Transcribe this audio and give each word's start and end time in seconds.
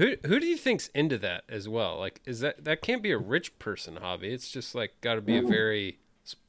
Who 0.00 0.16
who 0.26 0.40
do 0.40 0.46
you 0.46 0.56
think's 0.56 0.88
into 0.94 1.18
that 1.18 1.44
as 1.50 1.68
well? 1.68 1.98
Like, 1.98 2.22
is 2.24 2.40
that 2.40 2.64
that 2.64 2.80
can't 2.80 3.02
be 3.02 3.10
a 3.12 3.18
rich 3.18 3.58
person 3.58 3.96
hobby? 3.96 4.32
It's 4.32 4.50
just 4.50 4.74
like 4.74 4.98
got 5.02 5.16
to 5.16 5.20
be 5.20 5.36
a 5.36 5.42
very 5.42 5.98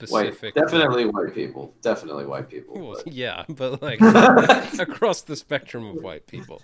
White, 0.07 0.33
specific. 0.33 0.55
definitely 0.55 1.05
white 1.05 1.35
people. 1.35 1.73
Definitely 1.81 2.25
white 2.27 2.47
people. 2.49 2.79
Well, 2.79 3.01
but- 3.03 3.13
yeah, 3.13 3.43
but 3.49 3.81
like 3.81 3.99
across 4.79 5.23
the 5.23 5.35
spectrum 5.35 5.85
of 5.85 6.01
white 6.01 6.27
people. 6.27 6.61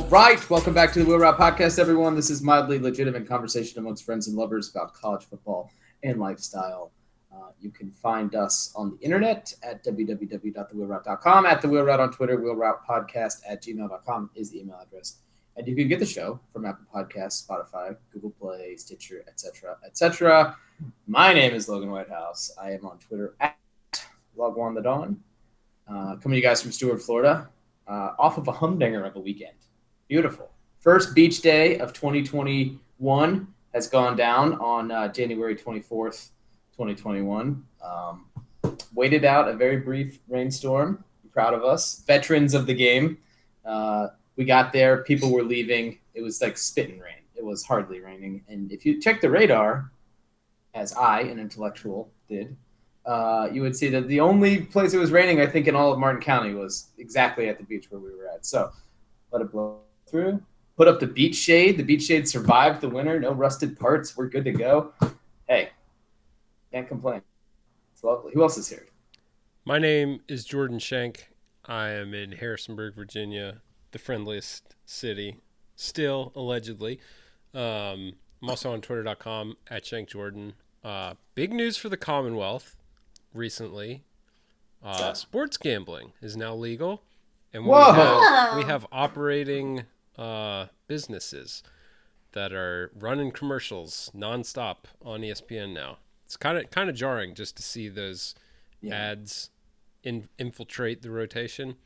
All 0.00 0.06
right, 0.08 0.48
welcome 0.48 0.72
back 0.72 0.94
to 0.94 0.98
the 0.98 1.04
Wheel 1.04 1.18
Route 1.18 1.36
Podcast, 1.38 1.78
everyone. 1.78 2.16
This 2.16 2.30
is 2.30 2.42
mildly 2.42 2.78
legitimate 2.78 3.28
conversation 3.28 3.78
amongst 3.78 4.02
friends 4.02 4.28
and 4.28 4.36
lovers 4.36 4.70
about 4.70 4.94
college 4.94 5.24
football 5.26 5.70
and 6.02 6.18
lifestyle. 6.18 6.90
Uh, 7.30 7.50
you 7.60 7.70
can 7.70 7.90
find 7.90 8.34
us 8.34 8.72
on 8.74 8.90
the 8.90 9.04
internet 9.04 9.52
at 9.62 9.84
www.thewheelroute.com, 9.84 11.46
at 11.46 11.60
the 11.60 11.68
Wheel 11.68 11.84
Route 11.84 12.00
on 12.00 12.10
Twitter, 12.10 12.40
Wheel 12.40 12.56
Route 12.56 12.80
Podcast 12.88 13.42
at 13.46 13.62
gmail.com 13.62 14.30
is 14.34 14.50
the 14.50 14.60
email 14.60 14.80
address. 14.82 15.18
And 15.56 15.68
you 15.68 15.76
can 15.76 15.86
get 15.86 15.98
the 15.98 16.06
show 16.06 16.40
from 16.50 16.64
Apple 16.64 16.86
Podcasts, 16.92 17.46
Spotify, 17.46 17.94
Google 18.10 18.30
Play, 18.30 18.76
Stitcher, 18.76 19.22
etc., 19.28 19.76
etc. 19.84 20.56
My 21.06 21.34
name 21.34 21.52
is 21.52 21.68
Logan 21.68 21.90
Whitehouse. 21.90 22.50
I 22.60 22.72
am 22.72 22.86
on 22.86 22.98
Twitter 23.00 23.34
at 23.38 23.54
Logwan 24.36 24.74
the 24.74 24.80
Dawn. 24.80 25.20
Uh, 25.86 26.16
coming 26.16 26.36
to 26.36 26.36
you 26.36 26.42
guys 26.42 26.62
from 26.62 26.72
Stuart, 26.72 27.02
Florida 27.02 27.50
uh, 27.90 28.12
off 28.18 28.38
of 28.38 28.48
a 28.48 28.52
humdinger 28.52 29.04
of 29.04 29.16
a 29.16 29.20
weekend. 29.20 29.59
Beautiful. 30.10 30.50
First 30.80 31.14
beach 31.14 31.40
day 31.40 31.78
of 31.78 31.92
2021 31.92 33.46
has 33.72 33.86
gone 33.86 34.16
down 34.16 34.54
on 34.54 34.90
uh, 34.90 35.06
January 35.06 35.54
24th, 35.54 36.30
2021. 36.72 37.64
Um, 37.80 38.26
waited 38.92 39.24
out 39.24 39.46
a 39.46 39.52
very 39.52 39.76
brief 39.76 40.18
rainstorm. 40.26 41.04
Proud 41.30 41.54
of 41.54 41.62
us. 41.62 42.02
Veterans 42.08 42.54
of 42.54 42.66
the 42.66 42.74
game. 42.74 43.18
Uh, 43.64 44.08
we 44.34 44.44
got 44.44 44.72
there. 44.72 45.04
People 45.04 45.30
were 45.30 45.44
leaving. 45.44 46.00
It 46.14 46.22
was 46.22 46.42
like 46.42 46.58
spitting 46.58 46.98
rain. 46.98 47.22
It 47.36 47.44
was 47.44 47.64
hardly 47.64 48.00
raining. 48.00 48.42
And 48.48 48.72
if 48.72 48.84
you 48.84 49.00
check 49.00 49.20
the 49.20 49.30
radar, 49.30 49.92
as 50.74 50.92
I, 50.94 51.20
an 51.20 51.38
intellectual, 51.38 52.10
did, 52.28 52.56
uh, 53.06 53.48
you 53.52 53.62
would 53.62 53.76
see 53.76 53.88
that 53.90 54.08
the 54.08 54.18
only 54.18 54.62
place 54.62 54.92
it 54.92 54.98
was 54.98 55.12
raining, 55.12 55.40
I 55.40 55.46
think, 55.46 55.68
in 55.68 55.76
all 55.76 55.92
of 55.92 56.00
Martin 56.00 56.20
County 56.20 56.52
was 56.52 56.88
exactly 56.98 57.48
at 57.48 57.58
the 57.58 57.64
beach 57.64 57.92
where 57.92 58.00
we 58.00 58.12
were 58.12 58.26
at. 58.26 58.44
So 58.44 58.72
let 59.30 59.42
it 59.42 59.52
blow 59.52 59.79
through. 60.10 60.42
Put 60.76 60.88
up 60.88 61.00
the 61.00 61.06
beach 61.06 61.36
shade. 61.36 61.76
The 61.76 61.82
beach 61.82 62.02
shade 62.02 62.28
survived 62.28 62.80
the 62.80 62.88
winter. 62.88 63.20
No 63.20 63.32
rusted 63.32 63.78
parts. 63.78 64.16
We're 64.16 64.28
good 64.28 64.44
to 64.44 64.52
go. 64.52 64.92
Hey, 65.48 65.70
can't 66.72 66.88
complain. 66.88 67.22
It's 67.92 68.02
lovely. 68.02 68.32
Who 68.32 68.42
else 68.42 68.56
is 68.56 68.68
here? 68.68 68.86
My 69.64 69.78
name 69.78 70.20
is 70.26 70.44
Jordan 70.44 70.78
Shank. 70.78 71.28
I 71.66 71.90
am 71.90 72.14
in 72.14 72.32
Harrisonburg, 72.32 72.94
Virginia, 72.94 73.60
the 73.92 73.98
friendliest 73.98 74.74
city, 74.86 75.36
still 75.76 76.32
allegedly. 76.34 76.98
Um, 77.52 78.14
I'm 78.42 78.48
also 78.48 78.72
on 78.72 78.80
Twitter.com 78.80 79.56
at 79.68 79.84
Shank 79.84 80.08
Jordan. 80.08 80.54
Uh, 80.82 81.14
big 81.34 81.52
news 81.52 81.76
for 81.76 81.88
the 81.88 81.96
Commonwealth 81.96 82.76
recently. 83.34 84.02
Uh, 84.82 85.12
sports 85.12 85.58
gambling 85.58 86.12
is 86.22 86.36
now 86.36 86.54
legal, 86.54 87.02
and 87.52 87.64
we 87.64 87.70
Whoa. 87.70 87.92
have, 87.92 88.56
we 88.56 88.64
have 88.64 88.86
operating 88.90 89.84
uh, 90.20 90.66
businesses 90.88 91.62
that 92.32 92.52
are 92.52 92.92
running 92.98 93.32
commercials 93.32 94.10
nonstop 94.14 94.86
on 95.04 95.22
ESPN 95.22 95.72
now. 95.74 95.98
It's 96.26 96.36
kind 96.36 96.58
of 96.58 96.70
kind 96.70 96.88
of 96.90 96.96
jarring 96.96 97.34
just 97.34 97.56
to 97.56 97.62
see 97.62 97.88
those 97.88 98.34
Yeah. 98.82 98.94
ads 99.12 99.50
in, 100.04 100.28
infiltrate 100.38 101.02
the 101.02 101.10
rotation. 101.10 101.76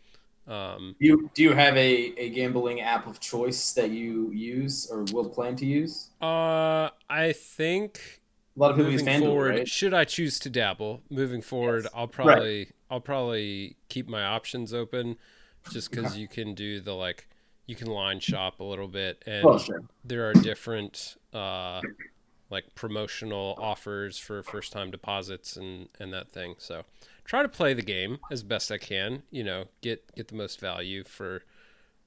Um, 0.46 0.96
Do 1.00 1.06
you 1.06 1.30
do 1.34 1.42
you 1.42 1.52
have 1.52 1.76
a, 1.76 2.14
a 2.18 2.30
gambling 2.30 2.80
app 2.80 3.06
of 3.06 3.20
choice 3.20 3.72
that 3.74 3.90
you 3.90 4.30
use 4.32 4.86
or 4.90 5.04
will 5.04 5.28
plan 5.30 5.56
to 5.56 5.66
use? 5.66 6.10
uh, 6.20 6.90
I 7.08 7.32
think 7.32 8.22
A 8.56 8.60
lot 8.60 8.70
of 8.70 8.76
people 8.76 8.92
moving 8.92 9.06
FanDuel, 9.06 9.36
forward, 9.36 9.44
right? 9.46 9.68
should 9.68 9.94
I 9.94 10.04
choose 10.04 10.38
to 10.40 10.50
dabble, 10.50 11.02
moving 11.10 11.42
forward, 11.42 11.86
Yes. 11.86 11.92
I'll 11.94 12.08
probably 12.08 12.70
I'll 12.90 13.00
probably 13.00 13.76
keep 13.88 14.08
my 14.08 14.24
options 14.24 14.72
open, 14.72 15.16
just 15.68 15.90
because 15.90 16.16
you 16.16 16.28
can 16.28 16.54
do 16.54 16.80
the 16.80 16.94
like 16.94 17.28
you 17.66 17.74
can 17.74 17.88
line 17.88 18.20
shop 18.20 18.60
a 18.60 18.64
little 18.64 18.88
bit, 18.88 19.22
and 19.26 19.44
Oh, 19.46 19.58
sure. 19.58 19.82
there 20.04 20.28
are 20.28 20.34
different 20.34 21.16
uh, 21.32 21.80
like 22.50 22.74
promotional 22.74 23.56
offers 23.58 24.18
for 24.18 24.42
first 24.42 24.72
time 24.72 24.90
deposits 24.90 25.56
and 25.56 25.88
and 25.98 26.12
that 26.12 26.30
thing. 26.32 26.54
So 26.58 26.84
try 27.24 27.42
to 27.42 27.48
play 27.48 27.74
the 27.74 27.82
game 27.82 28.18
as 28.30 28.42
best 28.42 28.70
I 28.70 28.78
can. 28.78 29.22
You 29.30 29.44
know, 29.44 29.64
get 29.80 30.14
get 30.14 30.28
the 30.28 30.34
most 30.36 30.60
value 30.60 31.04
for 31.04 31.42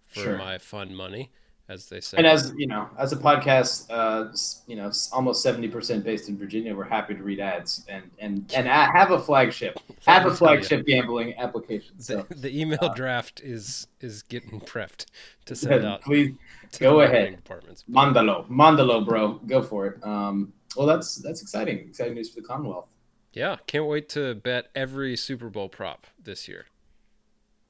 for 0.05 0.21
Sure. 0.21 0.37
my 0.37 0.57
fun 0.57 0.95
money, 0.95 1.31
as 1.69 1.89
they 1.89 1.99
say. 1.99 2.17
And 2.17 2.25
as 2.27 2.53
you 2.57 2.67
know, 2.67 2.89
as 2.97 3.11
a 3.13 3.17
podcast, 3.17 3.87
uh, 3.89 4.31
you 4.67 4.75
know, 4.75 4.91
almost 5.11 5.43
seventy 5.43 5.67
percent 5.67 6.03
based 6.03 6.29
in 6.29 6.37
Virginia, 6.37 6.75
we're 6.75 6.83
happy 6.85 7.13
to 7.15 7.23
read 7.23 7.39
ads 7.39 7.85
and 7.89 8.09
and 8.19 8.49
and 8.55 8.67
have 8.67 9.11
a 9.11 9.19
flagship, 9.19 9.77
have 10.05 10.25
a 10.25 10.29
ya. 10.29 10.35
flagship 10.35 10.85
gambling 10.85 11.33
application. 11.37 11.95
the, 11.97 12.03
So 12.03 12.25
the 12.29 12.59
email 12.59 12.79
uh, 12.81 12.93
draft 12.93 13.41
is 13.41 13.87
is 13.99 14.23
getting 14.23 14.59
prepped 14.61 15.05
to 15.45 15.55
send 15.55 15.85
out 15.85 16.01
please 16.01 16.35
go 16.79 16.97
the 16.99 17.05
ahead. 17.05 17.35
departments. 17.35 17.83
Mandalo, 17.89 18.47
Mandalo, 18.49 19.05
bro, 19.05 19.33
go 19.47 19.61
for 19.61 19.87
it. 19.87 20.03
Um, 20.03 20.53
well, 20.75 20.87
that's 20.87 21.15
that's 21.15 21.41
exciting, 21.41 21.79
exciting 21.79 22.13
news 22.13 22.29
for 22.29 22.41
the 22.41 22.47
Commonwealth. 22.47 22.87
Yeah, 23.33 23.57
can't 23.67 23.85
wait 23.85 24.09
to 24.09 24.35
bet 24.35 24.67
every 24.75 25.15
Super 25.15 25.49
Bowl 25.49 25.69
prop 25.69 26.07
this 26.23 26.47
year. 26.47 26.65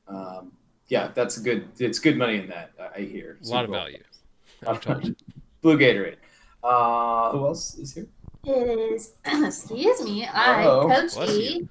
Um, 0.08 0.54
yeah, 0.88 1.12
that's 1.14 1.38
good. 1.40 1.68
It's 1.80 2.00
good 2.00 2.18
money 2.18 2.38
in 2.40 2.48
that. 2.50 2.72
I 2.80 3.00
I 3.00 3.02
hear 3.06 3.38
A 3.44 3.48
lot 3.48 3.66
of 3.66 3.68
Super 3.68 3.68
Bowl. 3.68 3.74
value. 3.74 4.04
I'm 4.66 4.78
told. 4.80 5.16
Blue 5.62 5.78
Gatorade. 5.78 6.18
Uh, 6.64 7.32
who 7.32 7.46
else 7.48 7.76
is 7.78 7.94
here? 7.94 8.08
It 8.46 8.94
is, 8.94 9.14
excuse 9.26 10.04
me, 10.04 10.26
I, 10.26 10.64
Uh-oh. 10.66 10.88
Coach 10.88 11.14
Bless 11.16 11.30
E, 11.32 11.68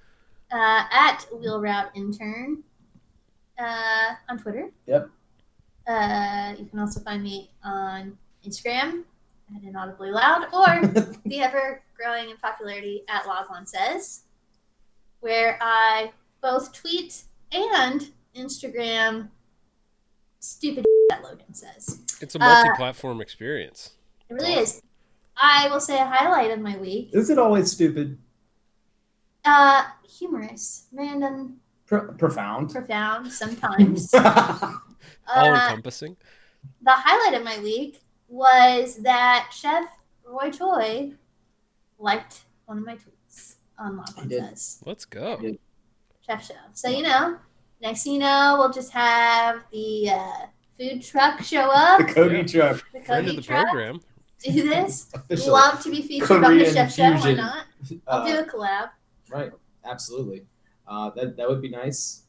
uh, 0.52 0.82
at 0.92 1.26
Wheel 1.32 1.60
Route 1.60 1.90
Intern 1.94 2.62
uh, 3.58 4.14
on 4.28 4.38
Twitter. 4.38 4.70
Yep. 4.86 5.08
Uh, 5.86 6.54
you 6.58 6.66
can 6.66 6.78
also 6.80 7.00
find 7.00 7.22
me 7.22 7.50
on 7.64 8.18
Instagram 8.46 9.04
at 9.56 9.62
Inaudibly 9.62 10.10
Loud 10.10 10.46
or 10.52 10.86
the 11.24 11.40
ever 11.40 11.82
growing 11.96 12.28
in 12.30 12.36
popularity 12.36 13.02
at 13.08 13.26
Loglon 13.26 13.66
Says, 13.66 14.24
where 15.20 15.58
I 15.62 16.12
both 16.42 16.72
tweet 16.72 17.22
and 17.52 18.10
Instagram 18.38 19.28
stupid 20.40 20.84
that 21.08 21.22
Logan 21.22 21.52
says. 21.54 22.00
It's 22.20 22.34
a 22.34 22.38
Uh, 22.42 22.46
multi-platform 22.64 23.20
experience. 23.20 23.92
It 24.28 24.34
really 24.34 24.54
is. 24.54 24.82
I 25.36 25.68
will 25.68 25.80
say 25.80 25.98
a 26.00 26.04
highlight 26.06 26.50
of 26.50 26.60
my 26.60 26.76
week. 26.78 27.10
Is 27.12 27.30
it 27.30 27.38
always 27.38 27.70
stupid? 27.72 28.18
Uh, 29.44 29.84
humorous, 30.18 30.86
random, 30.92 31.60
Pro- 31.86 32.12
profound. 32.14 32.70
profound 32.70 33.30
sometimes. 33.30 34.12
All 34.14 34.80
Uh, 35.28 35.54
encompassing. 35.68 36.16
the 36.82 36.90
highlight 36.92 37.38
of 37.38 37.44
my 37.44 37.58
week 37.60 38.00
was 38.28 38.96
that 39.02 39.50
Chef 39.52 39.84
Roy 40.24 40.50
Choi 40.50 41.12
liked 41.98 42.40
one 42.64 42.78
of 42.78 42.84
my 42.84 42.96
tweets 42.96 43.56
on 43.78 43.92
He 43.92 43.98
Loglin 44.22 44.28
did. 44.28 44.40
Says 44.48 44.82
Let's 44.84 45.04
go. 45.04 45.38
Yeah. 45.40 45.52
Chef 46.26 46.44
Show. 46.44 46.54
So 46.72 46.88
you 46.88 47.02
know, 47.04 47.38
next 47.80 48.04
thing 48.04 48.14
you 48.14 48.18
know, 48.20 48.56
we'll 48.58 48.72
just 48.72 48.90
have 48.92 49.64
the 49.72 50.10
uh, 50.10 50.46
food 50.78 51.02
truck 51.02 51.42
show 51.42 51.70
up. 51.70 51.98
the 51.98 52.04
Kogi 52.04 52.52
Yeah. 52.52 52.70
truck. 52.72 52.84
The 52.92 53.00
Friend 53.02 53.28
of 53.28 53.36
the 53.36 53.42
truck. 53.42 53.66
program. 53.68 54.00
Do 54.42 54.52
this. 54.52 55.10
Officially. 55.14 55.50
Love 55.50 55.82
to 55.82 55.90
be 55.90 56.02
featured 56.02 56.44
on 56.44 56.58
the 56.58 56.64
Chef 56.72 56.92
Show. 56.94 57.12
Why 57.14 57.34
not? 57.34 57.64
I'll 58.06 58.22
Uh, 58.22 58.26
do 58.26 58.38
a 58.40 58.44
collab. 58.44 58.90
Right. 59.30 59.50
Absolutely. 59.84 60.44
Uh, 60.86 61.10
that 61.16 61.36
that 61.36 61.48
would 61.48 61.62
be 61.62 61.68
nice. 61.70 62.22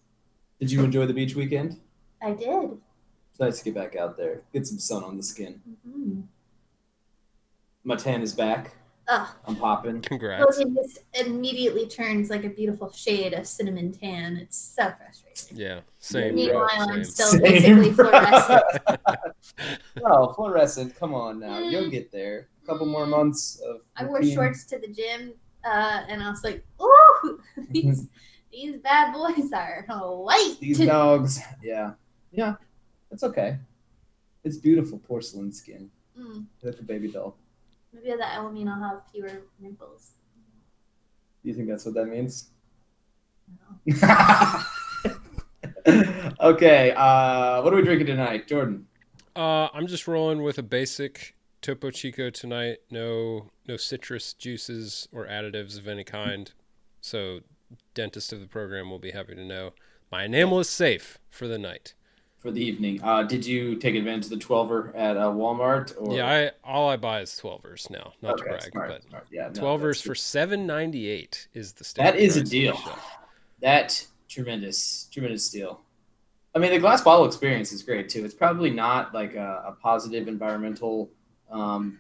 Did 0.59 0.71
you 0.71 0.83
enjoy 0.83 1.05
the 1.05 1.13
beach 1.13 1.35
weekend? 1.35 1.79
I 2.21 2.31
did. 2.31 2.77
It's 3.29 3.39
nice 3.39 3.59
to 3.59 3.65
get 3.65 3.75
back 3.75 3.95
out 3.95 4.17
there, 4.17 4.41
get 4.51 4.65
some 4.65 4.79
sun 4.79 5.03
on 5.03 5.17
the 5.17 5.21
skin. 5.23 5.61
Mm-hmm. 5.87 6.21
My 7.83 7.95
tan 7.95 8.21
is 8.23 8.33
back. 8.33 8.75
Oh, 9.09 9.35
I'm 9.45 9.55
popping. 9.55 10.01
Congrats. 10.01 10.57
Logan 10.57 10.75
just 10.75 10.99
immediately 11.13 11.87
turns 11.87 12.29
like 12.29 12.43
a 12.43 12.49
beautiful 12.49 12.91
shade 12.91 13.33
of 13.33 13.47
cinnamon 13.47 13.91
tan. 13.93 14.37
It's 14.37 14.57
so 14.57 14.91
frustrating. 14.97 15.57
Yeah, 15.57 15.79
same. 15.99 16.35
Meanwhile, 16.35 16.87
bro, 16.87 16.95
I'm 16.95 17.03
still 17.05 17.27
Same, 17.27 17.41
basically 17.41 17.91
fluorescent. 17.93 18.63
oh, 20.05 20.33
fluorescent. 20.33 20.95
Come 20.99 21.13
on 21.13 21.39
now. 21.39 21.59
Mm. 21.59 21.71
You'll 21.71 21.89
get 21.89 22.11
there. 22.11 22.49
A 22.63 22.65
couple 22.65 22.85
more 22.85 23.05
months 23.05 23.61
of. 23.65 23.81
I 23.95 24.03
wore 24.05 24.17
routine. 24.19 24.35
shorts 24.35 24.65
to 24.65 24.79
the 24.79 24.87
gym, 24.87 25.33
uh, 25.63 26.03
and 26.09 26.21
I 26.21 26.29
was 26.29 26.43
like, 26.43 26.65
"Ooh, 26.81 27.39
these 27.69 28.07
These 28.51 28.77
bad 28.77 29.13
boys 29.13 29.51
are 29.53 29.85
white. 29.87 30.55
These 30.59 30.79
dogs. 30.79 31.39
Yeah. 31.61 31.93
Yeah. 32.31 32.55
It's 33.11 33.23
okay. 33.23 33.57
It's 34.43 34.57
beautiful 34.57 34.97
porcelain 34.99 35.51
skin. 35.51 35.91
Mm, 36.19 36.45
Like 36.63 36.79
a 36.79 36.83
baby 36.83 37.09
doll. 37.09 37.37
Maybe 38.03 38.17
that 38.17 38.41
will 38.41 38.51
mean 38.51 38.67
I'll 38.67 38.81
have 38.81 39.01
fewer 39.11 39.43
wrinkles. 39.59 40.11
Do 41.43 41.49
you 41.49 41.55
think 41.55 41.67
that's 41.67 41.85
what 41.85 41.95
that 41.95 42.05
means? 42.05 42.49
I 44.03 44.65
okay. 46.41 46.91
Uh, 46.91 47.61
what 47.61 47.73
are 47.73 47.75
we 47.75 47.81
drinking 47.83 48.07
tonight, 48.07 48.47
Jordan? 48.47 48.87
Uh, 49.35 49.69
I'm 49.73 49.87
just 49.87 50.07
rolling 50.07 50.41
with 50.43 50.57
a 50.57 50.63
basic 50.63 51.35
Topo 51.61 51.91
Chico 51.91 52.29
tonight. 52.29 52.77
No, 52.91 53.51
no 53.67 53.77
citrus 53.77 54.33
juices 54.33 55.07
or 55.11 55.25
additives 55.27 55.77
of 55.77 55.87
any 55.87 56.03
kind. 56.03 56.51
So, 57.01 57.41
dentist 57.93 58.33
of 58.33 58.41
the 58.41 58.47
program 58.47 58.89
will 58.89 58.99
be 58.99 59.11
happy 59.11 59.35
to 59.35 59.45
know 59.45 59.73
my 60.11 60.25
enamel 60.25 60.59
is 60.59 60.69
safe 60.69 61.19
for 61.29 61.47
the 61.47 61.57
night. 61.57 61.93
For 62.37 62.51
the 62.51 62.63
evening. 62.63 63.01
Uh, 63.01 63.23
did 63.23 63.43
you 63.43 63.75
take 63.77 63.95
advantage 63.95 64.25
of 64.25 64.29
the 64.29 64.45
12er 64.45 64.91
at 64.95 65.17
uh, 65.17 65.31
Walmart? 65.31 65.95
Or... 65.99 66.15
Yeah, 66.15 66.27
I 66.27 66.51
all 66.63 66.87
I 66.87 66.95
buy 66.95 67.21
is 67.21 67.31
12ers 67.31 67.89
now. 67.89 68.13
Not 68.21 68.33
okay, 68.33 68.43
to 68.43 68.49
brag, 68.49 68.71
smart, 68.71 68.89
but 68.89 69.03
smart. 69.03 69.27
Yeah, 69.31 69.49
no, 69.55 69.61
12ers 69.61 70.03
that's 70.05 70.29
for 70.29 70.45
good. 70.45 70.59
7.98 70.67 71.47
is 71.55 71.73
the 71.73 71.83
standard 71.83 72.13
That 72.13 72.19
is 72.19 72.37
a 72.37 72.41
price 72.41 72.45
on 72.45 72.45
the 72.45 72.49
deal. 72.49 72.99
That 73.61 74.07
tremendous, 74.29 75.09
tremendous 75.11 75.49
deal. 75.49 75.81
I 76.53 76.59
mean, 76.59 76.71
the 76.71 76.79
glass 76.79 77.01
bottle 77.01 77.25
experience 77.25 77.71
is 77.71 77.83
great 77.83 78.09
too. 78.09 78.23
It's 78.23 78.33
probably 78.33 78.69
not 78.69 79.13
like 79.13 79.35
a, 79.35 79.63
a 79.67 79.71
positive 79.81 80.27
environmental 80.27 81.09
um, 81.51 81.99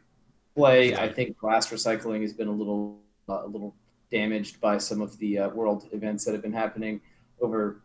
play. 0.55 0.95
I 0.95 1.11
think 1.11 1.37
glass 1.37 1.69
recycling 1.71 2.21
has 2.21 2.33
been 2.33 2.47
a 2.47 2.51
little, 2.51 2.99
uh, 3.29 3.45
a 3.45 3.47
little 3.47 3.75
damaged 4.11 4.59
by 4.61 4.77
some 4.77 5.01
of 5.01 5.17
the 5.19 5.39
uh, 5.39 5.49
world 5.49 5.87
events 5.91 6.25
that 6.25 6.33
have 6.33 6.41
been 6.41 6.53
happening 6.53 7.01
over 7.41 7.81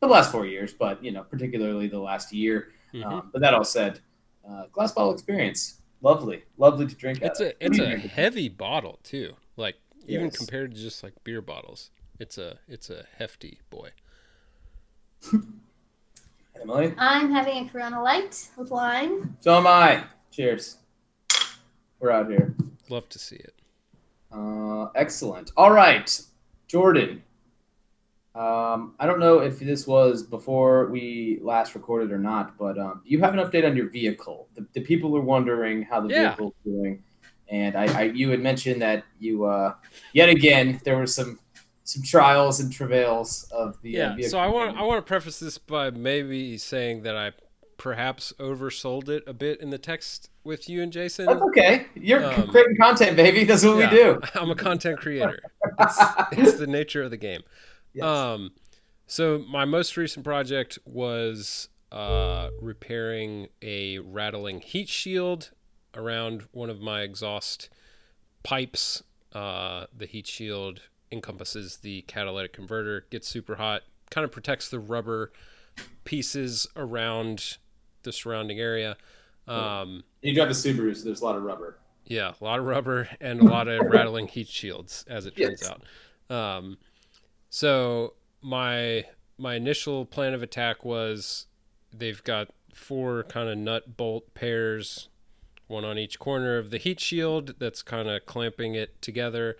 the 0.00 0.06
last 0.06 0.30
four 0.32 0.46
years, 0.46 0.72
but 0.74 1.02
you 1.02 1.10
know, 1.12 1.22
particularly 1.22 1.88
the 1.88 1.98
last 1.98 2.32
year. 2.32 2.72
Mhm. 2.92 3.04
Um, 3.04 3.30
but 3.32 3.40
that 3.42 3.54
all 3.54 3.64
said, 3.64 4.00
uh, 4.48 4.66
glass 4.72 4.92
bottle 4.92 5.12
experience, 5.12 5.80
lovely, 6.02 6.44
lovely 6.58 6.86
to 6.86 6.94
drink. 6.94 7.20
It's 7.22 7.40
out 7.40 7.46
a 7.46 7.50
of. 7.50 7.56
it's 7.60 7.78
a 7.78 7.96
heavy 7.96 8.48
bottle 8.48 8.98
too. 9.02 9.34
Like 9.56 9.76
even 10.06 10.26
Yes. 10.26 10.36
compared 10.36 10.74
to 10.74 10.80
just 10.80 11.02
like 11.02 11.12
beer 11.24 11.40
bottles, 11.42 11.90
it's 12.18 12.38
a 12.38 12.58
it's 12.68 12.90
a 12.90 13.06
hefty 13.18 13.60
boy. 13.70 13.90
Emily. 16.60 16.94
I'm 16.96 17.30
having 17.32 17.66
a 17.66 17.68
Corona 17.70 18.02
Light 18.02 18.48
with 18.56 18.70
lime. 18.70 19.36
So 19.40 19.56
am 19.56 19.66
I. 19.66 20.04
Cheers. 20.30 20.78
We're 22.00 22.10
out 22.10 22.28
here. 22.28 22.54
Love 22.88 23.08
to 23.10 23.18
see 23.18 23.36
it. 23.36 23.54
Uh, 24.32 24.84
excellent. 24.94 25.50
All 25.56 25.70
right, 25.72 26.18
Jordan. 26.66 27.22
Um, 28.36 28.94
I 28.98 29.06
don't 29.06 29.18
know 29.18 29.38
if 29.38 29.58
this 29.58 29.86
was 29.86 30.22
before 30.22 30.86
we 30.90 31.38
last 31.42 31.74
recorded 31.74 32.12
or 32.12 32.18
not, 32.18 32.58
but 32.58 32.78
um, 32.78 33.00
do 33.02 33.10
you 33.10 33.18
have 33.20 33.32
an 33.32 33.40
update 33.40 33.66
on 33.66 33.74
your 33.74 33.88
vehicle? 33.88 34.48
The, 34.54 34.66
the 34.74 34.82
people 34.82 35.16
are 35.16 35.22
wondering 35.22 35.82
how 35.82 36.02
the 36.02 36.08
Yeah. 36.08 36.28
vehicle's 36.28 36.52
doing, 36.62 37.02
and 37.48 37.74
I, 37.76 38.00
I 38.00 38.02
you 38.04 38.28
had 38.30 38.40
mentioned 38.40 38.82
that 38.82 39.04
you 39.18 39.46
uh, 39.46 39.74
yet 40.12 40.28
again 40.28 40.80
there 40.84 40.98
were 40.98 41.06
some 41.06 41.38
some 41.84 42.02
trials 42.02 42.60
and 42.60 42.70
travails 42.70 43.44
of 43.52 43.80
the 43.80 43.96
uh, 43.96 44.00
Yeah. 44.00 44.14
vehicle. 44.16 44.30
So 44.32 44.38
I 44.38 44.48
want 44.48 44.76
I 44.76 44.82
want 44.82 44.98
to 44.98 45.08
preface 45.08 45.38
this 45.38 45.56
by 45.56 45.90
maybe 45.90 46.58
saying 46.58 47.04
that 47.04 47.16
I 47.16 47.32
perhaps 47.78 48.34
oversold 48.38 49.08
it 49.08 49.22
a 49.26 49.32
bit 49.32 49.60
in 49.62 49.70
the 49.70 49.78
text 49.78 50.28
with 50.44 50.68
you 50.68 50.82
and 50.82 50.92
Jason. 50.92 51.26
That's 51.26 51.42
okay. 51.42 51.86
You're 51.94 52.22
Um, 52.24 52.48
creating 52.48 52.76
content, 52.78 53.16
baby. 53.16 53.44
That's 53.44 53.64
what 53.64 53.78
Yeah, 53.78 53.90
we 53.90 53.96
do. 53.96 54.20
I'm 54.34 54.50
a 54.50 54.54
content 54.54 54.98
creator. 54.98 55.38
It's, 55.78 55.98
it's 56.32 56.54
the 56.54 56.66
nature 56.66 57.02
of 57.02 57.10
the 57.10 57.16
game. 57.16 57.42
Yes. 57.96 58.04
Um, 58.04 58.52
so 59.06 59.44
my 59.48 59.64
most 59.64 59.96
recent 59.96 60.24
project 60.24 60.78
was 60.84 61.68
uh, 61.90 62.50
repairing 62.60 63.48
a 63.62 63.98
rattling 64.00 64.60
heat 64.60 64.88
shield 64.88 65.50
around 65.94 66.42
one 66.52 66.68
of 66.68 66.80
my 66.80 67.00
exhaust 67.00 67.70
pipes. 68.42 69.02
Uh, 69.32 69.86
the 69.96 70.06
heat 70.06 70.26
shield 70.26 70.82
encompasses 71.10 71.78
the 71.78 72.02
catalytic 72.02 72.52
converter, 72.52 73.06
gets 73.10 73.28
super 73.28 73.54
hot, 73.56 73.82
kind 74.10 74.24
of 74.24 74.30
protects 74.32 74.68
the 74.68 74.78
rubber 74.78 75.32
pieces 76.04 76.66
around 76.76 77.56
the 78.02 78.12
surrounding 78.12 78.58
area. 78.60 78.96
Um, 79.48 80.02
you 80.22 80.34
drive 80.34 80.48
a 80.48 80.52
Subaru, 80.52 80.94
so 80.96 81.04
there's 81.04 81.20
a 81.20 81.24
lot 81.24 81.36
of 81.36 81.44
rubber. 81.44 81.78
yeah, 82.04 82.32
a 82.40 82.44
lot 82.44 82.58
of 82.58 82.66
rubber 82.66 83.08
and 83.20 83.40
a 83.40 83.44
lot 83.44 83.68
of 83.68 83.86
rattling 83.86 84.26
heat 84.26 84.48
shields, 84.48 85.04
as 85.08 85.24
it 85.26 85.36
turns 85.36 85.62
Yes. 85.62 85.70
out. 85.70 85.82
Um, 86.34 86.78
so 87.56 88.12
my 88.42 89.02
my 89.38 89.54
initial 89.54 90.04
plan 90.04 90.34
of 90.34 90.42
attack 90.42 90.84
was 90.84 91.46
they've 91.90 92.22
got 92.22 92.48
four 92.74 93.22
kind 93.22 93.48
of 93.48 93.56
nut 93.56 93.96
bolt 93.96 94.34
pairs, 94.34 95.08
one 95.66 95.82
on 95.82 95.96
each 95.96 96.18
corner 96.18 96.58
of 96.58 96.68
the 96.68 96.76
heat 96.76 97.00
shield 97.00 97.54
that's 97.58 97.80
kind 97.80 98.10
of 98.10 98.26
clamping 98.26 98.74
it 98.74 99.00
together, 99.00 99.56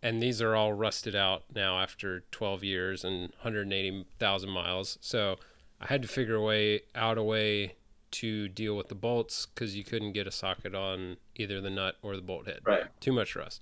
and 0.00 0.22
these 0.22 0.40
are 0.40 0.54
all 0.54 0.74
rusted 0.74 1.16
out 1.16 1.42
now 1.52 1.80
after 1.80 2.22
12 2.30 2.62
years 2.62 3.02
and 3.02 3.22
180,000 3.42 4.48
miles. 4.48 4.96
So 5.00 5.34
I 5.80 5.86
had 5.86 6.02
to 6.02 6.08
figure 6.08 6.36
a 6.36 6.40
way 6.40 6.82
out 6.94 7.18
a 7.18 7.22
way 7.24 7.74
to 8.12 8.48
deal 8.48 8.76
with 8.76 8.86
the 8.86 8.94
bolts 8.94 9.46
because 9.46 9.74
you 9.74 9.82
couldn't 9.82 10.12
get 10.12 10.28
a 10.28 10.30
socket 10.30 10.72
on 10.76 11.16
either 11.34 11.60
the 11.60 11.70
nut 11.70 11.96
or 12.00 12.14
the 12.14 12.22
bolt 12.22 12.46
head. 12.46 12.60
Right. 12.64 12.84
Too 13.00 13.12
much 13.12 13.34
rust. 13.34 13.60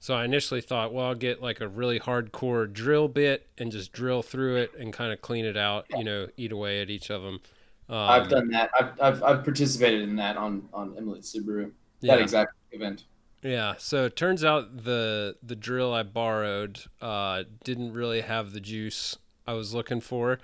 So 0.00 0.14
I 0.14 0.24
initially 0.24 0.60
thought, 0.62 0.92
well, 0.94 1.06
I'll 1.06 1.14
get 1.14 1.42
like 1.42 1.60
a 1.60 1.68
really 1.68 2.00
hardcore 2.00 2.72
drill 2.72 3.06
bit 3.08 3.48
and 3.58 3.70
just 3.70 3.92
drill 3.92 4.22
through 4.22 4.56
it 4.56 4.72
and 4.78 4.92
kind 4.92 5.12
of 5.12 5.20
clean 5.20 5.44
it 5.44 5.56
out, 5.56 5.86
you 5.90 6.04
know, 6.04 6.26
eat 6.36 6.52
away 6.52 6.80
at 6.82 6.90
each 6.90 7.10
of 7.10 7.22
them. 7.22 7.40
Um, 7.88 7.96
I've 7.98 8.28
done 8.28 8.48
that. 8.50 8.70
I've, 8.78 9.00
I've, 9.00 9.22
I've 9.22 9.44
participated 9.44 10.02
in 10.02 10.16
that 10.16 10.36
on 10.36 10.68
on 10.72 10.96
Emily's 10.96 11.32
Subaru. 11.32 11.72
yeah. 12.00 12.16
That 12.16 12.20
exact 12.22 12.54
event. 12.72 13.04
Yeah, 13.42 13.74
so 13.78 14.04
it 14.04 14.16
turns 14.16 14.44
out 14.44 14.84
the 14.84 15.36
the 15.42 15.56
drill 15.56 15.92
I 15.94 16.02
borrowed 16.02 16.80
uh, 17.00 17.44
didn't 17.64 17.92
really 17.92 18.20
have 18.20 18.52
the 18.52 18.60
juice 18.60 19.16
I 19.46 19.54
was 19.54 19.72
looking 19.74 20.00
for, 20.00 20.40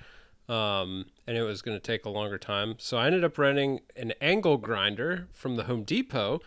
um, 0.48 1.06
and 1.26 1.36
it 1.36 1.42
was 1.42 1.60
going 1.62 1.76
to 1.76 1.80
take 1.82 2.06
a 2.06 2.10
longer 2.10 2.38
time. 2.38 2.76
So 2.78 2.96
I 2.96 3.06
ended 3.06 3.22
up 3.24 3.36
renting 3.38 3.80
an 3.96 4.12
angle 4.20 4.56
grinder 4.56 5.28
from 5.32 5.56
the 5.56 5.64
Home 5.64 5.84
Depot 5.84 6.40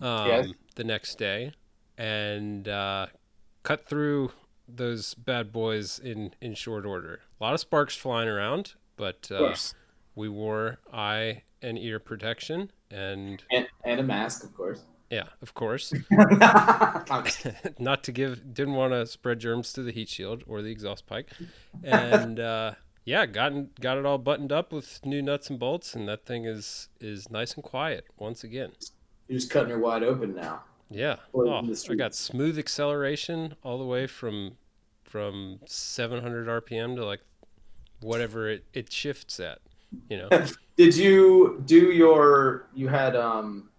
um, 0.00 0.28
Yes. 0.28 0.48
the 0.76 0.84
next 0.84 1.16
day, 1.18 1.52
and 1.98 2.68
uh, 2.68 3.06
cut 3.62 3.86
through 3.88 4.32
those 4.68 5.14
bad 5.14 5.52
boys 5.52 5.98
in 5.98 6.32
in 6.40 6.54
short 6.54 6.84
order. 6.86 7.20
A 7.40 7.44
lot 7.44 7.54
of 7.54 7.60
sparks 7.60 7.96
flying 7.96 8.28
around, 8.28 8.74
but 8.96 9.30
uh, 9.30 9.54
we 10.14 10.28
wore 10.28 10.78
eye 10.92 11.42
and 11.62 11.78
ear 11.78 11.98
protection, 11.98 12.70
and 12.90 13.42
And, 13.50 13.66
and 13.84 14.00
a 14.00 14.02
mask, 14.02 14.44
of 14.44 14.54
course. 14.54 14.82
yeah, 15.10 15.28
of 15.40 15.54
course. 15.54 15.92
Not 17.78 18.02
to 18.04 18.12
give 18.12 18.54
didn't 18.54 18.74
want 18.74 18.92
to 18.92 19.06
spread 19.06 19.38
germs 19.40 19.72
to 19.74 19.82
the 19.82 19.92
heat 19.92 20.08
shield 20.08 20.42
or 20.46 20.62
the 20.62 20.70
exhaust 20.70 21.06
pipe 21.06 21.30
and 21.84 22.40
uh 22.40 22.72
yeah 23.04 23.24
gotten 23.26 23.70
got 23.80 23.98
it 23.98 24.04
all 24.06 24.18
buttoned 24.18 24.50
up 24.52 24.72
with 24.72 25.04
new 25.04 25.22
nuts 25.22 25.48
and 25.48 25.58
bolts 25.58 25.94
and 25.94 26.08
that 26.08 26.24
thing 26.26 26.44
is 26.44 26.88
is 27.00 27.30
nice 27.30 27.54
and 27.54 27.62
quiet 27.62 28.04
once 28.18 28.42
again 28.42 28.72
You're 29.28 29.38
just 29.38 29.50
cutting 29.50 29.70
her 29.70 29.78
wide 29.78 30.02
open 30.02 30.34
now. 30.34 30.64
Yeah 30.90 31.16
oh, 31.34 31.68
i 31.90 31.94
got 31.94 32.14
smooth 32.14 32.58
acceleration 32.58 33.54
all 33.62 33.78
the 33.78 33.84
way 33.84 34.06
from 34.06 34.52
from 35.04 35.58
700 35.66 36.46
rpm 36.64 36.94
to 36.96 37.04
like 37.04 37.20
whatever 38.00 38.48
it, 38.48 38.64
it 38.72 38.92
shifts 38.92 39.40
at 39.40 39.58
you 40.08 40.16
know 40.18 40.28
Did 40.76 40.94
you 40.94 41.62
do 41.64 41.90
your? 41.90 42.66
You 42.74 42.88
had 42.88 43.16
um, 43.16 43.70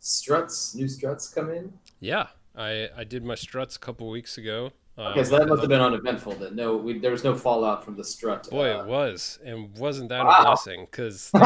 struts, 0.00 0.74
new 0.74 0.88
struts 0.88 1.28
come 1.28 1.50
in. 1.50 1.72
yeah 2.00 2.26
i 2.56 2.88
i 2.96 3.04
did 3.04 3.24
my 3.24 3.34
struts 3.36 3.76
a 3.76 3.78
couple 3.78 4.08
weeks 4.10 4.36
ago 4.38 4.72
uh, 4.98 5.10
Okay, 5.12 5.22
so 5.24 5.38
that 5.38 5.46
must 5.48 5.60
have 5.62 5.68
been 5.70 5.80
uneventful. 5.80 6.32
Then 6.32 6.56
no, 6.56 6.76
we, 6.76 6.98
there 6.98 7.12
was 7.12 7.22
no 7.24 7.34
fallout 7.34 7.84
from 7.84 7.96
the 7.96 8.04
strut. 8.04 8.50
boy 8.50 8.70
uh, 8.76 8.82
it 8.82 8.86
was 8.86 9.38
and 9.44 9.74
wasn't 9.78 10.08
that 10.10 10.24
Wow. 10.26 10.36
a 10.40 10.42
blessing 10.42 10.86
because 10.90 11.30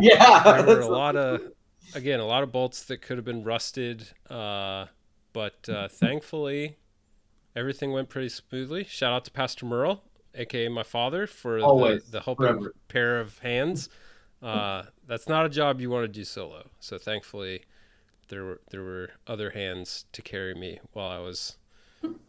yeah, 0.00 0.62
there 0.62 0.76
were 0.76 0.80
a 0.80 0.86
lot 1.04 1.16
of 1.16 1.40
again 1.94 2.20
a 2.20 2.26
lot 2.26 2.42
of 2.42 2.52
bolts 2.52 2.84
that 2.84 3.02
could 3.02 3.16
have 3.18 3.24
been 3.24 3.44
rusted 3.44 4.06
uh, 4.30 4.86
but 5.32 5.68
uh, 5.68 5.88
thankfully 5.88 6.76
everything 7.56 7.92
went 7.92 8.08
pretty 8.08 8.28
smoothly 8.28 8.84
shout 8.84 9.12
out 9.12 9.24
to 9.24 9.30
pastor 9.30 9.66
merle 9.66 10.02
aka 10.34 10.68
my 10.68 10.82
father 10.82 11.26
for 11.26 11.58
the, 11.60 11.64
Always, 11.66 12.04
the 12.04 12.20
helping 12.20 12.46
forever. 12.46 12.74
pair 12.88 13.20
of 13.20 13.38
hands 13.40 13.88
uh, 14.42 14.84
that's 15.06 15.28
not 15.28 15.46
a 15.46 15.48
job 15.48 15.80
you 15.80 15.90
want 15.90 16.04
to 16.04 16.08
do 16.08 16.24
solo 16.24 16.68
so 16.80 16.98
thankfully 16.98 17.62
there 18.28 18.44
were 18.44 18.60
there 18.70 18.82
were 18.82 19.10
other 19.26 19.50
hands 19.50 20.06
to 20.12 20.22
carry 20.22 20.54
me 20.54 20.80
while 20.92 21.10
i 21.10 21.18
was 21.18 21.56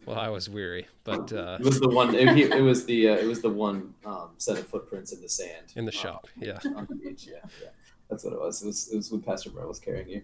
while 0.04 0.18
i 0.18 0.28
was 0.28 0.48
weary 0.48 0.86
but 1.02 1.32
uh, 1.32 1.56
It 1.58 1.64
was 1.64 1.80
the 1.80 1.88
one. 1.88 2.14
It, 2.14 2.28
it 2.52 2.62
was 2.62 2.84
the. 2.86 3.08
Uh, 3.08 3.14
it 3.16 3.26
was 3.26 3.42
the 3.42 3.50
one 3.50 3.94
um, 4.06 4.28
set 4.38 4.56
of 4.58 4.66
footprints 4.68 5.12
in 5.12 5.20
the 5.20 5.28
sand 5.28 5.72
in 5.74 5.84
the 5.84 5.90
shop 5.92 6.28
yeah 6.38 6.58
on 6.76 6.86
the 6.88 6.94
beach. 6.94 7.26
Yeah, 7.26 7.38
yeah, 7.60 7.68
that's 8.08 8.24
what 8.24 8.32
it 8.32 8.40
was. 8.40 8.62
It 8.62 8.66
was. 8.66 8.88
It 8.92 8.96
was 8.96 9.10
when 9.10 9.22
Pastor 9.22 9.50
Burrow 9.50 9.68
was 9.68 9.78
carrying 9.80 10.08
you. 10.08 10.22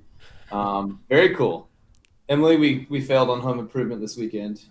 Um, 0.53 1.01
very 1.09 1.35
cool, 1.35 1.69
Emily. 2.29 2.57
We 2.57 2.87
we 2.91 3.01
failed 3.01 3.31
on 3.31 3.41
home 3.41 3.59
improvement 3.59 4.01
this 4.01 4.17
weekend. 4.17 4.63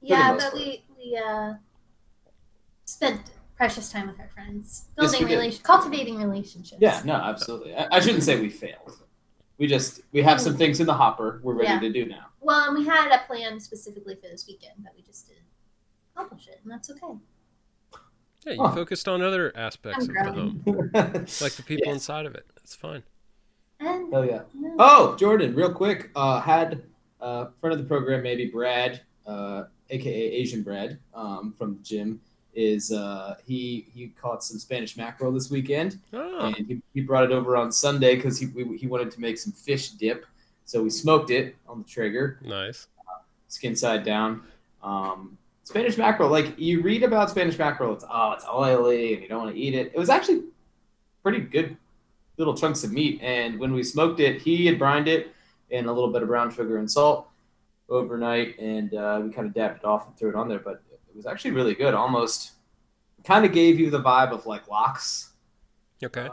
Yeah, 0.00 0.32
but 0.32 0.40
part. 0.40 0.54
we, 0.54 0.84
we 0.98 1.16
uh, 1.16 1.54
spent 2.84 3.20
precious 3.56 3.90
time 3.90 4.08
with 4.08 4.20
our 4.20 4.28
friends, 4.28 4.86
building 4.96 5.22
we 5.22 5.28
did. 5.28 5.34
relation, 5.36 5.62
cultivating 5.62 6.16
relationships. 6.16 6.80
Yeah, 6.80 7.00
no, 7.04 7.14
absolutely. 7.14 7.74
I, 7.74 7.88
I 7.90 8.00
shouldn't 8.00 8.22
say 8.22 8.40
we 8.40 8.50
failed. 8.50 8.98
We 9.56 9.66
just 9.66 10.00
we 10.12 10.22
have 10.22 10.40
some 10.40 10.56
things 10.56 10.80
in 10.80 10.86
the 10.86 10.94
hopper 10.94 11.40
we're 11.42 11.54
ready 11.54 11.68
Yeah. 11.72 11.80
to 11.80 11.92
do 11.92 12.06
now. 12.06 12.26
Well, 12.40 12.68
and 12.68 12.78
we 12.78 12.84
had 12.84 13.10
a 13.14 13.24
plan 13.26 13.60
specifically 13.60 14.14
for 14.16 14.28
this 14.28 14.46
weekend, 14.46 14.74
but 14.78 14.92
we 14.96 15.02
just 15.02 15.28
didn't 15.28 15.44
accomplish 16.14 16.48
it, 16.48 16.60
and 16.62 16.70
that's 16.72 16.90
okay. 16.90 17.18
Yeah, 18.46 18.52
you 18.54 18.62
Huh. 18.62 18.74
focused 18.74 19.08
on 19.08 19.22
other 19.22 19.52
aspects 19.56 20.08
I'm 20.08 20.16
of 20.28 20.34
the 20.34 20.40
home, 20.40 20.62
like 21.40 21.52
the 21.52 21.62
people 21.66 21.86
Yes. 21.86 21.94
inside 21.94 22.26
of 22.26 22.34
it. 22.34 22.46
It's 22.58 22.74
fine. 22.74 23.02
And 23.80 24.12
Hell 24.12 24.24
yeah. 24.24 24.42
yeah. 24.60 24.70
Oh, 24.78 25.16
Jordan, 25.16 25.54
real 25.54 25.72
quick, 25.72 26.10
uh, 26.14 26.40
had 26.40 26.82
uh, 27.20 27.46
friend 27.60 27.72
of 27.72 27.78
the 27.78 27.86
program, 27.88 28.22
maybe 28.22 28.46
Brad, 28.46 29.00
uh, 29.26 29.64
aka 29.90 30.12
Asian 30.12 30.62
Brad, 30.62 30.98
um, 31.14 31.54
from 31.58 31.74
the 31.76 31.82
gym, 31.82 32.20
is 32.54 32.92
uh, 32.92 33.34
he 33.46 33.86
he 33.92 34.08
caught 34.08 34.44
some 34.44 34.58
Spanish 34.58 34.96
mackerel 34.96 35.32
this 35.32 35.50
weekend, 35.50 35.98
Oh, 36.12 36.38
and 36.46 36.54
he, 36.66 36.82
he 36.92 37.00
brought 37.00 37.24
it 37.24 37.32
over 37.32 37.56
on 37.56 37.72
Sunday 37.72 38.14
because 38.16 38.38
he 38.38 38.46
we, 38.46 38.76
he 38.76 38.86
wanted 38.86 39.10
to 39.12 39.20
make 39.20 39.38
some 39.38 39.52
fish 39.52 39.90
dip, 39.90 40.26
so 40.66 40.82
we 40.82 40.90
smoked 40.90 41.30
it 41.30 41.56
on 41.66 41.78
the 41.82 41.88
trigger. 41.88 42.38
nice. 42.42 42.86
skin 43.48 43.74
side 43.74 44.04
down. 44.04 44.42
Um, 44.82 45.38
Spanish 45.64 45.96
mackerel, 45.96 46.28
like 46.28 46.58
you 46.58 46.82
read 46.82 47.02
about 47.02 47.30
Spanish 47.30 47.58
mackerel, 47.58 47.94
it's 47.94 48.04
oh, 48.08 48.32
it's 48.32 48.44
oily 48.52 49.14
and 49.14 49.22
you 49.22 49.28
don't 49.28 49.44
want 49.44 49.54
to 49.54 49.60
eat 49.60 49.74
it. 49.74 49.92
It 49.94 49.98
was 49.98 50.10
actually 50.10 50.44
pretty 51.22 51.40
good 51.40 51.76
little 52.36 52.54
chunks 52.54 52.84
of 52.84 52.92
meat. 52.92 53.20
And 53.22 53.58
when 53.58 53.72
we 53.72 53.82
smoked 53.82 54.20
it, 54.20 54.42
he 54.42 54.66
had 54.66 54.78
brined 54.78 55.08
it 55.08 55.34
in 55.70 55.86
a 55.86 55.92
little 55.92 56.12
bit 56.12 56.22
of 56.22 56.28
brown 56.28 56.52
sugar 56.52 56.76
and 56.76 56.90
salt 56.90 57.28
overnight, 57.88 58.58
and 58.58 58.94
uh, 58.94 59.20
we 59.24 59.30
kind 59.30 59.46
of 59.46 59.54
dabbed 59.54 59.78
it 59.78 59.84
off 59.84 60.06
and 60.06 60.16
threw 60.16 60.28
it 60.28 60.34
on 60.34 60.48
there. 60.48 60.58
But 60.58 60.82
it 60.90 61.16
was 61.16 61.26
actually 61.26 61.52
really 61.52 61.74
good. 61.74 61.94
Almost 61.94 62.52
kind 63.24 63.44
of 63.44 63.52
gave 63.52 63.80
you 63.80 63.90
the 63.90 64.02
vibe 64.02 64.32
of 64.32 64.46
like 64.46 64.68
lox. 64.68 65.32
Okay. 66.02 66.28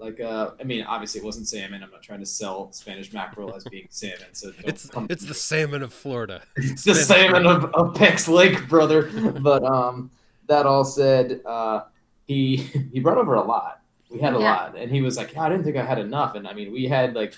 Like, 0.00 0.20
uh, 0.20 0.50
I 0.60 0.64
mean, 0.64 0.84
obviously 0.84 1.20
it 1.20 1.24
wasn't 1.24 1.48
salmon. 1.48 1.82
I'm 1.82 1.90
not 1.90 2.02
trying 2.02 2.20
to 2.20 2.26
sell 2.26 2.70
Spanish 2.72 3.12
mackerel 3.12 3.54
as 3.54 3.64
being 3.64 3.86
salmon. 3.90 4.32
So 4.32 4.52
It's 4.64 4.88
it's 4.94 5.24
the 5.24 5.34
salmon 5.34 5.82
of 5.82 5.92
Florida. 5.92 6.42
it's 6.56 6.84
the 6.90 6.94
salmon 6.94 7.46
of, 7.46 7.64
of 7.74 7.94
Peck's 7.94 8.28
Lake, 8.28 8.68
brother. 8.68 9.10
But 9.40 9.64
um, 9.64 10.10
that 10.46 10.66
all 10.66 10.84
said, 10.84 11.40
uh, 11.44 11.82
he 12.26 12.56
he 12.92 13.00
brought 13.00 13.18
over 13.18 13.34
a 13.34 13.42
lot. 13.42 13.80
We 14.10 14.20
had 14.20 14.34
a 14.34 14.38
Yeah. 14.38 14.44
lot, 14.52 14.76
and 14.78 14.90
he 14.90 15.02
was 15.02 15.16
like, 15.18 15.34
"Yeah, 15.34 15.42
I 15.42 15.48
didn't 15.50 15.64
think 15.64 15.76
I 15.76 15.84
had 15.84 15.98
enough." 15.98 16.34
And 16.34 16.48
I 16.48 16.54
mean, 16.54 16.72
we 16.72 16.86
had 16.86 17.14
like 17.14 17.34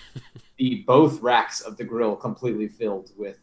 the 0.57 0.85
both 0.87 1.21
racks 1.21 1.61
of 1.63 1.77
the 1.77 1.83
grill 1.85 2.15
completely 2.15 2.69
filled 2.69 3.11
with 3.17 3.39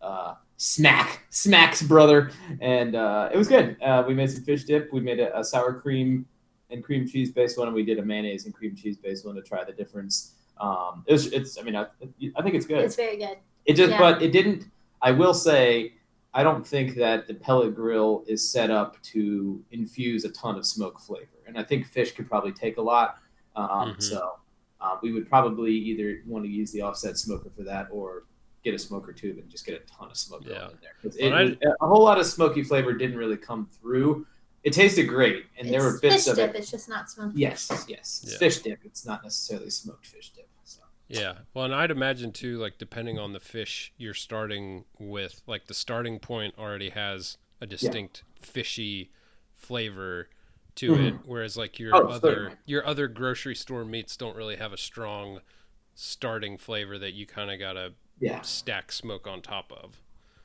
uh, 0.00 0.34
smack, 0.56 1.24
smacks, 1.30 1.80
brother, 1.82 2.32
and 2.60 2.96
uh, 2.96 3.28
it 3.32 3.36
was 3.36 3.46
good. 3.46 3.76
Uh, 3.80 4.02
we 4.06 4.14
made 4.14 4.30
some 4.30 4.42
fish 4.42 4.64
dip. 4.64 4.92
We 4.92 5.00
made 5.00 5.20
a, 5.20 5.38
a 5.38 5.44
sour 5.44 5.74
cream 5.74 6.26
and 6.72 6.82
cream 6.82 7.06
cheese 7.06 7.30
based 7.30 7.58
one, 7.58 7.68
and 7.68 7.74
we 7.74 7.84
did 7.84 7.98
a 7.98 8.02
mayonnaise 8.04 8.46
and 8.46 8.54
cream 8.54 8.74
cheese 8.74 8.96
based 8.96 9.24
one 9.26 9.34
to 9.36 9.42
try 9.42 9.62
the 9.62 9.72
difference. 9.72 10.34
Um, 10.58 11.04
it 11.06 11.12
was, 11.12 11.26
it's, 11.32 11.58
I 11.58 11.62
mean, 11.62 11.76
I, 11.76 11.86
I 12.36 12.42
think 12.42 12.54
it's 12.54 12.66
good. 12.66 12.78
it's 12.84 12.96
very 12.96 13.16
good. 13.16 13.36
It 13.66 13.74
just, 13.74 13.90
Yeah. 13.90 13.98
but 13.98 14.22
it 14.22 14.32
didn't. 14.32 14.64
I 15.02 15.10
will 15.12 15.34
say, 15.34 15.94
I 16.34 16.42
don't 16.42 16.66
think 16.66 16.96
that 16.96 17.26
the 17.26 17.34
pellet 17.34 17.74
grill 17.74 18.24
is 18.26 18.48
set 18.48 18.70
up 18.70 19.00
to 19.02 19.62
infuse 19.70 20.24
a 20.24 20.30
ton 20.30 20.56
of 20.56 20.64
smoke 20.66 20.98
flavor, 21.00 21.26
and 21.46 21.58
I 21.58 21.62
think 21.62 21.86
fish 21.86 22.12
could 22.12 22.28
probably 22.28 22.52
take 22.52 22.78
a 22.78 22.82
lot. 22.82 23.18
Um, 23.54 23.68
Mhm. 23.94 24.02
So 24.02 24.32
uh, 24.80 24.96
we 25.02 25.12
would 25.12 25.28
probably 25.28 25.72
either 25.74 26.22
want 26.26 26.44
to 26.44 26.50
use 26.50 26.72
the 26.72 26.80
offset 26.82 27.16
smoker 27.18 27.50
for 27.50 27.62
that, 27.64 27.88
or 27.92 28.24
get 28.64 28.74
a 28.74 28.78
smoker 28.78 29.12
tube 29.12 29.38
and 29.38 29.48
just 29.48 29.66
get 29.66 29.74
a 29.74 29.84
ton 29.92 30.10
of 30.10 30.16
smoke 30.16 30.42
Yeah. 30.44 30.58
going 30.60 30.70
in 30.72 30.78
there. 30.80 30.94
'Cause 31.02 31.16
Well, 31.20 31.36
it 31.38 31.58
was- 31.62 31.74
a 31.80 31.86
whole 31.86 32.02
lot 32.02 32.18
of 32.18 32.26
smoky 32.26 32.62
flavor 32.62 32.92
didn't 32.92 33.16
really 33.16 33.36
come 33.36 33.66
through. 33.66 34.24
It 34.64 34.72
tasted 34.72 35.04
great, 35.08 35.46
and 35.58 35.68
there 35.68 35.82
were 35.82 35.98
bits 36.00 36.24
fish 36.24 36.26
of 36.28 36.36
dip. 36.36 36.54
it. 36.54 36.58
It's 36.58 36.70
just 36.70 36.88
not 36.88 37.10
smoky. 37.10 37.40
Yes, 37.40 37.68
yes, 37.88 38.24
Yeah. 38.28 38.38
fish 38.38 38.58
dip. 38.58 38.80
It's 38.84 39.04
not 39.04 39.22
necessarily 39.24 39.70
smoked 39.70 40.06
fish 40.06 40.30
dip. 40.30 40.48
So. 40.64 40.82
Yeah. 41.08 41.38
Well, 41.52 41.64
and 41.64 41.74
I'd 41.74 41.90
imagine 41.90 42.32
too, 42.32 42.58
like 42.58 42.78
depending 42.78 43.18
on 43.18 43.32
the 43.32 43.40
fish 43.40 43.92
you're 43.96 44.14
starting 44.14 44.84
with, 44.98 45.42
like 45.46 45.66
the 45.66 45.74
starting 45.74 46.18
point 46.20 46.54
already 46.58 46.90
has 46.90 47.38
a 47.60 47.66
distinct 47.66 48.22
fishy 48.40 49.10
flavor 49.56 50.28
to 50.76 50.92
mm-hmm. 50.92 51.02
it, 51.04 51.14
whereas 51.24 51.56
like 51.56 51.78
your 51.78 51.94
Oh, 51.94 52.08
other 52.08 52.34
certainly. 52.34 52.56
your 52.64 52.86
other 52.86 53.08
grocery 53.08 53.54
store 53.54 53.84
meats 53.84 54.16
don't 54.16 54.36
really 54.36 54.56
have 54.56 54.72
a 54.72 54.78
strong 54.78 55.40
starting 55.94 56.56
flavor 56.56 56.98
that 56.98 57.12
you 57.12 57.26
kind 57.26 57.50
of 57.50 57.58
gotta 57.58 57.92
Yeah. 58.20 58.40
stack 58.42 58.90
smoke 58.92 59.26
on 59.26 59.42
top 59.42 59.70
of. 59.72 60.00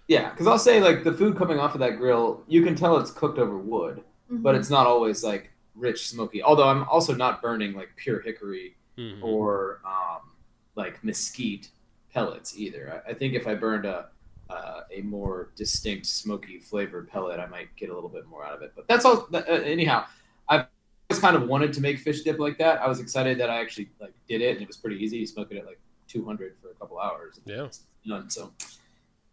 Yeah, 0.08 0.30
because 0.30 0.48
I'll 0.48 0.60
say 0.60 0.82
like 0.82 1.04
the 1.04 1.14
food 1.14 1.36
coming 1.38 1.60
off 1.60 1.74
of 1.74 1.80
that 1.82 1.98
grill, 1.98 2.44
you 2.48 2.64
can 2.64 2.76
tell 2.76 2.98
it's 2.98 3.12
cooked 3.12 3.38
over 3.40 3.58
wood, 3.58 4.04
Mhm. 4.32 4.42
but 4.42 4.56
it's 4.56 4.70
not 4.70 4.88
always 4.88 5.24
like 5.24 5.52
rich, 5.76 6.08
smoky. 6.08 6.42
Although 6.42 6.68
I'm 6.70 6.84
also 6.84 7.14
not 7.14 7.42
burning 7.42 7.74
like 7.74 7.90
pure 7.98 8.22
hickory 8.22 8.78
Mhm. 8.98 9.22
or 9.22 9.82
um, 9.86 10.32
like 10.76 11.04
mesquite 11.04 11.70
pellets 12.14 12.58
either. 12.58 13.04
I, 13.06 13.12
I 13.12 13.14
think 13.14 13.34
if 13.34 13.48
I 13.48 13.56
burned 13.56 13.86
a 13.86 14.10
uh, 14.50 14.84
a 14.94 15.02
more 15.02 15.50
distinct 15.58 16.06
smoky 16.06 16.58
flavored 16.58 17.10
pellet, 17.10 17.38
I 17.38 17.48
might 17.48 17.68
get 17.76 17.90
a 17.90 17.94
little 17.94 18.10
bit 18.10 18.26
more 18.28 18.46
out 18.46 18.54
of 18.54 18.62
it. 18.62 18.72
But 18.78 18.88
that's 18.88 19.04
all. 19.04 19.28
Uh, 19.34 19.40
anyhow, 19.40 20.06
I've 20.48 20.68
always 21.10 21.20
kind 21.22 21.36
of 21.36 21.50
wanted 21.50 21.74
to 21.74 21.82
make 21.82 22.00
fish 22.00 22.22
dip 22.22 22.40
like 22.40 22.58
that. 22.60 22.82
I 22.82 22.88
was 22.88 23.02
excited 23.02 23.38
that 23.40 23.50
I 23.50 23.60
actually 23.60 23.90
like 24.00 24.14
did 24.26 24.40
it, 24.42 24.52
and 24.54 24.62
it 24.62 24.68
was 24.70 24.78
pretty 24.78 25.04
easy. 25.04 25.18
You 25.18 25.28
smoke 25.28 25.52
it 25.52 25.58
at 25.58 25.66
like 25.66 25.82
200 26.08 26.56
for 26.62 26.70
a 26.70 26.74
couple 26.76 26.98
hours. 26.98 27.42
Yeah. 27.46 27.66
It's 27.66 27.84
done. 28.08 28.30
So 28.30 28.54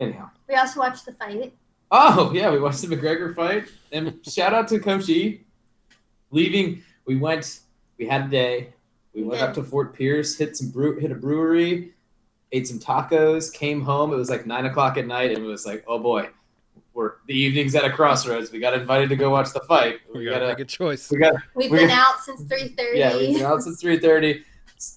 anyhow. 0.01 0.31
we 0.49 0.55
also 0.55 0.81
watched 0.81 1.07
the 1.07 1.13
fight. 1.13 1.55
Oh 1.91 2.33
yeah, 2.35 2.51
we 2.51 2.59
watched 2.61 2.83
the 2.83 2.89
McGregor 2.97 3.35
fight, 3.35 3.69
and 3.93 4.19
shout 4.27 4.53
out 4.53 4.69
to 4.69 4.79
Coach 4.79 5.09
E. 5.09 5.43
Leaving, 6.31 6.83
we 7.07 7.17
went. 7.17 7.61
We 7.99 8.07
had 8.07 8.23
a 8.27 8.29
day. 8.29 8.73
We 9.15 9.23
We 9.23 9.29
went 9.29 9.41
did. 9.41 9.49
up 9.51 9.55
to 9.55 9.63
Fort 9.63 9.95
Pierce, 9.95 10.37
hit 10.37 10.57
some 10.57 10.71
brew, 10.71 10.99
hit 10.99 11.13
a 11.13 11.15
brewery, 11.15 11.93
ate 12.51 12.67
some 12.67 12.81
tacos, 12.81 13.53
came 13.53 13.81
home. 13.83 14.13
It 14.13 14.17
was 14.17 14.31
like 14.31 14.47
nine 14.47 14.67
o'clock 14.67 14.97
at 14.97 15.07
night, 15.07 15.31
and 15.31 15.39
it 15.45 15.47
was 15.47 15.65
like, 15.67 15.85
oh 15.87 16.01
boy, 16.01 16.29
we're 16.95 17.13
the 17.29 17.35
evening's 17.35 17.75
at 17.77 17.85
a 17.85 17.91
crossroads. 17.91 18.51
We 18.51 18.59
got 18.59 18.75
invited 18.75 19.09
to 19.11 19.17
go 19.17 19.31
watch 19.31 19.53
the 19.53 19.61
fight. 19.61 20.01
We, 20.13 20.21
We 20.21 20.25
gotta, 20.25 20.41
gotta, 20.41 20.49
make 20.55 20.59
a 20.61 20.65
choice. 20.65 21.09
we 21.11 21.19
got, 21.19 21.35
We've 21.55 21.71
We're 21.71 21.79
been 21.79 21.89
gonna- 21.89 22.01
out 22.01 22.21
since 22.25 22.41
three 22.43 22.69
thirty. 22.77 22.99
yeah, 22.99 23.17
we've 23.17 23.35
been 23.37 23.45
out 23.47 23.63
since 23.63 23.81
three 23.81 23.99
thirty. 24.01 24.43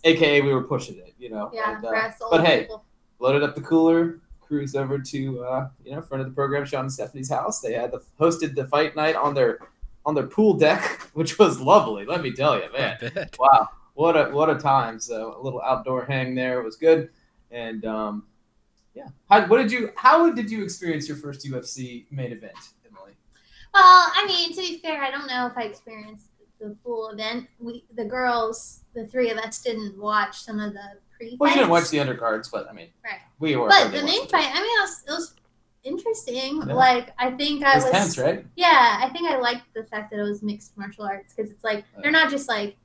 AKA, 0.04 0.42
we 0.42 0.52
were 0.54 0.64
pushing 0.64 0.98
it, 0.98 1.14
you 1.20 1.30
know. 1.30 1.52
Yeah, 1.54 1.74
and, 1.74 1.82
for 1.82 1.96
uh, 1.96 2.08
us 2.08 2.16
but 2.32 2.44
hey, 2.46 2.62
people. 2.62 2.84
loaded 3.20 3.44
up 3.44 3.54
the 3.56 3.62
cooler, 3.62 4.20
cruised 4.48 4.76
over 4.76 4.98
to 5.00 5.44
uh, 5.44 5.70
you 5.84 5.92
know 5.92 6.02
front 6.02 6.22
of 6.22 6.28
the 6.28 6.34
program, 6.34 6.66
Sean 6.66 6.82
and 6.82 6.94
Stephanie's 6.94 7.30
house. 7.30 7.60
They 7.60 7.74
had 7.74 7.92
the 7.92 8.02
hosted 8.20 8.56
the 8.56 8.66
fight 8.66 8.96
night 8.96 9.16
on 9.16 9.34
their 9.34 9.60
on 10.06 10.16
their 10.16 10.28
pool 10.28 10.54
deck, 10.54 10.82
which 11.14 11.38
was 11.38 11.60
lovely. 11.60 12.06
Let 12.06 12.22
me 12.22 12.32
tell 12.32 12.58
you, 12.58 12.72
man. 12.72 12.98
Wow, 13.40 13.70
what 13.94 14.16
a 14.16 14.32
what 14.32 14.50
a 14.50 14.56
time! 14.56 15.00
So 15.00 15.38
a 15.40 15.42
little 15.42 15.62
outdoor 15.62 16.06
hang 16.06 16.36
there 16.36 16.62
was 16.62 16.76
good, 16.76 17.10
and 17.52 17.86
um, 17.86 18.24
yeah. 18.94 19.08
How, 19.30 19.46
what 19.48 19.58
did 19.58 19.72
you? 19.72 19.92
How 19.96 20.32
did 20.32 20.50
you 20.50 20.64
experience 20.64 21.08
your 21.08 21.18
first 21.18 21.46
UFC 21.46 22.06
main 22.12 22.32
event, 22.32 22.56
Emily? 22.86 23.12
Well, 23.74 23.84
I 23.84 24.26
mean, 24.28 24.54
to 24.54 24.62
be 24.62 24.80
fair, 24.80 25.04
I 25.04 25.12
don't 25.12 25.28
know 25.28 25.46
if 25.46 25.58
I 25.58 25.64
experienced 25.64 26.28
the 26.60 26.76
full 26.84 27.10
event. 27.10 27.48
We, 27.60 27.86
the 27.94 28.06
girls, 28.06 28.86
the 28.96 29.06
three 29.06 29.30
of 29.30 29.38
us, 29.38 29.62
didn't 29.62 29.98
watch 30.00 30.40
some 30.40 30.60
of 30.60 30.74
the 30.74 31.00
pre. 31.18 31.36
Well, 31.40 31.50
you 31.50 31.56
didn't 31.58 31.70
watch 31.72 31.90
the 31.90 31.98
undercards, 31.98 32.50
but 32.52 32.70
I 32.70 32.74
mean, 32.74 32.90
Right. 33.04 33.20
we 33.40 33.56
were. 33.56 33.68
But 33.70 33.92
the 33.92 34.04
main 34.04 34.28
fight, 34.28 34.50
I 34.54 34.62
mean, 34.62 34.78
it 34.78 34.82
was, 34.82 35.04
it 35.08 35.12
was 35.12 35.34
interesting. 35.84 36.58
Yeah. 36.68 36.74
Like, 36.74 37.14
I 37.18 37.32
think 37.32 37.64
I 37.64 37.74
It 37.74 37.76
was 37.76 37.84
was. 37.86 37.92
tense, 37.94 38.18
right? 38.18 38.46
Yeah, 38.56 39.00
I 39.04 39.10
think 39.10 39.30
I 39.30 39.38
liked 39.38 39.74
the 39.74 39.84
fact 39.86 40.12
that 40.12 40.20
it 40.20 40.24
was 40.24 40.44
mixed 40.44 40.78
martial 40.78 41.06
arts 41.06 41.34
because 41.34 41.52
it's 41.52 41.64
like 41.64 41.86
they're 42.02 42.12
not 42.12 42.30
just 42.30 42.48
like 42.48 42.76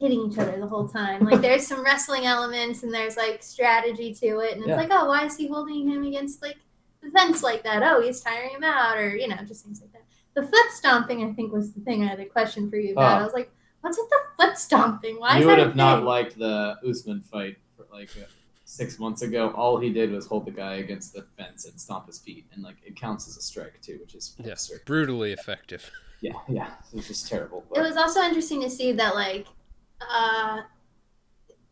hitting 0.00 0.30
each 0.30 0.38
other 0.38 0.58
the 0.58 0.66
whole 0.66 0.88
time. 0.88 1.24
Like 1.24 1.40
there's 1.46 1.66
some 1.66 1.84
wrestling 1.84 2.26
elements 2.26 2.82
and 2.82 2.92
there's 2.92 3.16
like 3.16 3.42
strategy 3.42 4.12
to 4.14 4.38
it, 4.40 4.52
and 4.52 4.60
it's 4.60 4.68
Yeah. 4.68 4.76
like, 4.76 4.88
oh, 4.90 5.06
why 5.08 5.24
is 5.24 5.36
he 5.36 5.48
holding 5.48 5.88
him 5.88 6.04
against 6.04 6.42
like 6.42 6.56
the 7.02 7.10
fence 7.10 7.42
like 7.42 7.62
that? 7.64 7.82
Oh, 7.82 8.00
he's 8.02 8.20
tiring 8.20 8.50
him 8.50 8.64
out, 8.64 8.98
or 8.98 9.16
you 9.16 9.28
know, 9.28 9.36
just 9.46 9.64
things 9.64 9.80
like 9.80 9.92
that. 9.92 10.02
The 10.34 10.42
foot 10.42 10.70
stomping, 10.72 11.24
I 11.24 11.32
think, 11.32 11.52
was 11.52 11.72
the 11.72 11.80
thing 11.80 12.02
I 12.02 12.08
had 12.08 12.18
a 12.20 12.24
question 12.26 12.68
for 12.68 12.76
you 12.76 12.92
about. 12.92 13.18
Oh. 13.18 13.22
I 13.22 13.24
was 13.24 13.34
like, 13.34 13.50
what's 13.82 13.96
with 13.96 14.08
the 14.10 14.18
foot 14.44 14.58
stomping? 14.58 15.20
Why 15.20 15.34
you 15.36 15.42
is 15.42 15.46
would 15.46 15.58
have 15.60 15.76
not 15.76 16.02
liked 16.02 16.36
the 16.36 16.76
Usman 16.86 17.20
fight 17.22 17.56
like 17.94 18.10
uh, 18.20 18.26
six 18.64 18.98
months 18.98 19.22
ago. 19.22 19.50
All 19.56 19.78
he 19.78 19.90
did 19.90 20.10
was 20.10 20.26
hold 20.26 20.44
the 20.46 20.50
guy 20.50 20.74
against 20.76 21.14
the 21.14 21.22
fence 21.38 21.64
and 21.64 21.80
stomp 21.80 22.06
his 22.06 22.18
feet, 22.18 22.44
and 22.52 22.62
like 22.62 22.76
it 22.84 22.96
counts 22.96 23.28
as 23.28 23.36
a 23.36 23.42
strike 23.42 23.80
too, 23.80 23.98
which 24.00 24.14
is 24.14 24.34
Yeah. 24.38 24.52
absurd. 24.52 24.82
Brutally 24.84 25.32
effective. 25.32 25.90
Yeah, 26.20 26.32
yeah, 26.48 26.74
it 26.92 26.96
was 26.96 27.06
just 27.06 27.28
terrible. 27.28 27.64
It 27.74 27.80
was 27.80 27.96
also 27.96 28.20
interesting 28.22 28.60
to 28.62 28.70
see 28.70 28.92
that 28.92 29.14
like 29.14 29.46
uh, 30.00 30.62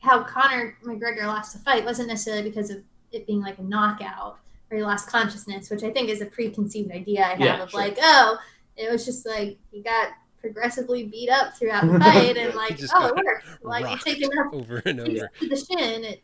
how 0.00 0.22
Conor 0.24 0.76
McGregor 0.84 1.24
lost 1.26 1.52
the 1.54 1.58
fight 1.60 1.84
wasn't 1.84 2.08
necessarily 2.08 2.42
because 2.48 2.70
of 2.70 2.78
it 3.12 3.26
being 3.26 3.40
like 3.40 3.58
a 3.58 3.62
knockout 3.62 4.38
or 4.70 4.76
he 4.76 4.82
lost 4.82 5.08
consciousness, 5.08 5.70
which 5.70 5.82
I 5.82 5.90
think 5.90 6.08
is 6.08 6.20
a 6.22 6.26
preconceived 6.26 6.90
idea 6.92 7.24
I 7.24 7.28
have 7.30 7.40
Yeah, 7.40 7.62
of 7.62 7.70
sure. 7.70 7.80
like, 7.80 7.98
oh, 8.00 8.38
it 8.76 8.90
was 8.90 9.04
just 9.04 9.26
like 9.26 9.58
he 9.70 9.82
got 9.82 10.08
progressively 10.42 11.06
beat 11.06 11.30
up 11.30 11.56
throughout 11.56 11.90
the 11.90 11.98
fight 12.00 12.36
and 12.36 12.54
like, 12.54 12.78
oh, 12.94 13.06
it 13.06 13.14
got 13.14 13.24
worked. 13.24 13.46
Like 13.64 13.80
you 13.82 13.86
rocked 13.86 14.02
take 14.04 14.20
enough 14.22 14.46
over 14.52 14.82
and 14.84 14.98
kicks 15.06 15.20
over. 15.22 15.30
to 15.40 15.48
the 15.48 15.56
shin, 15.56 16.04
it 16.04 16.22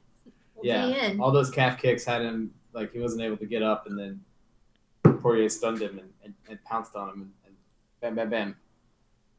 Yeah. 0.63 0.87
be 0.89 0.99
in. 0.99 1.21
all 1.21 1.31
those 1.33 1.51
calf 1.51 1.81
kicks 1.81 2.05
had 2.05 2.21
him 2.23 2.53
like 2.75 2.93
he 2.93 2.99
wasn't 2.99 3.23
able 3.23 3.37
to 3.39 3.47
get 3.47 3.63
up, 3.63 3.87
and 3.87 3.99
then 3.99 4.21
Poirier 5.23 5.49
stunned 5.49 5.81
him 5.81 5.99
and, 5.99 6.11
and, 6.23 6.35
and 6.51 6.63
pounced 6.65 6.95
on 6.95 7.09
him 7.09 7.21
and, 7.23 7.33
and 7.47 7.55
bam, 8.01 8.15
bam, 8.15 8.31
bam. 8.31 8.57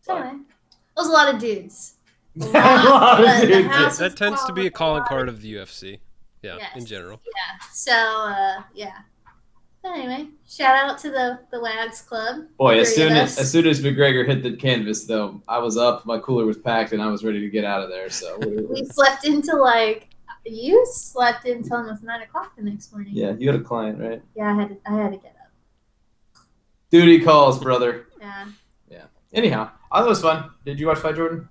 So 0.01 0.15
anyway, 0.17 0.38
it 0.39 0.95
was 0.98 1.07
a 1.07 1.12
lot 1.12 1.33
of 1.33 1.39
dudes. 1.39 1.93
A 2.41 2.45
A 2.45 2.48
lot 2.48 2.55
of 2.86 2.86
lot, 2.89 3.17
but 3.21 3.41
the 3.41 3.48
dudes. 3.48 3.67
house 3.67 3.98
that 4.00 4.15
tends 4.17 4.43
to 4.45 4.53
be 4.53 4.65
a 4.65 4.71
calling 4.71 5.00
calling 5.00 5.00
for 5.00 5.01
lot. 5.03 5.09
card 5.09 5.29
of 5.29 5.41
the 5.41 5.53
UFC. 5.55 6.00
Yeah, 6.41 6.57
in 6.75 6.86
general. 6.86 7.19
Yeah. 7.25 7.65
So 7.74 7.91
uh, 7.93 8.63
yeah. 8.74 8.93
But 9.81 9.93
anyway, 9.98 10.27
shout 10.48 10.75
out 10.75 10.98
to 11.00 11.09
the 11.09 11.39
the 11.51 11.59
Wags 11.62 12.01
Club. 12.01 12.48
Boy, 12.57 12.79
as 12.79 12.93
soon 12.93 13.13
as 13.13 13.38
as 13.39 13.50
soon 13.50 13.65
as 13.65 13.81
McGregor 13.81 14.25
hit 14.27 14.43
the 14.43 14.55
canvas, 14.55 15.05
though, 15.05 15.41
I 15.48 15.57
was 15.59 15.77
up, 15.77 16.05
my 16.05 16.19
cooler 16.19 16.45
was 16.45 16.57
packed, 16.57 16.91
and 16.91 17.01
I 17.01 17.07
was 17.07 17.24
ready 17.24 17.39
to 17.39 17.50
get 17.50 17.63
out 17.63 17.81
of 17.81 17.89
there. 17.89 18.09
So 18.09 18.38
We 18.69 18.83
slept 18.86 19.25
into 19.25 19.55
like 19.55 20.09
you 20.45 20.86
slept 20.89 21.45
until 21.45 21.77
almost 21.77 22.03
nine 22.03 22.21
o'clock 22.21 22.55
the 22.57 22.63
next 22.63 22.91
morning. 22.91 23.13
yeah, 23.15 23.33
you 23.38 23.50
had 23.51 23.59
a 23.59 23.63
client, 23.63 24.00
right? 24.00 24.21
Yeah, 24.36 24.51
I 24.51 24.55
had 24.55 24.69
to, 24.69 24.77
I 24.86 24.95
had 25.01 25.12
to 25.12 25.17
get 25.17 25.36
up. 25.41 26.43
Duty 26.91 27.21
calls, 27.21 27.59
brother. 27.59 28.07
Yeah. 28.19 28.45
Yeah. 28.89 29.03
Anyhow, 29.31 29.69
I 29.91 30.00
thought 30.00 30.07
it 30.07 30.09
was 30.09 30.21
fun. 30.21 30.50
Did 30.65 30.79
you 30.79 30.88
watch 30.88 30.98
Fight 31.00 31.15
Jordan? 31.15 31.48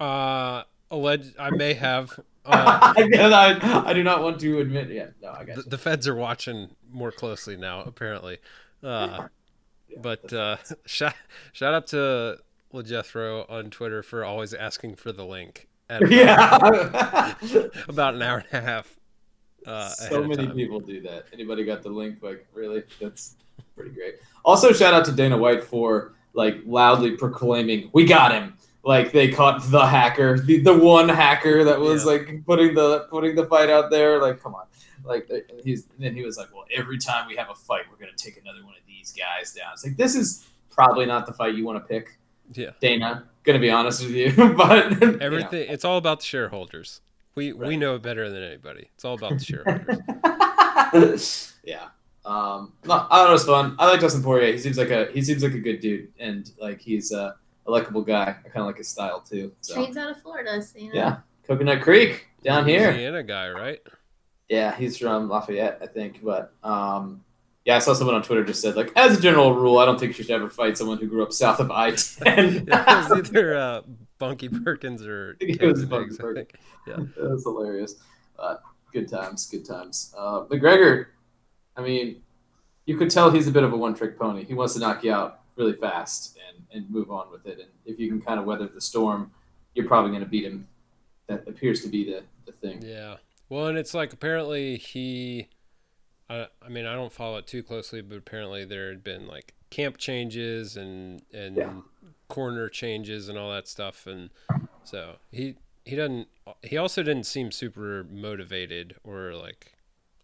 Uh, 0.00 0.62
alleged. 0.90 1.34
I 1.38 1.50
may 1.50 1.74
have. 1.74 2.18
Uh, 2.44 2.94
I, 2.96 3.82
I 3.86 3.92
do 3.92 4.02
not 4.02 4.22
want 4.22 4.40
to 4.40 4.60
admit. 4.60 4.90
Yeah, 4.90 5.08
no, 5.22 5.32
I 5.32 5.44
got 5.44 5.56
the, 5.56 5.62
the 5.62 5.78
feds 5.78 6.08
are 6.08 6.14
watching 6.14 6.70
more 6.90 7.12
closely 7.12 7.56
now, 7.56 7.82
apparently. 7.82 8.38
Uh, 8.82 9.28
but 10.00 10.32
uh, 10.32 10.56
shout 10.86 11.14
shout 11.52 11.74
out 11.74 11.86
to 11.88 12.38
LeJethro 12.72 13.50
on 13.50 13.70
Twitter 13.70 14.02
for 14.02 14.24
always 14.24 14.54
asking 14.54 14.96
for 14.96 15.12
the 15.12 15.24
link. 15.24 15.68
At 15.90 16.02
about, 16.02 16.12
yeah. 16.12 17.34
about 17.88 18.14
an 18.14 18.22
hour 18.22 18.44
and 18.50 18.62
a 18.62 18.66
half. 18.66 18.98
Uh, 19.66 19.88
so 19.88 20.22
many 20.22 20.46
people 20.48 20.80
do 20.80 21.00
that. 21.02 21.26
Anybody 21.32 21.64
got 21.64 21.82
the 21.82 21.88
link? 21.88 22.22
Like, 22.22 22.46
really? 22.54 22.82
That's 23.00 23.36
pretty 23.74 23.90
great. 23.90 24.16
Also, 24.44 24.72
shout 24.72 24.94
out 24.94 25.04
to 25.06 25.12
Dana 25.12 25.36
White 25.36 25.64
for 25.64 26.14
like 26.34 26.58
loudly 26.64 27.12
proclaiming, 27.12 27.90
"We 27.92 28.04
got 28.04 28.32
him!" 28.32 28.54
Like 28.84 29.12
they 29.12 29.28
caught 29.30 29.62
the 29.70 29.86
hacker, 29.86 30.38
the, 30.38 30.60
the 30.60 30.76
one 30.76 31.08
hacker 31.08 31.64
that 31.64 31.78
was 31.80 32.04
Yeah. 32.04 32.12
like 32.12 32.44
putting 32.46 32.74
the 32.74 33.06
putting 33.10 33.34
the 33.36 33.46
fight 33.46 33.70
out 33.70 33.90
there. 33.90 34.20
Like, 34.20 34.42
come 34.42 34.54
on. 34.54 34.64
Like 35.04 35.28
he's 35.64 35.86
and 35.96 36.04
then 36.04 36.14
he 36.14 36.22
was 36.24 36.36
like, 36.36 36.52
"Well, 36.54 36.64
every 36.74 36.98
time 36.98 37.26
we 37.28 37.36
have 37.36 37.50
a 37.50 37.54
fight, 37.54 37.82
we're 37.90 37.98
gonna 37.98 38.16
take 38.16 38.36
another 38.40 38.62
one 38.64 38.74
of 38.74 38.86
these 38.86 39.12
guys 39.12 39.52
down." 39.52 39.72
It's 39.72 39.84
like 39.84 39.96
this 39.96 40.14
is 40.14 40.46
probably 40.70 41.06
not 41.06 41.26
the 41.26 41.32
fight 41.32 41.54
you 41.54 41.64
want 41.64 41.82
to 41.82 41.88
pick, 41.88 42.18
Yeah, 42.54 42.70
Dana. 42.80 43.24
Gonna 43.44 43.58
be 43.58 43.70
honest 43.70 44.02
with 44.02 44.12
you, 44.12 44.32
but 44.56 44.90
you 45.00 45.12
know. 45.12 45.18
everything. 45.20 45.68
It's 45.70 45.84
all 45.84 45.96
about 45.98 46.20
the 46.20 46.26
shareholders. 46.26 47.00
We 47.36 47.52
we 47.52 47.76
know 47.76 47.94
it 47.94 48.02
better 48.02 48.28
than 48.28 48.42
anybody. 48.42 48.90
It's 48.94 49.04
all 49.04 49.14
about 49.14 49.38
the 49.38 49.44
shareholders. 49.44 51.54
yeah. 51.64 51.88
Um, 52.24 52.72
no, 52.84 52.94
I 52.94 53.08
thought 53.08 53.28
it 53.30 53.32
was 53.32 53.44
fun. 53.46 53.76
I 53.78 53.88
like 53.90 54.00
Dustin 54.00 54.22
Poirier. 54.22 54.52
He 54.52 54.58
seems 54.58 54.76
like 54.76 54.90
a 54.90 55.06
he 55.12 55.22
seems 55.22 55.42
like 55.42 55.54
a 55.54 55.60
good 55.60 55.80
dude, 55.80 56.12
and 56.18 56.50
like 56.60 56.80
he's 56.80 57.12
a, 57.12 57.36
a 57.68 57.70
likable 57.70 58.02
guy. 58.02 58.24
I 58.44 58.48
kind 58.48 58.56
of 58.62 58.66
like 58.66 58.78
his 58.78 58.88
style 58.88 59.20
too. 59.20 59.52
So 59.60 59.74
Trains 59.74 59.96
out 59.96 60.10
of 60.10 60.20
Florida, 60.22 60.60
so 60.62 60.78
you 60.78 60.88
know. 60.88 60.94
yeah, 60.94 61.16
Coconut 61.46 61.82
Creek 61.82 62.26
down 62.42 62.66
here. 62.66 62.90
Louisiana 62.90 63.22
guy, 63.22 63.50
right? 63.50 63.80
Yeah, 64.48 64.74
he's 64.74 64.96
from 64.96 65.28
Lafayette, 65.28 65.78
I 65.82 65.86
think. 65.86 66.24
But 66.24 66.52
um, 66.64 67.22
yeah, 67.64 67.76
I 67.76 67.78
saw 67.80 67.92
someone 67.92 68.16
on 68.16 68.22
Twitter 68.22 68.44
just 68.44 68.62
said 68.62 68.74
like, 68.74 68.90
as 68.96 69.18
a 69.18 69.20
general 69.20 69.54
rule, 69.54 69.78
I 69.78 69.84
don't 69.84 70.00
think 70.00 70.16
you 70.16 70.24
should 70.24 70.34
ever 70.34 70.48
fight 70.48 70.78
someone 70.78 70.98
who 70.98 71.06
grew 71.06 71.22
up 71.22 71.32
south 71.32 71.60
of 71.60 71.70
I 71.70 71.90
ten. 71.90 72.66
it 72.68 72.68
was 72.68 73.12
either 73.12 73.56
uh, 73.56 73.82
Bunky 74.18 74.48
Perkins 74.48 75.06
or 75.06 75.36
I 75.40 75.44
it 75.60 75.60
was 75.62 75.84
Bunky 75.84 76.06
Biggs, 76.06 76.18
I 76.18 76.22
Perkins. 76.22 76.48
think. 76.86 77.14
That 77.16 77.30
was 77.30 77.44
hilarious. 77.44 77.96
But 78.36 78.62
good 78.92 79.08
times, 79.08 79.46
good 79.46 79.66
times. 79.66 80.14
Uh, 80.16 80.44
McGregor, 80.44 81.06
I 81.76 81.82
mean, 81.82 82.22
you 82.86 82.96
could 82.96 83.10
tell 83.10 83.30
he's 83.30 83.48
a 83.48 83.52
bit 83.52 83.64
of 83.64 83.72
a 83.74 83.76
one-trick 83.76 84.18
pony. 84.18 84.44
He 84.44 84.54
wants 84.54 84.72
to 84.74 84.80
knock 84.80 85.04
you 85.04 85.12
out 85.12 85.40
really 85.58 85.74
fast 85.74 86.38
and, 86.48 86.64
and 86.72 86.88
move 86.90 87.10
on 87.10 87.30
with 87.30 87.46
it. 87.46 87.58
And 87.58 87.68
if 87.84 87.98
you 87.98 88.08
can 88.08 88.20
kind 88.20 88.38
of 88.40 88.46
weather 88.46 88.66
the 88.66 88.80
storm, 88.80 89.30
you're 89.74 89.88
probably 89.88 90.10
going 90.10 90.22
to 90.22 90.28
beat 90.28 90.44
him. 90.44 90.66
That 91.26 91.46
appears 91.46 91.82
to 91.82 91.88
be 91.88 92.04
the, 92.04 92.22
the 92.46 92.52
thing. 92.52 92.82
Yeah. 92.82 93.16
Well, 93.50 93.66
and 93.66 93.76
it's 93.76 93.92
like 93.92 94.12
apparently 94.12 94.76
he, 94.78 95.48
I, 96.30 96.46
I 96.64 96.68
mean, 96.70 96.86
I 96.86 96.94
don't 96.94 97.12
follow 97.12 97.36
it 97.38 97.46
too 97.46 97.62
closely, 97.62 98.00
but 98.00 98.16
apparently 98.16 98.64
there 98.64 98.88
had 98.88 99.04
been 99.04 99.26
like 99.26 99.54
camp 99.70 99.98
changes 99.98 100.76
and 100.76 101.22
and 101.34 101.56
Yeah. 101.56 101.72
corner 102.28 102.68
changes 102.70 103.28
and 103.28 103.36
all 103.36 103.50
that 103.52 103.68
stuff, 103.68 104.06
and 104.06 104.30
so 104.84 105.16
he 105.30 105.56
he 105.84 105.96
doesn't. 105.96 106.28
He 106.62 106.76
also 106.76 107.02
didn't 107.02 107.24
seem 107.24 107.50
super 107.50 108.06
motivated 108.10 108.96
or 109.04 109.34
like 109.34 109.74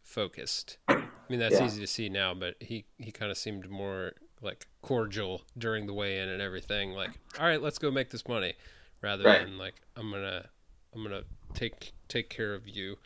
focused. 0.03 0.79
I 0.89 0.97
mean, 1.29 1.41
that's 1.41 1.55
Yeah. 1.55 1.65
easy 1.67 1.81
to 1.81 1.87
see 1.87 2.09
now, 2.09 2.35
but 2.35 2.57
he 2.61 2.85
he 2.99 3.11
kind 3.11 3.31
of 3.31 3.37
seemed 3.39 3.69
more 3.71 4.13
like 4.45 4.67
cordial 4.83 5.43
during 5.59 5.87
the 5.87 5.95
weigh-in 5.95 6.29
and 6.29 6.41
everything. 6.43 6.91
Like, 6.93 7.11
all 7.41 7.47
right, 7.47 7.61
let's 7.61 7.79
go 7.79 7.91
make 7.91 8.11
this 8.11 8.27
money, 8.29 8.55
rather 9.03 9.25
Right. 9.25 9.45
than 9.45 9.59
like 9.59 9.75
I'm 9.97 10.11
gonna 10.11 10.47
I'm 10.95 11.03
gonna 11.03 11.23
take 11.55 11.93
take 12.09 12.29
care 12.31 12.55
of 12.55 12.69
you 12.69 12.97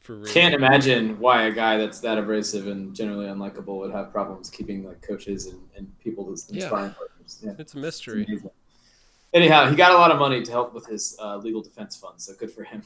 for 0.00 0.14
real. 0.16 0.32
Can't 0.32 0.54
imagine 0.54 1.18
why 1.18 1.42
a 1.42 1.52
guy 1.52 1.76
that's 1.76 2.00
that 2.00 2.16
abrasive 2.18 2.66
and 2.68 2.94
generally 2.94 3.26
unlikable 3.26 3.78
would 3.80 3.90
have 3.92 4.12
problems 4.12 4.48
keeping 4.48 4.84
like 4.84 5.02
coaches 5.02 5.46
and, 5.46 5.60
and 5.76 5.98
people 5.98 6.30
as 6.32 6.48
Yeah. 6.50 6.66
sparring 6.66 6.92
partners. 6.92 7.40
Yeah. 7.42 7.52
It's 7.58 7.74
a 7.74 7.78
mystery. 7.78 8.24
Amazing. 8.24 8.50
Anyhow, 9.34 9.68
he 9.68 9.76
got 9.76 9.92
a 9.92 9.96
lot 9.98 10.10
of 10.10 10.18
money 10.18 10.42
to 10.42 10.50
help 10.50 10.72
with 10.72 10.86
his 10.86 11.14
uh, 11.20 11.36
legal 11.36 11.60
defense 11.60 11.96
fund, 11.96 12.14
so 12.18 12.32
good 12.38 12.50
for 12.50 12.64
him. 12.64 12.82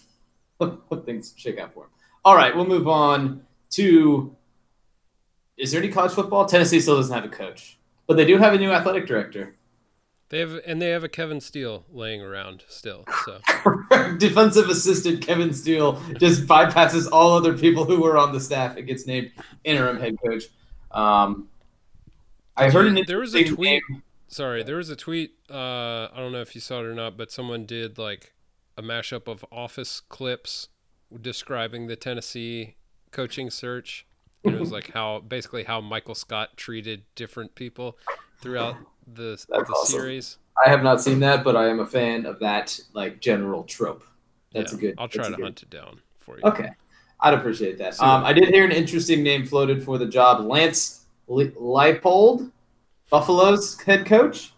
Things 1.05 1.35
shake 1.37 1.59
out 1.59 1.73
for 1.75 1.85
him. 1.85 1.91
All 2.25 2.35
right, 2.35 2.55
we'll 2.57 2.67
move 2.67 2.89
on 2.89 3.43
to. 3.71 4.35
Is 5.57 5.71
there 5.71 5.81
any 5.83 5.93
college 5.93 6.13
football? 6.13 6.47
Tennessee 6.47 6.81
still 6.81 6.97
doesn't 6.97 7.15
have 7.15 7.25
a 7.25 7.29
coach, 7.29 7.79
but 8.13 8.17
they 8.19 8.27
do 8.27 8.37
have 8.37 8.53
a 8.53 8.59
new 8.59 8.71
athletic 8.71 9.07
director. 9.07 9.55
They 10.29 10.41
have 10.41 10.61
and 10.67 10.81
they 10.83 10.91
have 10.91 11.03
a 11.03 11.09
Kevin 11.09 11.41
Steele 11.41 11.85
laying 11.91 12.21
around 12.21 12.65
still. 12.69 13.05
So 13.25 13.41
Defensive 14.19 14.69
assistant 14.69 15.23
Kevin 15.23 15.53
Steele 15.55 15.99
just 16.19 16.47
bypasses 16.47 17.09
all 17.11 17.33
other 17.37 17.57
people 17.57 17.85
who 17.87 18.01
were 18.01 18.19
on 18.19 18.33
the 18.33 18.41
staff 18.41 18.77
and 18.77 18.87
gets 18.87 19.07
named 19.07 19.31
interim 19.65 19.99
head 19.99 20.17
coach. 20.25 20.45
Um, 20.91 21.49
I 22.57 22.69
heard 22.71 22.87
an 22.87 23.03
there 23.07 23.19
was 23.21 23.35
a 23.35 23.45
tweet- 23.45 23.83
name- 23.91 24.03
sorry, 24.29 24.63
there 24.63 24.77
was 24.77 24.91
a 24.91 24.97
tweet. 24.97 25.33
Uh, 25.51 26.09
I 26.13 26.17
don't 26.17 26.33
know 26.33 26.41
if 26.43 26.55
you 26.55 26.61
saw 26.61 26.81
it 26.81 26.85
or 26.87 26.95
not, 26.95 27.17
but 27.17 27.31
someone 27.31 27.65
did 27.65 27.97
like 27.97 28.35
a 28.77 28.83
mashup 28.83 29.27
of 29.27 29.43
office 29.51 30.01
clips 30.01 30.69
describing 31.21 31.87
the 31.87 31.97
Tennessee 31.97 32.77
coaching 33.11 33.49
search. 33.51 34.07
And 34.45 34.55
it 34.55 34.61
was 34.61 34.73
like 34.73 34.91
how 34.91 35.21
basically 35.21 35.65
how 35.65 35.81
Michael 35.81 36.15
Scott 36.15 36.57
treated 36.57 37.03
different 37.15 37.55
people 37.55 37.97
throughout 38.41 38.77
the 39.07 39.43
the 39.49 39.55
awesome. 39.57 39.99
series. 40.01 40.39
I 40.65 40.69
have 40.69 40.83
not 40.83 41.01
seen 41.01 41.21
that, 41.21 41.45
but 41.45 41.57
I 41.57 41.69
am 41.69 41.81
a 41.81 41.87
fan 41.87 42.27
of 42.27 42.39
that 42.41 42.79
like 42.93 43.21
general 43.21 43.65
trope. 43.65 44.05
That's 44.53 44.73
Yeah, 44.73 44.79
a 44.79 44.81
good. 44.81 44.95
I'll 44.99 45.09
try 45.09 45.25
to 45.29 45.37
good- 45.37 45.43
hunt 45.45 45.63
it 45.63 45.71
down 45.71 46.01
for 46.19 46.37
you. 46.37 46.43
Okay, 46.45 46.69
I'd 47.21 47.35
appreciate 47.35 47.79
that. 47.79 48.01
Um, 48.01 48.25
I 48.25 48.33
did 48.33 48.49
hear 48.49 48.65
an 48.65 48.73
interesting 48.73 49.23
name 49.23 49.47
floated 49.47 49.83
for 49.83 49.97
the 49.99 50.07
job: 50.07 50.41
Lance 50.45 51.05
Leipold, 51.29 52.51
Buffalo's 53.11 53.81
head 53.81 54.07
coach. 54.07 54.53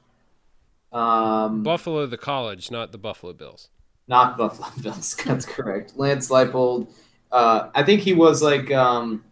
Um, 0.92 1.62
Buffalo, 1.62 2.06
the 2.06 2.16
college, 2.16 2.70
not 2.70 2.92
the 2.92 2.98
Buffalo 2.98 3.32
Bills. 3.32 3.68
not 4.06 4.36
Buffalo 4.38 4.68
Bills. 4.82 5.16
That's 5.24 5.44
correct. 5.46 5.92
Lance 5.96 6.28
Leipold. 6.30 6.88
Uh, 7.32 7.68
I 7.74 7.82
think 7.82 8.00
he 8.02 8.12
was 8.14 8.42
like, 8.42 8.70
um, 8.72 9.24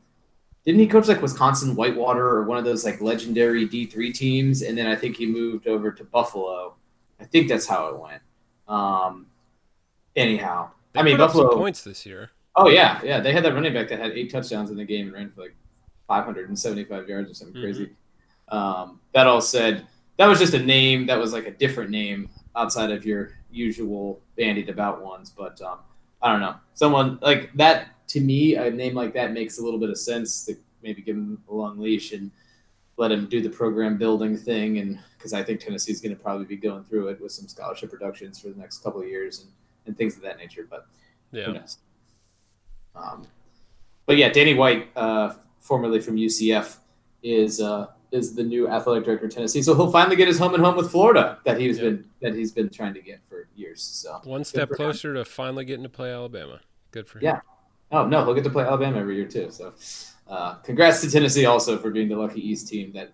didn't 0.65 0.81
he 0.81 0.87
coach 0.87 1.09
like 1.09 1.21
Wisconsin 1.23 1.75
Whitewater 1.75 2.27
or 2.27 2.45
one 2.45 2.57
of 2.59 2.65
those 2.65 2.85
like 2.85 3.01
legendary 3.01 3.65
D 3.67 3.87
three 3.87 4.13
teams? 4.13 4.63
And 4.63 4.77
then 4.79 4.87
I 4.87 4.95
think 4.97 5.17
he 5.17 5.27
moved 5.27 5.67
over 5.67 5.91
to 5.91 6.05
Buffalo. 6.05 6.75
I 7.21 7.25
think 7.25 7.49
that's 7.49 7.67
how 7.67 7.89
it 7.89 7.99
went. 7.99 8.23
Um, 8.69 9.27
anyhow, 10.17 10.71
They 10.93 11.01
I 11.01 11.03
mean 11.03 11.17
put 11.17 11.25
up 11.25 11.31
some 11.33 11.43
Buffalo. 11.45 11.59
points 11.61 11.83
this 11.85 12.07
year. 12.07 12.31
Oh 12.55 12.69
yeah, 12.69 13.01
yeah. 13.03 13.21
They 13.21 13.33
had 13.33 13.45
that 13.45 13.55
running 13.55 13.73
back 13.73 13.89
that 13.89 13.99
had 13.99 14.13
eight 14.13 14.31
touchdowns 14.31 14.71
in 14.71 14.77
the 14.77 14.85
game 14.85 15.07
and 15.07 15.15
ran 15.15 15.31
for 15.31 15.43
like 15.43 15.55
575 16.09 17.09
yards 17.09 17.31
or 17.31 17.35
something 17.35 17.57
Mhm. 17.57 17.63
crazy. 17.65 17.91
Um, 18.49 19.01
that 19.15 19.27
all 19.27 19.41
said, 19.41 19.87
that 20.19 20.27
was 20.27 20.39
just 20.39 20.53
a 20.55 20.59
name 20.63 21.07
that 21.07 21.19
was 21.19 21.33
like 21.33 21.47
a 21.47 21.51
different 21.51 21.91
name 21.91 22.29
outside 22.55 22.91
of 22.91 23.07
your 23.07 23.39
usual 23.51 24.21
bandied 24.37 24.69
about 24.69 25.03
ones. 25.03 25.31
But 25.31 25.61
um, 25.63 25.79
I 26.21 26.31
don't 26.31 26.41
know. 26.41 26.57
Someone 26.75 27.19
like 27.23 27.51
that 27.55 27.89
to 28.13 28.21
me, 28.21 28.57
a 28.57 28.71
name 28.71 28.95
like 28.95 29.15
that 29.15 29.33
makes 29.33 29.59
a 29.59 29.63
little 29.63 29.81
bit 29.81 29.89
of 29.91 29.99
sense 29.99 30.45
to 30.47 30.55
maybe 30.83 31.01
give 31.03 31.17
him 31.17 31.43
a 31.49 31.55
long 31.55 31.79
leash 31.79 32.13
and 32.13 32.31
let 32.99 33.11
him 33.11 33.27
do 33.27 33.41
the 33.41 33.49
program 33.49 33.97
building 33.97 34.37
thing. 34.37 34.79
And 34.79 34.99
because 35.17 35.33
I 35.33 35.43
think 35.43 35.61
Tennessee's 35.61 36.01
going 36.01 36.15
to 36.15 36.23
probably 36.23 36.45
be 36.45 36.57
going 36.57 36.85
through 36.85 37.09
it 37.09 37.21
with 37.21 37.33
some 37.33 37.49
scholarship 37.49 37.93
reductions 37.93 38.39
for 38.41 38.49
the 38.49 38.59
next 38.61 38.79
couple 38.83 39.01
of 39.01 39.09
years 39.09 39.41
and, 39.41 39.51
and 39.87 39.97
things 39.97 40.17
of 40.17 40.23
that 40.23 40.37
nature. 40.37 40.67
But 40.69 40.87
who 41.31 41.39
Yeah. 41.39 41.53
knows? 41.53 41.79
Um, 42.95 43.27
but 44.07 44.17
yeah, 44.19 44.29
Danny 44.29 44.55
White, 44.55 44.89
uh, 44.97 45.35
formerly 45.61 46.01
from 46.01 46.17
UCF, 46.17 46.79
is 47.23 47.61
uh, 47.61 47.87
is 48.11 48.35
the 48.35 48.43
new 48.43 48.69
athletic 48.69 49.05
director 49.07 49.25
of 49.27 49.33
Tennessee. 49.33 49.63
So 49.63 49.75
he'll 49.75 49.91
finally 49.91 50.17
get 50.17 50.29
his 50.29 50.39
home 50.39 50.53
and 50.53 50.63
home 50.63 50.77
with 50.77 50.91
Florida 50.91 51.39
that 51.47 51.59
he's 51.59 51.79
Yeah. 51.79 51.85
been 51.85 52.05
that 52.21 52.35
he's 52.35 52.53
been 52.53 52.69
trying 52.69 52.93
to 52.95 53.01
get 53.01 53.21
for 53.29 53.49
years. 53.57 53.81
So 53.83 54.21
One 54.25 54.45
step 54.45 54.69
for 54.69 54.75
him. 54.75 54.77
closer 54.77 55.15
to 55.15 55.25
finally 55.25 55.65
getting 55.65 55.85
to 55.85 55.89
play 55.89 56.13
Alabama. 56.13 56.61
Good 56.91 57.09
for 57.09 57.19
him. 57.21 57.25
Yeah. 57.25 57.41
Oh 57.93 58.07
no, 58.07 58.25
he'll 58.25 58.35
get 58.35 58.45
to 58.45 58.51
play 58.51 58.65
Alabama 58.65 58.99
every 58.99 59.17
year 59.17 59.27
too. 59.29 59.51
So 59.51 59.73
Uh, 60.29 60.55
congrats 60.65 61.01
to 61.03 61.11
Tennessee 61.11 61.45
also 61.47 61.77
for 61.79 61.91
being 61.91 62.09
the 62.09 62.17
lucky 62.17 62.41
East 62.41 62.67
team 62.69 62.93
that 62.93 63.13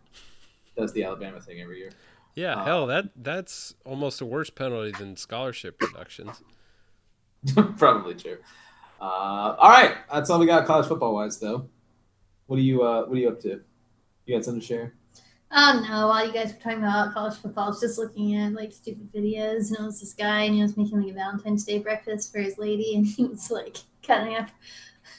does 0.76 0.92
the 0.92 1.02
Alabama 1.04 1.40
thing 1.40 1.60
every 1.60 1.78
year. 1.78 1.90
Yeah, 2.34 2.54
Uh, 2.54 2.64
hell, 2.64 2.86
that 2.86 3.06
that's 3.16 3.74
almost 3.84 4.20
a 4.20 4.24
worse 4.26 4.50
penalty 4.50 4.92
than 4.92 5.16
scholarship 5.16 5.80
reductions. 5.82 6.40
Probably 7.76 8.14
true. 8.14 8.38
Uh, 9.00 9.04
all 9.58 9.70
right, 9.70 9.96
that's 10.12 10.28
all 10.30 10.38
we 10.38 10.46
got 10.46 10.66
college 10.66 10.86
football 10.86 11.14
wise, 11.14 11.38
though. 11.38 11.68
What 12.46 12.58
are 12.58 12.62
you 12.62 12.82
uh, 12.82 13.04
What 13.06 13.16
are 13.16 13.20
you 13.20 13.28
up 13.28 13.40
to? 13.40 13.60
You 14.26 14.36
got 14.36 14.44
something 14.44 14.60
to 14.60 14.66
share? 14.66 14.94
Oh 15.50 15.84
no! 15.88 16.08
While 16.08 16.26
you 16.26 16.32
guys 16.32 16.52
were 16.52 16.58
talking 16.60 16.78
about 16.78 17.14
college 17.14 17.34
football, 17.38 17.64
I 17.64 17.68
was 17.68 17.80
just 17.80 17.98
looking 17.98 18.36
at 18.36 18.52
like 18.52 18.72
stupid 18.72 19.10
videos, 19.12 19.68
and 19.70 19.78
it 19.78 19.82
was 19.82 20.00
this 20.00 20.12
guy, 20.14 20.42
and 20.42 20.54
he 20.54 20.62
was 20.62 20.76
making 20.76 21.00
like 21.00 21.10
a 21.10 21.14
Valentine's 21.14 21.64
Day 21.64 21.78
breakfast 21.78 22.30
for 22.32 22.38
his 22.40 22.58
lady, 22.58 22.94
and 22.94 23.06
he 23.06 23.24
was 23.24 23.50
like 23.50 23.78
cutting 24.08 24.34
up 24.36 24.48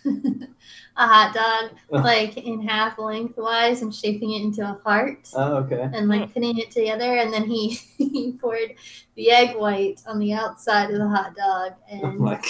a 0.06 1.08
hot 1.08 1.34
dog 1.34 2.04
like 2.04 2.38
in 2.38 2.62
half 2.62 2.98
lengthwise 3.00 3.82
and 3.82 3.94
shaping 3.94 4.34
it 4.34 4.42
into 4.42 4.62
a 4.62 4.80
heart, 4.84 5.30
Oh, 5.34 5.58
okay. 5.58 5.90
and 5.94 6.10
like 6.10 6.34
putting 6.34 6.58
it 6.58 6.72
together, 6.72 7.18
and 7.18 7.34
then 7.34 7.46
he 7.46 7.70
he 7.98 8.34
poured 8.34 8.74
the 9.16 9.32
egg 9.32 9.56
white 9.56 10.02
on 10.06 10.20
the 10.20 10.34
outside 10.34 10.92
of 10.92 10.98
the 10.98 11.08
hot 11.08 11.36
dog, 11.36 11.74
oh 11.92 12.08
and 12.08 12.22
Oh 12.22 12.36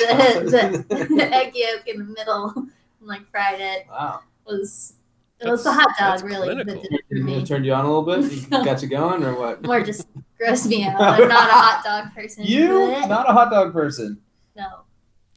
the, 0.45 0.85
the, 0.89 1.15
the 1.15 1.35
egg 1.35 1.51
yolk 1.55 1.87
in 1.87 1.99
the 1.99 2.05
middle, 2.05 2.53
and 2.55 2.69
like 3.01 3.29
fried 3.29 3.59
it. 3.59 3.85
Wow. 3.89 4.21
Was 4.45 4.93
it 5.39 5.47
was 5.49 5.63
the 5.63 5.71
hot 5.71 5.89
dog 5.97 6.23
really 6.23 6.53
that 6.55 6.65
did 6.65 6.91
it 6.91 7.01
for 7.07 7.15
me? 7.15 7.35
It 7.37 7.45
turned 7.45 7.65
you 7.65 7.73
on 7.73 7.85
a 7.85 7.87
little 7.87 8.03
bit. 8.03 8.31
You 8.31 8.65
got 8.65 8.81
you 8.81 8.89
going, 8.89 9.23
or 9.23 9.35
what? 9.39 9.63
more 9.63 9.81
just 9.81 10.07
gross 10.37 10.65
me 10.65 10.85
out. 10.85 10.99
I'm 10.99 11.27
not 11.27 11.49
a 11.49 11.53
hot 11.53 11.83
dog 11.83 12.13
person. 12.13 12.43
You 12.45 12.69
Blech. 12.69 13.07
not 13.07 13.29
a 13.29 13.33
hot 13.33 13.51
dog 13.51 13.71
person 13.71 14.19
no, 14.55 14.81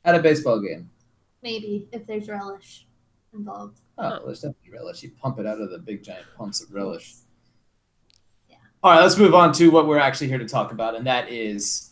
at 0.05 0.15
a 0.15 0.19
baseball 0.19 0.61
game. 0.61 0.91
Maybe 1.43 1.89
if 1.93 2.07
there's 2.07 2.29
relish 2.29 2.87
involved. 3.35 3.81
Oh, 3.99 4.03
Huh. 4.09 4.21
there's 4.25 4.41
definitely 4.41 4.73
relish. 4.73 5.03
You 5.03 5.11
pump 5.21 5.39
it 5.39 5.47
out 5.47 5.61
of 5.61 5.71
the 5.71 5.79
big 5.79 6.03
giant 6.03 6.27
pumps 6.37 6.63
of 6.63 6.73
relish. 6.73 7.15
Yeah. 8.49 8.57
All 8.83 8.93
right, 8.93 9.03
let's 9.03 9.19
move 9.19 9.35
on 9.35 9.53
to 9.55 9.71
what 9.71 9.87
we're 9.87 9.99
actually 9.99 10.29
here 10.29 10.39
to 10.39 10.47
talk 10.49 10.73
about, 10.73 10.95
and 10.97 11.07
that 11.07 11.31
is 11.31 11.91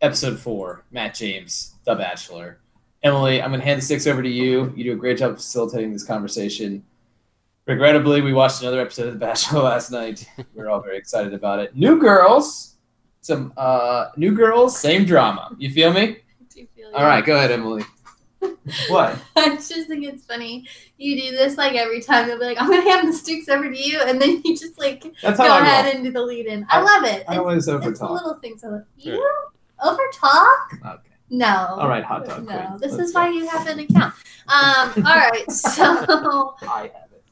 episode 0.00 0.38
four 0.38 0.84
Matt 0.90 1.14
James, 1.14 1.74
The 1.84 1.94
Bachelor. 1.94 2.60
Emily, 3.02 3.42
I'm 3.42 3.50
going 3.50 3.60
to 3.60 3.66
hand 3.66 3.78
the 3.80 3.84
sticks 3.84 4.06
over 4.06 4.22
to 4.22 4.28
you. 4.28 4.72
You 4.76 4.84
do 4.84 4.92
a 4.92 4.96
great 4.96 5.18
job 5.18 5.36
facilitating 5.36 5.92
this 5.92 6.04
conversation. 6.04 6.84
Regrettably, 7.66 8.20
we 8.22 8.32
watched 8.32 8.60
another 8.62 8.80
episode 8.80 9.08
of 9.08 9.14
The 9.14 9.18
Bachelor 9.20 9.60
last 9.64 9.90
night. 9.90 10.26
We're 10.54 10.68
all 10.70 10.80
very 10.80 10.96
excited 10.98 11.34
about 11.34 11.58
it. 11.60 11.76
New 11.76 11.98
girls, 11.98 12.76
some 13.20 13.52
uh, 13.56 14.06
new 14.16 14.32
girls, 14.34 14.78
same 14.78 15.04
drama. 15.04 15.50
You 15.58 15.70
feel 15.70 15.92
me? 15.92 16.18
Do 16.50 16.60
you 16.60 16.66
feel 16.74 16.90
All 16.94 17.04
right, 17.04 17.24
go 17.24 17.36
ahead, 17.36 17.50
Emily. 17.50 17.84
What? 18.88 19.18
I 19.36 19.56
just 19.56 19.88
think 19.88 20.04
it's 20.04 20.24
funny. 20.24 20.66
You 20.96 21.20
do 21.30 21.36
this 21.36 21.56
like 21.56 21.74
every 21.74 22.00
time. 22.02 22.28
You'll 22.28 22.38
be 22.38 22.44
like, 22.46 22.60
"I'm 22.60 22.68
gonna 22.70 22.82
hand 22.82 23.08
the 23.08 23.12
sticks 23.12 23.48
over 23.48 23.70
to 23.70 23.76
you," 23.78 24.00
and 24.00 24.20
then 24.20 24.40
you 24.44 24.56
just 24.56 24.78
like 24.78 25.04
That's 25.22 25.38
go 25.38 25.44
I 25.44 25.60
ahead 25.60 25.94
and 25.94 26.04
do 26.04 26.10
the 26.12 26.22
lead 26.22 26.46
in. 26.46 26.66
I 26.70 26.78
I- 26.78 26.82
love 26.82 27.04
it. 27.04 27.24
I 27.28 27.36
always 27.38 27.68
over 27.68 27.90
it's 27.90 27.98
the 28.00 28.06
talk. 28.06 28.14
little 28.22 28.34
things. 28.40 28.64
I 28.64 28.68
love. 28.68 28.82
You 28.96 29.22
over 29.84 30.02
talk? 30.12 30.72
Okay. 30.84 31.10
No. 31.30 31.76
All 31.80 31.88
right, 31.88 32.04
hot 32.04 32.26
dog 32.26 32.46
No, 32.46 32.56
queen. 32.56 32.78
this 32.80 32.92
Let's 32.92 33.08
is 33.08 33.14
why 33.14 33.28
you 33.30 33.46
have 33.48 33.66
an 33.66 33.80
account. 33.80 34.14
Um. 34.48 34.92
all 35.06 35.16
right. 35.16 35.44
So. 35.50 36.54
I 36.62 36.82
have 36.94 37.10
it. 37.12 37.24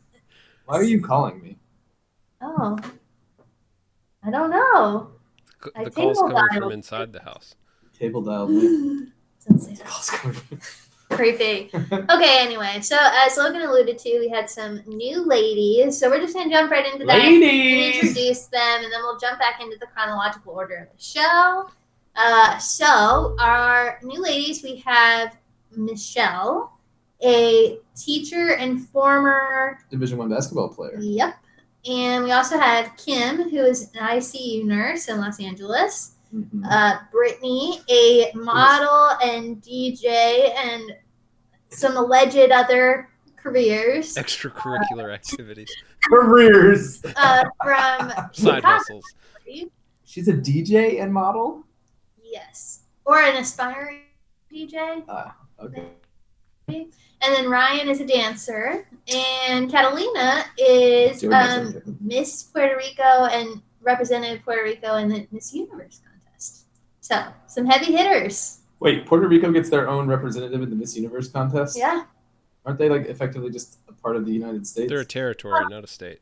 Why 0.67 0.77
are 0.77 0.83
you 0.85 1.01
calling 1.03 1.41
me? 1.43 1.59
Oh. 2.41 2.79
I 4.25 4.31
don't 4.31 4.51
know. 4.51 5.11
C- 5.65 5.71
I 5.77 5.85
The 5.85 5.91
call's 5.91 6.19
table 6.19 6.31
coming 6.33 6.61
from 6.63 6.73
inside 6.73 7.13
the 7.13 7.21
house. 7.23 7.55
Table 7.99 8.23
dialed 8.23 8.51
me. 8.51 9.07
Don't 9.49 9.59
say 9.59 9.75
that. 9.75 9.87
Call's 9.87 10.11
coming 10.11 10.37
from- 10.37 10.59
Creepy. 11.17 11.71
Okay, 11.75 12.39
anyway, 12.41 12.81
so 12.81 12.97
as 13.01 13.37
Logan 13.37 13.63
alluded 13.63 13.99
to, 13.99 14.19
we 14.19 14.29
had 14.29 14.49
some 14.49 14.83
new 14.87 15.25
ladies. 15.25 15.99
So 15.99 16.11
we're 16.11 16.21
just 16.21 16.35
gonna 16.35 16.51
jump 16.51 16.71
right 16.71 16.87
into 16.93 17.05
that 17.07 17.17
and 17.21 17.41
Ladies. 17.41 17.97
introduce 18.03 18.47
them, 18.47 18.83
and 18.85 18.93
then 18.93 19.01
we'll 19.03 19.19
jump 19.19 19.39
back 19.39 19.61
into 19.61 19.77
the 19.79 19.87
chronological 19.87 20.53
order 20.53 20.77
of 20.77 20.97
the 20.97 21.03
show. 21.03 21.69
Uh, 22.17 22.59
so 22.59 23.37
our 23.41 23.99
new 24.03 24.21
ladies, 24.21 24.63
we 24.63 24.77
have 24.85 25.37
Michelle, 25.77 26.79
a 27.25 27.79
teacher 27.97 28.55
and 28.55 28.87
former 28.89 29.79
Division 29.91 30.19
One 30.19 30.29
basketball 30.29 30.69
player. 30.69 30.99
Yep. 31.01 31.35
And 31.89 32.25
we 32.25 32.31
also 32.33 32.59
have 32.59 32.97
Kim, 32.97 33.51
who 33.51 33.59
is 33.59 33.91
an 33.95 34.01
ICU 34.19 34.65
nurse 34.65 35.09
in 35.09 35.19
Los 35.21 35.41
Angeles. 35.41 36.13
Mhm. 36.35 36.65
Uh, 36.71 36.99
Brittany, 37.11 37.81
a 37.91 38.31
model 38.35 39.11
and 39.23 39.61
DJ, 39.63 40.51
and 40.57 40.97
some 41.73 41.97
alleged 41.97 42.51
other 42.51 43.09
careers 43.37 44.15
Extracurricular 44.15 45.13
activities, 45.13 45.71
Careers. 46.09 47.05
uh, 47.17 47.45
from 47.63 48.13
side 48.33 48.65
hustles. 48.65 49.05
She's 50.05 50.29
a 50.29 50.35
DJ 50.35 51.03
and 51.03 51.13
model. 51.13 51.65
Yes. 52.23 52.81
Or 53.05 53.21
an 53.21 53.37
aspiring 53.37 54.03
DJ. 54.53 55.03
Okay. 55.61 55.89
And 56.69 56.87
then 57.21 57.49
Ryan 57.49 57.89
is 57.89 58.01
a 58.01 58.07
dancer. 58.07 58.87
And 59.13 59.71
Catalina 59.71 60.45
is 60.59 61.25
um. 61.25 61.83
Miss 62.01 62.43
Puerto 62.45 62.77
Rico 62.77 63.27
and 63.27 63.63
represented 63.81 64.45
Puerto 64.45 64.63
Rico 64.63 64.97
in 64.97 65.09
the 65.09 65.27
Miss 65.33 65.53
Universe 65.53 66.01
contest. 66.05 66.67
So, 67.01 67.25
some 67.47 67.67
heavy 67.67 67.93
hitters. 67.97 68.61
Wait, 68.83 69.07
Puerto 69.07 69.29
Rico 69.29 69.53
gets 69.53 69.71
their 69.71 69.89
own 69.89 70.09
representative 70.09 70.61
in 70.61 70.69
the 70.69 70.75
Miss 70.77 70.97
Universe 70.97 71.29
contest. 71.29 71.77
Yeah. 71.79 72.05
Aren't 72.67 72.79
they 72.79 72.89
like 72.89 73.07
effectively 73.07 73.51
just 73.51 73.79
a 73.89 73.93
part 73.93 74.17
of 74.17 74.27
the 74.27 74.33
United 74.33 74.67
States? 74.67 74.89
They're 74.89 75.01
a 75.01 75.05
territory, 75.05 75.65
not 75.69 75.85
a 75.85 75.87
state. 75.87 76.19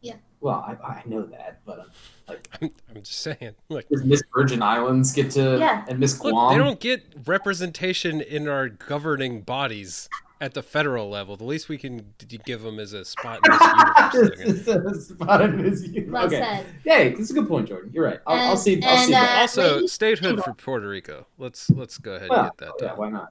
Yeah. 0.00 0.16
Well, 0.40 0.56
I, 0.66 0.72
I 0.86 1.02
know 1.06 1.22
that, 1.26 1.60
but 1.64 1.80
um, 1.80 2.36
I'm, 2.62 2.70
I'm 2.94 3.02
just 3.02 3.20
saying. 3.20 3.54
Like, 3.68 3.88
does 3.88 4.04
Miss 4.04 4.22
Virgin 4.34 4.62
Islands 4.62 5.12
get 5.12 5.30
to 5.32 5.58
Yeah. 5.58 5.84
and 5.88 5.98
Miss 5.98 6.22
look, 6.22 6.32
Guam? 6.32 6.52
they 6.52 6.62
don't 6.62 6.80
get 6.80 7.02
representation 7.26 8.20
in 8.20 8.48
our 8.48 8.68
governing 8.68 9.42
bodies 9.42 10.08
at 10.40 10.52
the 10.54 10.62
federal 10.62 11.08
level. 11.08 11.36
The 11.36 11.44
least 11.44 11.68
we 11.68 11.78
can 11.78 12.12
d- 12.18 12.40
give 12.44 12.62
them 12.62 12.78
is 12.78 12.92
a 12.92 13.04
spot 13.04 13.40
in 13.44 13.50
this 13.52 13.60
universe. 13.60 14.36
thing. 14.38 14.46
This 14.48 14.68
is 14.68 14.68
a 14.68 15.14
spot 15.14 15.40
in 15.42 15.56
Miss 15.62 15.82
Universe. 15.86 16.12
Well 16.12 16.26
okay. 16.26 16.40
said. 16.40 16.66
Hey, 16.84 17.08
this 17.10 17.20
is 17.20 17.30
a 17.30 17.34
good 17.34 17.48
point, 17.48 17.68
Jordan. 17.68 17.90
You're 17.94 18.04
right. 18.04 18.20
I'll, 18.26 18.36
I'll 18.38 18.50
And- 18.52 18.60
see. 18.60 18.82
I'll 18.82 18.96
and, 18.98 19.06
see 19.06 19.14
uh, 19.14 19.20
that. 19.20 19.38
Also, 19.40 19.74
ladies- 19.76 19.92
statehood 19.92 20.42
for 20.44 20.52
Puerto 20.54 20.88
Rico. 20.88 21.26
Let's 21.38 21.70
let's 21.70 21.98
go 21.98 22.14
ahead 22.14 22.30
and 22.30 22.44
get 22.44 22.56
that 22.58 22.72
yeah, 22.80 22.94
why 22.94 23.10
not? 23.10 23.28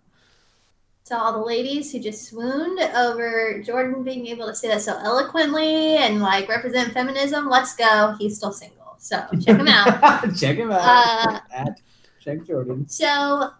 To 1.07 1.17
all 1.17 1.33
the 1.33 1.45
ladies 1.45 1.91
who 1.91 1.99
just 1.99 2.23
swooned 2.29 2.79
over 2.95 3.61
Jordan 3.61 4.03
being 4.03 4.25
able 4.27 4.47
to 4.47 4.55
say 4.55 4.69
that 4.69 4.81
so 4.81 4.97
eloquently 5.03 5.97
and 5.97 6.21
like 6.21 6.47
represent 6.47 6.93
feminism, 6.93 7.49
let's 7.49 7.75
go. 7.75 8.15
He's 8.17 8.37
still 8.37 8.53
single. 8.53 8.95
So, 8.99 9.17
check 9.41 9.57
him 9.59 9.67
out. 9.67 10.33
check 10.39 10.55
him 10.57 10.71
out 10.71 10.81
Uh, 10.81 11.39
at 11.51 11.81
check 12.21 12.45
Jordan. 12.47 12.87
So 12.87 13.51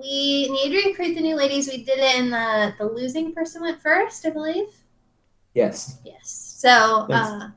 we 0.00 0.48
need 0.50 0.70
to 0.82 0.88
recruit 0.88 1.14
the 1.14 1.20
new 1.20 1.36
ladies. 1.36 1.68
We 1.68 1.84
did 1.84 1.98
it 1.98 2.16
in 2.18 2.30
the 2.30 2.74
the 2.78 2.86
losing 2.86 3.32
person 3.32 3.62
went 3.62 3.80
first, 3.80 4.26
I 4.26 4.30
believe. 4.30 4.66
Yes, 5.54 5.98
Yes. 6.04 6.28
So 6.58 7.06
That's- 7.08 7.30
uh, 7.30 7.48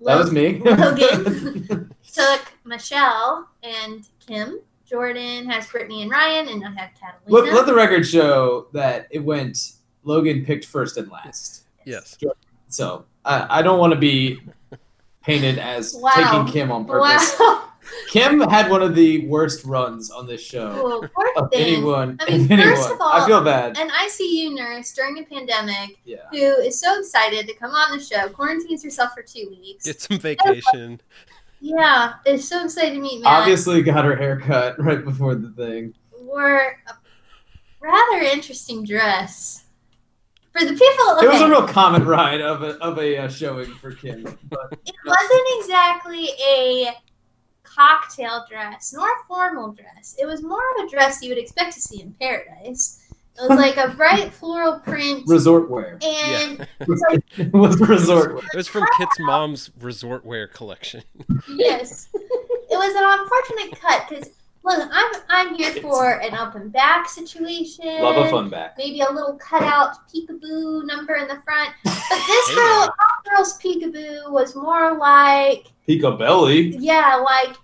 that 0.00 0.16
was 0.18 0.32
me. 0.32 0.58
Logan. 0.64 1.94
took 2.12 2.52
Michelle 2.64 3.48
and 3.62 4.06
Kim. 4.26 4.60
Jordan 4.86 5.48
has 5.50 5.66
Brittany 5.68 6.02
and 6.02 6.10
Ryan, 6.10 6.48
and 6.48 6.64
I 6.64 6.70
have 6.80 6.90
Catalina. 6.98 7.26
let, 7.26 7.52
let 7.52 7.66
the 7.66 7.74
record 7.74 8.06
show 8.06 8.68
that 8.72 9.06
it 9.10 9.18
went. 9.20 9.72
Logan 10.04 10.44
picked 10.44 10.64
first 10.64 10.96
and 10.96 11.10
last. 11.10 11.64
Yes. 11.84 12.16
So 12.68 13.04
I, 13.24 13.58
I 13.58 13.62
don't 13.62 13.78
want 13.78 13.92
to 13.92 13.98
be 13.98 14.40
painted 15.22 15.58
as 15.58 15.94
Wow. 15.98 16.10
taking 16.14 16.46
Kim 16.52 16.72
on 16.72 16.86
purpose. 16.86 17.36
Wow. 17.38 17.64
Kim 18.08 18.40
had 18.40 18.70
one 18.70 18.82
of 18.82 18.94
the 18.94 19.26
worst 19.26 19.64
runs 19.64 20.10
on 20.10 20.26
this 20.26 20.40
show 20.40 20.72
Cool. 20.74 21.08
Poor 21.14 21.28
of 21.36 21.50
thing. 21.50 21.60
anyone. 21.76 22.16
I 22.20 22.30
mean, 22.30 22.44
of 22.44 22.50
anyone. 22.50 22.74
first 22.76 22.90
of 22.90 23.00
all, 23.00 23.12
I 23.12 23.26
feel 23.26 23.42
bad. 23.42 23.76
An 23.78 23.90
ICU 23.90 24.54
nurse 24.54 24.92
during 24.94 25.18
a 25.18 25.22
pandemic 25.24 25.98
Yeah. 26.04 26.16
who 26.30 26.36
is 26.62 26.80
so 26.80 26.98
excited 26.98 27.46
to 27.46 27.54
come 27.54 27.70
on 27.72 27.96
the 27.98 28.02
show, 28.02 28.28
quarantines 28.28 28.82
herself 28.84 29.12
for 29.14 29.22
two 29.22 29.48
weeks. 29.50 29.84
Get 29.84 30.00
some 30.00 30.18
vacation. 30.18 31.00
yeah, 31.60 32.14
is 32.26 32.48
so 32.48 32.64
excited 32.64 32.94
to 32.94 33.00
meet 33.00 33.22
Matt. 33.22 33.40
Obviously 33.42 33.82
got 33.82 34.04
her 34.04 34.16
hair 34.16 34.40
cut 34.40 34.78
right 34.82 35.04
before 35.04 35.34
the 35.34 35.50
thing. 35.50 35.94
wore 36.20 36.78
a 36.88 36.92
rather 37.80 38.22
interesting 38.24 38.84
dress. 38.84 39.64
For 40.52 40.64
the 40.64 40.72
people, 40.72 41.16
okay, 41.16 41.26
It 41.26 41.28
was 41.30 41.40
a 41.42 41.48
real 41.48 41.68
common 41.68 42.04
ride 42.04 42.40
of 42.40 42.62
a 42.62 42.70
of 42.82 42.98
a 42.98 43.18
uh, 43.18 43.28
showing 43.28 43.66
for 43.74 43.92
Kim. 43.92 44.22
But 44.48 44.72
it 44.84 44.94
wasn't 45.04 45.46
exactly 45.60 46.30
a 46.44 46.88
cocktail 47.74 48.44
dress 48.48 48.92
nor 48.94 49.06
a 49.06 49.24
formal 49.26 49.72
dress. 49.72 50.16
It 50.18 50.26
was 50.26 50.42
more 50.42 50.62
of 50.78 50.86
a 50.86 50.90
dress 50.90 51.22
you 51.22 51.28
would 51.30 51.38
expect 51.38 51.74
to 51.74 51.80
see 51.80 52.00
in 52.02 52.12
paradise. 52.20 53.04
It 53.40 53.48
was 53.48 53.58
like 53.58 53.76
a 53.76 53.88
bright 53.96 54.32
floral 54.32 54.80
print, 54.80 55.24
resort 55.28 55.70
wear. 55.70 55.98
and 56.02 56.66
it 56.80 57.52
was 57.52 57.78
resort 57.80 58.34
wear. 58.34 58.44
It 58.52 58.56
was 58.56 58.68
from 58.68 58.84
Kit's 58.96 59.18
mom's 59.20 59.70
resort 59.80 60.24
wear 60.24 60.46
collection. 60.48 61.02
yes, 61.48 62.08
it 62.14 62.70
was 62.70 62.94
an 62.94 63.20
unfortunate 63.20 63.80
cut 63.80 64.08
because 64.08 64.30
look, 64.64 64.88
I'm 64.92 65.12
I'm 65.28 65.54
here 65.54 65.72
for 65.74 65.80
for 65.80 66.10
an 66.20 66.34
up 66.34 66.54
and 66.54 66.72
back 66.72 67.08
situation. 67.08 68.02
Love 68.02 68.26
a 68.26 68.30
fun 68.30 68.50
back. 68.50 68.74
Maybe 68.78 69.00
a 69.00 69.10
little 69.10 69.34
cutout 69.36 69.96
peekaboo 70.08 70.86
number 70.86 71.14
in 71.16 71.28
the 71.28 71.40
front. 71.44 71.70
But 72.10 72.22
this 72.26 72.48
Hey, 72.48 72.54
girl, 72.54 72.80
man. 72.80 72.88
our 72.88 73.36
girl's 73.36 73.58
peekaboo 73.58 74.30
was 74.30 74.56
more 74.56 74.96
like, 74.96 75.66
peekabelly. 75.86 76.74
yeah, 76.78 77.16
like 77.16 77.54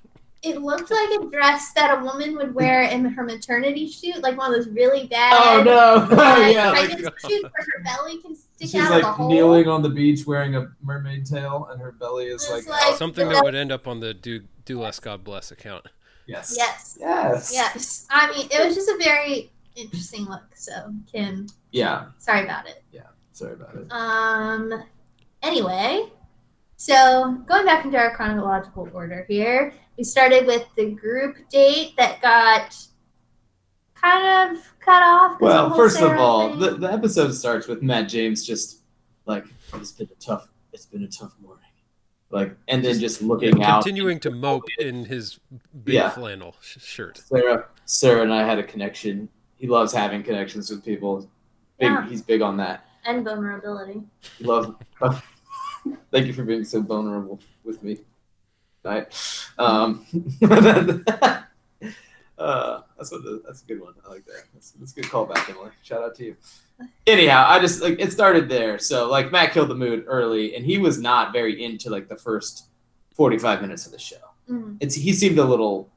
it 0.43 0.61
looked 0.61 0.91
like 0.91 1.09
a 1.19 1.25
dress 1.31 1.73
that 1.73 1.99
a 1.99 2.05
woman 2.05 2.37
would 2.37 2.55
wear 2.55 2.83
in 2.83 3.07
her 3.07 3.23
maternity 3.23 3.89
shoot, 3.89 4.19
like 4.23 4.37
one 4.37 4.53
of 4.53 4.57
those 4.63 4.69
really 4.75 5.07
bad. 5.07 5.33
Oh 5.35 5.63
no! 5.63 6.15
like, 6.17 6.55
yeah, 6.55 6.73
pregnancy 6.73 7.11
shoot 7.27 7.43
where 7.43 7.53
her 7.57 7.83
belly 7.85 8.19
can 8.21 8.37
stick 8.37 8.69
she's 8.69 8.75
out 8.77 8.91
like 8.91 9.03
of 9.05 9.09
the 9.09 9.13
hole. 9.13 9.31
kneeling 9.31 9.67
on 9.69 9.81
the 9.81 9.89
beach 9.89 10.27
wearing 10.27 10.57
a 10.57 10.71
mermaid 10.83 11.25
tail, 11.25 11.69
and 11.73 11.81
her 11.81 11.93
belly 11.93 12.27
is 12.27 12.47
like, 12.51 12.67
like- 12.69 12.97
Something 12.97 13.29
that 13.31 13.43
would 13.43 13.55
end 13.55 13.73
up 13.73 13.89
on 13.89 14.01
the 14.01 14.13
do 14.13 14.43
do 14.67 14.79
less 14.79 15.01
God 15.01 15.25
bless 15.25 15.51
account. 15.51 15.87
Yes, 16.27 16.55
Yes. 16.57 16.97
yes, 17.01 17.51
Yes. 17.53 18.07
I 18.11 18.31
mean, 18.31 18.49
it 18.51 18.65
was 18.67 18.75
just 18.75 18.89
a 18.89 18.97
very 18.99 19.51
interesting 19.77 20.25
look. 20.27 20.45
So, 20.55 20.73
Kim, 21.11 21.47
yeah. 21.73 22.07
sorry 22.19 22.45
about 22.45 22.67
it. 22.69 22.83
Yeah. 22.93 23.03
Sorry 23.33 23.55
about 23.55 23.75
it. 23.75 23.87
Um. 23.91 24.85
Anyway, 25.43 26.09
so 26.77 27.33
going 27.47 27.67
back 27.67 27.85
into 27.85 27.99
our 27.99 28.15
chronological 28.17 28.89
order 28.95 29.27
here, 29.29 29.75
we 29.99 30.05
started 30.05 30.47
with 30.47 30.65
the 30.77 30.91
group 30.93 31.37
date 31.51 31.95
that 31.99 32.23
got 32.23 32.75
kind 33.95 34.53
of 34.57 34.63
cut 34.81 35.03
off. 35.03 35.41
Well, 35.41 35.65
the 35.65 35.69
whole 35.71 35.79
first 35.79 36.01
of 36.01 36.13
all, 36.13 36.51
thing. 36.51 36.59
the, 36.61 36.71
the 36.77 36.93
episode 36.93 37.33
starts 37.33 37.67
with 37.67 37.83
Matt 37.83 38.09
James 38.09 38.45
just 38.47 38.79
like 39.27 39.45
it's 39.75 39.93
been 39.93 40.09
a 40.11 40.21
tough, 40.21 40.49
it's 40.73 40.87
been 40.87 41.03
a 41.05 41.09
tough 41.09 41.35
morning, 41.43 41.64
like, 42.35 42.55
and 42.69 42.85
then 42.85 42.99
just 42.99 43.23
looking 43.23 43.63
out. 43.63 43.85
Continuing 43.85 44.19
to 44.21 44.31
mope 44.31 44.65
in 44.79 45.05
his 45.05 45.39
big 45.85 45.95
Yeah. 45.95 46.11
flannel 46.11 46.57
sh- 46.61 46.79
shirt. 46.83 47.19
Sarah, 47.19 47.67
Sarah 47.85 48.23
and 48.23 48.35
I 48.35 48.45
had 48.45 48.59
a 48.59 48.63
connection. 48.65 49.29
He 49.57 49.69
loves 49.69 49.93
having 49.93 50.23
connections 50.25 50.69
with 50.69 50.85
people. 50.85 51.21
Big, 51.79 51.91
Yeah. 51.91 52.07
he's 52.09 52.23
big 52.23 52.43
on 52.43 52.57
that. 52.59 52.85
and 53.07 53.23
vulnerability. 53.25 54.03
love. 54.41 54.77
Thank 56.11 56.27
you 56.27 56.33
for 56.33 56.43
being 56.43 56.65
so 56.65 56.81
vulnerable 56.81 57.39
with 57.63 57.83
me. 57.83 57.99
Right. 58.83 59.07
Um, 59.59 60.05
uh, 62.39 62.81
that's 62.97 63.13
what. 63.13 63.23
The, 63.23 63.43
that's 63.47 63.63
a 63.63 63.67
good 63.67 63.81
one. 63.81 63.95
I 64.07 64.11
like 64.11 64.25
that. 64.27 64.43
That's, 64.53 64.73
that's 64.73 64.93
a 64.93 64.95
good 64.97 65.05
callback, 65.11 65.49
Emily. 65.51 65.71
Shout 65.83 66.03
out 66.03 66.15
to 66.17 66.25
you. 66.25 66.37
Anyhow, 67.07 67.47
I 67.49 67.61
just 67.61 67.81
like 67.83 68.01
it 68.01 68.11
started 68.13 68.49
there. 68.49 68.79
So 68.79 69.09
like 69.09 69.31
Matt 69.31 69.53
killed 69.53 69.69
the 69.71 69.75
mood 69.77 70.05
early, 70.07 70.57
and 70.57 70.65
he 70.65 70.79
was 70.79 70.99
not 70.99 71.33
very 71.33 71.63
into 71.63 71.91
like 71.91 72.09
the 72.09 72.17
first 72.17 72.67
forty-five 73.15 73.61
minutes 73.63 73.87
of 73.87 73.93
the 73.93 73.99
show. 73.99 74.17
Mhm. 74.51 74.77
It's 74.81 74.95
he 74.95 75.13
seemed 75.13 75.39
a 75.39 75.45
little 75.45 75.89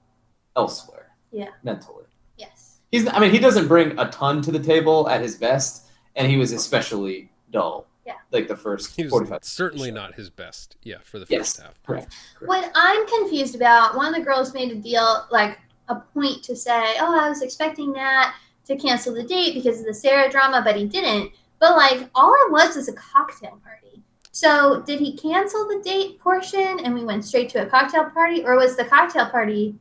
elsewhere. 0.56 1.12
Yeah. 1.32 1.50
Mentally. 1.64 2.06
Yes. 2.38 2.78
He's. 2.92 3.08
I 3.08 3.20
mean, 3.20 3.32
he 3.32 3.40
doesn't 3.40 3.68
bring 3.68 3.98
a 4.00 4.10
ton 4.12 4.42
to 4.44 4.52
the 4.52 4.60
table 4.60 5.10
at 5.10 5.22
his 5.22 5.36
best, 5.36 5.86
and 6.16 6.30
he 6.30 6.38
was 6.38 6.52
especially 6.52 7.32
dull. 7.52 7.88
Yeah. 8.06 8.14
Like 8.32 8.48
the 8.48 8.56
first 8.56 8.96
He 8.96 9.04
was 9.04 9.10
forty-five. 9.12 9.44
certainly 9.44 9.92
not 9.92 10.14
his 10.16 10.30
best. 10.30 10.78
Yeah, 10.84 10.98
for 11.04 11.20
the 11.20 11.26
first 11.26 11.32
Yes. 11.32 11.58
half. 11.60 11.84
Correct. 11.84 12.16
correct. 12.40 12.48
What 12.48 12.72
I'm 12.74 13.06
confused 13.08 13.56
about, 13.56 13.98
one 13.98 14.08
of 14.08 14.16
the 14.16 14.22
girls 14.22 14.54
made 14.54 14.72
a 14.72 14.76
deal, 14.76 15.26
like 15.30 15.58
a 15.88 15.96
point 15.96 16.44
to 16.44 16.56
say, 16.56 16.96
"Oh, 17.00 17.18
I 17.20 17.30
was 17.30 17.42
expecting 17.42 17.94
that 17.94 18.36
to 18.66 18.76
cancel 18.76 19.14
the 19.14 19.24
date 19.24 19.54
because 19.54 19.80
of 19.80 19.86
the 19.86 19.94
Sarah 19.94 20.30
drama, 20.30 20.62
but 20.64 20.76
he 20.76 20.86
didn't." 20.86 21.32
But 21.60 21.76
like, 21.76 22.10
all 22.14 22.34
it 22.46 22.52
was 22.52 22.76
was 22.76 22.88
a 22.88 22.94
cocktail 22.94 23.60
party. 23.64 24.04
So, 24.32 24.82
did 24.82 25.00
he 25.00 25.18
cancel 25.18 25.68
the 25.68 25.82
date 25.84 26.20
portion 26.20 26.80
and 26.84 26.94
we 26.94 27.04
went 27.04 27.26
straight 27.26 27.50
to 27.50 27.64
a 27.64 27.66
cocktail 27.66 28.10
party, 28.12 28.44
or 28.46 28.56
was 28.56 28.76
the 28.76 28.86
cocktail 28.86 29.30
party 29.30 29.76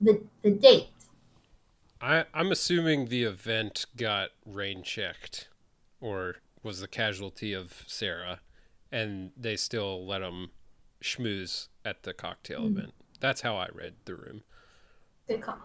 the 0.00 0.20
the 0.42 0.50
date? 0.50 0.88
I, 2.00 2.24
I'm 2.34 2.50
assuming 2.52 3.06
the 3.06 3.22
event 3.24 3.86
got 3.96 4.30
rain 4.44 4.82
checked, 4.82 5.48
or 6.00 6.36
was 6.62 6.80
the 6.80 6.88
casualty 6.88 7.52
of 7.52 7.84
Sarah, 7.86 8.40
and 8.90 9.30
they 9.36 9.56
still 9.56 10.04
let 10.06 10.20
him 10.22 10.50
schmooze 11.02 11.68
at 11.84 12.02
the 12.02 12.12
cocktail 12.12 12.62
Mhm. 12.62 12.70
event. 12.78 12.94
That's 13.20 13.42
how 13.42 13.56
I 13.56 13.68
read 13.72 13.94
the 14.06 14.16
room. 14.16 14.42
Good 15.28 15.40
call. 15.42 15.58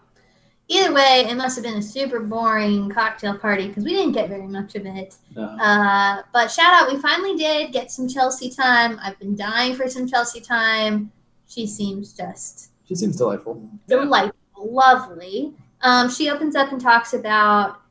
Either 0.71 0.93
way, 0.93 1.25
it 1.27 1.35
must 1.35 1.55
have 1.55 1.63
been 1.63 1.77
a 1.77 1.81
super 1.81 2.19
boring 2.19 2.89
cocktail 2.91 3.35
party 3.37 3.67
because 3.69 3.83
we 3.83 3.91
didn't 3.95 4.11
get 4.11 4.29
very 4.29 4.45
much 4.47 4.75
of 4.75 4.85
it. 4.85 5.15
No. 5.35 5.43
Uh, 5.43 6.21
but 6.31 6.51
shout 6.51 6.71
out, 6.73 6.91
we 6.91 6.99
finally 7.01 7.35
did 7.35 7.71
get 7.73 7.89
some 7.89 8.07
Chelsea 8.07 8.51
time. 8.51 8.99
I've 9.01 9.17
been 9.17 9.35
dying 9.35 9.73
for 9.75 9.89
some 9.89 10.07
Chelsea 10.07 10.39
time. 10.41 11.11
She 11.47 11.65
seems 11.65 12.13
just 12.13 12.69
She 12.87 12.93
seems 12.93 13.17
delightful. 13.17 13.67
delightful, 13.87 14.71
lovely. 14.71 15.55
Um, 15.81 16.07
she 16.09 16.29
opens 16.29 16.55
up 16.55 16.71
and 16.71 16.79
talks 16.79 17.13
about 17.13 17.81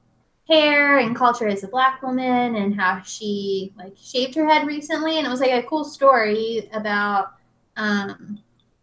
hair 0.48 0.98
and 0.98 1.16
culture 1.16 1.48
as 1.48 1.64
a 1.64 1.68
black 1.68 2.00
woman 2.02 2.54
and 2.54 2.74
how 2.78 3.02
she 3.02 3.72
like 3.76 3.94
shaved 4.00 4.36
her 4.36 4.46
head 4.48 4.68
recently, 4.68 5.18
and 5.18 5.26
it 5.26 5.30
was 5.30 5.40
like 5.40 5.50
a 5.50 5.66
cool 5.66 5.84
story 5.84 6.68
about. 6.72 7.32
Um, 7.76 8.38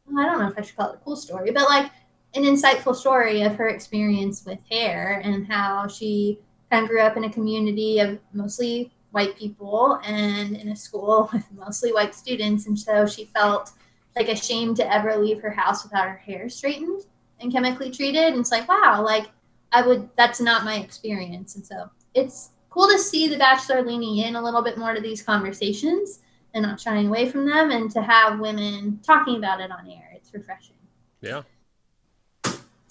well, 0.05 0.25
I 0.25 0.29
don't 0.29 0.39
know 0.41 0.47
if 0.49 0.57
I 0.57 0.61
should 0.63 0.75
call 0.75 0.91
it 0.91 0.95
a 0.95 1.05
cool 1.05 1.15
story, 1.15 1.51
but 1.51 1.69
like 1.69 1.91
an 2.35 2.43
insightful 2.43 2.95
story 2.95 3.41
of 3.41 3.55
her 3.55 3.67
experience 3.67 4.45
with 4.45 4.59
hair 4.69 5.21
and 5.23 5.47
how 5.47 5.87
she 5.87 6.39
kind 6.69 6.83
of 6.83 6.89
grew 6.89 7.01
up 7.01 7.15
in 7.17 7.23
a 7.23 7.31
community 7.31 7.99
of 7.99 8.19
mostly 8.33 8.91
white 9.11 9.37
people 9.37 9.99
and 10.03 10.57
in 10.57 10.69
a 10.69 10.75
school 10.75 11.29
with 11.33 11.45
mostly 11.53 11.93
white 11.93 12.13
students, 12.13 12.67
and 12.67 12.77
so 12.77 13.05
she 13.05 13.25
felt 13.25 13.71
like 14.15 14.29
ashamed 14.29 14.77
to 14.77 14.93
ever 14.93 15.15
leave 15.17 15.41
her 15.41 15.51
house 15.51 15.83
without 15.83 16.07
her 16.07 16.17
hair 16.17 16.49
straightened 16.49 17.03
and 17.39 17.51
chemically 17.51 17.91
treated. 17.91 18.23
And 18.23 18.39
it's 18.39 18.51
like, 18.51 18.67
wow, 18.67 19.03
like 19.03 19.27
I 19.71 19.85
would, 19.85 20.09
that's 20.15 20.39
not 20.39 20.63
my 20.63 20.75
experience. 20.75 21.55
And 21.55 21.65
so 21.65 21.89
it's 22.13 22.51
cool 22.69 22.87
to 22.87 22.97
see 22.97 23.27
The 23.27 23.37
Bachelor 23.37 23.81
leaning 23.81 24.17
in 24.17 24.35
a 24.35 24.41
little 24.41 24.61
bit 24.61 24.77
more 24.77 24.93
to 24.93 25.01
these 25.01 25.21
conversations 25.21 26.19
and 26.53 26.63
not 26.63 26.79
shying 26.79 27.07
away 27.07 27.29
from 27.29 27.45
them 27.45 27.71
and 27.71 27.91
to 27.91 28.01
have 28.01 28.39
women 28.39 28.99
talking 29.03 29.35
about 29.35 29.59
it 29.59 29.71
on 29.71 29.89
air. 29.89 30.11
It's 30.15 30.33
refreshing. 30.33 30.75
Yeah. 31.21 31.41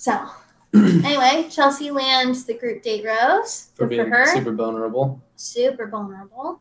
So 0.05 0.21
anyway, 0.75 1.49
Chelsea 1.51 1.90
lands 1.90 2.45
the 2.45 2.53
group 2.53 2.83
date 2.83 3.07
rose. 3.07 3.71
For 3.75 3.87
Good 3.87 3.97
for 3.97 4.05
being 4.05 4.12
her 4.12 4.27
super 4.27 4.53
vulnerable. 4.53 5.23
super 5.35 5.87
vulnerable. 5.87 6.61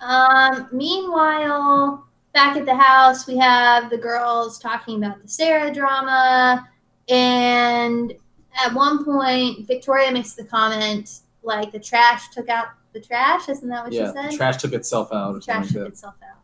Um, 0.00 0.66
meanwhile, 0.72 2.08
back 2.34 2.56
at 2.56 2.66
the 2.66 2.74
house, 2.74 3.28
we 3.28 3.36
have 3.36 3.90
the 3.90 3.96
girls 3.96 4.58
talking 4.58 4.96
about 4.96 5.22
the 5.22 5.28
Sarah 5.28 5.72
drama. 5.72 6.68
And 7.08 8.12
at 8.60 8.74
one 8.74 9.04
point, 9.04 9.68
Victoria 9.68 10.10
makes 10.10 10.32
the 10.32 10.42
comment 10.42 11.20
like 11.44 11.70
the 11.70 11.78
trash 11.78 12.30
took 12.30 12.48
out 12.48 12.70
the 12.92 13.00
trash. 13.00 13.48
Isn't 13.48 13.68
that 13.68 13.84
what 13.84 13.92
yeah. 13.92 14.08
she 14.08 14.30
said? 14.30 14.36
Trash 14.36 14.56
took 14.56 14.72
itself 14.72 15.12
out. 15.12 15.40
trash 15.44 15.68
took 15.68 15.76
like 15.76 15.88
itself 15.90 16.14
out. 16.28 16.40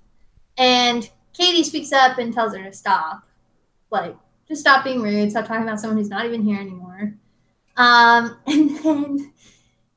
And 0.59 1.11
Katie 1.33 1.65
speaks 1.65 1.91
up 1.91 2.19
and 2.19 2.33
tells 2.33 2.55
her 2.55 2.63
to 2.63 2.73
stop. 2.73 3.25
Like, 3.91 4.15
just 4.49 4.61
stop 4.61 4.85
being 4.85 5.03
rude. 5.03 5.31
Stop 5.31 5.47
talking 5.47 5.63
about 5.63 5.81
someone 5.81 5.97
who's 5.99 6.09
not 6.09 6.25
even 6.27 6.43
here 6.43 6.59
anymore. 6.61 7.15
Um, 7.77 8.37
and 8.47 8.79
then 8.79 9.33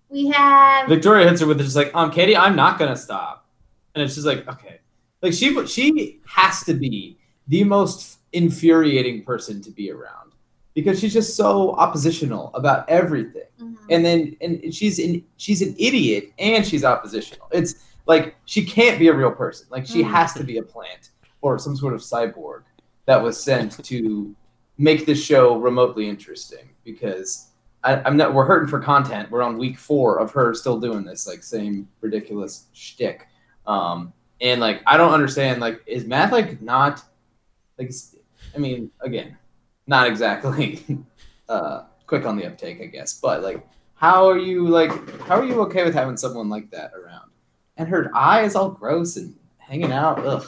we 0.09 0.27
have. 0.29 0.87
Victoria 0.89 1.27
hits 1.27 1.41
her 1.41 1.47
with 1.47 1.59
just 1.59 1.75
like, 1.75 1.91
um, 1.93 2.11
Katie, 2.11 2.35
I'm 2.35 2.55
not 2.55 2.79
gonna 2.79 2.97
stop. 2.97 3.47
And 3.95 4.03
it's 4.03 4.15
just 4.15 4.25
like, 4.27 4.47
okay. 4.47 4.79
Like 5.21 5.33
she 5.33 5.65
she 5.67 6.19
has 6.25 6.63
to 6.63 6.73
be 6.73 7.17
the 7.47 7.63
most 7.63 8.19
infuriating 8.33 9.23
person 9.23 9.61
to 9.61 9.71
be 9.71 9.91
around. 9.91 10.31
Because 10.75 10.99
she's 10.99 11.13
just 11.13 11.35
so 11.35 11.73
oppositional 11.73 12.51
about 12.53 12.87
everything. 12.89 13.43
Mhm. 13.59 13.75
and 13.89 14.05
then 14.05 14.37
and 14.39 14.73
she's 14.73 14.99
in 14.99 15.21
she's 15.35 15.61
an 15.61 15.75
idiot 15.77 16.31
and 16.39 16.65
she's 16.65 16.85
oppositional. 16.85 17.47
It's 17.51 17.75
like 18.05 18.35
she 18.45 18.63
can't 18.63 18.97
be 18.97 19.07
a 19.09 19.13
real 19.13 19.31
person. 19.31 19.67
Like 19.69 19.85
she 19.85 20.01
Mhm. 20.03 20.11
has 20.11 20.33
to 20.35 20.43
be 20.43 20.57
a 20.57 20.63
plant 20.63 21.09
or 21.41 21.59
some 21.59 21.75
sort 21.75 21.93
of 21.93 21.99
cyborg 21.99 22.61
that 23.05 23.21
was 23.21 23.41
sent 23.41 23.83
to 23.83 24.33
make 24.79 25.05
this 25.05 25.23
show 25.23 25.57
remotely 25.57 26.09
interesting. 26.09 26.69
Because 26.83 27.49
I, 27.83 28.01
I'm 28.03 28.17
not. 28.17 28.33
We're 28.33 28.45
hurting 28.45 28.69
for 28.69 28.79
content. 28.79 29.29
We're 29.29 29.43
on 29.43 29.59
week 29.59 29.77
four 29.77 30.17
of 30.17 30.31
her 30.31 30.55
still 30.55 30.79
doing 30.79 31.05
this 31.05 31.27
like 31.27 31.43
same 31.43 31.87
ridiculous 32.01 32.65
shtick. 32.73 33.27
Um, 33.67 34.13
and 34.41 34.59
like 34.59 34.81
I 34.87 34.97
don't 34.97 35.13
understand. 35.13 35.61
Like 35.61 35.81
is 35.85 36.05
Matt 36.05 36.31
like 36.31 36.61
not 36.61 37.03
like? 37.77 37.91
I 38.55 38.57
mean, 38.57 38.89
again, 39.01 39.37
not 39.85 40.07
exactly 40.07 40.83
uh, 41.49 41.83
quick 42.07 42.25
on 42.25 42.35
the 42.35 42.47
uptake, 42.47 42.81
I 42.81 42.85
guess. 42.85 43.19
But 43.19 43.43
like, 43.43 43.65
how 43.93 44.27
are 44.27 44.39
you 44.39 44.67
like? 44.67 44.91
How 45.21 45.39
are 45.39 45.45
you 45.45 45.61
okay 45.61 45.83
with 45.83 45.93
having 45.93 46.17
someone 46.17 46.49
like 46.49 46.71
that 46.71 46.93
around? 46.93 47.29
And 47.77 47.87
her 47.87 48.11
eye 48.13 48.41
is 48.43 48.55
all 48.55 48.69
gross 48.69 49.15
and 49.15 49.35
hanging 49.57 49.91
out. 49.91 50.25
Ugh. 50.25 50.45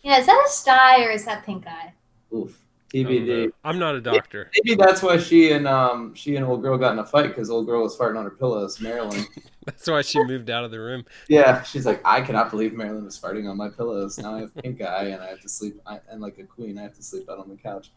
Yeah, 0.00 0.20
is 0.20 0.26
that 0.26 0.44
a 0.46 0.50
sty 0.50 1.04
or 1.04 1.10
is 1.10 1.24
that 1.26 1.44
pink 1.44 1.66
eye? 1.66 1.92
Oof. 2.32 2.58
TBD. 2.92 3.52
I'm 3.64 3.78
not 3.78 3.94
a 3.94 4.00
doctor. 4.00 4.50
Maybe 4.64 4.74
that's 4.74 5.02
why 5.02 5.18
she 5.18 5.52
and 5.52 5.68
um 5.68 6.14
she 6.14 6.36
and 6.36 6.44
old 6.44 6.62
girl 6.62 6.78
got 6.78 6.92
in 6.92 6.98
a 6.98 7.06
fight 7.06 7.28
because 7.28 7.50
old 7.50 7.66
girl 7.66 7.82
was 7.82 7.96
farting 7.96 8.18
on 8.18 8.24
her 8.24 8.30
pillows. 8.30 8.80
Marilyn. 8.80 9.24
That's 9.66 9.86
why 9.86 10.00
she 10.00 10.24
moved 10.24 10.48
out 10.48 10.64
of 10.64 10.70
the 10.70 10.80
room. 10.80 11.04
yeah, 11.28 11.62
she's 11.62 11.84
like, 11.84 12.00
I 12.02 12.22
cannot 12.22 12.48
believe 12.48 12.72
Marilyn 12.72 13.04
was 13.04 13.20
farting 13.20 13.50
on 13.50 13.58
my 13.58 13.68
pillows. 13.68 14.16
Now 14.16 14.34
I 14.34 14.40
have 14.40 14.54
pink 14.54 14.80
eye 14.80 15.08
and 15.08 15.22
I 15.22 15.26
have 15.26 15.40
to 15.42 15.48
sleep. 15.50 15.78
I, 15.86 16.00
and 16.10 16.22
like 16.22 16.38
a 16.38 16.44
queen, 16.44 16.78
I 16.78 16.82
have 16.84 16.94
to 16.94 17.02
sleep 17.02 17.28
out 17.28 17.38
on 17.38 17.50
the 17.50 17.56
couch. 17.56 17.90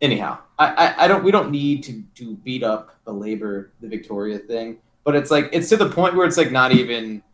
anyhow, 0.00 0.38
I, 0.56 0.68
I, 0.68 1.04
I 1.04 1.08
don't 1.08 1.24
we 1.24 1.32
don't 1.32 1.50
need 1.50 1.82
to 1.84 2.04
to 2.14 2.36
beat 2.36 2.62
up 2.62 3.04
belabor 3.04 3.72
the 3.80 3.88
Victoria 3.88 4.38
thing, 4.38 4.78
but 5.02 5.16
it's 5.16 5.32
like 5.32 5.48
it's 5.52 5.68
to 5.70 5.76
the 5.76 5.90
point 5.90 6.14
where 6.14 6.28
it's 6.28 6.36
like 6.36 6.52
not 6.52 6.70
even 6.70 7.24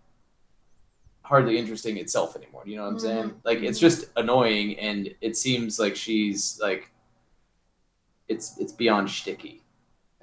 hardly 1.30 1.56
interesting 1.56 1.96
itself 1.96 2.36
anymore. 2.36 2.62
You 2.66 2.76
know 2.76 2.82
what 2.82 2.88
I'm 2.94 2.98
saying? 2.98 3.24
Mhm. 3.30 3.34
Like 3.44 3.58
it's 3.62 3.78
just 3.78 4.06
annoying, 4.16 4.78
and 4.80 5.08
it 5.20 5.36
seems 5.36 5.78
like 5.78 5.94
she's 5.96 6.58
like 6.60 6.90
it's 8.28 8.58
it's 8.58 8.72
beyond 8.72 9.08
shticky 9.08 9.60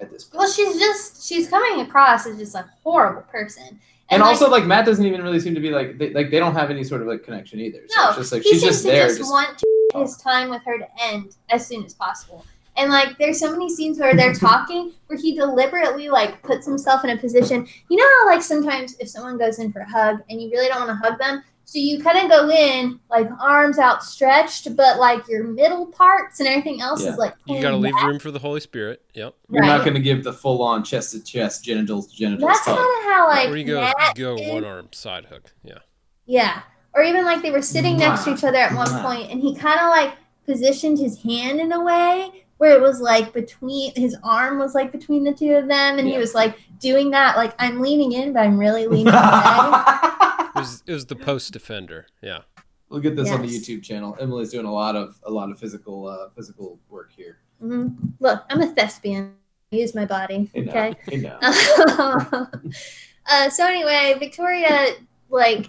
at 0.00 0.10
this 0.10 0.24
point. 0.24 0.38
Well, 0.40 0.50
she's 0.52 0.78
just 0.78 1.26
she's 1.26 1.48
coming 1.48 1.80
across 1.80 2.26
as 2.26 2.38
just 2.38 2.54
a 2.54 2.66
horrible 2.84 3.22
person. 3.22 3.80
and 4.10 4.20
like, 4.20 4.28
also, 4.28 4.50
like 4.50 4.66
Matt 4.66 4.84
doesn't 4.86 5.04
even 5.04 5.22
really 5.22 5.40
seem 5.40 5.54
to 5.54 5.60
be 5.60 5.70
like 5.70 5.96
they, 5.98 6.10
like 6.12 6.30
they 6.30 6.38
don't 6.38 6.54
have 6.54 6.70
any 6.70 6.84
sort 6.84 7.00
of 7.00 7.08
like 7.08 7.22
connection 7.24 7.58
either. 7.58 7.80
So 7.88 8.02
No, 8.02 8.08
it's 8.10 8.18
just 8.18 8.32
like 8.32 8.42
he 8.42 8.50
she's 8.50 8.60
seems 8.60 8.72
just 8.74 8.82
to 8.84 8.88
there. 8.90 9.06
just, 9.08 9.18
Just, 9.18 9.32
want 9.32 9.62
his 9.96 10.16
time 10.18 10.50
with 10.50 10.62
her 10.66 10.76
to 10.78 10.86
end 11.02 11.36
as 11.48 11.66
soon 11.66 11.84
as 11.84 11.94
possible. 11.94 12.44
And 12.78 12.90
like, 12.90 13.18
there's 13.18 13.38
so 13.40 13.50
many 13.52 13.68
scenes 13.68 13.98
where 13.98 14.14
they're 14.14 14.34
talking 14.48 14.92
where 15.08 15.18
he 15.18 15.34
deliberately 15.34 16.08
like 16.08 16.42
puts 16.42 16.66
himself 16.66 17.04
in 17.04 17.10
a 17.10 17.16
position. 17.16 17.66
You 17.88 17.96
know 17.96 18.08
how 18.20 18.26
like 18.26 18.42
sometimes 18.42 18.96
if 19.00 19.08
someone 19.08 19.36
goes 19.38 19.58
in 19.58 19.72
for 19.72 19.80
a 19.80 19.88
hug 19.90 20.20
and 20.30 20.40
you 20.40 20.50
really 20.50 20.68
don't 20.68 20.86
want 20.86 20.90
to 20.90 21.08
hug 21.08 21.18
them, 21.18 21.42
so 21.64 21.78
you 21.78 22.02
kind 22.02 22.16
of 22.18 22.30
go 22.30 22.48
in 22.48 22.98
like 23.10 23.28
arms 23.40 23.78
outstretched, 23.78 24.74
but 24.74 24.98
like 24.98 25.28
your 25.28 25.44
middle 25.44 25.84
parts 25.86 26.40
and 26.40 26.48
everything 26.48 26.80
else 26.80 27.04
Yeah. 27.04 27.10
is 27.12 27.18
like 27.18 27.34
You 27.46 27.60
got 27.60 27.70
to 27.72 27.76
pulling 27.76 27.92
leave 27.94 28.04
room 28.04 28.18
for 28.18 28.30
the 28.30 28.38
Holy 28.38 28.60
Spirit. 28.60 29.02
Yep. 29.14 29.34
you're 29.50 29.60
right. 29.60 29.66
not 29.68 29.80
going 29.84 29.92
to 29.94 30.00
give 30.00 30.24
the 30.24 30.32
full 30.32 30.62
on 30.62 30.82
chest 30.82 31.12
to 31.12 31.22
chest, 31.22 31.64
genitals 31.64 32.06
to 32.10 32.16
genitals 32.16 32.48
That's 32.50 32.64
hug. 32.64 32.76
kind 32.78 32.88
of 32.88 33.04
how 33.12 33.28
like 33.28 33.48
Where 33.48 33.56
you 33.58 33.64
go, 33.64 33.80
Matt 33.82 34.14
go 34.16 34.36
is. 34.36 34.48
one 34.50 34.64
arm 34.64 34.88
side 34.92 35.26
hook. 35.26 35.52
Yeah. 35.62 35.78
Yeah. 36.24 36.62
Or 36.94 37.02
even 37.02 37.24
like 37.26 37.42
they 37.42 37.50
were 37.50 37.60
sitting 37.62 37.98
next 37.98 38.24
to 38.24 38.32
each 38.32 38.44
other 38.44 38.56
at 38.58 38.74
one 38.74 38.88
point 39.02 39.30
and 39.30 39.40
he 39.42 39.54
kind 39.54 39.78
of 39.78 39.88
like 39.90 40.14
positioned 40.46 40.98
his 40.98 41.22
hand 41.22 41.60
in 41.60 41.70
a 41.72 41.84
way 41.84 42.44
where 42.58 42.72
it 42.72 42.80
was 42.80 43.00
like 43.00 43.32
between 43.32 43.92
his 43.94 44.16
arm 44.22 44.58
was 44.58 44.74
like 44.74 44.92
between 44.92 45.24
the 45.24 45.32
two 45.32 45.54
of 45.54 45.68
them 45.68 45.98
and 45.98 46.06
he 46.06 46.18
was 46.18 46.34
like 46.34 46.58
doing 46.78 47.10
that 47.10 47.36
like 47.36 47.54
I'm 47.58 47.80
leaning 47.80 48.12
in 48.12 48.32
but 48.32 48.40
I'm 48.40 48.58
really 48.58 48.86
leaning 48.86 49.14
away. 49.14 49.94
It 50.56 50.62
was, 50.62 50.82
it 50.88 50.92
was 50.92 51.06
the 51.06 51.14
post 51.14 51.52
defender. 51.52 52.06
Yeah. 52.20 52.40
We'll 52.88 53.00
get 53.00 53.14
this 53.14 53.30
on 53.30 53.42
the 53.42 53.48
YouTube 53.48 53.82
channel. 53.84 54.16
Emily's 54.18 54.50
doing 54.50 54.66
a 54.66 54.72
lot 54.72 54.96
of 54.96 55.20
a 55.22 55.30
lot 55.30 55.50
of 55.52 55.58
physical 55.58 56.08
uh, 56.08 56.30
physical 56.34 56.80
work 56.88 57.12
here. 57.12 57.38
Mm-hmm. 57.62 58.06
Look, 58.18 58.42
I'm 58.50 58.60
a 58.62 58.66
thespian. 58.66 59.34
I 59.72 59.76
use 59.76 59.94
my 59.94 60.04
body. 60.04 60.50
You 60.54 60.64
know, 60.64 60.72
Okay. 60.72 60.94
you 61.12 61.18
know. 61.18 61.38
uh, 63.30 63.50
so 63.50 63.66
anyway, 63.66 64.16
Victoria 64.18 64.94
like 65.28 65.66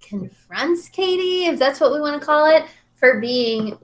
confronts 0.00 0.88
Katie, 0.88 1.46
if 1.46 1.58
that's 1.58 1.80
what 1.80 1.92
we 1.92 2.00
want 2.00 2.20
to 2.20 2.26
call 2.26 2.46
it, 2.46 2.64
for 2.94 3.20
being 3.20 3.78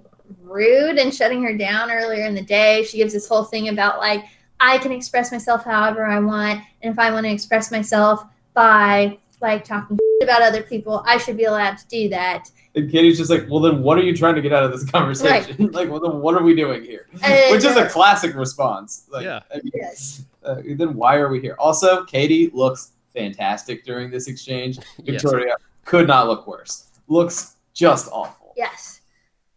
rude 0.53 0.99
and 0.99 1.15
shutting 1.15 1.43
her 1.43 1.57
down 1.57 1.91
earlier 1.91 2.27
in 2.27 2.35
the 2.35 2.43
day. 2.43 2.85
She 2.85 2.99
gives 2.99 3.13
this 3.13 3.29
whole 3.29 3.45
thing 3.45 3.69
about 3.69 3.99
like 3.99 4.25
I 4.61 4.79
can 4.79 4.93
express 4.93 5.33
myself 5.33 5.65
however 5.65 6.05
I 6.05 6.21
want, 6.21 6.61
and 6.83 6.93
if 6.93 6.99
I 6.99 7.11
want 7.11 7.27
to 7.27 7.33
express 7.33 7.71
myself 7.71 8.25
by 8.55 9.19
like 9.41 9.65
talking 9.65 9.99
about 10.23 10.43
other 10.43 10.63
people, 10.63 11.03
I 11.07 11.19
should 11.19 11.37
be 11.37 11.45
allowed 11.45 11.79
to 11.79 11.89
do 11.89 12.09
that. 12.11 12.51
And 12.75 12.91
Katie's 12.91 13.19
just 13.19 13.31
like, 13.31 13.47
well, 13.51 13.61
then 13.61 13.83
what 13.83 13.99
are 13.99 14.03
you 14.03 14.17
trying 14.17 14.35
to 14.37 14.41
get 14.41 14.53
out 14.53 14.63
of 14.63 14.73
this 14.73 14.89
conversation? 14.89 15.67
like, 15.73 15.91
well, 15.91 16.01
then 16.01 16.21
what 16.21 16.35
are 16.35 16.43
we 16.43 16.55
doing 16.55 16.83
here? 16.83 17.07
And, 17.23 17.53
Which 17.53 17.65
is 17.65 17.77
a 17.77 17.87
uh, 17.87 17.91
classic 17.91 18.35
response. 18.35 19.07
Like, 19.11 19.25
Yeah. 19.25 19.41
I 19.53 19.57
mean, 19.57 19.73
yes. 19.75 20.25
uh, 20.45 20.63
then 20.65 20.95
why 20.95 21.17
are 21.17 21.29
we 21.29 21.41
here? 21.41 21.55
Also, 21.59 22.05
Katie 22.05 22.51
looks 22.55 22.93
fantastic 23.13 23.85
during 23.85 24.11
this 24.11 24.27
exchange. 24.27 24.79
Yes. 25.05 25.23
Victoria 25.23 25.55
could 25.85 26.07
not 26.07 26.29
look 26.29 26.47
worse. 26.47 26.89
Looks 27.09 27.57
just 27.75 28.09
awful. 28.13 28.55
Yes. 28.57 29.02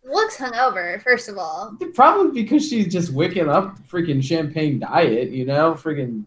Looks 0.08 0.38
hungover, 0.38 1.02
first 1.02 1.28
of 1.30 1.38
all. 1.38 1.76
Probably 1.94 2.44
because 2.44 2.68
she's 2.70 2.92
just 2.92 3.12
wicking 3.12 3.50
up 3.50 3.80
freaking 3.88 4.24
champagne 4.24 4.80
diet, 4.80 5.32
you 5.32 5.46
know, 5.46 5.74
freaking 5.74 6.26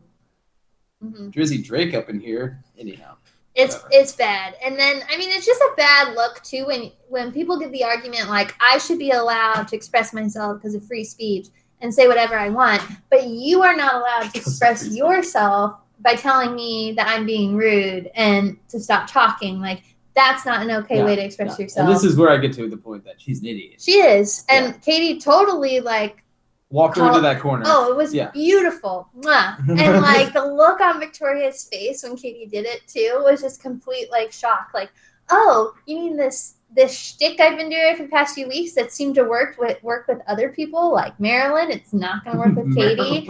hmm 1.01 1.29
Drizzy 1.31 1.65
Drake 1.65 1.95
up 1.95 2.09
in 2.09 2.19
here. 2.21 2.63
Anyhow, 2.79 3.17
It's 3.55 3.75
Whatever. 3.77 3.89
it's 3.93 4.13
bad. 4.13 4.55
And 4.65 4.79
then 4.79 5.03
I 5.11 5.17
mean 5.17 5.31
it's 5.31 5.47
just 5.47 5.61
a 5.61 5.75
bad 5.77 6.15
look 6.17 6.43
too 6.43 6.67
when 6.67 6.91
when 7.09 7.33
people 7.33 7.59
give 7.59 7.71
the 7.73 7.85
argument 7.85 8.29
like 8.29 8.55
I 8.61 8.79
should 8.79 8.99
be 8.99 9.11
allowed 9.13 9.69
to 9.69 9.77
express 9.77 10.13
myself 10.13 10.59
because 10.59 10.75
of 10.75 10.85
free 10.85 11.05
speech 11.05 11.49
and 11.81 11.95
say 11.95 12.09
whatever 12.09 12.37
I 12.37 12.49
want, 12.49 12.83
but 13.11 13.29
you 13.29 13.63
are 13.63 13.77
not 13.77 13.95
allowed 13.95 14.33
to 14.33 14.39
express 14.39 14.89
yourself 14.95 15.79
by 16.01 16.15
telling 16.15 16.55
me 16.57 16.93
that 16.97 17.07
I'm 17.09 17.25
being 17.27 17.57
rude 17.57 18.11
and 18.15 18.57
to 18.71 18.81
stop 18.81 19.09
talking. 19.09 19.61
Like 19.61 19.83
that's 20.19 20.45
not 20.45 20.63
an 20.63 20.71
okay 20.81 20.97
Yeah, 20.99 21.05
way 21.05 21.15
to 21.17 21.23
express 21.25 21.57
Yeah. 21.59 21.63
yourself. 21.65 21.87
And 21.89 21.95
this 21.97 22.03
is 22.05 22.17
where 22.17 22.31
I 22.31 22.37
get 22.39 22.53
to 22.55 22.69
the 22.69 22.77
point 22.77 23.05
that 23.05 23.21
she's 23.21 23.41
an 23.41 23.47
idiot. 23.47 23.81
she 23.81 23.93
is. 24.17 24.45
And 24.49 24.81
Katie 24.83 25.19
totally 25.21 25.79
like 25.81 26.25
Walked 26.71 26.97
her 26.97 27.03
Call- 27.03 27.09
into 27.17 27.21
that 27.23 27.41
corner. 27.41 27.65
Oh, 27.67 27.91
it 27.91 27.97
was 27.97 28.13
Yeah. 28.13 28.31
beautiful. 28.33 29.09
Mwah. 29.19 29.57
And 29.81 30.03
like 30.03 30.33
the 30.35 30.45
look 30.45 30.81
on 30.83 30.99
Victoria's 31.01 31.65
face 31.73 32.03
when 32.03 32.15
Katie 32.17 32.45
did 32.47 32.67
it 32.67 32.83
too 32.87 33.23
was 33.25 33.41
just 33.41 33.63
complete 33.63 34.11
like 34.11 34.31
shock. 34.33 34.67
Like, 34.75 34.91
oh, 35.31 35.73
you 35.87 35.97
mean 35.97 36.17
this 36.17 36.55
this 36.77 36.93
shtick 36.95 37.41
I've 37.41 37.57
been 37.57 37.71
doing 37.71 37.97
for 37.97 38.03
the 38.03 38.11
past 38.11 38.35
few 38.35 38.47
weeks 38.47 38.73
that 38.75 38.93
seemed 38.93 39.15
to 39.15 39.25
work 39.25 39.57
with 39.59 39.83
work 39.83 40.07
with 40.09 40.19
other 40.27 40.51
people 40.51 40.93
like 40.93 41.17
Marylynn? 41.19 41.71
It's 41.71 41.95
not 41.95 42.23
gonna 42.25 42.39
work 42.39 42.55
with 42.55 42.75
Katie. 42.81 43.27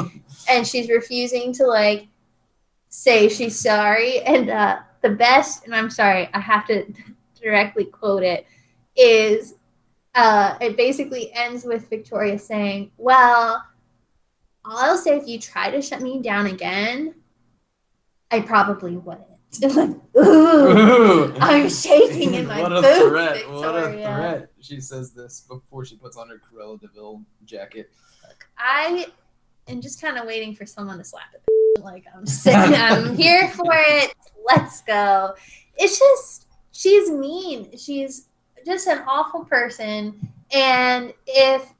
and 0.51 0.67
she's 0.67 0.89
refusing 0.89 1.53
to 1.59 1.65
like 1.67 2.09
say 2.89 3.29
she's 3.29 3.57
sorry. 3.59 4.21
And 4.23 4.51
uh, 4.51 4.79
the 5.09 5.17
best, 5.17 5.65
and 5.65 5.75
I'm 5.75 5.91
sorry, 5.91 6.29
I 6.33 6.41
have 6.41 6.67
to 6.67 6.85
directly 7.41 7.85
quote 7.85 8.23
it, 8.23 8.47
is 8.97 9.55
uh, 10.15 10.57
it 10.61 10.77
basically 10.77 11.33
ends 11.33 11.65
with 11.65 11.89
Victoria 11.89 12.39
saying, 12.39 12.91
"Well, 12.97 13.65
I'll 14.65 14.99
say 14.99 15.17
if 15.17 15.27
you 15.27 15.39
try 15.39 15.71
to 15.71 15.81
shut 15.81 16.01
me 16.01 16.21
down 16.21 16.47
again, 16.47 17.15
I 18.31 18.41
probably 18.41 18.97
wouldn't." 18.97 19.27
I'm 19.63 19.71
like, 19.75 19.97
ooh. 20.27 21.35
I'm 21.41 21.71
shaking 21.71 22.35
in 22.35 22.47
my 22.49 22.61
what 22.61 22.73
a 22.73 22.83
boots, 22.83 23.09
threat! 23.09 23.51
What 23.51 23.75
a 23.77 23.93
threat! 23.93 24.51
She 24.61 24.81
says 24.81 25.13
this 25.13 25.47
before 25.49 25.85
she 25.85 25.97
puts 25.97 26.17
on 26.17 26.29
her 26.29 26.39
Cruella 26.39 26.79
de 26.81 26.89
Vil 26.89 27.23
jacket. 27.45 27.91
I 28.59 29.07
am 29.67 29.81
just 29.81 30.01
kind 30.01 30.19
of 30.19 30.27
waiting 30.27 30.55
for 30.55 30.67
someone 30.67 30.99
to 30.99 31.05
slap 31.05 31.35
it. 31.35 31.48
Like 31.81 32.05
I'm 32.15 32.27
sitting, 32.27 32.75
I'm 32.75 33.17
here 33.17 33.49
for 33.51 33.73
it. 33.73 34.15
Let's 34.47 34.83
go. 34.83 35.35
It's 35.77 35.99
just 35.99 36.47
she's 36.73 37.11
mean. 37.11 37.77
She's 37.77 38.29
just 38.65 38.87
an 38.87 39.03
awful 39.07 39.45
person. 39.45 40.33
And 40.53 41.13
if 41.27 41.73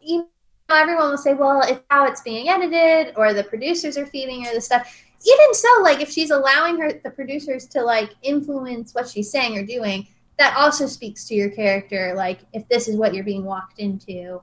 you 0.00 0.28
know, 0.68 0.76
everyone 0.76 1.10
will 1.10 1.18
say, 1.18 1.34
"Well, 1.34 1.62
it's 1.62 1.82
how 1.90 2.06
it's 2.06 2.22
being 2.22 2.48
edited," 2.48 3.14
or 3.16 3.32
the 3.32 3.44
producers 3.44 3.96
are 3.96 4.06
feeding 4.06 4.44
her 4.44 4.54
the 4.54 4.60
stuff. 4.60 5.02
Even 5.26 5.54
so, 5.54 5.68
like 5.82 6.00
if 6.00 6.10
she's 6.10 6.30
allowing 6.30 6.78
her 6.78 6.92
the 6.92 7.10
producers 7.10 7.66
to 7.68 7.82
like 7.82 8.14
influence 8.22 8.94
what 8.94 9.08
she's 9.08 9.30
saying 9.30 9.56
or 9.58 9.64
doing, 9.64 10.06
that 10.38 10.56
also 10.56 10.86
speaks 10.86 11.26
to 11.28 11.34
your 11.34 11.50
character. 11.50 12.14
Like 12.14 12.40
if 12.52 12.68
this 12.68 12.88
is 12.88 12.96
what 12.96 13.14
you're 13.14 13.24
being 13.24 13.44
walked 13.44 13.78
into. 13.78 14.40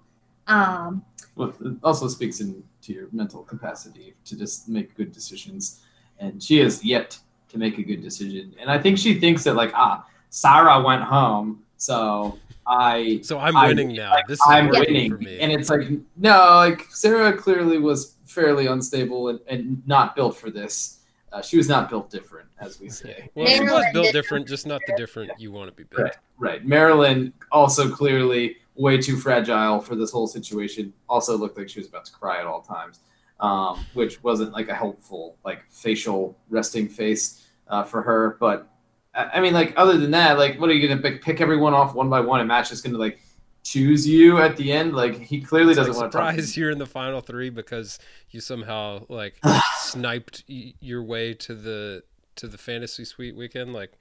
Um, 0.48 1.06
Well, 1.36 1.54
it 1.64 1.78
also 1.84 2.08
speaks 2.10 2.42
into 2.84 3.00
your 3.00 3.08
mental 3.12 3.44
capacity 3.44 4.14
to 4.26 4.38
just 4.38 4.68
make 4.68 4.96
good 4.96 5.12
decisions, 5.12 5.82
and 6.20 6.42
she 6.42 6.58
has 6.60 6.84
yet 6.84 7.18
to 7.50 7.58
make 7.58 7.78
a 7.78 7.84
good 7.84 8.02
decision. 8.02 8.54
And 8.60 8.70
I 8.70 8.78
think 8.78 8.98
she 8.98 9.20
thinks 9.20 9.44
that 9.46 9.56
like, 9.56 9.72
ah, 9.74 10.06
Sarah 10.30 10.82
went 10.82 11.04
home, 11.04 11.64
so 11.78 12.38
I 12.68 13.20
So 13.24 13.40
I'm 13.40 13.56
I- 13.56 13.68
winning 13.68 13.96
now. 13.96 14.12
like, 14.12 14.28
this 14.28 14.40
is 14.40 14.46
I'm 14.48 14.70
winning. 14.70 15.12
for 15.12 15.18
me. 15.18 15.40
And 15.40 15.52
it's 15.52 15.70
like, 15.70 15.88
no, 16.18 16.38
like 16.56 16.86
Sarah 16.90 17.36
clearly 17.38 17.78
was 17.78 18.16
fairly 18.26 18.68
unstable 18.68 19.30
and, 19.30 19.40
and 19.48 19.88
not 19.88 20.16
built 20.16 20.38
for 20.38 20.50
this. 20.50 21.00
Uh, 21.32 21.42
she 21.42 21.58
was 21.58 21.68
not 21.68 21.90
built 21.90 22.12
different, 22.12 22.48
as 22.60 22.80
we 22.80 22.90
say. 22.90 23.28
well, 23.36 23.48
she 23.48 23.64
was 23.64 23.86
built 23.92 24.12
different, 24.14 24.48
just 24.48 24.68
not 24.68 24.80
the 24.86 24.94
different 24.96 25.32
you 25.40 25.52
want 25.52 25.68
to 25.70 25.76
be 25.76 25.84
built. 25.84 26.04
Right, 26.04 26.62
right. 26.62 26.68
Marylynn 26.68 27.34
also 27.52 27.90
clearly 27.90 28.58
way 28.76 28.98
too 28.98 29.18
fragile 29.18 29.80
for 29.80 29.96
this 29.96 30.12
whole 30.12 30.28
situation. 30.28 30.94
Also 31.08 31.38
looked 31.38 31.58
like 31.58 31.70
she 31.70 31.80
was 31.80 31.88
about 31.88 32.06
to 32.06 32.12
cry 32.12 32.40
at 32.40 32.46
all 32.46 32.62
times, 32.62 33.00
um, 33.40 33.86
which 33.94 34.24
wasn't 34.24 34.52
like 34.54 34.70
a 34.70 34.76
helpful 34.76 35.38
like 35.46 35.64
facial 35.70 36.38
resting 36.50 36.88
face 36.88 37.46
uh, 37.68 37.84
for 37.84 38.02
her. 38.02 38.38
But 38.40 38.68
I 39.14 39.40
mean, 39.42 39.54
like 39.54 39.74
other 39.78 39.98
than 39.98 40.12
that, 40.12 40.38
like 40.38 40.60
what 40.60 40.70
are 40.70 40.74
you 40.74 40.88
gonna 40.88 41.02
pick, 41.02 41.22
pick 41.22 41.40
everyone 41.42 41.74
off 41.74 41.94
one 41.94 42.10
by 42.10 42.20
one, 42.20 42.40
and 42.40 42.48
Matt's 42.48 42.70
just 42.70 42.84
gonna 42.84 42.98
like 42.98 43.20
choose 43.64 44.08
you 44.08 44.40
at 44.40 44.58
the 44.58 44.72
end? 44.72 44.94
Like 44.96 45.20
he 45.20 45.40
clearly 45.40 45.72
It's 45.72 45.78
doesn't 45.78 45.96
want 45.96 46.12
to 46.12 46.18
surprise 46.18 46.58
you're 46.58 46.72
in 46.72 46.80
the 46.80 46.86
final 46.88 47.22
three 47.22 47.50
because 47.50 48.00
you 48.32 48.42
somehow 48.42 49.06
like 49.10 49.36
sniped 49.78 50.44
your 50.48 51.04
way 51.04 51.34
to 51.36 51.54
the 51.54 52.04
to 52.38 52.48
the 52.48 52.58
fantasy 52.58 53.06
suite 53.06 53.36
weekend. 53.36 53.74
Like, 53.74 53.92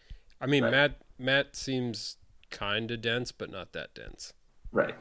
I 0.41 0.47
mean, 0.47 0.65
Right. 0.65 0.73
Matt 0.73 0.97
Matt 1.19 1.57
seems 1.57 2.17
kind 2.51 2.91
of 2.91 3.03
dense, 3.03 3.33
but 3.33 3.51
not 3.51 3.73
that 3.75 3.95
dense. 3.95 4.33
Right. 4.73 4.95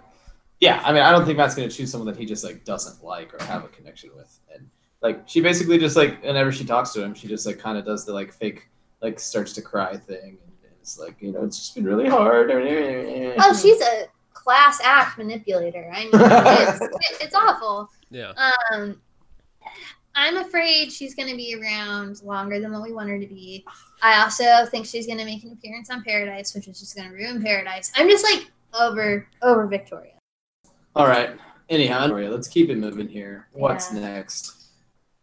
Yeah, 0.60 0.82
I 0.86 0.94
mean, 0.94 1.02
I 1.02 1.12
don't 1.12 1.26
think 1.26 1.38
Matt's 1.38 1.56
gonna 1.56 1.70
choose 1.70 1.92
someone 1.92 2.08
that 2.08 2.20
he 2.20 2.26
just 2.26 2.44
like 2.44 2.64
doesn't 2.64 3.04
like 3.04 3.34
or 3.34 3.44
have 3.46 3.64
a 3.64 3.68
connection 3.70 4.12
with, 4.16 4.40
and 4.54 4.70
like 5.02 5.28
she 5.28 5.42
basically 5.42 5.80
just 5.80 5.96
like 5.96 6.22
whenever 6.24 6.52
she 6.52 6.64
talks 6.64 6.92
to 6.94 7.04
him, 7.04 7.16
she 7.16 7.28
just 7.28 7.48
like 7.48 7.58
kind 7.58 7.78
of 7.78 7.86
does 7.86 8.06
the 8.06 8.14
like 8.14 8.32
fake 8.32 8.70
like 9.02 9.20
starts 9.20 9.54
to 9.54 9.62
cry 9.62 9.98
thing, 9.98 10.38
and 10.64 10.72
it's 10.80 11.00
like 11.00 11.16
you 11.20 11.32
know 11.32 11.44
it's 11.44 11.58
just 11.58 11.74
been 11.74 11.86
really 11.86 12.08
hard. 12.08 12.52
oh, 12.54 13.60
she's 13.60 13.82
a 13.82 14.06
class 14.34 14.80
act 14.84 15.18
manipulator. 15.18 15.92
I 15.94 16.04
mean, 16.04 16.10
it's, 16.14 17.24
it's 17.24 17.36
awful. 17.36 17.90
Yeah. 18.12 18.34
Um, 18.72 19.02
I'm 20.14 20.38
afraid 20.38 20.92
she's 20.92 21.16
going 21.16 21.30
to 21.30 21.36
be 21.36 21.56
around 21.56 22.22
longer 22.22 22.60
than 22.60 22.72
what 22.72 22.82
we 22.82 22.92
want 22.92 23.10
her 23.10 23.20
to 23.20 23.28
be. 23.28 23.66
I 24.02 24.22
also 24.22 24.70
think 24.70 24.86
she's 24.86 25.06
going 25.06 25.20
to 25.20 25.26
make 25.26 25.44
an 25.44 25.54
appearance 25.54 25.90
on 25.90 26.04
Paradise, 26.04 26.54
which 26.54 26.68
is 26.68 26.80
just 26.80 26.96
going 26.96 27.10
to 27.10 27.16
ruin 27.16 27.42
Paradise. 27.42 27.92
I'm 27.96 28.10
just 28.10 28.26
like 28.26 28.52
over 28.80 29.28
over 29.42 29.68
Victoria. 29.68 30.14
All 30.96 31.08
right. 31.08 31.32
Anyhow, 31.70 32.08
let's 32.08 32.48
keep 32.48 32.70
it 32.70 32.78
moving 32.78 33.08
here. 33.08 33.48
What's 33.54 33.94
Yeah. 33.94 34.02
next? 34.02 34.56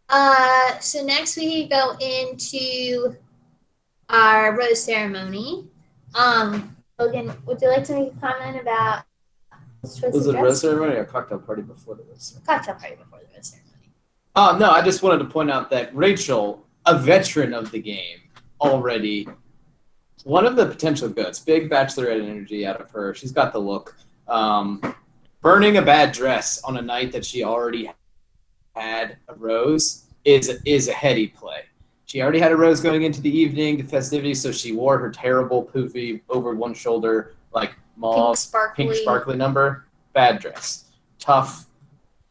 Uh, 0.09 0.79
so 0.79 1.03
next 1.03 1.37
we 1.37 1.67
go 1.67 1.95
into 2.01 3.15
our 4.09 4.57
rose 4.57 4.83
ceremony. 4.83 5.67
Um, 6.15 6.75
Logan, 6.97 7.31
would 7.45 7.61
you 7.61 7.67
like 7.69 7.83
to 7.85 7.93
make 7.93 8.13
a 8.13 8.19
comment 8.19 8.59
about 8.59 9.03
Was 9.81 10.25
it 10.27 10.35
a 10.35 10.41
rose 10.41 10.61
ceremony 10.61 10.95
or 10.95 11.01
a 11.01 11.05
cocktail 11.05 11.37
party 11.39 11.61
before 11.61 11.95
the 11.95 12.03
rose 12.03 12.23
ceremony? 12.23 12.45
Cocktail 12.47 12.75
party 12.75 12.95
before 12.95 13.19
the 13.19 13.35
rose 13.35 13.47
ceremony. 13.47 13.91
Oh, 14.35 14.57
no, 14.59 14.71
I 14.71 14.81
just 14.81 15.03
wanted 15.03 15.19
to 15.19 15.25
point 15.25 15.51
out 15.51 15.69
that 15.69 15.95
Rachel, 15.95 16.65
a 16.87 16.97
veteran 16.97 17.53
of 17.53 17.69
the 17.71 17.79
game 17.79 18.17
already, 18.59 19.27
one 20.23 20.45
of 20.45 20.55
the 20.55 20.65
potential 20.65 21.09
goods, 21.09 21.39
big 21.39 21.69
bachelorette 21.69 22.21
energy 22.21 22.65
out 22.65 22.79
of 22.81 22.89
her. 22.91 23.13
She's 23.13 23.31
got 23.31 23.53
the 23.53 23.59
look. 23.59 23.95
Um, 24.27 24.95
burning 25.41 25.77
a 25.77 25.81
bad 25.81 26.11
dress 26.11 26.61
on 26.63 26.77
a 26.77 26.81
night 26.81 27.11
that 27.11 27.25
she 27.25 27.43
already 27.43 27.91
had 28.75 29.17
a 29.27 29.35
rose 29.35 30.05
is 30.25 30.49
is 30.65 30.87
a 30.87 30.93
heady 30.93 31.27
play. 31.27 31.61
She 32.05 32.21
already 32.21 32.39
had 32.39 32.51
a 32.51 32.55
rose 32.55 32.81
going 32.81 33.03
into 33.03 33.21
the 33.21 33.29
evening, 33.29 33.77
the 33.77 33.83
festivities, 33.83 34.41
so 34.41 34.51
she 34.51 34.71
wore 34.71 34.97
her 34.97 35.11
terrible 35.11 35.63
poofy 35.63 36.21
over 36.29 36.55
one 36.55 36.73
shoulder, 36.73 37.35
like 37.53 37.69
Pink 37.69 37.79
mauve, 37.97 38.37
sparkly, 38.37 38.85
pink 38.85 38.95
sparkly 38.95 39.35
number. 39.35 39.85
Bad 40.13 40.39
dress. 40.39 40.85
Tough, 41.19 41.65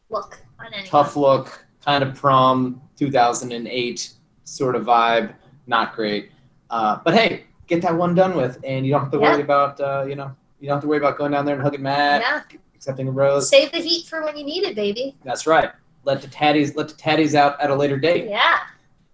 look 0.09 0.39
on 0.59 0.85
tough 0.85 1.15
look, 1.15 1.65
kind 1.83 2.03
of 2.03 2.15
prom 2.15 2.81
2008 2.97 4.13
sort 4.43 4.75
of 4.75 4.85
vibe. 4.85 5.33
Not 5.67 5.95
great. 5.95 6.31
Uh, 6.69 6.99
but 7.03 7.13
hey, 7.13 7.45
get 7.69 7.81
that 7.83 7.95
one 7.95 8.13
done 8.15 8.35
with, 8.35 8.59
and 8.65 8.85
you 8.85 8.91
don't 8.91 9.01
have 9.01 9.11
to 9.11 9.17
Yeah. 9.19 9.31
worry 9.33 9.41
about 9.41 9.79
uh, 9.79 10.03
you 10.07 10.15
know 10.15 10.35
you 10.59 10.67
don't 10.67 10.75
have 10.77 10.81
to 10.83 10.87
worry 10.87 10.97
about 10.97 11.17
going 11.17 11.31
down 11.31 11.45
there 11.45 11.55
and 11.55 11.63
hugging 11.63 11.81
Matt, 11.81 12.21
Yeah, 12.21 12.41
accepting 12.75 13.07
a 13.07 13.11
rose. 13.11 13.47
save 13.49 13.71
the 13.71 13.77
heat 13.77 14.07
for 14.07 14.23
when 14.25 14.35
you 14.35 14.43
need 14.43 14.63
it, 14.63 14.75
baby. 14.75 15.15
That's 15.23 15.47
right. 15.47 15.71
Let 16.03 16.21
the 16.21 16.27
tatties 16.27 16.75
let 16.75 16.89
the 16.89 16.95
tatties 16.95 17.35
out 17.35 17.59
at 17.61 17.69
a 17.69 17.75
later 17.75 17.97
date. 17.97 18.27
Yeah, 18.29 18.57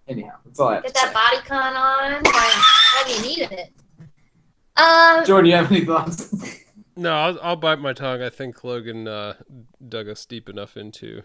Anyhow, 0.08 0.36
that's 0.44 0.58
all 0.58 0.68
I 0.68 0.74
have 0.74 0.82
get 0.84 0.94
to 0.94 1.00
that 1.00 1.08
say. 1.08 1.12
body 1.14 1.46
con 1.46 1.76
on 1.76 2.12
when, 2.12 2.22
when 2.22 3.14
you 3.14 3.28
needed 3.28 3.52
it. 3.52 3.72
Um, 4.76 5.24
Jordan, 5.24 5.50
you 5.50 5.56
have 5.56 5.70
any 5.70 5.84
thoughts? 5.84 6.34
No, 6.98 7.12
I'll, 7.12 7.38
I'll 7.42 7.56
bite 7.56 7.78
my 7.78 7.92
tongue. 7.92 8.22
I 8.22 8.30
think 8.30 8.64
Logan 8.64 9.06
uh, 9.06 9.34
dug 9.86 10.08
us 10.08 10.24
deep 10.24 10.48
enough 10.48 10.78
into 10.78 11.24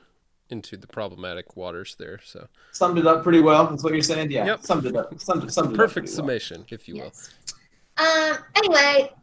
into 0.52 0.78
the 0.78 0.88
problematic 0.88 1.56
waters 1.56 1.96
there. 1.98 2.20
So 2.24 2.48
summed 2.72 2.98
it 2.98 3.08
up 3.08 3.24
pretty 3.24 3.40
well. 3.42 3.68
That's 3.68 3.84
what 3.84 3.94
you're 3.94 4.02
saying. 4.04 4.32
Yeah, 4.32 4.46
Yep. 4.46 4.64
summed 4.64 4.86
it 4.86 4.96
up. 4.96 5.20
Summed, 5.20 5.52
summed 5.52 5.70
it 5.72 5.74
up 5.74 5.78
perfect 5.78 6.08
well. 6.08 6.16
summation, 6.16 6.66
if 6.70 6.88
you 6.88 6.96
will. 6.96 7.04
Yes. 7.06 7.30
Um. 7.98 8.38
Anyway, 8.56 9.14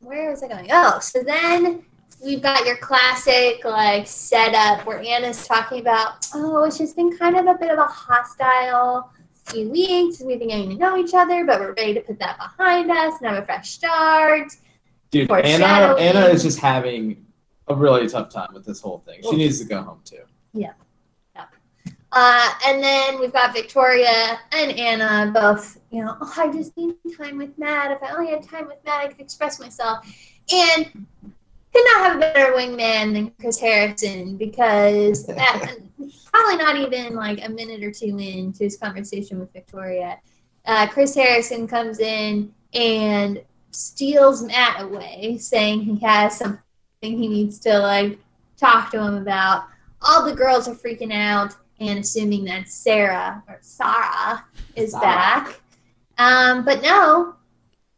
where 0.00 0.30
was 0.30 0.42
I 0.42 0.48
going? 0.48 0.68
Oh, 0.72 0.98
so 1.00 1.22
then 1.22 1.84
we've 2.24 2.42
got 2.42 2.66
your 2.66 2.76
classic 2.78 3.64
like 3.64 4.06
setup 4.06 4.84
where 4.86 5.00
Anna's 5.00 5.46
talking 5.46 5.80
about, 5.80 6.26
oh, 6.34 6.64
it's 6.64 6.78
just 6.78 6.96
been 6.96 7.16
kind 7.16 7.36
of 7.36 7.46
a 7.46 7.54
bit 7.54 7.70
of 7.70 7.78
a 7.78 7.84
hostile 7.84 9.10
few 9.46 9.68
weeks. 9.70 10.20
We've 10.20 10.38
been 10.38 10.48
getting 10.48 10.70
to 10.70 10.76
know 10.76 10.96
each 10.96 11.14
other, 11.14 11.44
but 11.44 11.60
we're 11.60 11.74
ready 11.74 11.94
to 11.94 12.00
put 12.00 12.18
that 12.20 12.38
behind 12.38 12.90
us 12.90 13.14
and 13.20 13.28
have 13.30 13.42
a 13.42 13.46
fresh 13.46 13.70
start. 13.70 14.52
Dude, 15.10 15.30
Anna, 15.30 15.94
Anna 15.98 16.20
is 16.26 16.42
just 16.42 16.58
having 16.58 17.26
a 17.68 17.74
really 17.74 18.08
tough 18.08 18.30
time 18.30 18.50
with 18.52 18.64
this 18.64 18.80
whole 18.80 18.98
thing. 19.06 19.20
She 19.22 19.36
needs 19.36 19.58
to 19.60 19.64
go 19.64 19.82
home 19.82 20.00
too. 20.04 20.22
Yeah, 20.52 20.72
Uh, 22.12 22.50
and 22.66 22.82
then 22.82 23.18
we've 23.18 23.32
got 23.32 23.54
Victoria 23.54 24.38
and 24.52 24.72
Anna 24.72 25.30
both, 25.32 25.80
you 25.90 26.04
know, 26.04 26.16
oh, 26.20 26.34
I 26.36 26.52
just 26.52 26.76
need 26.76 26.94
time 27.16 27.38
with 27.38 27.56
Matt. 27.58 27.90
If 27.90 28.02
I 28.02 28.12
only 28.14 28.30
had 28.30 28.42
time 28.42 28.66
with 28.66 28.78
Matt, 28.84 29.04
I 29.04 29.08
could 29.08 29.20
express 29.20 29.58
myself. 29.58 30.04
And 30.52 31.06
could 31.72 31.84
not 31.86 32.04
have 32.04 32.16
a 32.16 32.20
better 32.20 32.52
wingman 32.52 33.14
than 33.14 33.30
Chris 33.40 33.58
Harrison 33.58 34.36
because 34.36 35.26
at, 35.28 35.78
probably 36.32 36.56
not 36.56 36.76
even 36.76 37.14
like 37.14 37.44
a 37.44 37.48
minute 37.48 37.82
or 37.82 37.90
two 37.90 38.18
into 38.18 38.64
his 38.64 38.76
conversation 38.76 39.38
with 39.38 39.52
Victoria, 39.52 40.18
uh, 40.66 40.86
Chris 40.88 41.14
Harrison 41.14 41.66
comes 41.66 41.98
in 41.98 42.52
and 42.74 43.42
steals 43.70 44.42
Matt 44.42 44.82
away, 44.82 45.38
saying 45.38 45.80
he 45.80 45.98
has 46.00 46.38
something 46.38 46.60
he 47.02 47.28
needs 47.28 47.58
to 47.60 47.78
like 47.78 48.18
talk 48.56 48.90
to 48.92 49.02
him 49.02 49.14
about. 49.14 49.64
All 50.00 50.24
the 50.24 50.34
girls 50.34 50.68
are 50.68 50.74
freaking 50.74 51.12
out 51.12 51.54
and 51.80 51.98
assuming 51.98 52.44
that 52.44 52.68
Sarah 52.68 53.42
or 53.48 53.58
Sarah 53.60 54.44
is 54.76 54.92
Sarah. 54.92 55.02
back. 55.02 55.60
Um, 56.18 56.64
but 56.64 56.82
no, 56.82 57.34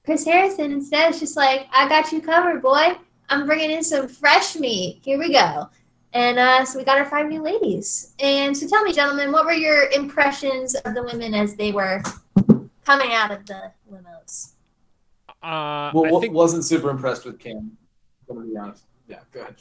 Chris 0.05 0.25
Harrison 0.25 0.73
instead 0.73 1.13
is 1.13 1.21
just 1.21 1.37
like, 1.37 1.67
I 1.73 1.89
got 1.89 2.13
you 2.13 2.21
covered, 2.21 2.63
boy. 2.63 2.97
I'm 3.29 3.47
bringing 3.47 3.71
in 3.71 3.83
some 3.85 4.09
fresh 4.09 4.57
meat. 4.57 5.01
Here 5.05 5.19
we 5.19 5.33
go. 5.33 5.69
And 6.13 6.39
uh, 6.39 6.65
so 6.65 6.79
we 6.79 6.85
got 6.85 6.99
our 6.99 7.07
five 7.07 7.27
new 7.29 7.43
ladies. 7.43 8.15
And 8.21 8.57
so 8.57 8.69
tell 8.69 8.85
me, 8.85 8.93
gentlemen, 8.93 9.33
what 9.33 9.45
were 9.45 9.53
your 9.53 9.89
impressions 9.91 10.75
of 10.75 10.95
the 10.95 11.03
women 11.03 11.35
as 11.35 11.57
they 11.57 11.73
were 11.73 12.03
coming 12.85 13.13
out 13.13 13.31
of 13.31 13.45
the 13.47 13.73
limos? 13.91 14.53
Uh, 15.43 15.91
Well, 15.93 16.17
I 16.17 16.21
think 16.21 16.33
wasn't 16.35 16.65
super 16.65 16.91
impressed 16.91 17.25
with 17.25 17.39
Kim. 17.39 17.77
I'm 18.31 18.37
gonna 18.37 18.47
be 18.47 18.57
honest. 18.57 18.85
Yeah, 19.09 19.21
go 19.33 19.41
ahead. 19.41 19.57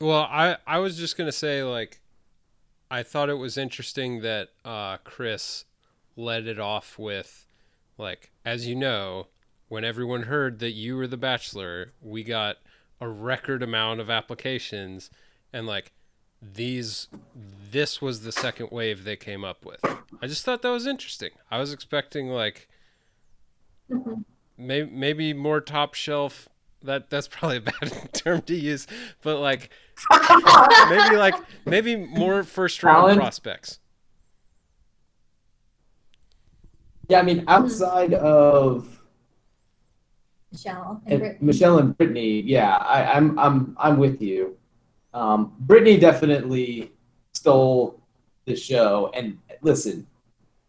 Well, 0.00 0.26
I 0.30 0.56
I 0.66 0.78
was 0.78 0.96
just 0.98 1.16
gonna 1.16 1.32
say 1.32 1.62
like, 1.62 2.00
I 2.90 3.02
thought 3.02 3.30
it 3.30 3.34
was 3.38 3.56
interesting 3.56 4.20
that 4.22 4.50
uh, 4.64 4.98
Chris 4.98 5.64
led 6.16 6.46
it 6.46 6.58
off 6.58 6.98
with, 6.98 7.46
like, 7.98 8.30
as 8.44 8.66
you 8.66 8.76
know, 8.76 9.28
when 9.68 9.84
everyone 9.84 10.24
heard 10.24 10.58
that 10.60 10.72
you 10.72 10.96
were 10.96 11.06
the 11.06 11.16
Bachelor, 11.16 11.92
we 12.00 12.22
got 12.22 12.56
a 13.00 13.08
record 13.08 13.62
amount 13.62 14.00
of 14.00 14.10
applications, 14.10 15.10
and 15.52 15.66
like, 15.66 15.92
these 16.40 17.08
this 17.70 18.02
was 18.02 18.20
the 18.20 18.32
second 18.32 18.70
wave 18.70 19.04
they 19.04 19.16
came 19.16 19.44
up 19.44 19.64
with. 19.64 19.80
I 20.20 20.26
just 20.26 20.44
thought 20.44 20.62
that 20.62 20.70
was 20.70 20.86
interesting. 20.86 21.30
I 21.50 21.58
was 21.58 21.72
expecting 21.72 22.28
like 22.28 22.68
maybe 24.58 24.90
maybe 24.90 25.32
more 25.32 25.60
top 25.60 25.94
shelf. 25.94 26.48
That 26.84 27.08
that's 27.08 27.28
probably 27.28 27.58
a 27.58 27.60
bad 27.62 28.12
term 28.12 28.42
to 28.42 28.54
use, 28.54 28.86
but 29.22 29.38
like 29.40 29.70
maybe 30.90 31.16
like 31.16 31.34
maybe 31.64 31.96
more 31.96 32.42
first 32.42 32.82
round 32.82 32.98
Talent. 32.98 33.20
prospects. 33.20 33.80
Yeah, 37.08 37.20
I 37.20 37.22
mean, 37.22 37.44
outside 37.48 38.12
of 38.14 39.02
Michelle 40.52 41.02
and 41.06 41.22
and 41.22 41.42
Michelle 41.42 41.78
and 41.78 41.96
Brittany, 41.96 42.42
yeah, 42.42 42.76
I, 42.76 43.12
I'm 43.12 43.38
I'm 43.38 43.76
I'm 43.78 43.98
with 43.98 44.20
you. 44.20 44.56
Um, 45.14 45.54
Brittany 45.60 45.98
definitely 45.98 46.92
stole 47.32 48.02
the 48.44 48.56
show, 48.56 49.10
and 49.14 49.38
listen, 49.62 50.06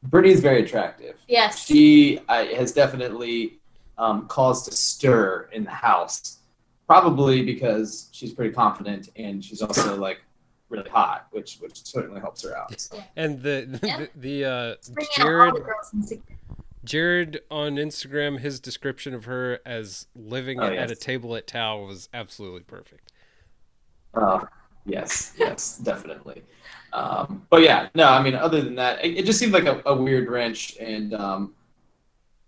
Brittany's 0.04 0.40
very 0.40 0.64
attractive. 0.64 1.20
Yes. 1.28 1.66
She 1.66 2.20
uh, 2.30 2.46
has 2.46 2.72
definitely 2.72 3.60
um, 3.98 4.28
caused 4.28 4.68
a 4.68 4.76
stir 4.76 5.50
in 5.54 5.64
the 5.64 5.72
house, 5.72 6.40
probably 6.88 7.44
because 7.44 8.10
she's 8.12 8.34
pretty 8.34 8.54
confident 8.54 9.10
and 9.16 9.44
she's 9.44 9.62
also 9.62 9.96
like 9.98 10.22
really 10.70 10.90
hot, 10.90 11.28
which 11.32 11.58
which 11.60 11.84
certainly 11.86 12.20
helps 12.20 12.44
her 12.44 12.58
out. 12.58 12.80
So. 12.80 12.98
And 13.16 13.42
the 13.42 13.80
Yeah. 13.84 13.98
the, 13.98 14.10
the 14.16 14.46
uh, 14.46 14.66
It's 14.74 14.90
bringing 14.90 15.12
out 15.20 15.26
all 15.26 15.26
Jared 15.26 15.56
the 15.56 15.60
girls 15.62 15.94
in 16.12 16.22
Jared 16.84 17.42
on 17.50 17.78
Instagram, 17.78 18.40
his 18.40 18.60
description 18.60 19.16
of 19.16 19.26
her 19.26 19.60
as 19.66 20.06
living 20.16 20.60
Oh, 20.60 20.66
at 20.68 20.74
yes. 20.74 20.92
a 20.92 20.96
table 20.96 21.36
at 21.36 21.48
Tao 21.48 21.80
was 21.84 22.10
absolutely 22.14 22.62
perfect. 22.62 23.12
Uh, 24.14 24.46
yes, 24.86 25.34
yes, 25.36 25.80
definitely. 25.80 26.44
Um, 26.94 27.46
but 27.50 27.64
yeah, 27.64 27.90
no, 27.96 28.08
I 28.08 28.22
mean, 28.22 28.36
other 28.36 28.62
than 28.62 28.76
that, 28.76 29.04
it, 29.04 29.18
it 29.18 29.26
just 29.26 29.40
seemed 29.40 29.52
like 29.52 29.66
a, 29.66 29.82
a 29.88 29.96
weird 29.96 30.30
wrench, 30.30 30.78
and 30.80 31.14
um, 31.16 31.55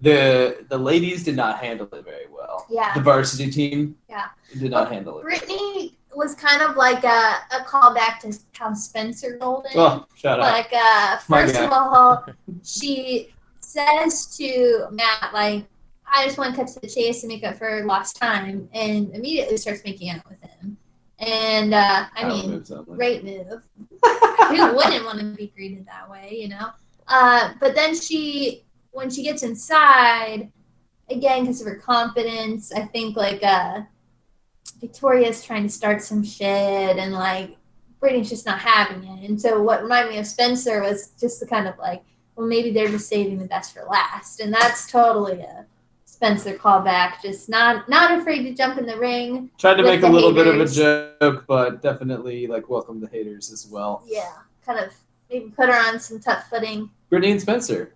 the 0.02 0.66
the 0.70 0.78
ladies 0.78 1.24
did 1.24 1.36
not 1.36 1.60
handle 1.60 1.88
it 1.92 2.06
very 2.06 2.28
well. 2.32 2.66
Yeah. 2.70 2.94
the 2.94 3.02
varsity 3.02 3.50
team. 3.50 3.98
Yeah. 4.10 4.28
did 4.58 4.72
not 4.72 4.92
handle 4.92 5.20
it. 5.20 5.24
Brittany 5.24 5.98
was 6.16 6.34
kind 6.36 6.62
of 6.62 6.76
like 6.76 7.04
a, 7.04 7.36
a 7.52 7.64
callback 7.66 8.20
to 8.20 8.38
how 8.54 8.74
Spencer 8.74 9.38
Golden. 9.38 9.72
Oh, 9.76 10.06
shout 10.16 10.40
out! 10.40 10.52
like 10.52 10.74
uh 10.74 11.18
first 11.18 11.56
of 11.56 11.72
all 11.72 12.26
she 12.64 13.34
says 13.60 14.36
to 14.38 14.88
matt 14.92 15.34
like 15.34 15.66
i 16.12 16.26
just 16.26 16.38
want 16.38 16.56
to 16.56 16.58
cut 16.62 16.68
to 16.68 16.80
the 16.80 16.88
chase 16.88 17.24
and 17.24 17.32
make 17.32 17.44
up 17.44 17.58
for 17.58 17.84
lost 17.86 18.16
time 18.16 18.68
and 18.74 19.12
immediately 19.14 19.58
starts 19.58 19.84
making 19.84 20.10
out 20.10 20.22
with 20.30 20.42
him 20.42 20.78
and 21.20 21.74
uh 21.74 22.06
i 22.16 22.22
Power 22.22 22.30
mean 22.30 22.64
only. 22.72 22.96
great 22.96 23.24
move 23.26 23.62
who 24.50 24.74
wouldn't 24.74 25.06
want 25.06 25.20
to 25.20 25.34
be 25.36 25.52
greeted 25.56 25.86
that 25.86 26.10
way 26.10 26.30
you 26.32 26.48
know 26.48 26.70
uh 27.10 27.52
but 27.60 27.76
then 27.76 27.94
she 27.94 28.64
when 28.92 29.10
she 29.10 29.24
gets 29.24 29.44
inside 29.44 30.52
again 31.10 31.42
because 31.42 31.62
of 31.62 31.68
her 31.68 31.76
confidence. 31.76 32.72
I 32.72 32.82
think 32.82 33.16
like 33.16 33.44
uh, 33.44 33.82
Victoria's 34.80 35.44
trying 35.44 35.64
to 35.64 35.70
start 35.70 36.02
some 36.02 36.24
shit, 36.24 36.98
and 36.98 37.14
like 37.14 37.58
Brittany's 38.00 38.30
just 38.30 38.46
not 38.46 38.60
having 38.60 39.04
it. 39.04 39.30
And 39.30 39.42
so 39.42 39.62
what 39.62 39.84
reminded 39.84 40.14
me 40.14 40.20
of 40.20 40.28
Spencer 40.28 40.82
was 40.82 41.12
just 41.20 41.40
the 41.40 41.48
kind 41.48 41.68
of 41.68 41.78
like, 41.78 42.04
well, 42.36 42.48
maybe 42.48 42.72
they're 42.72 42.90
just 42.90 43.10
saving 43.10 43.40
the 43.40 43.46
best 43.46 43.74
for 43.74 43.84
last, 43.84 44.40
and 44.40 44.54
that's 44.54 44.92
totally 44.92 45.42
a 45.42 45.66
Spencer 46.06 46.56
callback. 46.56 47.22
Just 47.22 47.50
not 47.50 47.88
not 47.90 48.20
afraid 48.20 48.44
to 48.44 48.54
jump 48.54 48.78
in 48.78 48.86
the 48.86 48.98
ring. 48.98 49.50
Tried 49.58 49.76
to 49.76 49.84
make 49.84 50.04
a 50.04 50.08
little 50.08 50.34
bit 50.34 50.48
of 50.48 50.60
a 50.60 50.68
joke, 50.68 51.46
but 51.48 51.82
definitely 51.82 52.48
like 52.48 52.70
welcome 52.70 53.00
the 53.00 53.08
haters 53.08 53.52
as 53.52 53.68
well. 53.68 54.04
Yeah, 54.06 54.34
kind 54.66 54.80
of 54.80 54.94
maybe 55.30 55.50
put 55.50 55.70
her 55.70 55.76
on 55.76 56.00
some 56.00 56.20
tough 56.20 56.50
footing. 56.50 56.90
Brittany 57.10 57.34
and 57.34 57.42
Spencer. 57.42 57.94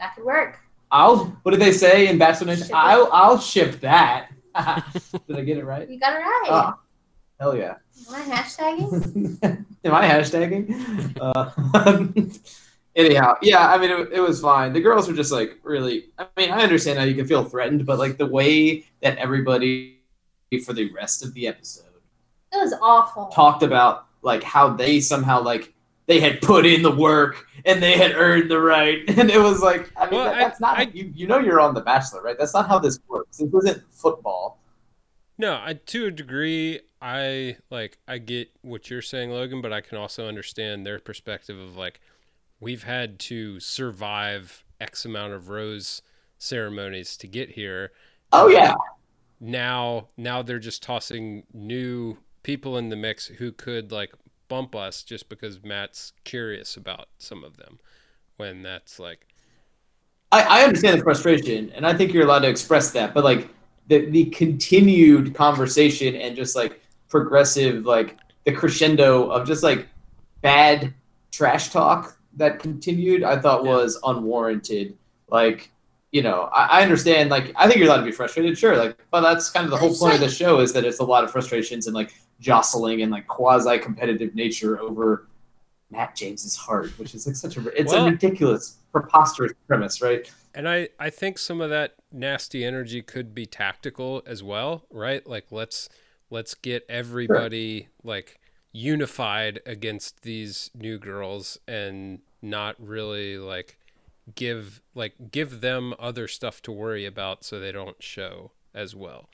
That 0.00 0.16
could 0.16 0.24
work. 0.24 0.58
I'll. 0.90 1.26
What 1.42 1.52
did 1.52 1.60
they 1.60 1.72
say 1.72 2.08
in 2.08 2.18
Bachelor 2.18 2.48
Nation? 2.48 2.66
Ship. 2.66 2.74
I'll. 2.74 3.08
I'll 3.12 3.38
ship 3.38 3.80
that. 3.80 4.30
did 5.28 5.36
I 5.36 5.42
get 5.42 5.58
it 5.58 5.64
right? 5.64 5.88
You 5.88 6.00
got 6.00 6.14
it 6.14 6.24
right. 6.24 6.46
Oh, 6.48 6.74
hell 7.38 7.56
yeah. 7.56 7.76
Am 8.08 8.14
I 8.14 8.36
hashtagging? 8.36 9.64
Am 9.84 9.94
I 9.94 10.08
hashtagging? 10.08 11.16
Uh, 11.20 12.08
anyhow, 12.96 13.34
yeah, 13.42 13.68
I 13.70 13.78
mean, 13.78 13.90
it, 13.90 14.08
it 14.14 14.20
was 14.20 14.40
fine. 14.40 14.72
The 14.72 14.80
girls 14.80 15.06
were 15.06 15.14
just 15.14 15.30
like 15.30 15.58
really. 15.62 16.06
I 16.18 16.26
mean, 16.36 16.50
I 16.50 16.62
understand 16.62 16.98
how 16.98 17.04
you 17.04 17.14
can 17.14 17.26
feel 17.26 17.44
threatened, 17.44 17.86
but 17.86 17.98
like 17.98 18.16
the 18.16 18.26
way 18.26 18.84
that 19.02 19.18
everybody 19.18 19.98
for 20.64 20.72
the 20.72 20.90
rest 20.92 21.22
of 21.24 21.32
the 21.34 21.46
episode 21.46 21.84
It 22.52 22.56
was 22.56 22.74
awful. 22.82 23.26
talked 23.26 23.62
about 23.62 24.06
like 24.22 24.42
how 24.42 24.70
they 24.70 24.98
somehow 24.98 25.40
like 25.40 25.72
they 26.10 26.18
had 26.20 26.40
put 26.42 26.66
in 26.66 26.82
the 26.82 26.90
work 26.90 27.46
and 27.64 27.80
they 27.80 27.96
had 27.96 28.12
earned 28.16 28.50
the 28.50 28.60
right, 28.60 28.98
and 29.16 29.30
it 29.30 29.38
was 29.40 29.62
like, 29.62 29.90
I 29.96 30.06
mean, 30.06 30.14
Well, 30.16 30.24
that, 30.24 30.34
I- 30.34 30.38
that's 30.40 30.60
not 30.60 30.78
I- 30.78 30.90
you. 30.92 31.12
You 31.14 31.26
know, 31.28 31.38
you're 31.38 31.60
on 31.60 31.72
The 31.72 31.80
Bachelor, 31.82 32.20
right? 32.20 32.36
That's 32.38 32.52
not 32.52 32.66
how 32.68 32.78
this 32.80 32.98
works. 33.08 33.36
This 33.38 33.52
isn't 33.54 33.84
football. 33.92 34.58
No, 35.38 35.52
I, 35.54 35.74
to 35.86 36.06
a 36.06 36.10
degree, 36.10 36.80
I 37.00 37.56
like 37.70 37.96
I 38.08 38.18
get 38.18 38.48
what 38.62 38.90
you're 38.90 39.00
saying, 39.02 39.30
Logan, 39.30 39.62
but 39.62 39.72
I 39.72 39.80
can 39.80 39.96
also 39.98 40.26
understand 40.26 40.84
their 40.84 40.98
perspective 40.98 41.58
of 41.58 41.76
like 41.76 42.00
we've 42.60 42.82
had 42.82 43.18
to 43.20 43.58
survive 43.60 44.64
X 44.80 45.04
amount 45.04 45.32
of 45.32 45.48
rose 45.48 46.02
ceremonies 46.38 47.16
to 47.18 47.26
get 47.26 47.50
here. 47.50 47.92
Oh 48.32 48.48
yeah, 48.48 48.74
Now, 49.40 50.08
now 50.16 50.42
they're 50.42 50.58
just 50.58 50.82
tossing 50.82 51.44
new 51.54 52.18
people 52.42 52.76
in 52.76 52.88
the 52.90 52.96
mix 52.96 53.26
who 53.26 53.52
could 53.52 53.92
like 53.92 54.12
bump 54.50 54.76
us 54.76 55.02
just 55.02 55.30
because 55.30 55.62
Matt's 55.64 56.12
curious 56.24 56.76
about 56.76 57.06
some 57.16 57.42
of 57.42 57.56
them. 57.56 57.78
When 58.36 58.62
that's 58.62 58.98
like, 58.98 59.26
I, 60.32 60.42
I 60.42 60.64
understand 60.64 60.98
the 60.98 61.04
frustration, 61.04 61.70
and 61.74 61.86
I 61.86 61.94
think 61.94 62.12
you're 62.12 62.24
allowed 62.24 62.40
to 62.40 62.48
express 62.48 62.90
that. 62.92 63.14
But 63.14 63.24
like 63.24 63.48
the 63.88 64.06
the 64.10 64.26
continued 64.26 65.34
conversation 65.34 66.14
and 66.16 66.36
just 66.36 66.54
like 66.56 66.80
progressive, 67.08 67.86
like 67.86 68.18
the 68.44 68.52
crescendo 68.52 69.30
of 69.30 69.46
just 69.46 69.62
like 69.62 69.88
bad 70.42 70.92
trash 71.30 71.70
talk 71.70 72.16
that 72.36 72.58
continued, 72.60 73.22
I 73.24 73.38
thought 73.38 73.64
Yeah. 73.64 73.70
was 73.76 73.98
unwarranted. 74.04 74.96
Like, 75.28 75.70
you 76.12 76.22
know, 76.22 76.48
I, 76.52 76.80
I 76.80 76.82
understand. 76.82 77.30
Like, 77.30 77.52
I 77.56 77.66
think 77.66 77.78
you're 77.78 77.88
allowed 77.88 77.98
to 77.98 78.04
be 78.06 78.12
frustrated, 78.12 78.56
sure. 78.56 78.76
Like, 78.76 78.96
but 79.10 79.20
that's 79.20 79.50
kind 79.50 79.64
of 79.64 79.70
the 79.70 79.76
whole 79.76 79.94
point 79.94 80.14
of 80.14 80.20
the 80.20 80.28
show 80.30 80.60
is 80.60 80.72
that 80.72 80.84
it's 80.84 81.00
a 81.00 81.04
lot 81.04 81.24
of 81.24 81.30
frustrations 81.30 81.86
and 81.86 81.94
like 81.94 82.14
jostling 82.40 83.02
and 83.02 83.12
like 83.12 83.26
quasi 83.26 83.78
competitive 83.78 84.34
nature 84.34 84.80
over 84.80 85.28
Matt 85.90 86.16
James's 86.16 86.56
heart, 86.56 86.90
which 86.98 87.14
is 87.14 87.26
like 87.26 87.36
such 87.36 87.56
a 87.56 87.68
it's 87.78 87.92
Well- 87.92 88.06
a 88.06 88.10
ridiculous, 88.10 88.78
preposterous 88.92 89.52
premise, 89.66 90.00
right? 90.02 90.30
And 90.52 90.68
I, 90.68 90.88
I 90.98 91.10
think 91.10 91.38
some 91.38 91.60
of 91.60 91.70
that 91.70 91.94
nasty 92.10 92.64
energy 92.64 93.02
could 93.02 93.34
be 93.34 93.46
tactical 93.46 94.22
as 94.26 94.42
well, 94.42 94.84
right? 94.90 95.24
Like 95.24 95.46
let's 95.52 95.88
let's 96.28 96.54
get 96.54 96.84
everybody 96.88 97.88
like 98.02 98.40
unified 98.72 99.60
against 99.66 100.22
these 100.22 100.70
new 100.74 100.98
girls 100.98 101.58
and 101.68 102.20
not 102.42 102.74
really 102.78 103.36
like 103.38 103.76
give 104.34 104.80
like 104.94 105.30
give 105.30 105.60
them 105.60 105.94
other 105.98 106.26
stuff 106.26 106.62
to 106.62 106.72
worry 106.72 107.04
about 107.06 107.44
so 107.44 107.60
they 107.60 107.72
don't 107.72 108.02
show 108.02 108.50
as 108.74 108.94
well. 108.94 109.28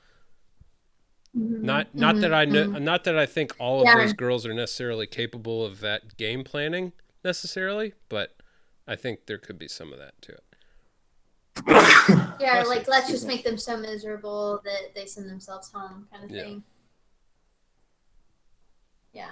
Mhm, 1.37 1.63
Not 1.63 1.95
not 1.95 2.21
that 2.21 2.31
mhm, 2.31 2.35
I 2.35 2.45
know 2.45 2.67
mhm. 2.67 2.83
not 2.83 3.05
that 3.05 3.19
I 3.19 3.27
think 3.27 3.55
all 3.59 3.81
of 3.83 3.87
Yeah. 3.87 3.95
those 3.95 4.13
girls 4.13 4.47
are 4.47 4.55
necessarily 4.55 5.07
capable 5.07 5.65
of 5.65 5.81
that 5.81 6.17
game 6.17 6.45
planning 6.45 6.93
necessarily, 7.25 7.93
but 8.09 8.37
I 8.87 8.97
think 8.97 9.27
there 9.27 9.39
could 9.39 9.59
be 9.59 9.69
some 9.69 9.93
of 9.93 9.99
that 9.99 10.21
to 10.23 10.33
it. 10.33 10.45
Yeah, 12.39 12.63
Bless 12.63 12.69
like 12.69 12.87
you. 12.87 12.93
let's 12.93 13.09
just 13.11 13.27
make 13.27 13.45
them 13.45 13.59
so 13.59 13.77
miserable 13.77 14.61
that 14.65 14.95
they 14.95 15.07
send 15.07 15.29
themselves 15.29 15.71
home, 15.73 16.07
kind 16.13 16.25
of 16.25 16.31
Yeah. 16.31 16.43
thing. 16.45 16.65
Yeah, 19.13 19.31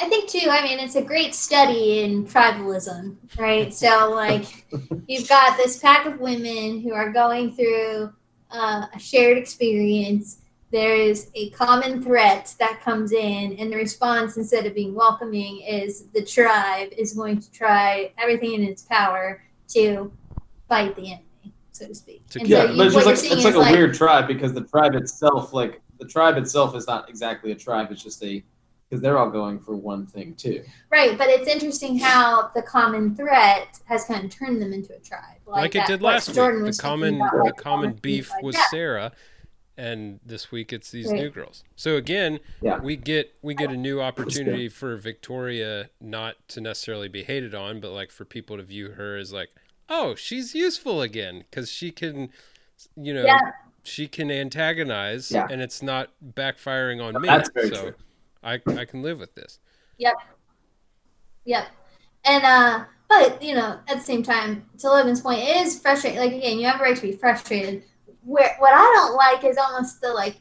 I 0.00 0.08
think 0.08 0.30
too. 0.30 0.48
I 0.50 0.62
mean, 0.62 0.78
it's 0.78 0.96
a 0.96 1.02
great 1.02 1.34
study 1.34 2.00
in 2.02 2.24
tribalism, 2.26 3.16
right? 3.38 3.72
so, 3.74 4.10
like, 4.14 4.66
you've 5.08 5.28
got 5.28 5.56
this 5.56 5.78
pack 5.78 6.06
of 6.06 6.20
women 6.20 6.80
who 6.80 6.92
are 6.94 7.10
going 7.12 7.52
through 7.52 8.12
uh, 8.50 8.86
a 8.94 8.98
shared 8.98 9.38
experience. 9.38 10.38
There 10.72 10.94
is 10.94 11.30
a 11.34 11.50
common 11.50 12.00
threat 12.02 12.54
that 12.60 12.80
comes 12.80 13.12
in, 13.12 13.56
and 13.58 13.72
the 13.72 13.76
response, 13.76 14.36
instead 14.36 14.66
of 14.66 14.74
being 14.74 14.94
welcoming, 14.94 15.62
is 15.62 16.06
the 16.14 16.24
tribe 16.24 16.90
is 16.96 17.12
going 17.14 17.40
to 17.40 17.50
try 17.50 18.12
everything 18.18 18.54
in 18.54 18.62
its 18.62 18.82
power 18.82 19.42
to 19.70 20.12
fight 20.68 20.94
the 20.94 21.12
enemy, 21.12 21.52
so 21.72 21.88
to 21.88 21.94
speak. 21.94 22.24
To 22.30 22.40
And 22.40 22.48
Yeah, 22.48 22.66
so 22.66 22.70
you, 22.72 22.76
but 22.76 22.86
it's 22.86 22.94
just 22.94 23.04
like 23.24 23.32
it's 23.32 23.44
like 23.44 23.54
is 23.54 23.68
a 23.68 23.72
weird 23.72 23.94
tribe 23.94 24.28
because 24.28 24.52
the 24.52 24.60
tribe 24.62 24.94
itself, 24.94 25.52
like 25.52 25.80
the 25.98 26.06
tribe 26.06 26.36
itself, 26.36 26.76
is 26.76 26.86
not 26.86 27.08
exactly 27.08 27.50
a 27.50 27.56
tribe. 27.56 27.88
It's 27.90 28.02
just 28.02 28.22
a 28.22 28.42
because 28.88 29.00
they're 29.02 29.18
all 29.18 29.30
going 29.30 29.60
for 29.60 29.76
one 29.76 30.04
thing 30.04 30.34
too. 30.34 30.64
Right, 30.90 31.16
but 31.16 31.28
it's 31.28 31.46
interesting 31.46 31.96
how 31.96 32.50
the 32.56 32.62
common 32.62 33.14
threat 33.14 33.78
has 33.84 34.04
kind 34.04 34.24
of 34.24 34.30
turned 34.32 34.60
them 34.60 34.72
into 34.72 34.94
a 34.94 34.98
tribe, 34.98 35.38
like, 35.46 35.76
it 35.76 35.78
that- 35.78 35.86
did 35.86 36.02
last 36.02 36.34
Jordan 36.34 36.62
week. 36.62 36.66
was 36.68 36.76
The 36.76 36.82
talking 36.82 37.18
common 37.20 37.44
the 37.44 37.52
common 37.52 37.90
things 37.90 38.00
beef 38.00 38.32
was 38.42 38.56
that. 38.56 38.68
Sarah, 38.70 39.12
and 39.80 40.20
this 40.24 40.52
week 40.52 40.72
it's 40.74 40.90
these 40.90 41.10
new 41.10 41.30
girls. 41.30 41.64
So 41.74 41.96
again, 41.96 42.38
Yeah. 42.60 42.78
we 42.80 42.96
get 42.96 43.34
we 43.40 43.54
get 43.54 43.70
a 43.70 43.76
new 43.76 44.00
opportunity 44.00 44.68
for 44.68 44.96
Victoria 44.96 45.88
not 46.00 46.36
to 46.48 46.60
necessarily 46.60 47.08
be 47.08 47.22
hated 47.22 47.54
on, 47.54 47.80
but 47.80 47.92
like 47.92 48.10
for 48.10 48.26
people 48.26 48.58
to 48.58 48.62
view 48.62 48.90
her 48.90 49.16
as 49.16 49.32
like, 49.32 49.48
oh, 49.88 50.14
she's 50.14 50.54
useful 50.54 51.00
again 51.00 51.44
because 51.50 51.70
she 51.70 51.90
can, 51.90 52.30
you 52.94 53.14
know, 53.14 53.24
Yeah. 53.24 53.52
she 53.82 54.06
can 54.06 54.30
antagonize, 54.30 55.30
Yeah. 55.30 55.48
and 55.50 55.62
it's 55.62 55.82
not 55.82 56.10
backfiring 56.34 57.02
on 57.02 57.20
me. 57.20 57.26
That's 57.26 57.50
very 57.50 57.70
so 57.74 57.82
true. 57.82 57.94
I 58.42 58.60
I 58.66 58.84
can 58.84 59.02
live 59.02 59.18
with 59.18 59.34
this. 59.34 59.60
Yep. 59.96 60.14
Yep. 61.46 61.66
And 62.26 62.44
uh 62.44 62.84
but 63.08 63.42
you 63.42 63.54
know, 63.54 63.80
at 63.88 63.96
the 63.96 64.04
same 64.04 64.22
time, 64.22 64.68
to 64.78 64.88
Logan's 64.88 65.20
point, 65.22 65.40
it 65.40 65.56
is 65.56 65.80
frustrating. 65.80 66.20
Like 66.20 66.32
again, 66.32 66.58
you 66.58 66.66
have 66.66 66.80
a 66.80 66.84
right 66.84 66.94
to 66.96 67.02
be 67.02 67.12
frustrated. 67.12 67.82
Where 68.24 68.54
what 68.58 68.72
I 68.74 68.80
don't 68.96 69.16
like 69.16 69.44
is 69.44 69.56
almost 69.56 70.00
the 70.00 70.12
like 70.12 70.36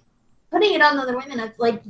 putting 0.52 0.74
it 0.74 0.82
on 0.82 0.98
other 1.00 1.18
women 1.18 1.40
of 1.40 1.52
like 1.58 1.82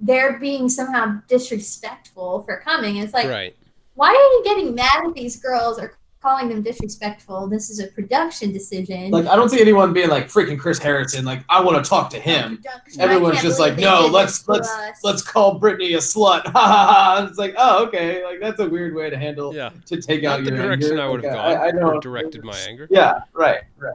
they're 0.00 0.38
being 0.38 0.68
somehow 0.68 1.20
disrespectful 1.28 2.42
for 2.42 2.58
coming. 2.60 2.96
It's 2.98 3.12
like 3.14 3.28
right. 3.28 3.56
why 3.94 4.08
are 4.08 4.12
you 4.14 4.42
getting 4.44 4.74
mad 4.74 5.04
at 5.04 5.14
these 5.14 5.36
girls 5.40 5.78
or 5.78 5.94
calling 6.20 6.48
them 6.48 6.62
disrespectful? 6.62 7.46
This 7.48 7.70
is 7.70 7.80
a 7.80 7.86
production 7.88 8.52
decision. 8.52 9.10
Like 9.10 9.26
I 9.26 9.36
don't 9.36 9.48
see 9.48 9.60
anyone 9.60 9.92
being 9.92 10.08
like 10.08 10.26
freaking 10.26 10.58
Chris 10.58 10.78
Harrison. 10.78 11.24
Like 11.24 11.42
I 11.48 11.60
want 11.60 11.82
to 11.82 11.88
talk 11.88 12.10
to 12.10 12.20
him. 12.20 12.56
Production. 12.58 13.00
Everyone's 13.00 13.42
just 13.42 13.58
like, 13.58 13.76
no, 13.76 14.06
let's 14.06 14.46
let's 14.48 14.68
us." 14.68 14.98
let's 15.02 15.22
call 15.22 15.58
Brittany 15.58 15.94
a 15.94 15.98
slut. 15.98 16.42
Ha 16.46 16.52
ha 16.52 16.86
ha. 17.20 17.26
It's 17.28 17.38
like, 17.38 17.54
oh 17.56 17.86
okay, 17.86 18.24
like 18.24 18.40
that's 18.40 18.60
a 18.60 18.68
weird 18.68 18.94
way 18.94 19.10
to 19.10 19.16
handle 19.18 19.54
Yeah. 19.54 19.70
to 19.86 20.00
take 20.00 20.22
Not 20.22 20.40
out 20.40 20.44
the 20.44 20.50
your 20.50 20.62
direction 20.62 20.90
anger. 20.92 21.02
I 21.02 21.08
would 21.08 21.24
have 21.24 21.34
Like, 21.34 21.56
gone 21.58 21.76
I, 21.76 21.78
I 21.78 21.82
or 21.82 22.00
directed 22.00 22.44
my 22.44 22.56
anger. 22.68 22.86
Yeah, 22.90 23.20
right, 23.32 23.62
right. 23.78 23.94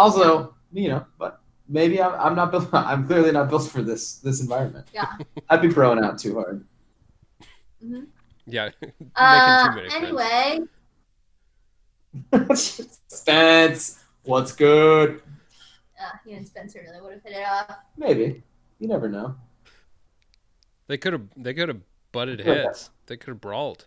Also, 0.00 0.54
you 0.72 0.88
know, 0.88 1.04
but 1.18 1.40
maybe 1.68 2.00
I'm, 2.00 2.14
I'm 2.18 2.34
not 2.34 2.50
built. 2.50 2.68
I'm 2.72 3.06
clearly 3.06 3.32
not 3.32 3.50
built 3.50 3.68
for 3.70 3.82
this 3.82 4.14
this 4.16 4.40
environment. 4.40 4.88
Yeah. 4.94 5.12
I'd 5.50 5.60
be 5.60 5.70
throwing 5.70 6.02
out 6.02 6.18
too 6.18 6.34
hard. 6.40 6.64
Yeah. 8.46 8.70
Uh, 9.16 9.68
too 9.68 9.74
many 9.76 9.88
friends. 9.90 10.04
anyway, 10.04 10.58
Spence, 13.08 13.98
what's 14.24 14.52
good? 14.52 15.22
uh, 16.00 16.16
you 16.24 16.36
and 16.36 16.46
Spencer 16.46 16.80
really 16.86 17.00
would 17.02 17.12
have 17.12 17.22
hit 17.22 17.32
it 17.36 17.44
off. 17.46 17.76
Maybe. 17.98 18.42
You 18.78 18.88
never 18.88 19.08
know. 19.08 19.34
They 20.86 20.96
could 20.96 21.12
have 21.12 21.22
they 21.36 21.52
could 21.54 21.68
have 21.68 21.80
butted 22.12 22.40
Yeah. 22.40 22.46
heads. 22.64 22.90
They 23.06 23.16
could 23.18 23.28
have 23.28 23.40
brawled. 23.40 23.86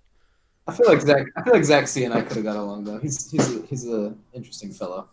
I 0.68 0.74
feel 0.74 0.88
like 0.88 1.02
Zach. 1.02 1.26
I 1.36 1.44
feel 1.44 1.54
like 1.54 1.64
Zach 1.66 1.88
C 1.88 2.04
and 2.06 2.14
I 2.14 2.22
could 2.22 2.38
have 2.38 2.46
got 2.46 2.56
along 2.56 2.84
though. 2.86 3.00
He's 3.00 3.32
he's 3.32 3.56
a, 3.56 3.66
he's 3.66 3.88
a 3.88 4.14
interesting 4.34 4.72
fellow. 4.72 5.10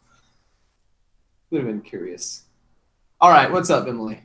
Would 1.51 1.63
have 1.63 1.67
been 1.69 1.81
curious. 1.83 2.45
All 3.21 3.31
right, 3.31 3.51
what's 3.51 3.71
up, 3.71 3.87
Emily? 3.87 4.21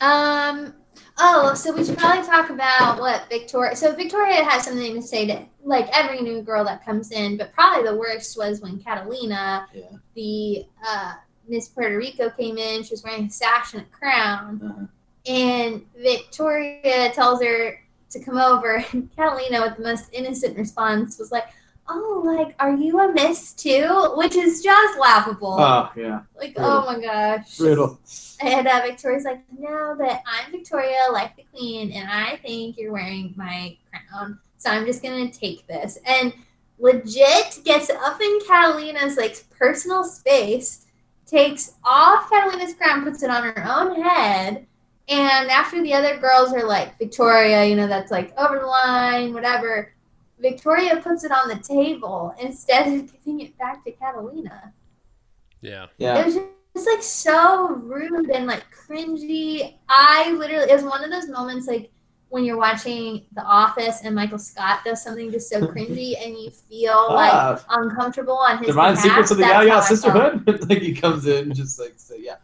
Um, 0.00 0.74
Oh, 1.22 1.52
so 1.54 1.72
we 1.72 1.84
should 1.84 1.98
probably 1.98 2.26
talk 2.26 2.48
about 2.50 2.98
what 2.98 3.28
Victoria. 3.28 3.76
So 3.76 3.94
Victoria 3.94 4.42
has 4.42 4.64
something 4.64 4.94
to 4.94 5.02
say 5.02 5.26
to 5.26 5.44
like 5.62 5.88
every 5.92 6.20
new 6.22 6.40
girl 6.42 6.64
that 6.64 6.84
comes 6.84 7.10
in, 7.12 7.36
but 7.36 7.52
probably 7.52 7.88
the 7.88 7.96
worst 7.96 8.36
was 8.38 8.60
when 8.62 8.78
Catalina, 8.82 9.66
Yeah. 9.74 9.82
the 10.14 10.64
uh, 10.86 11.14
Miss 11.46 11.68
Puerto 11.68 11.96
Rico, 11.96 12.30
came 12.30 12.56
in. 12.56 12.82
She 12.82 12.92
was 12.92 13.02
wearing 13.04 13.24
a 13.26 13.30
sash 13.30 13.74
and 13.74 13.82
a 13.82 13.86
crown, 13.86 14.60
Uh-huh. 14.64 14.86
and 15.32 15.84
Victoria 15.96 17.12
tells 17.12 17.42
her 17.42 17.78
to 18.10 18.20
come 18.24 18.38
over. 18.38 18.82
And 18.92 19.10
Catalina, 19.16 19.60
with 19.62 19.76
the 19.76 19.82
most 19.82 20.06
innocent 20.12 20.56
response, 20.56 21.18
was 21.18 21.30
like, 21.30 21.44
"Oh, 21.90 22.22
like, 22.24 22.54
are 22.58 22.74
you 22.74 23.00
a 23.00 23.12
miss 23.12 23.52
too?" 23.52 24.12
Which 24.16 24.36
is 24.36 24.62
just 24.62 24.98
laughable. 24.98 25.56
Oh 25.58 25.90
yeah, 25.96 26.20
like, 26.38 26.54
brutal. 26.54 26.72
oh 26.72 26.86
my 26.86 27.00
gosh. 27.00 27.58
brutal. 27.58 27.98
And 28.40 28.66
uh, 28.66 28.80
Victoria's 28.86 29.24
like, 29.24 29.42
no, 29.58 29.94
but 29.98 30.22
I'm 30.26 30.50
Victoria, 30.50 31.08
like 31.12 31.36
the 31.36 31.44
queen, 31.54 31.92
and 31.92 32.08
I 32.10 32.36
think 32.36 32.78
you're 32.78 32.92
wearing 32.92 33.34
my 33.36 33.76
crown, 33.90 34.38
so 34.56 34.70
I'm 34.70 34.86
just 34.86 35.02
gonna 35.02 35.30
take 35.30 35.66
this. 35.66 35.98
And 36.06 36.32
legit 36.78 37.60
gets 37.64 37.90
up 37.90 38.20
in 38.20 38.38
Catalina's 38.46 39.16
like 39.16 39.44
personal 39.50 40.04
space, 40.04 40.86
takes 41.26 41.74
off 41.84 42.30
Catalina's 42.30 42.74
crown, 42.74 43.04
puts 43.04 43.22
it 43.22 43.30
on 43.30 43.44
her 43.44 43.64
own 43.68 44.00
head, 44.00 44.66
and 45.10 45.50
after 45.50 45.82
the 45.82 45.92
other 45.92 46.18
girls 46.18 46.52
are 46.52 46.66
like, 46.66 46.96
Victoria, 46.96 47.64
you 47.64 47.74
know, 47.74 47.88
that's 47.88 48.12
like 48.12 48.32
over 48.38 48.60
the 48.60 48.66
line, 48.66 49.34
whatever. 49.34 49.92
Victoria 50.40 50.96
puts 50.96 51.24
it 51.24 51.32
on 51.32 51.48
the 51.48 51.56
table 51.56 52.34
instead 52.40 52.86
of 52.88 53.12
giving 53.12 53.40
it 53.40 53.58
back 53.58 53.84
to 53.84 53.92
Catalina. 53.92 54.72
Yeah. 55.60 55.86
Yeah. 55.98 56.18
It 56.18 56.18
Yeah, 56.18 56.24
was 56.24 56.34
just 56.74 56.86
like 56.88 57.02
so 57.02 57.68
rude 57.74 58.30
and 58.30 58.46
like 58.46 58.64
cringy. 58.74 59.76
I 59.88 60.32
literally, 60.32 60.70
it 60.70 60.74
was 60.74 60.84
one 60.84 61.04
of 61.04 61.10
those 61.10 61.28
moments 61.28 61.66
like 61.66 61.90
when 62.30 62.44
you're 62.44 62.56
watching 62.56 63.26
The 63.34 63.42
Office 63.42 64.02
and 64.04 64.14
Michael 64.14 64.38
Scott 64.38 64.80
does 64.84 65.02
something 65.02 65.30
just 65.32 65.50
so 65.50 65.60
cringy 65.66 66.14
and 66.24 66.36
you 66.38 66.50
feel 66.50 67.12
like 67.12 67.32
Ah, 67.32 67.64
uncomfortable 67.70 68.38
on 68.38 68.58
his 68.58 68.68
Divine 68.68 68.92
behalf. 68.94 69.04
Secrets 69.04 69.30
of 69.32 69.36
the 69.38 69.42
That's 69.42 69.52
Yaya 69.66 69.70
how 69.70 69.76
I 69.76 69.80
felt. 69.80 69.88
Sisterhood. 69.88 70.68
like 70.70 70.78
he 70.82 70.94
comes 70.94 71.26
in 71.26 71.44
and 71.46 71.54
just 71.54 71.78
like 71.80 71.94
say, 71.96 72.16
yeah, 72.20 72.36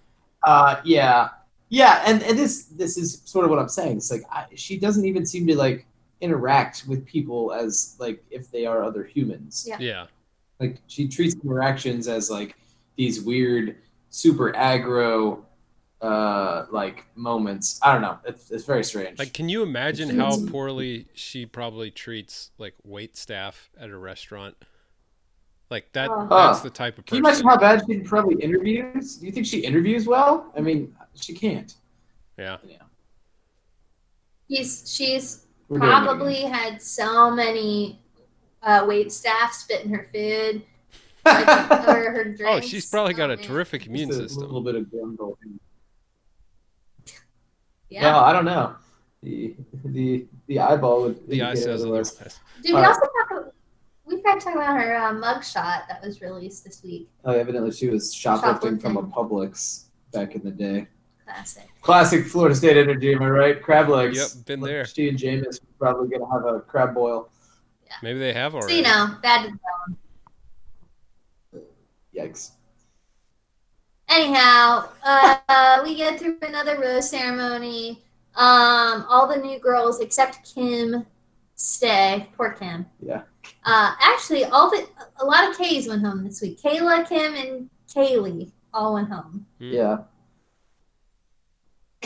uh, 0.43 0.81
yeah, 0.85 1.29
yeah, 1.69 2.03
and 2.05 2.23
and 2.25 2.37
this 2.39 2.65
this 2.67 2.99
is 2.99 3.23
sort 3.25 3.45
of 3.45 3.51
what 3.51 3.59
I'm 3.61 3.69
saying. 3.69 3.97
It's 3.99 4.11
like 4.11 4.23
I, 4.31 4.47
she 4.57 4.77
doesn't 4.77 5.05
even 5.05 5.25
seem 5.25 5.47
to 5.47 5.57
like 5.57 5.87
interact 6.21 6.85
with 6.87 7.05
people 7.05 7.53
as 7.53 7.97
like 7.99 8.25
if 8.31 8.51
they 8.51 8.67
are 8.67 8.83
other 8.83 9.05
humans. 9.05 9.65
Yeah. 9.69 9.77
Yeah. 9.79 10.07
Like 10.61 10.79
she 10.87 11.09
treats 11.09 11.35
interactions 11.35 12.09
as 12.09 12.31
like 12.31 12.57
these 12.97 13.21
weird, 13.21 13.77
super 14.09 14.53
aggro, 14.53 15.43
uh, 16.01 16.67
like 16.71 17.05
moments. 17.15 17.79
I 17.83 17.93
don't 17.93 18.03
know. 18.03 18.19
It's, 18.25 18.51
it's 18.51 18.65
very 18.65 18.85
strange. 18.85 19.19
Like, 19.19 19.35
can 19.35 19.49
you 19.49 19.63
imagine 19.63 20.19
how 20.19 20.37
poorly 20.47 21.07
she 21.15 21.47
probably 21.47 21.91
treats 21.91 22.51
like 22.59 22.75
wait 22.85 23.17
staff 23.17 23.71
at 23.79 23.91
a 23.91 23.97
restaurant? 23.97 24.57
Like 25.69 25.93
that. 25.93 26.09
Oh. 26.11 26.29
That's 26.31 26.61
the 26.61 26.71
type 26.71 26.97
of 26.99 27.07
Can 27.07 27.17
you 27.17 27.25
imagine 27.25 27.47
how 27.47 27.59
bad 27.59 27.83
she 27.87 27.99
probably 27.99 28.43
interviews? 28.43 29.17
Do 29.17 29.27
you 29.27 29.33
think 29.33 29.47
she 29.47 29.61
interviews 29.61 30.07
well? 30.07 30.53
I 30.57 30.61
mean, 30.61 30.95
she 31.15 31.35
can't. 31.35 31.75
yeah. 32.39 32.59
Yeah. 32.65 32.77
She's 34.49 34.95
she's 34.95 35.46
We're 35.69 35.79
doing 35.79 35.91
it 35.91 35.95
again. 35.95 36.05
probably 36.07 36.43
had 36.43 36.81
so 36.83 37.31
many 37.31 38.01
uh, 38.63 38.85
wait 38.89 39.13
staff 39.13 39.53
spit 39.53 39.85
in 39.85 39.93
her 39.95 40.09
food 40.13 40.63
like, 41.25 41.49
or 41.89 42.11
her 42.13 42.25
drinks. 42.25 42.43
Oh, 42.47 42.61
she's 42.61 42.89
probably 42.89 43.15
got 43.15 43.31
a 43.31 43.37
terrific 43.37 43.87
immune 43.87 44.09
Just 44.09 44.21
a 44.21 44.29
system. 44.29 44.43
little 44.45 44.61
bit 44.63 44.75
of 44.77 44.85
grundle. 44.87 45.37
Yeah. 47.89 48.03
No, 48.03 48.19
I 48.19 48.33
don't 48.33 48.45
know. 48.45 48.77
The 49.23 49.57
the 49.85 50.27
the 50.47 50.59
eyeball 50.61 51.03
would 51.03 51.29
The 51.29 51.43
eye 51.43 51.51
indicate 51.51 51.65
says 51.65 51.83
otherwise. 51.83 52.13
otherwise. 52.15 52.41
Did 52.63 52.75
we 52.75 52.81
also 52.81 53.01
talk 53.01 53.31
about, 53.31 53.55
we 54.05 54.17
forgot 54.19 54.41
to 54.41 54.45
talk 54.45 54.55
about 54.55 54.81
her 54.81 54.97
uh, 54.97 55.13
mugshot 55.13 55.89
that 55.89 56.01
was 56.03 56.21
released 56.21 56.65
this 56.65 56.83
week. 56.83 57.09
Oh, 57.25 57.33
evidently 57.33 57.73
she 57.73 57.89
was 57.89 58.13
shoplifting, 58.15 58.79
from 58.79 58.97
a 58.97 59.01
Shoplifting. 59.01 59.13
Publix 59.39 59.85
back 60.13 60.35
in 60.35 60.43
the 60.45 60.51
day. 60.51 60.87
Classic. 61.27 61.69
Classic 61.83 62.25
Florida 62.25 62.55
State 62.55 62.77
energy, 62.77 63.13
am 63.13 63.23
I 63.23 63.29
right? 63.29 63.63
Crab 63.63 63.89
legs. 63.89 64.17
Yep, 64.17 64.47
been 64.47 64.61
there. 64.61 64.85
She 64.87 65.09
and 65.09 65.19
Jameis 65.19 65.61
are 65.61 65.67
probably 65.79 66.09
gonna 66.17 66.31
have 66.33 66.45
a 66.47 66.61
crab 66.61 66.95
boil. 66.95 67.29
Yeah. 67.85 67.93
Maybe 68.03 68.19
they 68.21 68.33
have 68.33 68.53
So 68.53 68.59
already. 68.59 68.77
you 68.77 68.83
know, 68.83 69.17
bad. 69.23 69.51
Yikes. 72.17 72.53
Anyhow, 74.09 74.89
uh, 75.03 75.81
we 75.85 75.97
get 75.97 76.19
through 76.19 76.39
another 76.43 76.79
rose 76.81 77.11
ceremony. 77.11 78.05
Um, 78.37 79.05
all 79.09 79.27
the 79.27 79.37
new 79.37 79.59
girls 79.59 80.01
except 80.01 80.55
Kim 80.55 81.05
stay. 81.57 82.29
Poor 82.37 82.53
Kim. 82.53 82.87
Yeah. 83.01 83.23
Uh, 83.65 83.95
actually, 84.01 84.45
all 84.45 84.71
the 84.71 84.87
a 85.21 85.25
lot 85.25 85.51
of 85.51 85.57
K's 85.59 85.89
went 85.89 86.05
home 86.05 86.25
this 86.25 86.41
week. 86.41 86.61
Kayla, 86.63 87.09
Kim, 87.09 87.35
and 87.35 87.71
Kaylee 87.93 88.53
all 88.73 88.95
went 88.95 89.09
home. 89.11 89.45
Yeah. 89.59 89.99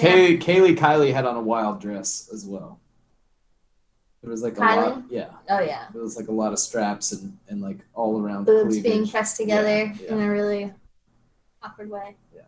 Kay, 0.00 0.38
Kaylee 0.38 0.76
Kylie 0.76 1.12
had 1.12 1.26
on 1.26 1.36
a 1.36 1.40
wild 1.40 1.80
dress 1.80 2.28
as 2.32 2.44
well. 2.44 2.80
It 4.22 4.28
was 4.28 4.42
like 4.42 4.56
a 4.58 4.60
lot. 4.60 5.02
Yeah. 5.08 5.30
Oh 5.48 5.60
yeah, 5.60 5.86
It 5.94 5.98
was 5.98 6.16
like 6.16 6.28
a 6.28 6.32
lot 6.32 6.52
of 6.52 6.58
straps 6.58 7.12
and, 7.12 7.36
and 7.48 7.60
like 7.62 7.78
all 7.94 8.20
around 8.20 8.44
boobs 8.44 8.74
cleavage. 8.74 8.82
being 8.92 9.08
pressed 9.08 9.36
together 9.38 9.68
Yeah, 9.68 9.94
yeah. 10.02 10.12
in 10.12 10.20
a 10.20 10.30
really 10.30 10.72
awkward 11.62 11.88
way. 11.90 12.16
Yeah. 12.34 12.42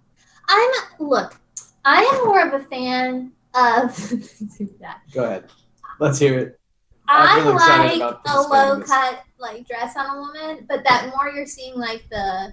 I'm 0.48 0.70
look. 0.98 1.36
I 1.84 2.02
am 2.02 2.26
more 2.26 2.46
of 2.46 2.52
a 2.60 2.64
fan 2.64 3.32
of 3.54 4.10
that. 4.80 5.00
Go 5.14 5.24
ahead. 5.24 5.44
Let's 5.98 6.18
hear 6.18 6.38
it. 6.38 6.60
I 7.08 7.38
I'm 7.38 7.44
really 7.44 7.54
excited 7.56 7.98
like 7.98 8.16
a 8.28 8.40
low 8.40 8.80
cut 8.82 9.22
like 9.38 9.66
dress 9.66 9.96
on 9.96 10.16
a 10.16 10.20
woman, 10.20 10.66
but 10.68 10.84
that 10.84 11.08
more 11.14 11.30
you're 11.34 11.46
seeing 11.46 11.74
like 11.78 12.04
the 12.10 12.52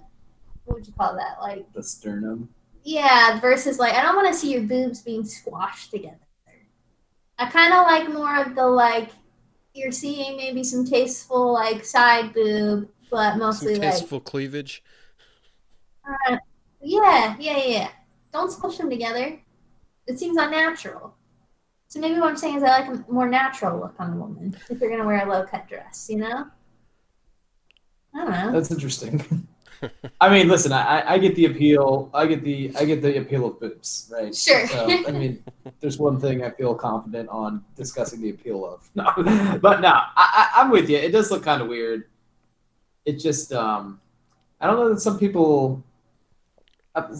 what 0.65 0.75
would 0.77 0.87
you 0.87 0.93
call 0.93 1.15
that? 1.15 1.37
Like 1.41 1.71
The 1.73 1.83
sternum. 1.83 2.49
Yeah, 2.89 3.39
versus 3.39 3.77
like 3.77 3.93
I 3.93 4.01
don't 4.01 4.15
want 4.15 4.27
to 4.29 4.33
see 4.33 4.51
your 4.51 4.63
boobs 4.63 5.03
being 5.03 5.23
squashed 5.23 5.91
together. 5.91 6.17
I 7.37 7.47
kind 7.47 7.71
of 7.71 7.83
like 7.83 8.11
more 8.11 8.41
of 8.41 8.55
the 8.55 8.65
like 8.65 9.11
you're 9.75 9.91
seeing 9.91 10.35
maybe 10.37 10.63
some 10.63 10.85
tasteful 10.85 11.53
like 11.53 11.85
side 11.85 12.33
boob, 12.33 12.89
but 13.11 13.31
Some 13.31 13.39
mostly 13.39 13.73
like 13.75 13.91
tasteful 13.91 14.19
cleavage. 14.19 14.83
uh, 16.07 16.37
yeah, 16.81 17.35
yeah, 17.39 17.57
yeah. 17.63 17.89
Don't 18.33 18.51
squish 18.51 18.77
them 18.77 18.89
together. 18.89 19.39
It 20.07 20.17
seems 20.17 20.37
unnatural. 20.37 21.13
So 21.89 21.99
maybe 21.99 22.19
what 22.19 22.29
I'm 22.29 22.37
saying 22.37 22.57
is 22.57 22.63
I 22.63 22.79
like 22.79 22.87
a 22.87 23.11
more 23.11 23.29
natural 23.29 23.79
look 23.79 23.95
on 23.99 24.13
a 24.13 24.15
woman 24.15 24.57
if 24.67 24.81
you're 24.81 24.89
gonna 24.89 25.05
wear 25.05 25.27
a 25.27 25.29
low 25.29 25.45
cut 25.45 25.67
dress, 25.67 26.07
you 26.09 26.17
know? 26.17 26.47
I 28.15 28.17
don't 28.17 28.31
know. 28.31 28.51
That's 28.51 28.71
interesting. 28.71 29.47
I 30.21 30.29
mean, 30.29 30.47
listen, 30.47 30.71
I, 30.73 31.13
I- 31.13 31.17
get 31.17 31.35
the 31.35 31.45
appeal. 31.45 32.09
I 32.13 32.25
get 32.27 32.43
the 32.43 32.71
I 32.77 32.85
get 32.85 33.01
the 33.01 33.17
appeal 33.19 33.45
of 33.45 33.59
boobs, 33.59 34.09
right? 34.11 34.33
Sure. 34.35 34.67
So 34.67 34.87
I 35.07 35.11
mean, 35.11 35.43
there's 35.79 35.97
one 35.97 36.19
thing 36.19 36.43
I 36.43 36.49
feel 36.51 36.75
confident 36.75 37.29
on 37.29 37.63
discussing 37.75 38.21
the 38.21 38.31
appeal 38.31 38.65
of. 38.65 38.89
No, 38.95 39.05
but 39.61 39.81
no, 39.81 39.89
I, 39.89 40.49
I, 40.55 40.61
I'm 40.61 40.69
with 40.71 40.89
you. 40.89 40.97
It 40.97 41.11
does 41.11 41.31
look 41.31 41.43
kind 41.43 41.61
of 41.61 41.67
weird. 41.67 42.05
It 43.05 43.13
just, 43.19 43.53
um, 43.53 43.99
I 44.59 44.67
don't 44.67 44.75
know 44.77 44.89
that 44.89 44.99
some 44.99 45.17
people. 45.17 45.83
uh, 46.95 47.07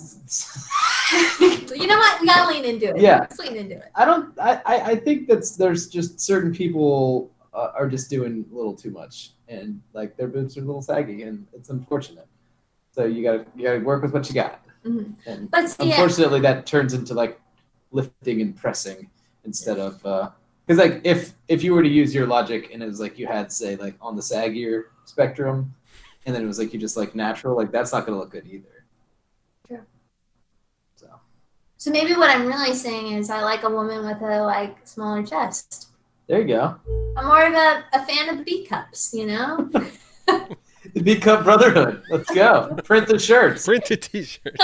you 1.42 1.88
know 1.88 1.98
what? 1.98 2.22
We 2.22 2.28
gotta 2.28 2.52
lean 2.52 2.66
into 2.66 2.90
it. 2.96 3.02
Yeah. 3.02 3.20
Let's 3.20 3.40
lean 3.40 3.56
into 3.56 3.76
it. 3.78 3.92
I 3.96 4.06
don't. 4.06 4.38
I, 4.40 4.62
I 4.66 4.76
I 4.92 4.96
think 4.96 5.28
that's 5.28 5.56
there's 5.56 5.88
just 5.88 6.20
certain 6.20 6.54
people 6.54 7.32
uh, 7.54 7.72
are 7.76 7.88
just 7.88 8.10
doing 8.10 8.46
a 8.52 8.56
little 8.56 8.76
too 8.76 8.92
much, 8.92 9.32
and 9.48 9.82
like 9.94 10.18
their 10.18 10.28
boobs 10.28 10.58
are 10.58 10.62
a 10.62 10.66
little 10.66 10.82
saggy, 10.82 11.24
and 11.24 11.46
it's 11.54 11.70
unfortunate. 11.70 12.28
So 12.92 13.06
you 13.06 13.24
gotta 13.24 13.46
you 13.56 13.64
gotta 13.64 13.80
work 13.80 14.02
with 14.02 14.14
what 14.14 14.28
you 14.30 14.36
got, 14.36 14.66
Mhm. 14.86 15.14
and 15.26 15.50
But 15.52 15.64
yeah, 15.80 15.86
unfortunately 15.86 16.40
that 16.42 16.66
turns 16.66 16.94
into 16.94 17.14
like 17.14 17.40
lifting 17.92 18.42
and 18.42 18.56
pressing 18.56 19.10
instead 19.46 19.80
of 19.80 19.98
because 20.66 20.78
like 20.78 21.02
if 21.04 21.34
if 21.48 21.64
you 21.64 21.74
were 21.74 21.84
to 21.84 21.90
use 21.90 22.14
your 22.14 22.28
logic 22.28 22.72
and 22.74 22.82
it 22.84 22.88
was 22.88 23.00
like 23.00 23.18
you 23.20 23.28
had 23.28 23.52
say 23.52 23.76
like 23.76 23.96
on 24.02 24.16
the 24.16 24.22
saggier 24.22 24.84
spectrum, 25.06 25.74
and 26.26 26.36
then 26.36 26.44
it 26.44 26.48
was 26.48 26.60
like 26.60 26.74
you 26.74 26.80
just 26.80 26.98
like 26.98 27.16
natural, 27.16 27.56
like 27.56 27.72
that's 27.72 27.92
not 27.92 28.06
gonna 28.06 28.18
look 28.18 28.32
good 28.32 28.48
either. 28.48 28.86
True. 29.68 29.82
So 30.96 31.08
so 31.78 31.92
maybe 31.92 32.14
what 32.14 32.30
I'm 32.30 32.48
really 32.48 32.74
saying 32.74 33.14
is 33.14 33.30
I 33.30 33.42
like 33.42 33.64
a 33.64 33.70
woman 33.70 34.06
with 34.06 34.22
a 34.22 34.44
like 34.44 34.86
smaller 34.86 35.24
chest. 35.24 35.88
there 36.28 36.42
you 36.42 36.48
go. 36.48 36.76
I'm 37.18 37.26
more 37.26 37.46
of 37.46 37.54
a, 37.54 37.84
a 37.94 38.06
fan 38.06 38.30
of 38.30 38.38
the 38.38 38.44
B 38.44 38.66
cups, 38.66 39.14
you 39.14 39.26
know? 39.26 39.70
The 40.94 41.02
Big 41.02 41.22
Cup 41.22 41.44
Brotherhood. 41.44 42.04
Let's 42.10 42.30
go. 42.32 42.76
Print 42.84 43.08
the 43.08 43.20
shirts. 43.20 43.66
Print 43.66 43.86
the 43.86 43.98
T-shirts. 43.98 44.58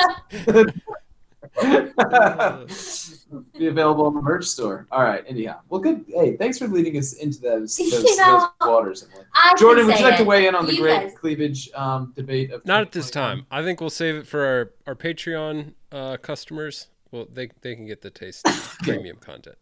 Be 3.57 3.67
available 3.67 4.05
on 4.05 4.13
the 4.13 4.21
merch 4.21 4.45
store. 4.45 4.87
All 4.91 5.01
right. 5.03 5.23
Anyhow, 5.27 5.59
well, 5.69 5.81
good. 5.81 6.05
Hey, 6.07 6.35
thanks 6.37 6.57
for 6.59 6.67
leading 6.67 6.97
us 6.97 7.13
into 7.13 7.39
those 7.41 7.75
those, 7.75 7.91
You 8.03 8.17
know, 8.17 8.49
those 8.59 8.67
waters. 8.67 9.03
Emily. 9.03 9.25
I 9.33 9.53
Jordan, 9.57 9.87
would 9.87 9.97
you 9.97 10.05
like 10.05 10.17
to 10.17 10.23
weigh 10.23 10.47
in 10.47 10.55
on 10.55 10.65
the 10.65 10.75
You 10.75 10.81
great 10.81 11.07
guys- 11.09 11.17
cleavage 11.17 11.69
um, 11.73 12.13
debate 12.15 12.51
of 12.51 12.65
Not 12.65 12.81
at 12.81 12.91
this 12.91 13.09
time. 13.09 13.45
I 13.51 13.63
think 13.63 13.81
we'll 13.81 13.89
save 13.89 14.15
it 14.15 14.27
for 14.27 14.45
our, 14.45 14.71
our 14.87 14.95
Patreon 14.95 15.73
uh, 15.91 16.17
customers. 16.17 16.87
Well, 17.11 17.27
they 17.31 17.49
they 17.61 17.75
can 17.75 17.85
get 17.85 18.01
the 18.01 18.09
taste 18.09 18.45
premium 18.83 19.17
content. 19.17 19.57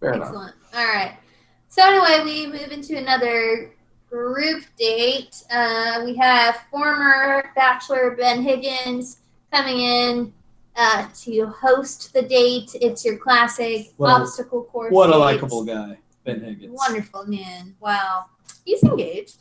Fair 0.00 0.14
enough. 0.14 0.34
All 0.34 0.50
right. 0.74 1.16
So 1.68 1.82
anyway, 1.84 2.24
we 2.24 2.46
move 2.46 2.72
into 2.72 2.96
another 2.96 3.72
group 4.10 4.64
date. 4.78 5.42
Uh, 5.50 6.02
we 6.04 6.16
have 6.16 6.56
former 6.70 7.50
Bachelor 7.54 8.16
Ben 8.16 8.42
Higgins 8.42 9.20
coming 9.52 9.80
in 9.80 10.32
uh, 10.76 11.08
to 11.22 11.46
host 11.46 12.12
the 12.12 12.22
date. 12.22 12.70
It's 12.74 13.04
your 13.04 13.18
classic 13.18 13.92
What 13.96 14.10
a- 14.10 14.22
obstacle 14.22 14.64
course. 14.64 14.92
What 14.92 15.10
a 15.10 15.16
likable 15.16 15.64
guy, 15.64 15.98
Ben 16.24 16.40
Higgins. 16.42 16.76
Wonderful 16.76 17.26
man. 17.26 17.74
Wow. 17.80 18.26
He's 18.64 18.82
engaged. 18.82 19.38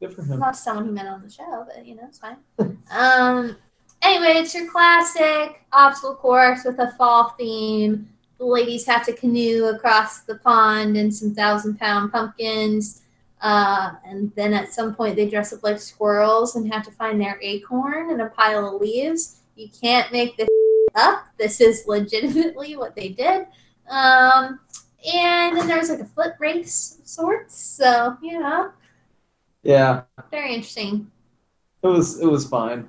Good 0.00 0.14
for 0.14 0.22
him. 0.22 0.40
Not 0.40 0.56
someone 0.56 0.86
he 0.86 0.90
met 0.90 1.06
on 1.06 1.22
the 1.22 1.30
show, 1.30 1.66
but 1.66 1.86
you 1.86 1.94
know, 1.94 2.02
it's 2.08 2.18
fine. 2.18 2.36
um, 2.90 3.56
anyway, 4.02 4.40
it's 4.40 4.54
your 4.54 4.70
classic 4.70 5.62
obstacle 5.72 6.16
course 6.16 6.64
with 6.64 6.78
a 6.78 6.92
fall 6.92 7.30
theme. 7.38 8.08
The 8.38 8.44
ladies 8.44 8.84
have 8.86 9.06
to 9.06 9.12
canoe 9.12 9.66
across 9.66 10.20
the 10.20 10.36
pond 10.36 10.96
in 10.96 11.12
some 11.12 11.34
thousand 11.34 11.78
pound 11.78 12.10
pumpkins. 12.12 13.02
Uh, 13.44 13.92
and 14.06 14.32
then 14.36 14.54
at 14.54 14.72
some 14.72 14.94
point, 14.94 15.16
they 15.16 15.28
dress 15.28 15.52
up 15.52 15.62
like 15.62 15.78
squirrels 15.78 16.56
and 16.56 16.72
have 16.72 16.82
to 16.82 16.90
find 16.92 17.20
their 17.20 17.38
acorn 17.42 18.10
in 18.10 18.18
a 18.22 18.30
pile 18.30 18.74
of 18.74 18.80
leaves. 18.80 19.42
You 19.54 19.68
can't 19.68 20.10
make 20.10 20.34
this 20.38 20.48
up. 20.94 21.26
This 21.38 21.60
is 21.60 21.84
legitimately 21.86 22.78
what 22.78 22.96
they 22.96 23.10
did. 23.10 23.46
Um, 23.86 24.60
and 25.14 25.58
then 25.58 25.68
there's 25.68 25.90
like 25.90 26.00
a 26.00 26.06
foot 26.06 26.32
race 26.38 26.96
of 27.02 27.06
sorts. 27.06 27.54
So, 27.58 28.16
you 28.22 28.40
know, 28.40 28.70
Yeah, 29.62 30.04
very 30.30 30.54
interesting. 30.54 31.10
it 31.82 31.86
was 31.86 32.18
it 32.20 32.26
was 32.26 32.48
fine. 32.48 32.88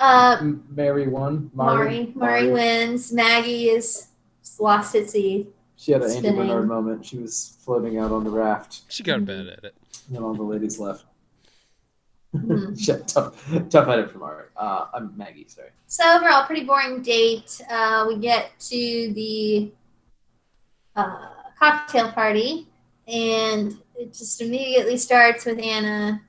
Uh, 0.00 0.42
Mary 0.70 1.06
won. 1.06 1.52
Mari, 1.54 2.10
Mari 2.16 2.50
wins. 2.50 3.12
Magi 3.12 3.70
is 3.70 4.08
lost 4.58 4.96
at 4.96 5.08
sea. 5.08 5.46
She 5.82 5.90
had 5.90 6.02
an 6.02 6.10
Andy 6.10 6.20
Spinning. 6.28 6.36
Bernard 6.46 6.68
moment. 6.68 7.04
She 7.04 7.18
was 7.18 7.56
floating 7.64 7.98
out 7.98 8.12
on 8.12 8.22
the 8.22 8.30
raft, 8.30 8.82
She 8.88 9.02
got 9.02 9.24
bad 9.24 9.48
at 9.48 9.64
it. 9.64 9.74
and 10.06 10.14
then 10.16 10.22
all 10.22 10.32
the 10.32 10.44
ladies 10.44 10.78
left. 10.78 11.04
Mhm. 12.32 12.78
Shit, 12.84 13.08
tough, 13.08 13.34
tough 13.68 13.88
edit 13.88 14.08
from 14.12 14.20
Mari. 14.20 14.44
Uh, 14.56 14.86
I'm 14.94 15.12
Magi. 15.16 15.42
Sorry. 15.48 15.70
So 15.88 16.04
overall, 16.16 16.46
pretty 16.46 16.62
boring 16.62 17.02
date. 17.02 17.60
Uh, 17.68 18.04
we 18.06 18.16
get 18.16 18.52
to 18.60 19.12
the 19.12 19.72
uh, 20.94 21.26
cocktail 21.58 22.12
party, 22.12 22.68
and 23.08 23.76
it 23.96 24.12
just 24.14 24.40
immediately 24.40 24.96
starts 24.96 25.44
with 25.46 25.58
Anna 25.58 26.22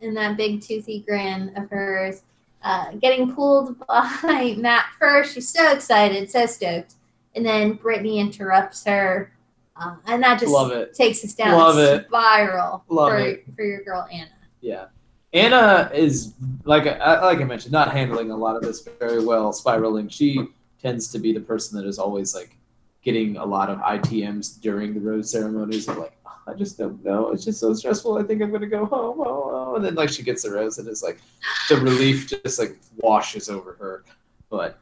and 0.00 0.16
that 0.16 0.36
big 0.36 0.62
toothy 0.62 1.04
grin 1.06 1.52
of 1.56 1.70
hers. 1.70 2.22
Uh, 2.62 2.90
getting 3.00 3.32
pulled 3.32 3.78
by 3.86 4.56
Matt 4.58 4.86
first. 4.98 5.34
She's 5.34 5.48
so 5.48 5.70
excited, 5.70 6.28
so 6.28 6.44
stoked. 6.46 6.94
And 7.34 7.44
then 7.44 7.74
Brittany 7.74 8.18
interrupts 8.18 8.84
her. 8.84 9.32
Uh, 9.76 9.96
and 10.06 10.22
that 10.22 10.38
just 10.40 10.52
Love 10.52 10.72
it. 10.72 10.94
takes 10.94 11.24
us 11.24 11.34
down 11.34 11.56
Love 11.56 11.78
a 11.78 12.04
spiral 12.04 12.84
Love 12.88 13.10
for, 13.10 13.18
it. 13.18 13.44
for 13.56 13.64
your 13.64 13.82
girl 13.82 14.06
Anna. 14.12 14.30
Yeah. 14.60 14.86
Anna 15.32 15.90
is 15.94 16.34
like 16.64 16.86
I, 16.86 17.22
like 17.24 17.40
I 17.40 17.44
mentioned, 17.44 17.72
not 17.72 17.92
handling 17.92 18.30
a 18.30 18.36
lot 18.36 18.56
of 18.56 18.62
this 18.62 18.86
very 18.98 19.24
well, 19.24 19.52
spiraling. 19.52 20.08
She 20.08 20.40
tends 20.82 21.08
to 21.12 21.18
be 21.18 21.32
the 21.32 21.40
person 21.40 21.78
that 21.78 21.86
is 21.86 21.98
always 21.98 22.34
like 22.34 22.56
getting 23.02 23.36
a 23.36 23.44
lot 23.44 23.70
of 23.70 23.78
ITMs 23.78 24.60
during 24.60 24.92
the 24.92 25.00
rose 25.00 25.30
ceremonies 25.30 25.88
of 25.88 25.98
like, 25.98 26.16
"Oh, 26.26 26.36
I 26.48 26.54
just 26.54 26.78
don't 26.78 27.02
know. 27.04 27.30
It's 27.30 27.44
just 27.44 27.60
so 27.60 27.72
stressful. 27.74 28.18
I 28.18 28.24
think 28.24 28.42
I'm 28.42 28.50
gonna 28.50 28.66
go 28.66 28.86
home. 28.86 29.20
Oh, 29.20 29.50
oh. 29.52 29.76
And 29.76 29.84
then 29.84 29.94
like 29.94 30.08
she 30.10 30.24
gets 30.24 30.42
the 30.42 30.50
rose 30.50 30.78
and 30.78 30.88
it's 30.88 31.02
like 31.02 31.20
the 31.68 31.76
relief 31.76 32.28
just 32.28 32.58
like 32.58 32.76
washes 32.96 33.48
over 33.48 33.74
her. 33.74 34.04
But 34.50 34.80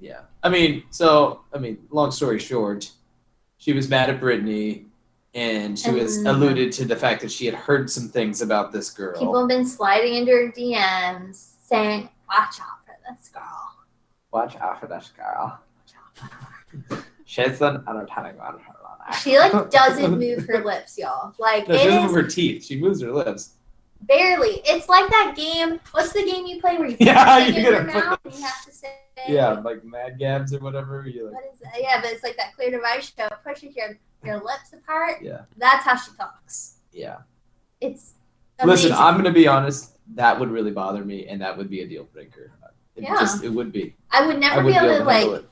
yeah. 0.00 0.20
I 0.42 0.48
mean, 0.48 0.84
so 0.90 1.40
I 1.54 1.58
mean, 1.58 1.78
long 1.90 2.10
story 2.10 2.38
short, 2.38 2.90
she 3.58 3.72
was 3.72 3.88
mad 3.88 4.10
at 4.10 4.20
Brittany 4.20 4.86
and 5.34 5.78
she 5.78 5.90
was 5.90 6.18
And- 6.18 6.28
alluded 6.28 6.72
to 6.72 6.84
the 6.84 6.96
fact 6.96 7.20
that 7.22 7.30
she 7.30 7.46
had 7.46 7.54
heard 7.54 7.90
some 7.90 8.08
things 8.08 8.40
about 8.42 8.72
this 8.72 8.90
girl. 8.90 9.18
People 9.18 9.38
have 9.38 9.48
been 9.48 9.66
sliding 9.66 10.14
into 10.14 10.32
her 10.32 10.50
DMs 10.52 11.54
saying, 11.62 12.08
"Watch 12.28 12.60
out 12.60 12.84
for 12.86 12.94
this 13.10 13.28
girl." 13.28 13.42
Watch 14.32 14.56
out 14.56 14.80
for 14.80 14.86
this 14.86 15.10
girl. 15.16 15.58
She's 17.24 17.60
an 17.60 17.84
entertaining 17.88 18.36
one. 18.38 18.58
She 19.22 19.38
like 19.38 19.70
doesn't 19.70 20.18
move 20.18 20.44
her 20.46 20.62
lips, 20.64 20.98
y'all. 20.98 21.32
Like 21.38 21.66
No, 21.68 21.76
she 21.76 21.84
doesn't 21.84 22.02
move 22.06 22.14
her 22.14 22.22
teeth. 22.28 22.64
She 22.64 22.78
moves 22.78 23.00
her 23.02 23.10
lips. 23.12 23.54
barely. 24.02 24.60
It's 24.64 24.88
like 24.88 25.08
that 25.10 25.34
game. 25.36 25.80
What's 25.92 26.12
the 26.12 26.24
game 26.24 26.46
you 26.46 26.60
play 26.60 26.76
where 26.78 26.88
you 26.88 26.96
put 26.98 27.06
Yeah, 27.06 27.38
your 27.38 27.48
you 27.48 27.66
in 27.68 27.72
your 27.74 27.84
mouth 27.84 28.18
and 28.24 28.34
you 28.34 28.42
have 28.42 28.64
to 28.66 28.72
say, 28.72 28.92
Yeah, 29.26 29.52
like 29.52 29.84
Mad 29.84 30.18
Gabs 30.18 30.54
or 30.54 30.58
whatever. 30.60 31.06
You 31.06 31.26
like. 31.26 31.34
What 31.34 31.44
is? 31.52 31.60
Yeah, 31.80 32.00
but 32.00 32.12
it's 32.12 32.22
like 32.22 32.36
that 32.36 32.54
clear 32.54 32.70
device 32.70 33.12
show. 33.16 33.28
Pushing 33.44 33.72
your 33.76 33.98
your 34.24 34.36
lips 34.36 34.72
apart. 34.72 35.18
Yeah. 35.22 35.42
That's 35.56 35.84
how 35.84 35.96
she 35.96 36.10
talks. 36.16 36.76
Yeah. 36.92 37.18
It's 37.80 38.14
Listen. 38.64 38.92
I'm 38.92 39.16
gonna 39.16 39.32
be 39.32 39.46
honest. 39.46 39.96
That 40.14 40.38
would 40.40 40.50
really 40.50 40.70
bother 40.72 41.04
me, 41.04 41.26
and 41.28 41.40
that 41.42 41.56
would 41.56 41.70
be 41.70 41.82
a 41.82 41.86
deal 41.88 42.04
breaker. 42.04 42.52
It 42.96 43.04
Yeah. 43.04 43.14
just 43.20 43.44
it 43.44 43.50
would 43.50 43.72
be. 43.72 43.94
I 44.10 44.26
would 44.26 44.36
I 44.36 44.38
never 44.40 44.64
would 44.64 44.72
be 44.72 44.76
able 44.76 44.98
to 44.98 45.04
like 45.04 45.44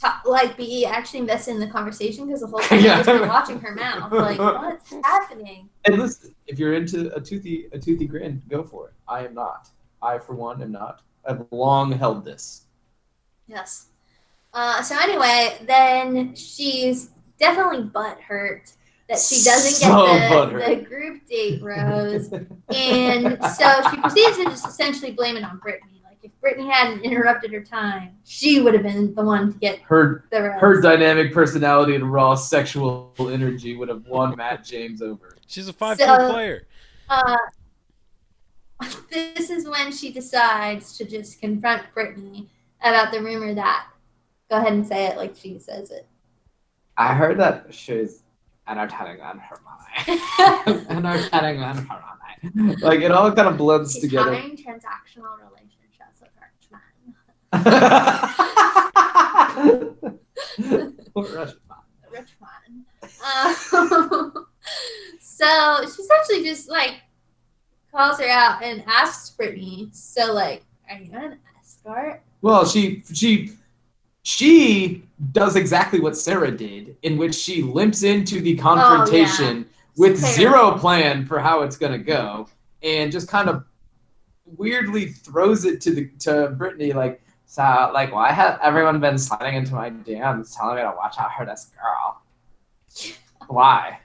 talk, 0.00 0.22
like 0.26 0.56
be 0.56 0.84
actually 0.84 1.20
invested 1.20 1.52
in 1.52 1.60
the 1.60 1.68
conversation 1.68 2.26
because 2.26 2.40
the 2.40 2.48
whole 2.48 2.58
time 2.60 2.80
Yeah. 2.80 2.98
I'm 2.98 3.04
just 3.04 3.22
be 3.22 3.28
watching 3.28 3.60
her 3.60 3.74
mouth. 3.74 4.12
Like, 4.12 4.38
what's 4.38 4.92
happening? 5.04 5.68
And 5.84 5.98
listen, 5.98 6.34
if 6.46 6.58
you're 6.58 6.74
into 6.74 7.14
a 7.14 7.20
toothy 7.20 7.68
a 7.72 7.78
toothy 7.78 8.06
grin, 8.06 8.42
go 8.48 8.64
for 8.64 8.88
it. 8.88 8.94
I 9.06 9.24
am 9.24 9.34
not. 9.34 9.68
I 10.02 10.18
for 10.18 10.34
one 10.34 10.60
am 10.62 10.72
not. 10.72 11.02
I've 11.28 11.46
long 11.50 11.92
held 11.92 12.24
this. 12.24 12.65
Yes. 13.46 13.86
Uh, 14.52 14.82
so 14.82 14.98
anyway, 14.98 15.58
then 15.66 16.34
she's 16.34 17.10
definitely 17.38 17.82
butt 17.82 18.18
hurt 18.20 18.72
that 19.08 19.18
she 19.20 19.44
doesn't 19.44 19.80
get 19.80 20.30
the, 20.50 20.74
the 20.76 20.82
group 20.82 21.26
date 21.26 21.62
rose, 21.62 22.32
and 22.74 23.38
so 23.54 23.90
she 23.90 23.96
proceeds 23.98 24.36
to 24.38 24.44
just 24.44 24.66
essentially 24.66 25.12
blame 25.12 25.36
it 25.36 25.44
on 25.44 25.58
Brittany. 25.58 26.00
Like 26.04 26.18
if 26.22 26.32
Brittany 26.40 26.68
hadn't 26.68 27.02
interrupted 27.02 27.52
her 27.52 27.62
time, 27.62 28.16
she 28.24 28.60
would 28.60 28.74
have 28.74 28.82
been 28.82 29.14
the 29.14 29.22
one 29.22 29.52
to 29.52 29.58
get 29.58 29.78
her 29.82 30.24
the 30.30 30.42
rose. 30.42 30.60
her 30.60 30.80
dynamic 30.80 31.32
personality 31.32 31.94
and 31.94 32.10
raw 32.10 32.34
sexual 32.34 33.12
energy 33.20 33.76
would 33.76 33.88
have 33.88 34.04
won 34.06 34.36
Matt 34.36 34.64
James 34.64 35.02
over. 35.02 35.36
She's 35.46 35.68
a 35.68 35.72
five 35.72 35.98
So- 35.98 36.06
foot 36.06 36.32
player. 36.32 36.66
Uh, 37.08 37.36
this 39.10 39.50
is 39.50 39.68
when 39.68 39.92
she 39.92 40.10
decides 40.10 40.96
to 40.98 41.04
just 41.04 41.40
confront 41.40 41.82
Brittany 41.94 42.48
about 42.80 43.12
the 43.12 43.22
rumor 43.22 43.54
that. 43.54 43.86
Go 44.50 44.56
ahead 44.58 44.72
and 44.72 44.86
say 44.86 45.06
it 45.06 45.16
like 45.16 45.34
she 45.36 45.58
says 45.58 45.90
it. 45.90 46.06
I 46.96 47.14
heard 47.14 47.38
that 47.40 47.74
she's 47.74 48.22
entertaining 48.68 49.20
on 49.20 49.38
her 49.38 49.56
mind. 49.64 50.20
entertaining 50.88 51.62
on 51.62 51.76
her 51.78 51.84
mind. 51.84 52.02
Like 52.80 53.00
it 53.00 53.10
all 53.10 53.32
kind 53.32 53.48
of 53.48 53.56
blends 53.56 53.94
She's 53.94 54.02
together. 54.02 54.34
having 54.34 54.56
transactional 54.56 55.36
relationships 55.50 56.20
with 56.20 56.30
rich 56.40 56.70
men. 56.70 56.80
Poor 61.14 61.28
man. 61.34 61.52
Rich 62.12 62.36
man. 62.40 62.84
Um, 63.24 64.46
so 65.20 65.80
she 65.82 66.02
essentially 66.02 66.44
just 66.44 66.68
like 66.70 66.94
calls 67.90 68.18
her 68.20 68.28
out 68.28 68.62
and 68.62 68.84
asks 68.86 69.30
Brittany, 69.30 69.88
"So 69.92 70.32
like, 70.32 70.64
are 70.90 70.98
you 70.98 71.10
an 71.12 71.38
escort?" 71.60 72.22
Well, 72.46 72.64
she 72.64 73.02
she 73.12 73.50
she 74.22 75.02
does 75.32 75.56
exactly 75.56 75.98
what 75.98 76.16
Sarah 76.16 76.56
did, 76.56 76.96
in 77.02 77.18
which 77.18 77.34
she 77.34 77.60
limps 77.60 78.04
into 78.04 78.40
the 78.40 78.54
confrontation 78.54 79.66
with 79.96 80.20
Fair. 80.20 80.32
zero 80.32 80.78
plan 80.78 81.26
for 81.26 81.40
how 81.40 81.62
it's 81.62 81.76
gonna 81.76 81.98
go, 81.98 82.46
and 82.84 83.10
just 83.10 83.26
kind 83.26 83.48
of 83.48 83.64
weirdly 84.44 85.06
throws 85.06 85.64
it 85.64 85.80
to 85.80 85.90
the 85.90 86.08
to 86.20 86.50
Brittany 86.50 86.92
like, 86.92 87.20
so 87.46 87.90
like 87.92 88.14
why 88.14 88.30
has 88.30 88.60
everyone 88.62 89.00
been 89.00 89.18
sliding 89.18 89.56
into 89.56 89.74
my 89.74 89.90
DMs 89.90 90.56
telling 90.56 90.76
me 90.76 90.82
to 90.82 90.94
watch 90.96 91.16
out 91.18 91.30
for 91.36 91.46
this 91.46 91.72
girl? 91.76 92.22
Why? 93.48 93.98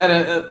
And 0.00 0.10
uh, 0.10 0.50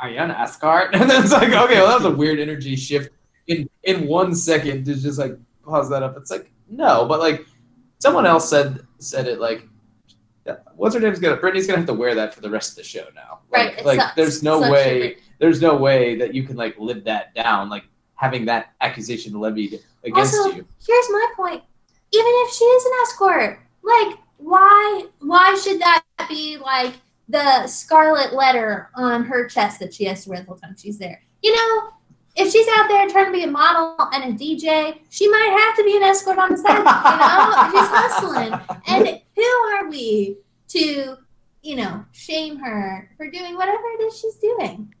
are 0.00 0.08
you 0.08 0.16
an 0.16 0.30
escort? 0.30 0.94
And 0.94 1.10
then 1.10 1.22
it's 1.22 1.32
like, 1.32 1.52
okay, 1.52 1.82
well, 1.82 1.88
that 1.88 1.96
was 1.96 2.06
a 2.06 2.16
weird 2.16 2.40
energy 2.40 2.76
shift 2.76 3.10
in 3.46 3.68
in 3.82 4.06
one 4.06 4.34
second 4.34 4.86
to 4.86 4.94
just 4.94 5.18
like 5.18 5.36
pause 5.62 5.90
that 5.90 6.02
up. 6.02 6.16
It's 6.16 6.30
like 6.30 6.51
no, 6.72 7.06
but 7.06 7.20
like 7.20 7.46
someone 7.98 8.26
else 8.26 8.48
said 8.48 8.80
said 8.98 9.26
it 9.28 9.40
like. 9.40 9.68
What's 10.74 10.96
her 10.96 11.00
name's 11.00 11.20
gonna? 11.20 11.36
Brittany's 11.36 11.68
gonna 11.68 11.78
have 11.78 11.86
to 11.86 11.94
wear 11.94 12.16
that 12.16 12.34
for 12.34 12.40
the 12.40 12.50
rest 12.50 12.72
of 12.72 12.76
the 12.78 12.82
show 12.82 13.04
now. 13.14 13.40
Like, 13.52 13.76
Right. 13.76 13.84
Like 13.84 14.00
sucks. 14.00 14.16
there's 14.16 14.42
no 14.42 14.60
way 14.60 15.18
there's 15.38 15.60
no 15.60 15.76
way 15.76 16.16
that 16.16 16.34
you 16.34 16.42
can 16.42 16.56
like 16.56 16.76
live 16.80 17.04
that 17.04 17.32
down, 17.34 17.68
like 17.68 17.84
having 18.16 18.44
that 18.46 18.72
accusation 18.80 19.38
levied 19.38 19.80
against 20.02 20.34
Also, 20.34 20.56
you. 20.56 20.66
Here's 20.84 21.10
my 21.10 21.26
point. 21.36 21.62
Even 22.12 22.32
if 22.44 22.52
she 22.52 22.64
is 22.64 22.84
an 22.86 22.92
escort, 23.02 23.60
like 23.84 24.18
why 24.38 25.06
why 25.20 25.54
should 25.62 25.80
that 25.80 26.02
be 26.28 26.56
like 26.58 26.94
the 27.28 27.68
scarlet 27.68 28.32
letter 28.34 28.90
on 28.96 29.24
her 29.24 29.46
chest 29.46 29.78
that 29.78 29.94
she 29.94 30.04
has 30.06 30.24
to 30.24 30.30
wear 30.30 30.40
the 30.40 30.46
whole 30.46 30.56
time 30.56 30.74
she's 30.76 30.98
there? 30.98 31.22
You 31.42 31.54
know, 31.54 31.90
if 32.34 32.50
she's 32.50 32.66
out 32.78 32.88
there 32.88 33.08
trying 33.08 33.26
to 33.26 33.32
be 33.32 33.44
a 33.44 33.50
model 33.50 33.96
and 34.12 34.24
a 34.34 34.36
DJ, 34.38 34.98
she 35.10 35.28
might 35.28 35.56
have 35.66 35.76
to 35.76 35.84
be 35.84 35.96
an 35.96 36.02
escort 36.02 36.38
on 36.38 36.50
the 36.52 36.56
side. 36.56 36.78
You 36.78 36.84
know, 36.84 37.70
she's 37.80 37.90
hustling. 37.90 38.52
And 38.88 39.20
who 39.36 39.42
are 39.74 39.88
we 39.90 40.38
to, 40.68 41.16
you 41.62 41.76
know, 41.76 42.04
shame 42.12 42.58
her 42.58 43.10
for 43.16 43.30
doing 43.30 43.54
whatever 43.56 43.82
it 43.98 44.02
is 44.04 44.18
she's 44.18 44.36
doing? 44.36 44.94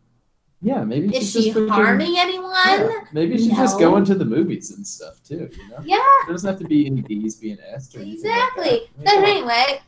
Yeah, 0.64 0.84
maybe 0.84 1.08
Is 1.16 1.32
she's 1.32 1.32
she 1.32 1.50
just 1.50 1.58
freaking- 1.58 1.70
harming 1.70 2.14
anyone? 2.18 2.52
Yeah, 2.54 3.00
maybe 3.12 3.36
she's 3.38 3.48
just 3.56 3.80
No. 3.80 3.90
going 3.90 4.04
to 4.04 4.14
the 4.14 4.24
movies 4.24 4.70
and 4.70 4.86
stuff 4.86 5.20
too. 5.24 5.48
You 5.56 5.68
know, 5.70 5.78
Yeah, 5.84 5.98
there 6.26 6.34
doesn't 6.34 6.48
have 6.48 6.58
to 6.60 6.66
be 6.68 6.86
any 6.86 7.00
D's 7.00 7.34
being 7.36 7.58
asked 7.74 7.96
or 7.96 8.00
anything 8.00 8.30
like 8.30 8.40
exactly. 8.54 8.90
that. 8.98 9.04
But 9.04 9.28
anyway, 9.28 9.80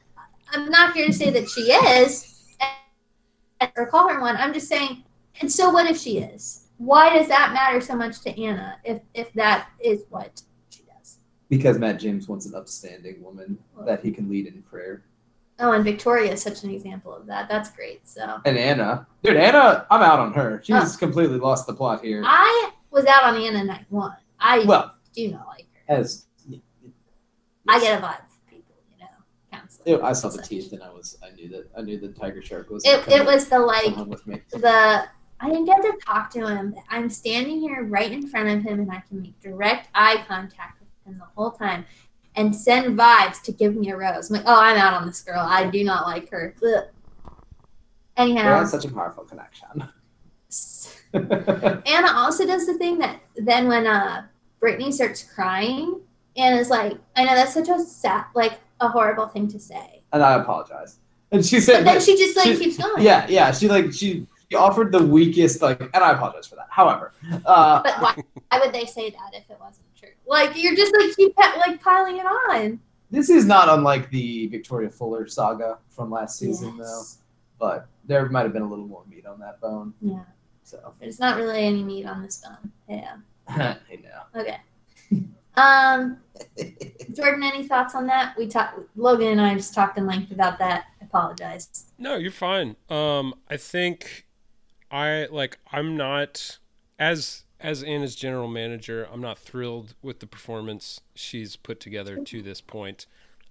I'm 0.52 0.68
not 0.70 0.94
here 0.96 1.06
to 1.06 1.12
say 1.12 1.30
that 1.30 1.48
she 1.48 1.60
is 1.70 2.56
or 3.76 3.86
call 3.86 4.08
her 4.08 4.20
one. 4.20 4.36
I'm 4.36 4.52
just 4.52 4.68
saying, 4.68 5.04
and 5.40 5.50
so 5.52 5.70
what 5.70 5.86
if 5.88 5.96
she 5.98 6.18
is? 6.18 6.63
Why 6.78 7.16
does 7.16 7.28
that 7.28 7.52
matter 7.52 7.80
so 7.80 7.94
much 7.94 8.20
to 8.22 8.40
Anna 8.42 8.76
if 8.84 9.00
if 9.14 9.32
that 9.34 9.68
is 9.80 10.04
what 10.10 10.42
she 10.70 10.82
does? 10.82 11.18
because 11.48 11.78
Matt 11.78 12.00
James 12.00 12.28
wants 12.28 12.46
an 12.46 12.54
upstanding 12.54 13.22
woman 13.22 13.58
that 13.86 14.02
he 14.02 14.10
can 14.10 14.28
lead 14.28 14.46
in 14.46 14.62
prayer. 14.62 15.04
Oh, 15.60 15.70
and 15.70 15.84
Victoria 15.84 16.32
is 16.32 16.42
such 16.42 16.64
an 16.64 16.70
example 16.70 17.14
of 17.14 17.26
that. 17.26 17.48
That's 17.48 17.70
great. 17.70 18.08
So 18.08 18.40
And 18.44 18.58
Anna, 18.58 19.06
dude, 19.22 19.36
Anna, 19.36 19.86
I'm 19.88 20.02
out 20.02 20.18
on 20.18 20.32
her. 20.32 20.60
She's 20.64 20.96
Oh. 20.96 20.98
completely 20.98 21.38
lost 21.38 21.66
the 21.68 21.74
plot 21.74 22.02
here. 22.02 22.22
I 22.26 22.72
was 22.90 23.04
out 23.06 23.22
on 23.22 23.36
Anna 23.40 23.62
night 23.62 23.86
one. 23.88 24.16
I 24.40 24.64
Well, 24.64 24.94
do 25.14 25.30
not 25.30 25.46
like 25.46 25.66
her. 25.86 25.94
as 25.94 26.26
I 27.68 27.80
get 27.80 27.98
a 27.98 28.02
vibe 28.04 28.16
from 28.18 28.26
people, 28.50 28.74
you 28.90 28.98
know. 28.98 29.10
Counseling. 29.52 30.02
I 30.02 30.12
saw 30.12 30.28
the 30.28 30.42
teeth 30.42 30.72
and 30.72 30.82
I 30.82 30.90
was 30.90 31.16
I 31.22 31.30
knew 31.36 31.48
that 31.50 31.70
I 31.78 31.82
knew 31.82 31.98
the 32.00 32.08
tiger 32.08 32.42
shark 32.42 32.68
was 32.70 32.84
It, 32.84 33.06
it 33.08 33.24
was 33.24 33.48
the 33.48 33.60
like 33.60 33.94
with 34.06 34.26
me. 34.26 34.42
the 34.50 35.04
I 35.44 35.48
didn't 35.48 35.66
get 35.66 35.82
to 35.82 35.92
talk 36.06 36.30
to 36.30 36.46
him. 36.46 36.70
but 36.72 36.84
I'm 36.88 37.10
standing 37.10 37.60
here 37.60 37.82
right 37.84 38.10
in 38.10 38.26
front 38.26 38.48
of 38.48 38.62
him 38.62 38.80
and 38.80 38.90
I 38.90 39.02
can 39.08 39.20
make 39.20 39.38
direct 39.40 39.88
eye 39.94 40.24
contact 40.26 40.80
with 40.80 40.88
him 41.06 41.18
the 41.18 41.26
whole 41.36 41.50
time 41.50 41.84
and 42.34 42.56
send 42.56 42.98
vibes 42.98 43.42
to 43.42 43.52
give 43.52 43.76
me 43.76 43.90
a 43.90 43.96
rose. 43.96 44.30
I'm 44.30 44.36
like, 44.36 44.46
oh, 44.46 44.58
I'm 44.58 44.78
out 44.78 44.94
on 44.94 45.06
this 45.06 45.20
girl. 45.20 45.40
I 45.40 45.66
do 45.68 45.84
not 45.84 46.06
like 46.06 46.30
her. 46.30 46.54
Ugh. 46.66 46.84
Anyhow, 48.16 48.64
such 48.64 48.84
a 48.86 48.88
powerful 48.90 49.24
connection. 49.24 49.84
Anna 51.12 52.12
also 52.14 52.46
does 52.46 52.66
the 52.66 52.74
thing 52.78 52.98
that 52.98 53.20
then 53.36 53.68
when 53.68 53.86
uh 53.86 54.24
Brittany 54.60 54.92
starts 54.92 55.22
crying, 55.22 56.00
Anna's 56.36 56.70
like, 56.70 56.96
I 57.16 57.24
know 57.24 57.34
that's 57.34 57.52
such 57.54 57.68
a 57.68 57.78
sad, 57.80 58.24
like 58.34 58.60
a 58.80 58.88
horrible 58.88 59.26
thing 59.26 59.46
to 59.48 59.58
say. 59.60 60.02
and 60.12 60.22
I 60.22 60.34
apologize. 60.40 60.98
And 61.32 61.44
she 61.44 61.56
But 61.56 61.62
said, 61.64 61.86
then 61.86 62.00
she 62.00 62.16
just 62.16 62.36
like 62.36 62.56
keeps 62.58 62.78
going. 62.78 63.02
yeah, 63.02 63.26
yeah, 63.28 63.50
she 63.52 63.68
like 63.68 63.92
she, 63.92 64.26
she 64.50 64.56
offered 64.56 64.92
the 64.92 65.02
weakest 65.02 65.62
like, 65.62 65.80
and 65.80 65.96
I 65.96 66.12
apologize 66.12 66.46
for 66.46 66.56
that. 66.56 66.66
However, 66.70 67.12
uh, 67.46 67.82
But 67.82 68.00
why, 68.00 68.14
why 68.50 68.60
would 68.60 68.72
they 68.74 68.84
say 68.86 69.10
that 69.10 69.30
if 69.34 69.48
it 69.50 69.58
wasn't 69.60 69.86
true? 69.96 70.08
Like 70.26 70.52
you're 70.60 70.74
just 70.76 70.94
like 70.98 71.14
keep 71.16 71.34
pa- 71.36 71.54
like 71.66 71.82
piling 71.82 72.16
it 72.18 72.26
on. 72.26 72.80
this 73.10 73.30
is 73.30 73.44
not 73.46 73.68
unlike 73.68 74.10
the 74.10 74.46
Victoria 74.48 74.90
Fuller 74.90 75.26
saga 75.26 75.78
from 75.88 76.10
last 76.10 76.38
season, 76.38 76.76
though. 76.76 77.02
But 77.58 77.86
there 78.04 78.28
might 78.28 78.42
have 78.42 78.52
been 78.52 78.62
a 78.62 78.68
little 78.68 78.86
more 78.86 79.04
meat 79.08 79.26
on 79.26 79.38
that 79.40 79.60
bone. 79.60 79.94
Yeah. 80.00 80.24
So 80.64 80.94
There's 81.00 81.20
not 81.20 81.36
really 81.36 81.60
any 81.60 81.82
meat 81.82 82.06
on 82.06 82.22
this 82.22 82.42
bone. 82.44 82.72
Yeah. 82.88 83.16
I 83.48 83.76
know. 84.02 84.40
Okay. 84.40 84.58
Um, 85.56 86.18
Jordan, 87.14 87.42
any 87.44 87.66
thoughts 87.68 87.94
on 87.94 88.06
that? 88.08 88.36
We 88.36 88.48
talked. 88.48 88.80
Logan 88.96 89.28
and 89.28 89.40
I 89.40 89.54
just 89.54 89.74
talked 89.74 89.98
in 89.98 90.06
length 90.06 90.32
about 90.32 90.58
that. 90.58 90.84
I 91.00 91.04
apologize. 91.04 91.86
No, 91.98 92.16
you're 92.16 92.32
fine. 92.32 92.76
Um, 92.88 93.34
I 93.48 93.56
think 93.56 94.26
I 94.94 95.26
like 95.26 95.58
I'm 95.72 95.96
not 95.96 96.58
as 97.00 97.42
as 97.60 97.82
Anna's 97.82 98.14
general 98.14 98.46
manager. 98.46 99.08
I'm 99.12 99.20
not 99.20 99.38
thrilled 99.38 99.94
with 100.02 100.20
the 100.20 100.26
performance 100.26 101.00
she's 101.16 101.56
put 101.56 101.80
together 101.80 102.22
to 102.22 102.42
this 102.42 102.60
point. 102.60 103.06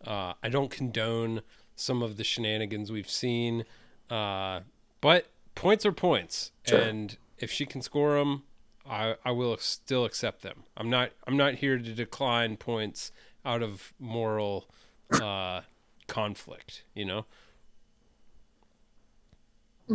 Uh, 0.05 0.33
I 0.41 0.47
don't 0.49 0.71
condone 0.71 1.41
some 1.75 2.01
of 2.01 2.15
the 2.15 2.23
shenanigans 2.23 2.91
we've 2.91 3.09
seen, 3.09 3.65
uh, 4.09 4.61
but 5.01 5.27
points 5.55 5.85
are 5.85 5.91
points, 5.91 6.51
Sure. 6.65 6.79
and 6.79 7.17
if 7.39 7.51
she 7.51 7.65
can 7.65 7.81
score 7.81 8.17
them, 8.19 8.43
I, 8.89 9.15
I 9.25 9.31
will 9.31 9.57
still 9.57 10.05
accept 10.05 10.43
them. 10.43 10.63
I'm 10.77 10.89
not 10.89 11.11
I'm 11.27 11.35
not 11.35 11.55
here 11.55 11.77
to 11.77 11.93
decline 11.93 12.55
points 12.55 13.11
out 13.43 13.61
of 13.61 13.91
moral 13.99 14.69
uh, 15.21 15.61
conflict. 16.07 16.83
You 16.93 17.03
know. 17.05 17.25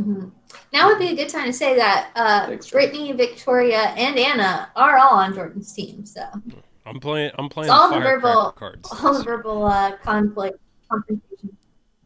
Hmm 0.02 0.28
Now 0.72 0.88
would 0.88 0.98
be 0.98 1.08
a 1.08 1.14
good 1.16 1.28
time 1.28 1.46
to 1.46 1.52
say 1.52 1.76
that 1.76 2.10
uh, 2.16 2.46
Thanks, 2.46 2.70
Brittany, 2.70 3.12
Victoria, 3.12 3.78
and 3.96 4.18
Anna 4.18 4.70
are 4.76 4.96
all 4.98 5.14
on 5.18 5.34
Jordan's 5.34 5.72
team. 5.72 6.04
So 6.04 6.22
I'm 6.86 7.00
playing. 7.00 7.32
I'm 7.38 7.48
playing 7.48 7.70
all 7.70 7.88
the 7.90 7.96
the 7.96 8.00
verbal- 8.00 8.52
cards. 8.52 8.88
all 9.02 9.14
the 9.18 9.24
verbal 9.24 9.64
uh, 9.66 9.96
conflict, 9.98 10.58
confrontation. 10.90 11.56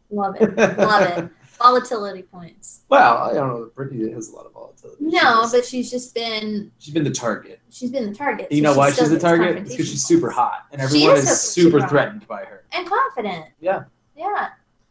Love 0.09 0.35
it. 0.39 0.55
Love 0.57 1.17
it. 1.17 1.29
Volatility 1.59 2.23
points. 2.23 2.81
Well, 2.89 3.17
I 3.19 3.33
don't 3.33 3.47
know. 3.47 3.69
Brittany 3.73 4.11
has 4.11 4.27
a 4.29 4.35
lot 4.35 4.45
of 4.45 4.51
volatility. 4.53 4.97
No, 5.05 5.19
She's- 5.19 5.51
but 5.53 5.65
she's 5.65 5.89
just 5.91 6.13
been 6.13 6.71
she's 6.79 6.93
been 6.93 7.03
the 7.05 7.11
target. 7.11 7.61
she's 7.69 7.89
been 7.91 8.09
the 8.09 8.15
target. 8.15 8.51
You 8.51 8.57
so 8.57 8.63
know 8.63 8.73
she 8.73 8.77
why 8.79 8.91
she's 8.91 9.09
the 9.09 9.19
target? 9.19 9.57
It's 9.57 9.69
because 9.71 9.89
she's 9.89 10.03
super 10.03 10.29
hot, 10.29 10.65
and 10.71 10.81
everyone 10.81 11.15
is 11.15 11.29
is, 11.29 11.39
super- 11.39 11.69
super 11.69 11.79
super 11.79 11.89
threatened 11.89 12.27
by 12.27 12.43
her. 12.43 12.65
and 12.73 12.85
confident. 12.87 13.45
Yeah. 13.61 13.83
Yeah. 14.17 14.49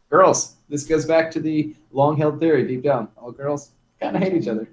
Girls, 0.09 0.55
this 0.73 0.85
goes 0.85 1.05
back 1.05 1.29
to 1.29 1.39
the 1.39 1.75
long-held 1.91 2.39
theory 2.39 2.67
deep 2.67 2.81
down. 2.81 3.07
All 3.15 3.31
girls 3.31 3.69
kind 4.01 4.15
of 4.15 4.23
hate 4.23 4.33
each 4.33 4.47
other. 4.47 4.67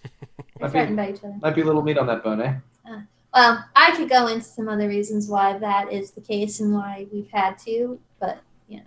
They're 0.58 0.70
threatened 0.70 0.96
by 0.96 1.10
each 1.10 1.18
other. 1.18 1.36
Might 1.42 1.54
be 1.54 1.60
a 1.60 1.64
little 1.66 1.82
meat 1.82 1.98
on 1.98 2.06
that 2.06 2.24
bone, 2.24 2.40
eh? 2.40 2.54
Well, 3.34 3.62
I 3.76 3.94
could 3.94 4.08
go 4.08 4.28
into 4.28 4.46
some 4.46 4.66
other 4.66 4.88
reasons 4.88 5.28
why 5.28 5.58
that 5.58 5.92
is 5.92 6.12
the 6.12 6.22
case 6.22 6.60
and 6.60 6.72
why 6.72 7.06
we've 7.12 7.28
had 7.30 7.58
to, 7.66 8.00
but 8.18 8.40
you 8.66 8.78
know. 8.78 8.84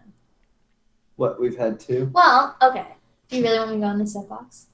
What 1.18 1.40
we've 1.40 1.56
had 1.56 1.80
too. 1.80 2.10
Well, 2.14 2.56
okay. 2.60 2.88
Do 3.28 3.38
you 3.38 3.44
really 3.44 3.60
want 3.60 3.70
me 3.70 3.76
to 3.76 3.82
go 3.82 3.90
in 3.92 4.00
the 4.00 4.08
soapbox? 4.08 4.66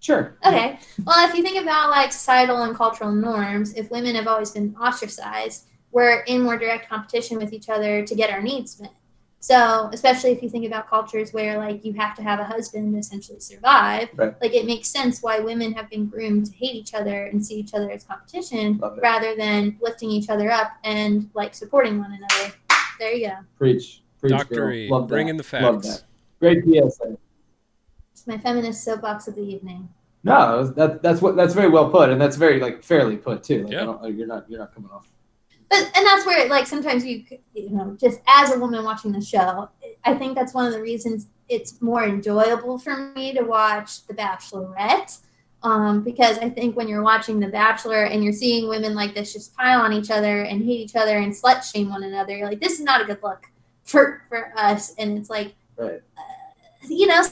Sure. 0.00 0.34
Okay. 0.44 0.80
Well, 1.04 1.28
if 1.28 1.36
you 1.36 1.44
think 1.44 1.62
about 1.62 1.90
like 1.90 2.12
societal 2.12 2.64
and 2.64 2.74
cultural 2.74 3.12
norms, 3.12 3.74
if 3.74 3.92
women 3.92 4.16
have 4.16 4.26
always 4.26 4.50
been 4.50 4.74
ostracized, 4.74 5.66
we're 5.92 6.22
in 6.22 6.42
more 6.42 6.58
direct 6.58 6.88
competition 6.88 7.38
with 7.38 7.52
each 7.52 7.68
other 7.68 8.04
to 8.04 8.14
get 8.16 8.28
our 8.28 8.42
needs 8.42 8.80
met. 8.80 8.90
So, 9.46 9.90
especially 9.92 10.30
if 10.30 10.40
you 10.40 10.48
think 10.48 10.64
about 10.66 10.88
cultures 10.88 11.32
where 11.32 11.58
like 11.58 11.84
you 11.84 11.92
have 11.94 12.14
to 12.14 12.22
have 12.22 12.38
a 12.38 12.44
husband 12.44 12.92
to 12.92 12.98
essentially 13.00 13.40
survive, 13.40 14.08
Right. 14.14 14.40
like 14.40 14.54
it 14.54 14.66
makes 14.66 14.88
sense 14.88 15.20
why 15.20 15.40
women 15.40 15.72
have 15.72 15.90
been 15.90 16.06
groomed 16.06 16.46
to 16.46 16.52
hate 16.52 16.76
each 16.76 16.94
other 16.94 17.24
and 17.24 17.44
see 17.44 17.56
each 17.56 17.74
other 17.74 17.90
as 17.90 18.04
competition 18.04 18.80
rather 19.02 19.34
than 19.34 19.76
lifting 19.80 20.12
each 20.12 20.28
other 20.30 20.48
up 20.52 20.74
and 20.84 21.28
like 21.34 21.56
supporting 21.56 21.98
one 21.98 22.12
another. 22.12 22.54
There 23.00 23.12
you 23.12 23.26
go. 23.30 23.34
Preach. 23.58 24.02
Preach. 24.20 24.30
Dr. 24.30 24.54
girl. 24.54 24.72
E, 24.74 24.88
Love 24.88 25.08
bring 25.08 25.26
that. 25.26 25.30
in 25.30 25.36
the 25.36 25.42
facts. 25.42 25.62
Love 25.64 25.82
facts. 25.82 25.96
that. 25.96 26.04
Great 26.38 26.64
PSA. 26.64 27.16
It's 28.12 28.26
my 28.28 28.38
feminist 28.38 28.84
soapbox 28.84 29.26
of 29.26 29.34
the 29.34 29.42
evening. 29.42 29.88
No, 30.22 30.68
that, 30.68 31.02
that's 31.02 31.20
what 31.20 31.34
that's 31.34 31.52
very 31.52 31.68
well 31.68 31.90
put, 31.90 32.10
and 32.10 32.20
that's 32.20 32.36
very 32.36 32.60
like 32.60 32.84
fairly 32.84 33.16
put 33.16 33.42
too. 33.42 33.64
Like, 33.64 33.72
Yeah. 33.72 33.82
I 33.82 33.84
don't, 33.86 34.02
like, 34.02 34.14
you're 34.16 34.28
not 34.28 34.48
you're 34.48 34.60
not 34.60 34.72
coming 34.72 34.90
off. 34.92 35.08
But 35.72 35.90
and 35.96 36.06
that's 36.06 36.26
where 36.26 36.46
like 36.50 36.66
sometimes 36.66 37.02
you 37.02 37.24
you 37.54 37.70
know 37.70 37.96
just 37.98 38.20
as 38.28 38.52
a 38.52 38.58
woman 38.58 38.84
watching 38.84 39.10
the 39.10 39.22
show, 39.22 39.70
I 40.04 40.12
think 40.12 40.34
that's 40.34 40.52
one 40.52 40.66
of 40.66 40.72
the 40.74 40.82
reasons 40.82 41.28
it's 41.48 41.80
more 41.80 42.04
enjoyable 42.04 42.78
for 42.78 42.94
me 43.16 43.32
to 43.32 43.42
watch 43.42 44.06
The 44.06 44.12
Bachelorette. 44.12 45.18
Um, 45.62 46.02
because 46.02 46.36
I 46.38 46.50
think 46.50 46.76
when 46.76 46.88
you're 46.88 47.02
watching 47.02 47.40
The 47.40 47.48
Bachelor 47.48 48.04
and 48.04 48.22
you're 48.22 48.34
seeing 48.34 48.68
women 48.68 48.94
like 48.94 49.14
this 49.14 49.32
just 49.32 49.56
pile 49.56 49.80
on 49.80 49.94
each 49.94 50.10
other 50.10 50.42
and 50.42 50.62
hate 50.62 50.80
each 50.80 50.96
other 50.96 51.16
and 51.16 51.32
slut 51.32 51.62
shame 51.62 51.88
one 51.88 52.02
another, 52.02 52.36
you're 52.36 52.48
like, 52.48 52.60
this 52.60 52.74
is 52.74 52.80
not 52.80 53.00
a 53.00 53.04
good 53.06 53.22
look 53.22 53.46
for 53.84 54.24
for 54.28 54.52
us. 54.58 54.94
And 54.98 55.16
it's 55.16 55.30
like, 55.30 55.54
Right. 55.78 56.02
you 56.86 57.06
know, 57.06 57.22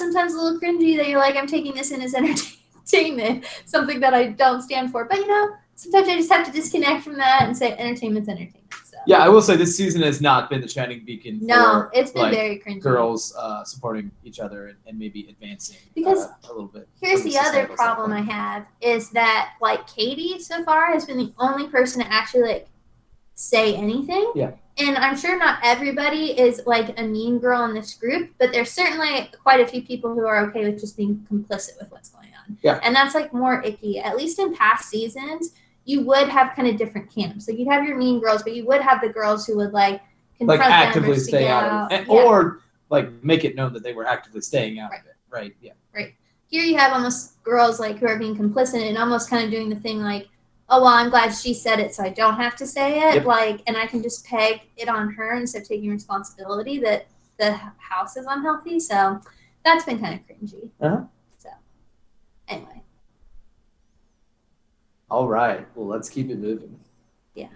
sometimes 0.00 0.32
a 0.32 0.40
little 0.40 0.58
cringy 0.58 0.96
that 0.96 1.08
you're 1.08 1.18
like, 1.18 1.36
I'm 1.36 1.46
taking 1.46 1.74
this 1.74 1.90
in 1.90 2.00
as 2.00 2.14
entertainment, 2.94 3.44
something 3.66 4.00
that 4.00 4.14
I 4.14 4.28
don't 4.28 4.62
stand 4.62 4.92
for. 4.92 5.04
But 5.04 5.18
you 5.18 5.28
know, 5.28 5.50
sometimes 5.74 6.08
I 6.08 6.16
just 6.16 6.32
have 6.32 6.46
to 6.46 6.52
disconnect 6.52 7.04
from 7.04 7.16
that 7.16 7.42
and 7.42 7.56
say 7.56 7.72
entertainment's 7.76 8.28
entertainment. 8.28 8.64
So 8.84 8.96
Yeah, 9.06 9.18
I 9.18 9.28
will 9.28 9.42
say 9.42 9.56
this 9.56 9.76
season 9.76 10.02
has 10.02 10.20
not 10.20 10.50
been 10.50 10.60
the 10.60 10.68
shining 10.68 11.04
beacon 11.04 11.40
no, 11.42 11.54
for 11.54 11.90
it's 11.92 12.12
been 12.12 12.22
like, 12.22 12.34
very 12.34 12.58
cringy. 12.58 12.80
girls 12.80 13.34
uh, 13.36 13.64
supporting 13.64 14.10
each 14.24 14.40
other 14.40 14.68
and, 14.68 14.78
and 14.86 14.98
maybe 14.98 15.26
advancing 15.28 15.76
Because 15.94 16.24
uh, 16.26 16.32
a 16.44 16.48
little 16.48 16.68
bit. 16.68 16.88
Here's 17.00 17.22
from 17.22 17.30
the 17.30 17.38
other 17.38 17.66
problem 17.66 18.12
I 18.12 18.20
have 18.20 18.66
is 18.80 19.10
that 19.10 19.54
like 19.60 19.86
Katie 19.86 20.38
so 20.38 20.64
far 20.64 20.92
has 20.92 21.04
been 21.04 21.18
the 21.18 21.32
only 21.38 21.68
person 21.68 22.02
to 22.02 22.12
actually 22.12 22.42
like 22.42 22.68
say 23.34 23.74
anything. 23.74 24.32
Yeah. 24.34 24.52
And 24.76 24.96
I'm 24.96 25.16
sure 25.16 25.38
not 25.38 25.60
everybody 25.62 26.38
is 26.38 26.62
like 26.66 26.98
a 26.98 27.04
mean 27.04 27.38
girl 27.38 27.64
in 27.64 27.74
this 27.74 27.94
group, 27.94 28.30
but 28.38 28.52
there's 28.52 28.72
certainly 28.72 29.30
quite 29.40 29.60
a 29.60 29.66
few 29.66 29.82
people 29.82 30.14
who 30.14 30.26
are 30.26 30.48
okay 30.48 30.68
with 30.68 30.80
just 30.80 30.96
being 30.96 31.24
complicit 31.30 31.78
with 31.80 31.90
what's 31.92 32.10
going 32.10 32.30
on. 32.40 32.58
Yeah. 32.62 32.80
And 32.82 32.94
that's 32.94 33.14
like 33.14 33.32
more 33.32 33.62
icky. 33.62 34.00
At 34.00 34.16
least 34.16 34.38
in 34.40 34.54
past 34.54 34.88
seasons, 34.88 35.52
you 35.84 36.02
would 36.02 36.28
have 36.28 36.54
kind 36.56 36.68
of 36.68 36.76
different 36.76 37.14
camps. 37.14 37.48
Like 37.48 37.58
you'd 37.58 37.68
have 37.68 37.84
your 37.84 37.96
mean 37.96 38.20
girls, 38.20 38.42
but 38.42 38.54
you 38.54 38.66
would 38.66 38.80
have 38.80 39.00
the 39.00 39.08
girls 39.08 39.46
who 39.46 39.56
would 39.56 39.72
like 39.72 40.02
confront 40.38 40.60
like 40.60 40.68
them 40.68 40.70
or 40.70 40.86
actively 40.86 41.18
stay 41.18 41.48
out 41.48 41.64
of 41.64 41.68
it, 41.68 41.74
out. 41.74 41.92
and, 41.92 42.06
Yeah. 42.06 42.14
or 42.24 42.60
like 42.90 43.10
make 43.22 43.44
it 43.44 43.54
known 43.54 43.72
that 43.74 43.82
they 43.82 43.92
were 43.92 44.06
actively 44.06 44.40
staying 44.40 44.78
out 44.78 44.90
Right. 44.90 45.00
of 45.00 45.06
it. 45.06 45.16
Right. 45.30 45.56
Yeah. 45.60 45.72
Right. 45.94 46.14
Here 46.46 46.62
you 46.62 46.76
have 46.76 46.92
almost 46.92 47.42
girls 47.42 47.80
like 47.80 47.98
who 47.98 48.06
are 48.06 48.18
being 48.18 48.36
complicit 48.36 48.86
and 48.88 48.96
almost 48.96 49.28
kind 49.28 49.44
of 49.44 49.50
doing 49.50 49.68
the 49.68 49.76
thing 49.76 50.00
like, 50.02 50.28
oh 50.70 50.78
well, 50.82 50.92
I'm 50.92 51.10
glad 51.10 51.30
she 51.34 51.52
said 51.52 51.78
it, 51.80 51.94
so 51.94 52.02
I 52.02 52.08
don't 52.10 52.36
have 52.36 52.56
to 52.56 52.66
say 52.66 53.08
it. 53.10 53.16
Yep. 53.16 53.24
Like, 53.26 53.60
and 53.66 53.76
I 53.76 53.86
can 53.86 54.02
just 54.02 54.24
peg 54.24 54.62
it 54.76 54.88
on 54.88 55.12
her 55.12 55.34
instead 55.34 55.62
of 55.62 55.68
taking 55.68 55.90
responsibility 55.90 56.78
that 56.78 57.06
the 57.38 57.52
house 57.78 58.16
is 58.16 58.24
unhealthy. 58.28 58.80
So 58.80 59.20
that's 59.64 59.84
been 59.84 59.98
kind 59.98 60.14
of 60.20 60.26
cringy. 60.26 60.70
Uh-huh. 60.80 61.04
So 61.38 61.48
anyway, 62.48 62.82
All 65.10 65.28
right. 65.28 65.66
Well, 65.74 65.86
let's 65.86 66.08
keep 66.08 66.30
it 66.30 66.38
moving. 66.38 66.78
Yeah. 67.34 67.48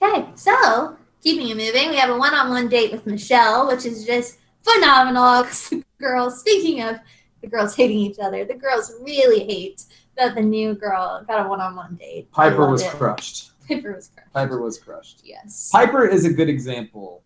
Okay. 0.00 0.28
So 0.34 0.96
keeping 1.22 1.48
it 1.48 1.56
moving, 1.56 1.90
we 1.90 1.96
have 1.96 2.10
a 2.10 2.16
one-on-one 2.18 2.68
date 2.68 2.92
with 2.92 3.06
Michelle, 3.06 3.66
which 3.68 3.84
is 3.84 4.04
just 4.06 4.38
phenomenal. 4.62 5.44
'cause 5.44 5.68
the 5.70 5.84
girls, 5.98 6.40
speaking 6.40 6.82
of 6.82 6.96
the 7.42 7.48
girls 7.48 7.74
hating 7.74 7.98
each 7.98 8.18
other, 8.18 8.44
the 8.44 8.54
girls 8.54 8.92
really 9.00 9.44
hate 9.44 9.84
that 10.16 10.34
the 10.34 10.42
new 10.42 10.74
girl 10.74 11.22
got 11.26 11.44
a 11.44 11.48
one-on-one 11.48 11.96
date. 11.96 12.30
Piper 12.30 12.70
was 12.70 12.82
it. 12.82 12.90
crushed. 12.92 13.50
Piper 13.68 13.94
was 13.94 14.08
crushed. 14.08 14.32
Piper 14.32 14.60
was 14.62 14.78
crushed. 14.78 15.20
Yes. 15.24 15.70
Piper 15.72 16.06
is 16.06 16.24
a 16.24 16.32
good 16.32 16.48
example 16.48 17.22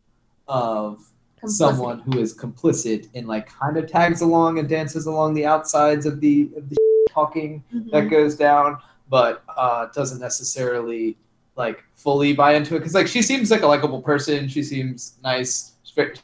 of 0.48 1.09
Complicity. 1.40 1.56
someone 1.76 1.98
who 2.00 2.18
is 2.18 2.36
complicit 2.36 3.08
and 3.14 3.26
like 3.26 3.48
kind 3.48 3.76
of 3.76 3.86
tags 3.90 4.20
along 4.20 4.58
and 4.58 4.68
dances 4.68 5.06
along 5.06 5.34
the 5.34 5.46
outsides 5.46 6.04
of 6.06 6.20
the 6.20 6.50
of 6.56 6.68
the 6.68 6.76
talking 7.10 7.64
Mhm. 7.74 7.90
that 7.92 8.10
goes 8.10 8.36
down, 8.36 8.78
but 9.08 9.42
uh, 9.56 9.86
doesn't 9.94 10.20
necessarily 10.20 11.16
like 11.56 11.82
fully 11.94 12.32
buy 12.32 12.54
into 12.54 12.76
it 12.76 12.80
because 12.80 12.94
like 12.94 13.06
she 13.08 13.22
seems 13.22 13.50
like 13.50 13.62
a 13.62 13.66
likable 13.66 14.00
person. 14.02 14.48
She 14.48 14.62
seems 14.62 15.16
nice. 15.22 15.72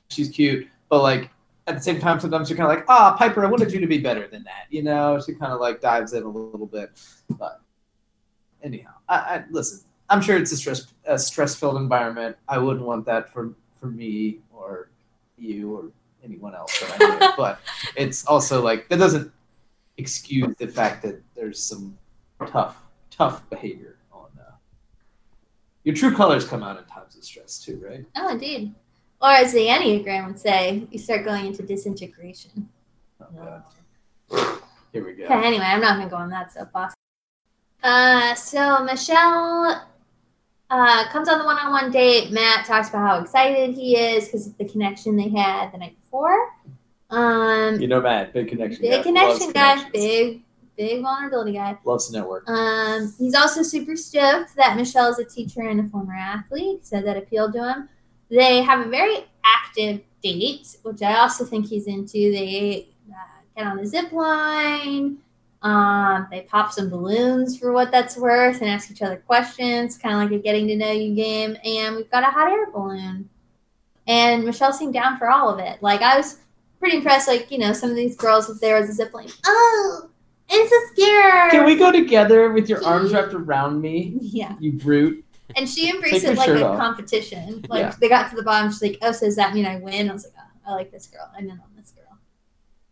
She's, 0.09 0.29
cute, 0.29 0.69
but 0.89 1.03
like 1.03 1.31
at 1.67 1.75
the 1.77 1.81
same 1.83 1.99
time, 1.99 2.21
sometimes 2.21 2.49
you're 2.49 2.57
kind 2.57 2.71
of 2.71 2.77
like, 2.77 2.85
ah, 2.89 3.17
Piper, 3.19 3.45
I 3.45 3.49
wanted 3.51 3.73
you 3.73 3.81
to 3.81 3.87
be 3.89 3.99
better 3.99 4.29
than 4.29 4.45
that. 4.45 4.67
You 4.71 4.85
know, 4.85 5.21
she 5.21 5.35
kind 5.35 5.53
of 5.53 5.61
like 5.61 5.81
dives 5.81 6.13
in 6.13 6.23
a 6.23 6.29
little 6.29 6.67
bit, 6.67 6.91
but 7.31 7.61
anyhow, 8.63 8.93
I, 9.09 9.15
I 9.17 9.45
listen. 9.51 9.81
I'm 10.09 10.21
sure 10.21 10.37
it's 10.37 10.53
a 10.53 10.57
stress 10.57 10.87
a 11.05 11.19
stress 11.19 11.57
filled 11.57 11.77
environment. 11.79 12.37
I 12.49 12.59
wouldn't 12.59 12.85
want 12.87 13.07
that 13.07 13.33
for 13.33 13.55
for 13.81 13.87
me 13.87 14.39
or 14.53 14.89
you 15.39 15.75
or 15.75 15.91
anyone 16.25 16.55
else 16.55 16.79
that 16.81 17.01
I 17.01 17.19
knew. 17.19 17.33
but 17.37 17.61
it's 17.97 18.27
also 18.27 18.63
like 18.63 18.89
that 18.89 18.99
doesn't 18.99 19.33
excuse 19.99 20.55
the 20.57 20.69
fact 20.69 21.03
that 21.03 21.23
there's 21.35 21.63
some 21.63 21.97
tough 22.47 22.77
tough 23.11 23.49
behavior 23.51 23.97
on. 24.13 24.27
Uh, 24.39 24.53
your 25.85 25.95
true 25.95 26.15
colors 26.15 26.47
come 26.47 26.63
out 26.63 26.79
in 26.79 26.85
times 26.85 27.17
of 27.17 27.25
stress 27.25 27.59
too, 27.59 27.83
right? 27.85 28.05
Oh, 28.17 28.31
indeed. 28.31 28.75
Or 29.21 29.31
as 29.31 29.53
the 29.53 29.67
Enneagram 29.67 30.27
would 30.27 30.39
say, 30.39 30.87
you 30.91 30.99
start 30.99 31.25
going 31.25 31.47
into 31.47 31.63
disintegration. 31.63 32.69
Oh, 33.21 33.63
God. 34.31 34.61
Here 34.93 35.05
we 35.07 35.15
go. 35.15 35.25
Okay, 35.25 35.47
anyway, 35.47 35.65
I'm 35.65 35.81
not 35.81 35.97
going 35.97 36.09
to 36.09 36.11
go 36.11 36.17
on 36.17 36.29
that 36.31 36.53
soapbox. 36.53 36.95
Uh, 37.83 38.35
so 38.35 38.85
Michelle 38.85 39.87
uh, 40.71 41.09
comes 41.11 41.29
on 41.29 41.39
the 41.39 41.45
one 41.45 41.57
on 41.59 41.71
one 41.73 41.91
date. 41.91 42.31
Matt 42.33 42.67
talks 42.67 42.89
about 42.89 43.07
how 43.07 43.21
excited 43.21 43.75
he 43.75 43.97
is 43.97 44.27
because 44.27 44.47
of 44.47 44.57
the 44.59 44.65
connection 44.65 45.17
they 45.17 45.29
had 45.29 45.73
the 45.73 45.79
night 45.79 45.97
before. 46.01 46.53
Um, 47.11 47.81
You 47.81 47.89
know, 47.89 48.01
Matt, 48.01 48.33
big 48.33 48.49
connection. 48.49 48.83
big 48.83 48.93
guy. 48.93 49.03
connection 49.03 49.53
guy, 49.53 49.89
big, 49.91 50.43
big 50.77 51.03
vulnerability 51.03 51.53
guy. 51.53 51.79
Loves 51.85 52.09
to 52.09 52.19
network. 52.19 52.49
Um, 52.49 53.13
he's 53.19 53.35
also 53.35 53.63
super 53.63 53.97
stoked 53.97 54.57
that 54.57 54.77
Michelle 54.77 55.11
is 55.11 55.19
a 55.19 55.25
teacher 55.25 55.63
and 55.63 55.81
a 55.81 55.89
former 55.89 56.15
athlete. 56.15 56.85
Said 56.85 57.07
that 57.07 57.17
appealed 57.17 57.53
to 57.55 57.73
him. 57.73 57.89
They 58.29 58.63
have 58.63 58.85
a 58.85 58.91
very 58.91 59.19
active 59.45 60.01
date, 60.23 60.77
which 60.83 61.01
I 61.03 61.19
also 61.19 61.45
think 61.45 61.67
he's 61.67 61.87
into. 61.87 62.13
They 62.33 62.89
uh, 63.09 63.15
get 63.57 63.67
on 63.67 63.79
a 63.79 63.87
zip 63.87 64.11
line. 64.11 65.19
Um, 65.63 66.29
they 66.31 66.43
pop 66.43 66.71
some 66.73 66.91
balloons 66.91 67.59
for 67.59 67.73
what 67.73 67.91
that's 67.91 68.17
worth 68.17 68.61
and 68.61 68.71
ask 68.71 68.91
each 68.91 69.03
other 69.03 69.17
questions, 69.17 69.99
kind 69.99 70.15
of 70.15 70.21
like 70.31 70.39
a 70.39 70.43
getting 70.43 70.69
to 70.69 70.77
know 70.77 70.93
you 70.93 71.15
game. 71.15 71.57
And 71.65 71.97
we've 71.97 72.11
got 72.11 72.23
a 72.23 72.27
hot 72.27 72.51
air 72.51 72.71
balloon. 72.71 73.29
And 74.07 74.45
Michelle 74.45 74.73
seemed 74.73 74.95
down 74.95 75.17
for 75.19 75.29
all 75.29 75.49
of 75.53 75.59
it. 75.59 75.83
Like, 75.83 76.03
I 76.03 76.17
was 76.17 76.39
pretty 76.79 76.99
impressed. 76.99 77.27
Like, 77.27 77.51
you 77.51 77.59
know, 77.59 77.73
some 77.73 77.91
of 77.91 77.97
these 77.97 78.15
girls, 78.17 78.49
if 78.49 78.61
there 78.61 78.81
was 78.81 78.89
a 78.91 78.93
zip 78.93 79.13
line, 79.13 79.29
oh, 79.47 80.09
it's 80.49 80.73
a 80.73 80.95
scare. 81.03 81.51
Can 81.51 81.65
we 81.67 81.75
go 81.75 81.91
together 81.91 82.53
with 82.53 82.69
your 82.69 82.85
arms 82.85 83.13
wrapped 83.13 83.35
around 83.35 83.81
me, 83.81 84.17
Yeah. 84.21 84.55
you 84.61 84.73
brute? 84.73 85.25
And 85.57 85.69
she 85.69 85.91
embraced 85.91 86.25
it 86.25 86.37
like 86.37 86.49
a 86.51 86.65
off. 86.67 86.79
competition. 86.79 87.65
Like 87.69 87.81
Yeah. 87.81 87.95
they 88.01 88.09
got 88.09 88.31
to 88.31 88.37
the 88.37 88.43
bottom, 88.43 88.71
she's 88.71 88.83
like, 88.83 88.99
"Oh, 89.03 89.13
so 89.13 89.27
does 89.27 89.37
that 89.37 89.55
mean 89.55 89.65
I 89.65 89.77
win?" 89.77 90.11
I 90.11 90.13
was 90.13 90.25
like, 90.25 90.35
"Oh, 90.37 90.73
I 90.73 90.75
like 90.75 90.91
this 90.93 91.07
girl. 91.07 91.29
I'm 91.37 91.45
in 91.45 91.51
on 91.53 91.59
this 91.77 91.93
girl. 91.93 92.19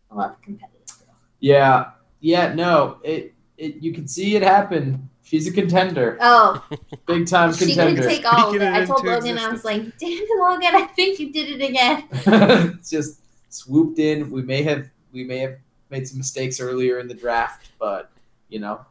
I 0.09 0.15
love 0.15 0.41
competitive 0.41 0.87
girl." 0.99 1.15
Yeah, 1.41 1.91
yeah. 2.25 2.53
No, 2.53 2.97
it 3.03 3.33
it 3.57 3.75
you 3.83 3.93
can 3.93 4.07
see 4.07 4.35
it 4.35 4.41
happen. 4.43 5.09
She's 5.23 5.47
a 5.47 5.51
contender, 5.51 6.17
Oh, 6.21 6.63
big 7.07 7.25
time 7.27 7.51
she 7.53 7.65
contender. 7.65 8.01
didn't 8.01 8.09
take 8.15 8.31
all 8.31 8.49
of 8.49 8.55
it. 8.55 8.61
It 8.61 8.73
I 8.73 8.85
told 8.85 8.99
into 9.05 9.11
Logan, 9.11 9.37
I 9.39 9.49
was 9.49 9.65
like, 9.65 9.81
"Damn 9.97 10.11
it, 10.11 10.39
Logan! 10.39 10.75
I 10.75 10.83
think 10.95 11.19
you 11.19 11.31
did 11.33 11.59
it 11.59 11.69
again." 11.69 12.79
Just 12.87 13.21
swooped 13.49 13.97
in. 13.99 14.29
We 14.29 14.41
may 14.43 14.61
have 14.63 14.87
we 15.13 15.23
may 15.23 15.39
have 15.39 15.55
made 15.89 16.07
some 16.07 16.17
mistakes 16.17 16.59
earlier 16.59 16.99
in 16.99 17.07
the 17.07 17.13
draft, 17.13 17.69
but 17.79 18.11
you 18.49 18.59
know, 18.59 18.85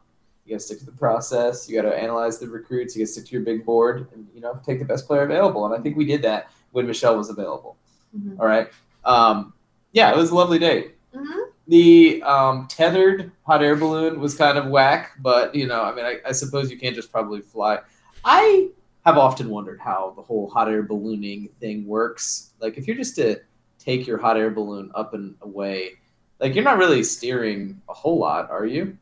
you 0.45 0.51
gotta 0.55 0.63
stick 0.63 0.79
to 0.79 0.85
the 0.85 0.91
process. 0.91 1.69
You 1.69 1.81
gotta 1.81 1.95
analyze 1.95 2.37
the 2.39 2.47
recruits. 2.49 2.95
You 2.95 3.03
gotta 3.03 3.11
stick 3.13 3.25
to 3.27 3.31
your 3.31 3.41
big 3.43 3.65
board, 3.65 4.07
and 4.13 4.27
you 4.33 4.41
know, 4.41 4.59
take 4.65 4.79
the 4.79 4.85
best 4.85 5.07
player 5.07 5.23
available. 5.23 5.65
And 5.65 5.73
I 5.73 5.81
think 5.81 5.95
we 5.95 6.05
did 6.05 6.21
that 6.23 6.49
when 6.71 6.85
Michelle 6.87 7.15
was 7.17 7.29
available. 7.29 7.77
Mhm. 8.17 8.39
All 8.39 8.45
right. 8.45 8.67
Um, 9.05 9.53
yeah, 9.93 10.11
it 10.11 10.17
was 10.17 10.31
a 10.31 10.35
lovely 10.35 10.59
date. 10.59 10.95
Mhm. 11.15 11.49
The 11.67 12.21
um, 12.23 12.67
tethered 12.67 13.31
hot 13.45 13.63
air 13.63 13.75
balloon 13.75 14.19
was 14.19 14.35
kind 14.35 14.57
of 14.57 14.67
whack, 14.67 15.13
but 15.19 15.55
you 15.55 15.67
know, 15.67 15.83
I 15.83 15.95
mean, 15.95 16.05
I, 16.05 16.19
I 16.25 16.31
suppose 16.31 16.69
you 16.69 16.77
can't 16.77 16.95
just 16.95 17.11
probably 17.11 17.41
fly. 17.41 17.79
I 18.23 18.69
have 19.05 19.17
often 19.17 19.49
wondered 19.49 19.79
how 19.79 20.13
the 20.15 20.21
whole 20.21 20.49
hot 20.49 20.67
air 20.67 20.83
ballooning 20.83 21.49
thing 21.59 21.87
works. 21.87 22.51
Like, 22.59 22.77
if 22.77 22.87
you're 22.87 22.97
just 22.97 23.15
to 23.17 23.39
take 23.79 24.07
your 24.07 24.17
hot 24.17 24.37
air 24.37 24.51
balloon 24.51 24.91
up 24.95 25.13
and 25.13 25.35
away, 25.41 25.91
like 26.39 26.55
you're 26.55 26.63
not 26.63 26.77
really 26.77 27.03
steering 27.03 27.81
a 27.89 27.93
whole 27.93 28.17
lot, 28.17 28.49
are 28.49 28.65
you? 28.65 28.97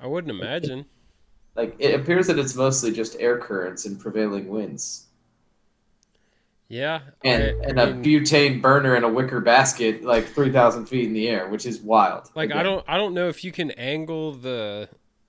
I 0.00 0.06
wouldn't 0.06 0.30
imagine. 0.30 0.86
Like, 1.54 1.74
it 1.78 1.98
appears 1.98 2.26
that 2.26 2.38
it's 2.38 2.54
mostly 2.54 2.92
just 2.92 3.16
air 3.18 3.38
currents 3.38 3.86
and 3.86 3.98
prevailing 3.98 4.48
winds. 4.48 5.05
Yeah. 6.68 7.00
And, 7.24 7.42
I- 7.42 7.68
and 7.68 7.80
I 7.80 7.84
a 7.84 7.94
mean, 7.94 8.04
butane 8.04 8.60
burner 8.60 8.96
in 8.96 9.04
a 9.04 9.08
wicker 9.08 9.40
basket, 9.40 10.02
like 10.02 10.26
3,000 10.26 10.86
feet 10.86 11.06
in 11.06 11.12
the 11.12 11.28
air, 11.28 11.48
which 11.48 11.64
is 11.66 11.80
wild. 11.80 12.30
like 12.34 12.52
I 12.52 12.62
don't 12.62 12.84
I 12.88 12.96
don't 12.96 13.14
know 13.14 13.28
if 13.28 13.44
you 13.44 13.52
can 13.52 13.70
angle 13.72 14.32
the 14.32 14.88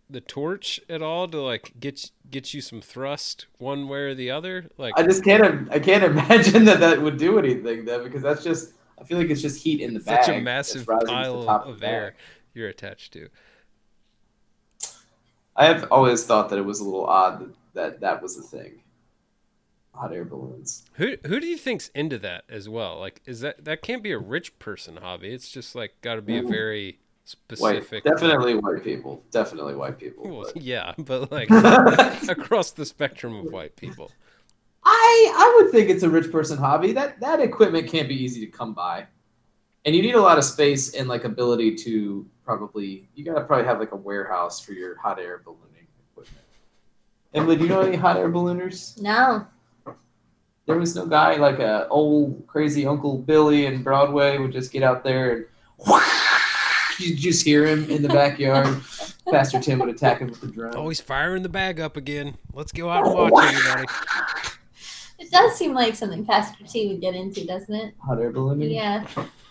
the 0.10 0.22
torch 0.22 0.80
at 0.90 1.02
all 1.02 1.28
to 1.28 1.42
like 1.42 1.74
get 1.80 2.12
get 2.32 2.54
you 2.54 2.62
some 2.62 2.80
thrust 2.82 3.46
one 3.58 3.88
way 3.88 4.00
or 4.00 4.16
the 4.16 4.32
other. 4.32 4.68
Like 4.78 4.94
I 4.98 5.04
just 5.04 5.24
can't. 5.24 5.70
I 5.72 5.80
can't 5.80 6.04
imagine 6.12 6.66
that 6.66 6.80
that 6.80 7.02
would 7.02 7.18
do 7.18 7.38
anything 7.38 7.86
though, 7.86 8.04
because 8.04 8.22
that's 8.22 8.44
just. 8.44 8.74
I 9.00 9.04
feel 9.04 9.20
like 9.20 9.30
it's 9.30 9.42
just 9.44 9.62
heat 9.64 9.80
in 9.82 9.94
the 9.94 10.00
bag. 10.00 10.24
such 10.24 10.36
a 10.36 10.42
massive 10.42 10.88
pile 10.88 11.44
top 11.46 11.68
of 11.68 11.84
air 11.84 12.16
you're 12.56 12.68
attached 12.70 13.14
to. 13.14 13.28
I 15.56 15.66
have 15.66 15.92
always 15.92 16.24
thought 16.26 16.50
that 16.50 16.58
it 16.58 16.66
was 16.66 16.80
a 16.80 16.84
little 16.84 17.06
odd 17.06 17.40
that 17.42 17.54
that, 17.74 18.00
that 18.00 18.22
was 18.24 18.36
the 18.38 18.42
thing. 18.44 18.82
Hot 20.00 20.14
air 20.14 20.26
balloons. 20.26 20.86
Who 20.93 21.16
who 21.26 21.39
do 21.39 21.48
you 21.48 21.58
think's 21.58 21.88
into 21.89 22.18
that 22.20 22.43
as 22.50 22.70
well? 22.70 23.00
Like, 23.00 23.22
is 23.26 23.39
that 23.41 23.66
that 23.66 23.82
can't 23.82 24.04
be 24.04 24.12
a 24.12 24.20
rich 24.20 24.58
person 24.60 24.98
hobby? 24.98 25.30
It's 25.34 25.50
just 25.50 25.74
like 25.76 26.00
got 26.02 26.16
to 26.16 26.22
be 26.22 26.38
a 26.38 26.43
very 26.43 27.00
White, 27.58 27.82
specific. 27.84 28.04
definitely 28.04 28.56
white 28.56 28.84
people. 28.84 29.24
Definitely 29.32 29.76
white 29.76 29.98
people. 29.98 30.30
Well, 30.30 30.50
but- 30.54 30.62
yeah, 30.62 30.93
but 31.00 31.32
like 31.32 31.50
across 32.30 32.72
the 32.72 32.86
spectrum 32.86 33.36
of 33.36 33.52
white 33.52 33.76
people. 33.76 34.12
I 34.86 35.34
I 35.36 35.54
would 35.62 35.72
think 35.72 35.89
it's 35.89 36.04
a 36.04 36.10
rich 36.10 36.32
person 36.32 36.58
hobby. 36.58 36.93
That 36.93 37.20
that 37.20 37.39
equipment 37.39 37.89
can't 37.89 38.08
be 38.08 38.16
easy 38.16 38.39
to 38.45 38.52
come 38.52 38.74
by, 38.74 39.08
and 39.84 39.95
you 39.95 40.02
need 40.02 40.16
a 40.16 40.22
lot 40.22 40.38
of 40.38 40.43
space 40.45 40.93
and 40.93 41.10
like 41.10 41.24
ability 41.26 41.76
to 41.78 42.26
probably. 42.45 43.10
You 43.16 43.26
gotta 43.26 43.41
probably 43.43 43.66
have 43.66 43.80
like 43.80 43.91
a 43.91 43.98
warehouse 43.98 44.60
for 44.62 44.72
your 44.74 44.95
hot 44.98 45.20
air 45.20 45.39
ballooning 45.43 45.88
equipment. 46.12 46.45
Emily, 47.34 47.56
do 47.58 47.64
you 47.64 47.70
know 47.70 47.82
any 47.82 47.98
hot 47.98 48.16
air 48.16 48.30
ballooners? 48.30 49.02
No. 49.02 49.45
There 50.68 50.78
was 50.78 50.95
no 50.95 51.05
guy 51.05 51.36
like 51.38 51.59
a 51.59 51.88
old 51.89 52.45
crazy 52.45 52.86
Uncle 52.86 53.18
Billy 53.18 53.65
in 53.65 53.82
Broadway 53.82 54.38
would 54.38 54.51
just 54.51 54.72
get 54.72 54.84
out 54.84 55.03
there 55.03 55.32
and 55.32 55.45
you 56.99 57.15
just 57.15 57.43
hear 57.43 57.65
him 57.65 57.89
in 57.89 58.01
the 58.03 58.09
backyard. 58.09 58.68
Pastor 59.32 59.59
Tim 59.59 59.80
would 59.80 59.89
attack 59.89 60.20
him 60.20 60.30
with 60.30 60.39
the 60.41 60.47
drone. 60.47 60.74
Oh, 60.76 60.88
he's 60.88 61.01
firing 61.01 61.43
the 61.43 61.49
bag 61.49 61.80
up 61.82 61.97
again. 61.97 62.38
Let's 62.53 62.72
go 62.72 62.89
out 62.89 63.05
and 63.07 63.32
watch 63.32 63.53
everybody. 63.55 63.88
It 65.20 65.32
does 65.32 65.55
seem 65.57 65.74
like 65.74 65.95
something 65.95 66.24
Pastor 66.28 66.63
T 66.63 66.89
would 66.89 67.01
get 67.01 67.15
into, 67.15 67.43
doesn't 67.43 67.74
it? 67.74 67.95
Hot 68.05 68.20
air 68.20 68.30
ballooning. 68.32 68.70
Yeah. 68.70 69.03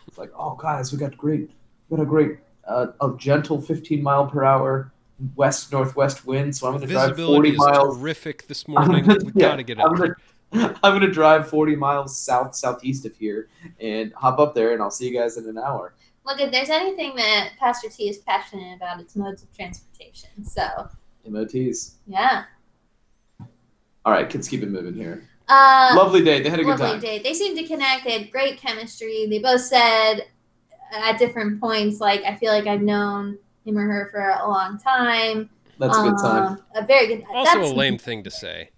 It's 0.06 0.16
like, 0.16 0.30
oh 0.38 0.54
guys, 0.54 0.92
we 0.92 0.98
got 0.98 1.16
great, 1.18 1.50
we 1.88 1.96
got 1.96 2.04
a 2.04 2.06
great, 2.06 2.38
uh, 2.68 2.86
a 3.00 3.12
gentle 3.18 3.60
15 3.60 4.00
mile 4.00 4.28
per 4.28 4.44
hour 4.44 4.92
west 5.34 5.72
northwest 5.72 6.24
wind. 6.24 6.54
So 6.56 6.68
I'm 6.68 6.74
going 6.74 6.86
to 6.86 6.92
drive 6.92 7.16
40 7.16 7.16
Visibility 7.16 7.48
is 7.50 7.58
miles. 7.58 7.98
terrific 7.98 8.46
this 8.46 8.68
morning. 8.68 9.04
gonna- 9.06 9.24
We 9.24 9.32
yeah, 9.34 9.48
gotta 9.48 9.62
get 9.64 9.80
I'm 9.80 9.92
gonna, 9.96 10.14
I'm 10.52 10.76
gonna 10.82 11.10
drive 11.10 11.48
40 11.48 11.76
miles 11.76 12.16
south 12.16 12.54
southeast 12.54 13.04
of 13.06 13.14
here 13.16 13.48
and 13.80 14.12
hop 14.14 14.38
up 14.38 14.54
there, 14.54 14.72
and 14.72 14.82
I'll 14.82 14.90
see 14.90 15.08
you 15.08 15.18
guys 15.18 15.36
in 15.36 15.48
an 15.48 15.58
hour. 15.58 15.94
Look, 16.24 16.40
if 16.40 16.50
there's 16.50 16.70
anything 16.70 17.14
that 17.16 17.50
Pastor 17.58 17.88
T 17.88 18.08
is 18.08 18.18
passionate 18.18 18.74
about, 18.76 19.00
it's 19.00 19.14
modes 19.16 19.42
of 19.42 19.54
transportation. 19.56 20.44
So, 20.44 20.88
MOTs. 21.28 21.96
yeah. 22.06 22.44
All 24.04 24.12
right, 24.12 24.28
kids, 24.28 24.48
keep 24.48 24.62
it 24.62 24.70
moving 24.70 24.94
here. 24.94 25.28
Uh, 25.48 25.92
Lovely 25.96 26.22
day. 26.24 26.42
They 26.42 26.48
had 26.50 26.58
a 26.60 26.64
good 26.64 26.70
lovely 26.80 26.86
time. 26.90 27.00
date. 27.00 27.22
They 27.24 27.34
seemed 27.34 27.56
to 27.58 27.64
connect. 27.66 28.04
They 28.04 28.18
had 28.18 28.30
great 28.30 28.58
chemistry. 28.58 29.26
They 29.28 29.38
both 29.38 29.60
said 29.60 30.26
at 30.92 31.18
different 31.18 31.60
points, 31.60 32.00
like, 32.00 32.22
I 32.24 32.34
feel 32.36 32.52
like 32.52 32.66
I've 32.66 32.82
known 32.82 33.38
him 33.64 33.78
or 33.78 33.86
her 33.86 34.08
for 34.10 34.20
a 34.20 34.48
long 34.48 34.78
time. 34.78 35.50
That's 35.78 35.96
a 35.98 36.02
good 36.02 36.18
sign. 36.18 36.42
Um, 36.42 36.62
A 36.74 36.84
very 36.84 37.06
good. 37.08 37.24
Also, 37.30 37.58
that's, 37.58 37.70
a 37.70 37.74
lame 37.74 37.98
thing 37.98 38.24
to 38.24 38.30
say. 38.30 38.70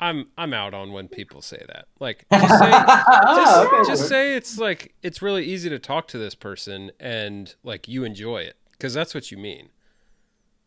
I'm 0.00 0.28
I'm 0.36 0.52
out 0.52 0.74
on 0.74 0.92
when 0.92 1.08
people 1.08 1.40
say 1.42 1.62
that. 1.68 1.86
Like, 2.00 2.26
just 2.32 2.58
say, 2.58 2.70
Ah, 2.70 3.34
just, 3.36 3.72
okay, 3.72 3.90
just 3.90 4.08
say 4.08 4.34
it's 4.36 4.58
like 4.58 4.94
it's 5.02 5.22
really 5.22 5.44
easy 5.44 5.68
to 5.70 5.78
talk 5.78 6.08
to 6.08 6.18
this 6.18 6.34
person 6.34 6.90
and 7.00 7.54
like 7.62 7.88
you 7.88 8.04
enjoy 8.04 8.38
it 8.38 8.56
because 8.72 8.92
that's 8.94 9.14
what 9.14 9.30
you 9.30 9.38
mean. 9.38 9.70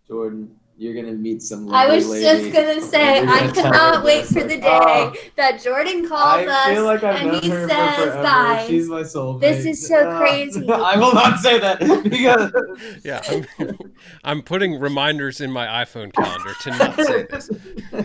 Jordan, 0.08 0.56
you're 0.80 0.94
gonna 0.94 1.12
meet 1.14 1.42
some. 1.42 1.70
I 1.74 1.88
was 1.94 2.08
lady, 2.08 2.24
just 2.26 2.54
gonna 2.54 2.80
say, 2.82 3.20
I 3.20 3.26
gonna 3.26 3.52
tell 3.52 3.64
cannot 3.72 4.04
wait 4.06 4.22
this, 4.22 4.32
for 4.32 4.44
the 4.44 4.56
day 4.56 4.62
"Oh, 4.64 5.14
that 5.36 5.62
Jordan 5.62 6.08
calls 6.08 6.48
us 6.48 6.68
I 6.68 6.74
feel 6.74 6.86
like 6.86 7.04
and 7.04 7.36
he 7.44 7.50
her 7.50 7.68
says, 7.68 7.96
forever. 7.98 8.24
"Guys, 8.24 8.68
She's 8.70 8.88
my 8.88 9.02
soulmate." 9.02 9.42
this 9.42 9.66
is 9.66 9.86
so 9.86 10.10
Uh, 10.10 10.18
crazy." 10.20 10.70
I 10.70 10.98
will 10.98 11.14
not 11.14 11.40
say 11.40 11.60
that 11.60 11.80
because 12.10 12.52
Yeah, 13.04 13.22
I'm, 13.30 13.46
I'm 14.24 14.42
putting 14.42 14.80
reminders 14.80 15.42
in 15.42 15.52
my 15.52 15.66
iPhone 15.84 16.14
calendar 16.14 16.54
to 16.62 16.70
not 16.72 16.96
say 16.96 17.24
this. 17.30 17.50
no, 17.92 18.02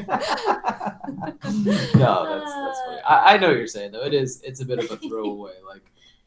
that's 1.47 1.95
that's 1.95 2.81
funny. 2.81 3.01
I, 3.07 3.35
I 3.35 3.39
know 3.39 3.49
what 3.49 3.57
you're 3.57 3.67
saying 3.69 3.93
though. 3.93 4.05
It 4.05 4.15
is. 4.15 4.41
It's 4.43 4.61
a 4.61 4.65
bit 4.65 4.79
of 4.81 4.91
a 4.91 4.97
throwaway 4.97 5.55
like 5.67 5.83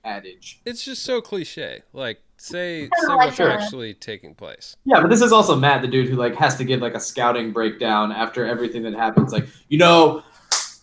adage. 0.05 0.61
It's 0.65 0.83
just 0.85 1.03
so 1.03 1.19
cliche. 1.21 1.83
Like, 1.93 2.21
say 2.38 2.85
say 2.85 3.07
like 3.07 3.17
what's 3.27 3.39
a- 3.39 3.51
actually 3.51 3.93
taking 3.93 4.33
place. 4.35 4.75
Yeah, 4.85 5.01
but 5.01 5.09
this 5.09 5.21
is 5.21 5.31
also 5.31 5.55
Matt, 5.55 5.81
the 5.81 5.88
dude 5.88 6.07
who 6.09 6.15
like 6.15 6.35
has 6.35 6.55
to 6.57 6.63
give 6.63 6.81
like 6.81 6.93
a 6.95 6.99
scouting 6.99 7.51
breakdown 7.51 8.11
after 8.11 8.45
everything 8.45 8.83
that 8.83 8.93
happens. 8.93 9.31
Like, 9.33 9.47
you 9.69 9.77
know, 9.77 10.23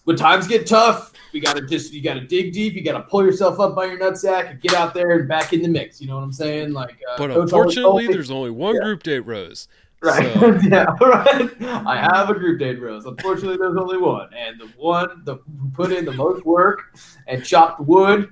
when 0.04 0.16
times 0.16 0.46
get 0.46 0.66
tough, 0.66 1.12
we 1.32 1.40
gotta 1.40 1.62
just 1.66 1.92
you 1.92 2.02
gotta 2.02 2.20
dig 2.20 2.52
deep. 2.52 2.74
You 2.74 2.82
gotta 2.84 3.02
pull 3.04 3.24
yourself 3.24 3.58
up 3.60 3.74
by 3.74 3.86
your 3.86 3.98
nutsack 3.98 4.50
and 4.50 4.60
get 4.60 4.74
out 4.74 4.94
there 4.94 5.12
and 5.18 5.28
back 5.28 5.52
in 5.52 5.62
the 5.62 5.68
mix. 5.68 6.00
You 6.00 6.08
know 6.08 6.16
what 6.16 6.22
I'm 6.22 6.32
saying? 6.32 6.72
Like, 6.72 6.98
uh, 7.10 7.16
But 7.18 7.28
Coach 7.28 7.30
always 7.30 7.52
unfortunately, 7.76 8.06
there's 8.08 8.30
only 8.30 8.50
one 8.50 8.74
Yeah. 8.76 8.82
group 8.82 9.02
date 9.02 9.20
rose. 9.20 9.68
Right. 10.02 10.32
So- 10.34 10.58
yeah. 10.68 10.84
Right. 11.00 11.50
I 11.62 11.96
have 12.12 12.28
a 12.28 12.34
group 12.34 12.58
date 12.60 12.80
rose. 12.80 13.06
Unfortunately, 13.06 13.56
there's 13.56 13.76
only 13.78 13.96
one, 13.96 14.28
and 14.36 14.60
the 14.60 14.66
one 14.76 15.22
the 15.24 15.36
who 15.36 15.70
put 15.72 15.90
in 15.92 16.04
the 16.04 16.12
most 16.12 16.44
work 16.44 16.82
and 17.26 17.42
chopped 17.44 17.80
wood, 17.80 18.30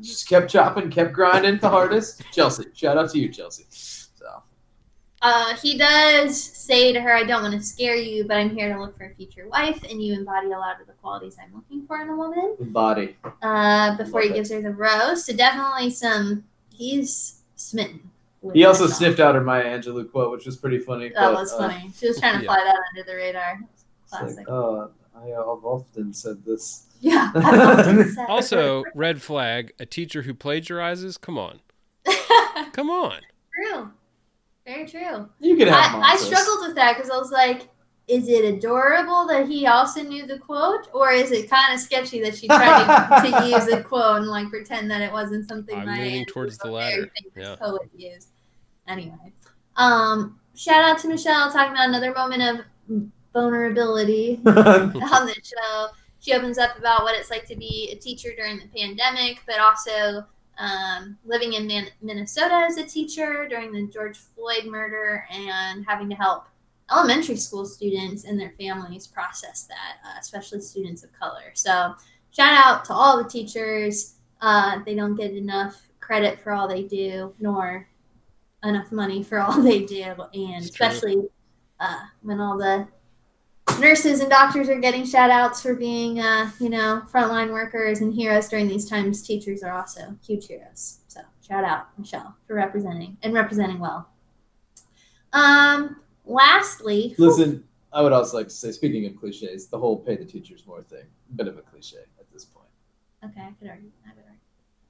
just 0.00 0.28
kept 0.28 0.50
chopping, 0.50 0.90
kept 0.90 1.12
grinding 1.12 1.58
the 1.58 1.68
hardest. 1.68 2.22
Chelsea. 2.32 2.64
Shout 2.74 2.96
out 2.98 3.10
to 3.10 3.18
you, 3.18 3.28
Chelsea. 3.28 3.64
So 3.70 4.42
Uh, 5.22 5.56
he 5.56 5.76
does 5.76 6.40
say 6.40 6.92
to 6.92 7.00
her, 7.00 7.12
I 7.14 7.24
don't 7.24 7.42
want 7.42 7.54
to 7.54 7.60
scare 7.62 7.96
you, 7.96 8.24
but 8.26 8.36
I'm 8.36 8.50
here 8.50 8.72
to 8.72 8.80
look 8.80 8.96
for 8.96 9.04
a 9.06 9.14
future 9.14 9.48
wife, 9.48 9.82
and 9.90 10.00
you 10.02 10.14
embody 10.14 10.48
a 10.52 10.58
lot 10.58 10.80
of 10.80 10.86
the 10.86 10.92
qualities 10.94 11.36
I'm 11.42 11.54
looking 11.54 11.86
for 11.86 12.00
in 12.02 12.08
a 12.08 12.16
woman. 12.16 12.56
body. 12.60 13.16
Uh, 13.42 13.96
before 13.96 14.20
he 14.22 14.28
Love 14.28 14.34
it. 14.36 14.38
gives 14.38 14.52
her 14.52 14.62
the 14.62 14.70
rose. 14.70 15.24
So 15.24 15.34
definitely 15.34 15.90
some, 15.90 16.44
he's 16.72 17.40
smitten. 17.56 18.10
He 18.54 18.64
also 18.64 18.86
song. 18.86 18.94
sniffed 18.98 19.18
out 19.18 19.34
her 19.34 19.40
Maya 19.42 19.64
Angelou 19.64 20.08
quote, 20.08 20.30
which 20.30 20.46
was 20.46 20.56
pretty 20.56 20.78
funny. 20.78 21.08
That 21.08 21.16
but, 21.16 21.34
was 21.34 21.52
uh, 21.52 21.58
funny. 21.68 21.90
She 21.98 22.06
was 22.06 22.20
trying 22.20 22.38
to 22.38 22.44
Yeah. 22.44 22.54
fly 22.54 22.62
that 22.64 22.78
under 22.90 23.02
the 23.10 23.16
radar. 23.16 23.58
it's 24.04 24.12
like, 24.12 24.20
Classic. 24.22 24.48
oh, 24.48 24.90
I 25.22 25.28
have 25.28 25.64
often 25.64 26.12
said 26.12 26.44
this. 26.44 26.86
Yeah. 27.00 27.30
I've 27.34 27.78
often 27.78 28.12
said- 28.14 28.26
Also, 28.28 28.84
red 28.94 29.20
flag: 29.22 29.72
a 29.78 29.86
teacher 29.86 30.22
who 30.22 30.34
plagiarizes. 30.34 31.20
Come 31.20 31.38
on, 31.38 31.60
come 32.72 32.90
on. 32.90 33.20
true. 33.54 33.90
Very 34.66 34.86
true. 34.86 35.28
You 35.40 35.56
can 35.56 35.68
have 35.68 35.94
I, 36.02 36.12
I 36.12 36.16
struggled 36.16 36.66
with 36.66 36.76
that 36.76 36.96
because 36.96 37.10
I 37.10 37.16
was 37.16 37.30
like, 37.30 37.68
is 38.06 38.28
it 38.28 38.44
adorable 38.44 39.26
that 39.28 39.48
he 39.48 39.66
also 39.66 40.02
knew 40.02 40.26
the 40.26 40.38
quote, 40.38 40.88
or 40.92 41.10
is 41.10 41.30
it 41.32 41.48
kind 41.48 41.72
of 41.72 41.80
sketchy 41.80 42.20
that 42.22 42.36
she 42.36 42.46
tried 42.48 43.22
to, 43.22 43.30
to 43.40 43.46
use 43.48 43.66
a 43.68 43.82
quote 43.82 44.18
and 44.18 44.26
like 44.26 44.50
pretend 44.50 44.90
that 44.90 45.00
it 45.00 45.10
wasn't 45.10 45.48
something 45.48 45.74
I'm 45.74 45.86
Maya 45.86 46.02
leaning 46.02 46.26
towards 46.26 46.58
the 46.58 46.70
latter. 46.70 47.10
Yeah. 47.34 47.56
poet 47.56 47.88
used. 47.96 48.28
Anyway, 48.86 49.32
um, 49.76 50.38
shout 50.54 50.82
out 50.84 50.98
to 50.98 51.08
Michelle 51.08 51.50
talking 51.50 51.72
about 51.72 51.88
another 51.88 52.12
moment 52.12 52.42
of 52.42 53.02
vulnerability 53.32 54.40
on 54.46 54.92
the 54.92 55.36
show. 55.42 55.88
She 56.20 56.32
opens 56.32 56.58
up 56.58 56.76
about 56.78 57.04
what 57.04 57.14
it's 57.14 57.30
like 57.30 57.46
to 57.46 57.56
be 57.56 57.90
a 57.92 57.96
teacher 57.96 58.30
during 58.36 58.58
the 58.58 58.66
pandemic, 58.76 59.40
but 59.46 59.60
also 59.60 60.26
um, 60.58 61.16
living 61.24 61.52
in 61.54 61.66
Man- 61.66 61.90
Minnesota 62.02 62.66
as 62.68 62.76
a 62.76 62.84
teacher 62.84 63.46
during 63.48 63.72
the 63.72 63.86
George 63.86 64.18
Floyd 64.18 64.66
murder 64.66 65.24
and 65.30 65.84
having 65.86 66.08
to 66.10 66.16
help 66.16 66.46
elementary 66.90 67.36
school 67.36 67.64
students 67.64 68.24
and 68.24 68.40
their 68.40 68.52
families 68.58 69.06
process 69.06 69.64
that, 69.64 69.98
uh, 70.04 70.16
especially 70.18 70.60
students 70.60 71.04
of 71.04 71.12
color. 71.12 71.52
So, 71.54 71.94
shout 72.30 72.54
out 72.54 72.84
to 72.86 72.92
all 72.94 73.22
the 73.22 73.28
teachers. 73.28 74.14
Uh, 74.40 74.80
they 74.84 74.94
don't 74.94 75.14
get 75.14 75.32
enough 75.32 75.88
credit 76.00 76.40
for 76.40 76.52
all 76.52 76.66
they 76.66 76.82
do, 76.82 77.34
nor 77.38 77.86
enough 78.64 78.90
money 78.90 79.22
for 79.22 79.38
all 79.38 79.60
they 79.62 79.84
do, 79.84 80.14
and 80.34 80.64
especially 80.64 81.28
uh, 81.78 82.04
when 82.22 82.40
all 82.40 82.58
the 82.58 82.88
nurses 83.80 84.20
and 84.20 84.30
doctors 84.30 84.68
are 84.68 84.78
getting 84.80 85.04
shout 85.04 85.30
outs 85.30 85.62
for 85.62 85.74
being 85.74 86.20
uh, 86.20 86.50
you 86.60 86.68
know 86.70 87.02
frontline 87.12 87.52
workers 87.52 88.00
and 88.00 88.12
heroes 88.14 88.48
during 88.48 88.66
these 88.68 88.88
times. 88.88 89.22
Teachers 89.22 89.62
are 89.62 89.72
also 89.72 90.16
huge 90.26 90.46
heroes. 90.46 91.00
So 91.08 91.20
shout 91.46 91.64
out 91.64 91.88
michelle 91.98 92.36
for 92.46 92.54
representing 92.54 93.16
and 93.22 93.32
representing 93.34 93.78
well. 93.78 94.08
Um 95.32 96.00
lastly 96.24 97.14
Listen, 97.18 97.64
I 97.92 98.02
would 98.02 98.12
also 98.12 98.36
like 98.36 98.48
to 98.48 98.54
say, 98.54 98.70
speaking 98.72 99.06
of 99.06 99.16
cliches, 99.16 99.66
the 99.68 99.78
whole 99.78 99.96
pay 99.96 100.16
the 100.16 100.24
teachers 100.24 100.64
more 100.66 100.82
thing, 100.82 101.04
a 101.30 101.34
bit 101.34 101.48
of 101.48 101.56
a 101.58 101.62
cliche 101.62 101.98
at 102.18 102.26
this 102.32 102.44
point. 102.44 102.66
okay 103.24 103.40
i 103.42 103.52
could 103.58 103.68
argue 103.68 103.90
i 104.06 104.10
could 104.10 104.17
argue 104.17 104.17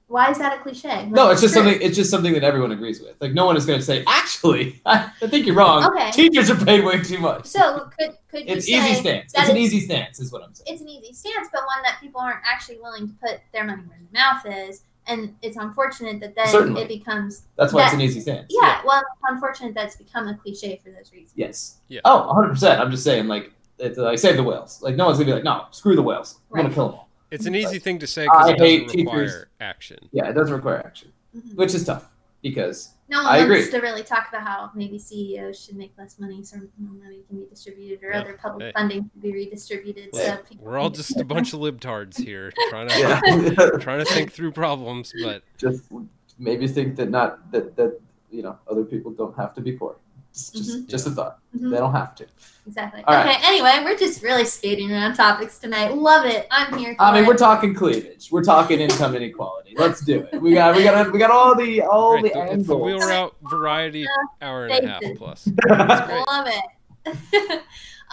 why 0.09 0.29
is 0.31 0.37
that 0.39 0.57
a 0.59 0.61
cliche 0.61 1.05
No, 1.07 1.29
it's 1.29 1.39
just 1.41 1.53
true. 1.53 1.63
something. 1.63 1.81
It's 1.81 1.95
just 1.95 2.09
something 2.11 2.33
that 2.33 2.43
everyone 2.43 2.71
agrees 2.71 2.99
with. 2.99 3.15
Like 3.21 3.31
no 3.33 3.45
one 3.45 3.55
is 3.55 3.65
going 3.65 3.79
to 3.79 3.85
say, 3.85 4.03
actually, 4.07 4.81
I, 4.85 5.11
I 5.21 5.27
think 5.27 5.45
you're 5.45 5.55
wrong. 5.55 5.85
Okay. 5.85 6.11
Teachers 6.11 6.49
are 6.49 6.55
paid 6.65 6.83
way 6.83 6.99
too 7.01 7.19
much. 7.19 7.45
so 7.45 7.89
could 7.97 8.17
could 8.29 8.41
you 8.49 8.55
it's 8.55 8.65
say 8.67 8.73
easy 8.73 8.95
stance. 8.99 9.31
that 9.33 9.41
It's 9.43 9.49
an 9.49 9.57
easy 9.57 9.79
stance, 9.79 10.19
is 10.19 10.31
what 10.31 10.43
I'm 10.43 10.53
saying. 10.53 10.65
it's 10.73 10.81
an 10.81 10.89
easy 10.89 11.13
stance, 11.13 11.47
but 11.53 11.61
one 11.61 11.81
that 11.83 11.99
people 12.01 12.19
aren't 12.21 12.41
actually 12.45 12.79
willing 12.79 13.07
to 13.07 13.13
put 13.21 13.39
their 13.53 13.63
money 13.63 13.83
where 13.87 13.97
their 14.11 14.21
mouth 14.21 14.45
is. 14.67 14.83
And 15.07 15.33
it's 15.41 15.57
unfortunate 15.57 16.19
that 16.19 16.35
then 16.35 16.47
Certainly. 16.47 16.83
it 16.83 16.87
becomes 16.87 17.43
That's 17.55 17.73
why 17.73 17.85
it's 17.85 17.93
an 17.93 18.01
easy 18.01 18.19
stance. 18.19 18.45
yeah, 18.49 18.81
well, 18.85 19.01
unfortunate 19.27 19.73
that 19.73 19.85
it's 19.87 19.95
become 19.95 20.27
a 20.27 20.35
cliche 20.37 20.79
for 20.83 20.91
those 20.91 21.11
reasons. 21.11 21.33
Yes. 21.35 21.77
Yeah. 21.87 22.01
Oh, 22.05 22.27
100. 22.27 22.49
percent 22.49 22.79
I'm 22.81 22.91
just 22.91 23.03
saying, 23.03 23.27
like, 23.27 23.51
it's 23.79 23.97
like 23.97 24.19
save 24.19 24.35
the 24.37 24.43
whales. 24.43 24.81
Like 24.83 24.95
no 24.97 25.05
one's 25.05 25.17
gonna 25.17 25.25
be 25.29 25.33
like, 25.33 25.43
no, 25.43 25.65
screw 25.71 25.95
the 25.95 26.01
whales. 26.03 26.39
I'm 26.51 26.55
Right. 26.57 26.61
gonna 26.63 26.73
kill 26.75 26.85
them 26.89 26.95
all. 26.95 27.08
It's 27.31 27.45
an 27.45 27.55
easy 27.55 27.79
thing 27.79 27.99
to 27.99 28.07
say 28.07 28.25
because 28.25 28.47
I 28.49 28.51
it 28.53 28.59
hate 28.59 28.83
doesn't 28.87 28.99
require 28.99 29.25
teachers. 29.25 29.45
action. 29.61 30.09
Yeah, 30.11 30.29
it 30.29 30.33
doesn't 30.33 30.53
require 30.53 30.77
action, 30.85 31.11
Mhm. 31.35 31.55
which 31.55 31.73
is 31.75 31.85
tough 31.85 32.11
because 32.41 32.93
No 33.07 33.17
one 33.17 33.25
I 33.27 33.37
wants 33.39 33.67
agree. 33.67 33.71
to 33.71 33.79
really 33.85 34.03
talk 34.03 34.27
about 34.29 34.41
how 34.43 34.71
maybe 34.73 34.97
CEOs 34.97 35.63
should 35.63 35.75
make 35.75 35.91
less 35.97 36.19
money 36.19 36.43
so 36.43 36.57
more 36.77 36.93
money 37.03 37.19
can 37.27 37.39
be 37.39 37.45
distributed 37.45 38.03
or 38.03 38.11
Yeah. 38.11 38.21
other 38.21 38.39
public 38.41 38.67
Hey. 38.67 38.71
funding 38.73 39.09
should 39.13 39.21
be 39.21 39.31
redistributed. 39.33 40.09
Yeah. 40.13 40.37
So 40.37 40.43
people 40.43 40.65
We're 40.65 40.77
all 40.79 40.89
just 40.89 41.19
a 41.19 41.25
bunch 41.25 41.53
of 41.53 41.59
libtards 41.59 42.17
here 42.17 42.51
trying 42.69 42.87
to 42.89 42.97
yeah, 42.99 43.19
trying 43.79 43.99
to 43.99 44.05
think 44.05 44.31
through 44.31 44.51
problems, 44.53 45.13
but 45.23 45.43
just 45.57 45.83
maybe 46.39 46.67
think 46.67 46.95
that 46.95 47.09
not 47.09 47.51
that 47.51 47.75
that 47.75 47.99
you 48.31 48.41
know 48.41 48.57
other 48.69 48.83
people 48.85 49.11
don't 49.11 49.35
have 49.37 49.53
to 49.55 49.61
be 49.61 49.73
poor. 49.73 49.97
It's 50.31 50.51
just 50.51 50.69
Mhm. 50.69 50.87
just 50.87 51.07
a 51.07 51.11
thought. 51.11 51.39
Mhm. 51.57 51.71
They 51.71 51.77
don't 51.77 51.91
have 51.93 52.15
to. 52.15 52.25
Exactly. 52.67 53.03
All 53.07 53.15
okay. 53.15 53.29
right. 53.29 53.43
Anyway, 53.47 53.81
we're 53.83 53.97
just 53.97 54.21
really 54.21 54.45
skating 54.45 54.91
around 54.91 55.15
topics 55.15 55.57
tonight. 55.57 55.95
Love 55.95 56.25
it. 56.25 56.45
I'm 56.51 56.77
here. 56.77 56.93
For 56.95 57.01
I 57.01 57.13
mean, 57.13 57.23
it. 57.23 57.27
we're 57.27 57.35
talking 57.37 57.73
cleavage. 57.73 58.31
We're 58.31 58.43
talking 58.43 58.79
income 58.79 59.15
inequality. 59.15 59.73
Let's 59.75 60.01
do 60.01 60.27
it. 60.31 60.39
We 60.39 60.53
got 60.53 60.75
we 60.75 60.83
got 60.83 61.11
we 61.11 61.17
got 61.17 61.31
all 61.31 61.55
the 61.55 61.81
all 61.81 62.15
Right, 62.15 62.23
the 62.23 62.29
the, 62.39 62.53
if 62.59 62.67
the 62.67 62.77
wheel 62.77 62.99
route 62.99 63.35
variety 63.49 64.05
hour 64.41 64.67
and 64.67 64.85
a 64.85 64.89
half 64.89 65.01
plus. 65.17 65.47
Love 65.69 66.47
it. 66.47 66.65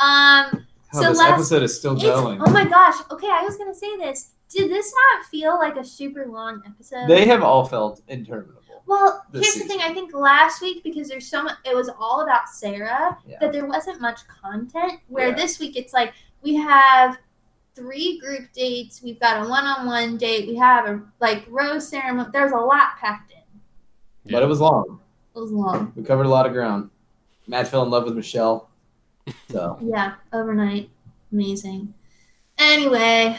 um. 0.03 0.67
Oh, 0.95 1.01
So 1.03 1.09
this 1.11 1.19
last- 1.19 1.33
episode 1.33 1.63
is 1.65 1.77
still 1.79 1.95
going. 1.97 2.41
oh 2.41 2.51
my 2.51 2.65
gosh. 2.65 2.95
Okay, 3.11 3.29
I 3.31 3.43
was 3.45 3.57
gonna 3.57 3.75
say 3.75 3.97
this. 3.99 4.31
Did 4.49 4.71
this 4.71 4.91
not 4.95 5.27
feel 5.27 5.57
like 5.59 5.77
a 5.77 5.85
super 5.85 6.25
long 6.27 6.63
episode? 6.65 7.09
They 7.09 7.27
have 7.27 7.43
all 7.43 7.67
felt 7.67 8.01
interminable. 8.09 8.56
Well, 8.87 9.25
here's 9.33 9.47
season. 9.55 9.69
the 9.69 9.75
thing. 9.75 9.83
I 9.83 9.93
think 9.93 10.15
last 10.15 10.63
week 10.63 10.83
because 10.85 11.09
there's 11.09 11.27
so 11.29 11.43
much, 11.43 11.57
it 11.65 11.75
was 11.75 11.89
all 11.99 12.21
about 12.23 12.49
Sarah 12.49 13.19
Yeah. 13.27 13.37
that 13.41 13.53
there 13.53 13.67
wasn't 13.67 14.01
much 14.01 14.21
content. 14.29 15.01
Where 15.09 15.29
Yeah. 15.29 15.35
this 15.35 15.59
week 15.59 15.77
it's 15.77 15.93
like 15.93 16.13
we 16.43 16.55
have 16.57 17.19
three 17.75 18.19
group 18.21 18.53
dates, 18.53 19.03
we've 19.03 19.19
got 19.21 19.45
a 19.45 19.49
one-on-one 19.49 20.17
date, 20.17 20.49
we 20.49 20.55
have 20.57 20.87
a 20.87 21.03
like 21.21 21.45
rose 21.49 21.89
ceremony. 21.89 22.29
There's 22.33 22.53
a 22.53 22.57
lot 22.57 22.97
packed 23.01 23.33
in. 23.33 24.31
But 24.33 24.43
it 24.43 24.47
was 24.47 24.61
long. 24.61 25.01
It 25.35 25.39
was 25.41 25.53
long. 25.53 25.93
We 25.97 26.03
covered 26.03 26.27
a 26.27 26.31
lot 26.31 26.47
of 26.47 26.53
ground. 26.53 26.91
Matt 27.47 27.69
fell 27.69 27.83
in 27.83 27.91
love 27.91 28.05
with 28.05 28.15
Michelle. 28.17 28.71
So 29.51 29.79
Yeah, 29.83 30.15
overnight, 30.33 30.89
amazing. 31.33 31.93
Anyway, 32.59 33.37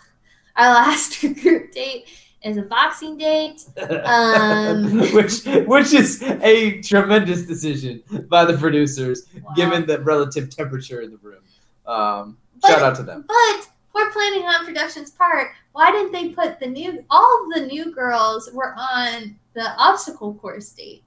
our 0.56 0.68
last 0.74 1.20
group 1.42 1.70
date 1.72 2.08
is 2.42 2.56
a 2.56 2.62
boxing 2.62 3.16
date. 3.18 3.64
Um, 4.04 5.00
which 5.12 5.44
which 5.66 5.92
is 5.92 6.22
a 6.22 6.80
tremendous 6.82 7.46
decision 7.46 8.02
by 8.28 8.44
the 8.44 8.56
producers, 8.56 9.26
Wow. 9.42 9.54
given 9.54 9.86
the 9.86 10.00
relative 10.00 10.50
temperature 10.50 11.00
in 11.00 11.10
the 11.10 11.18
room. 11.18 11.42
Um, 11.86 12.36
But- 12.60 12.68
shout 12.70 12.82
out 12.82 12.96
to 12.96 13.02
them. 13.02 13.24
But 13.26 13.68
we're 13.94 14.10
planning 14.10 14.42
on 14.42 14.64
production's 14.64 15.10
part. 15.10 15.48
Why 15.72 15.90
didn't 15.90 16.12
they 16.12 16.30
put 16.30 16.58
the 16.60 16.66
new? 16.66 17.04
All 17.10 17.44
of 17.44 17.54
the 17.54 17.66
new 17.66 17.92
girls 17.94 18.50
were 18.52 18.74
on 18.78 19.36
the 19.54 19.74
obstacle 19.78 20.34
course 20.34 20.70
date. 20.70 21.02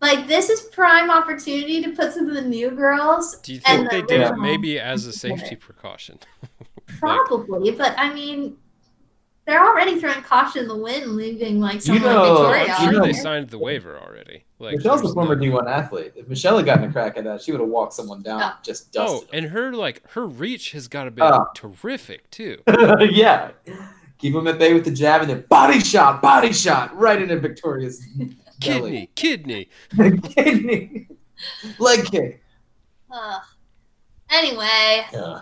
Like 0.00 0.26
this 0.26 0.48
is 0.48 0.62
prime 0.62 1.10
opportunity 1.10 1.82
to 1.82 1.90
put 1.92 2.12
some 2.14 2.26
of 2.28 2.34
the 2.34 2.42
new 2.42 2.70
girls. 2.70 3.38
Do 3.40 3.52
you 3.54 3.60
And 3.66 3.88
think 3.88 3.90
the 4.08 4.14
they 4.14 4.18
did 4.18 4.26
it 4.26 4.36
maybe 4.38 4.80
as 4.80 5.06
a 5.06 5.12
safety 5.12 5.56
precaution? 5.56 6.18
Probably, 6.98 7.70
but 7.72 7.94
I 7.98 8.12
mean, 8.12 8.56
they're 9.50 9.64
already 9.66 9.98
throwing 9.98 10.22
caution 10.22 10.62
in 10.62 10.68
the 10.68 10.76
wind, 10.76 11.16
leaving 11.16 11.60
like 11.60 11.74
You 11.74 11.80
someone 11.98 12.02
know- 12.04 12.42
like 12.42 12.68
I'm 12.68 12.68
Victoria. 12.68 12.76
you 12.78 12.84
sure 12.84 12.92
know- 13.00 13.06
they 13.06 13.12
signed 13.12 13.50
the 13.50 13.58
waiver 13.58 13.98
already. 13.98 14.44
Like 14.60 14.76
Michelle's 14.76 15.02
a 15.02 15.12
former 15.12 15.34
D1 15.36 15.66
athlete. 15.68 16.12
If 16.14 16.28
Michelle 16.28 16.56
had 16.58 16.66
gotten 16.66 16.84
a 16.84 16.92
crack 16.92 17.16
at 17.16 17.24
that, 17.24 17.42
she 17.42 17.50
would 17.50 17.60
have 17.60 17.70
walked 17.70 17.94
someone 17.94 18.22
down, 18.22 18.40
Yeah. 18.40 18.52
just 18.62 18.94
Oh, 18.96 19.20
dusted 19.20 19.30
and 19.32 19.46
her 19.46 19.72
like 19.72 20.08
her 20.10 20.26
reach 20.26 20.72
has 20.72 20.86
got 20.86 21.04
to 21.04 21.10
be 21.10 21.22
Oh. 21.22 21.46
terrific 21.54 22.30
too. 22.30 22.58
yeah. 23.00 23.50
Keep 24.18 24.34
them 24.34 24.46
at 24.48 24.58
bay 24.58 24.74
with 24.74 24.84
the 24.84 24.90
jab 24.90 25.22
and 25.22 25.30
then 25.30 25.44
body 25.48 25.80
shot, 25.80 26.20
body 26.20 26.52
shot, 26.52 26.94
right 26.96 27.20
into 27.20 27.38
Victoria's 27.40 28.06
belly. 28.60 29.10
Kidney, 29.14 29.68
kidney. 29.96 30.20
Kidney. 30.34 31.08
Leg 31.78 32.04
kick. 32.04 32.42
Ugh. 33.10 33.42
Anyway, 34.28 35.04
Yeah. 35.12 35.40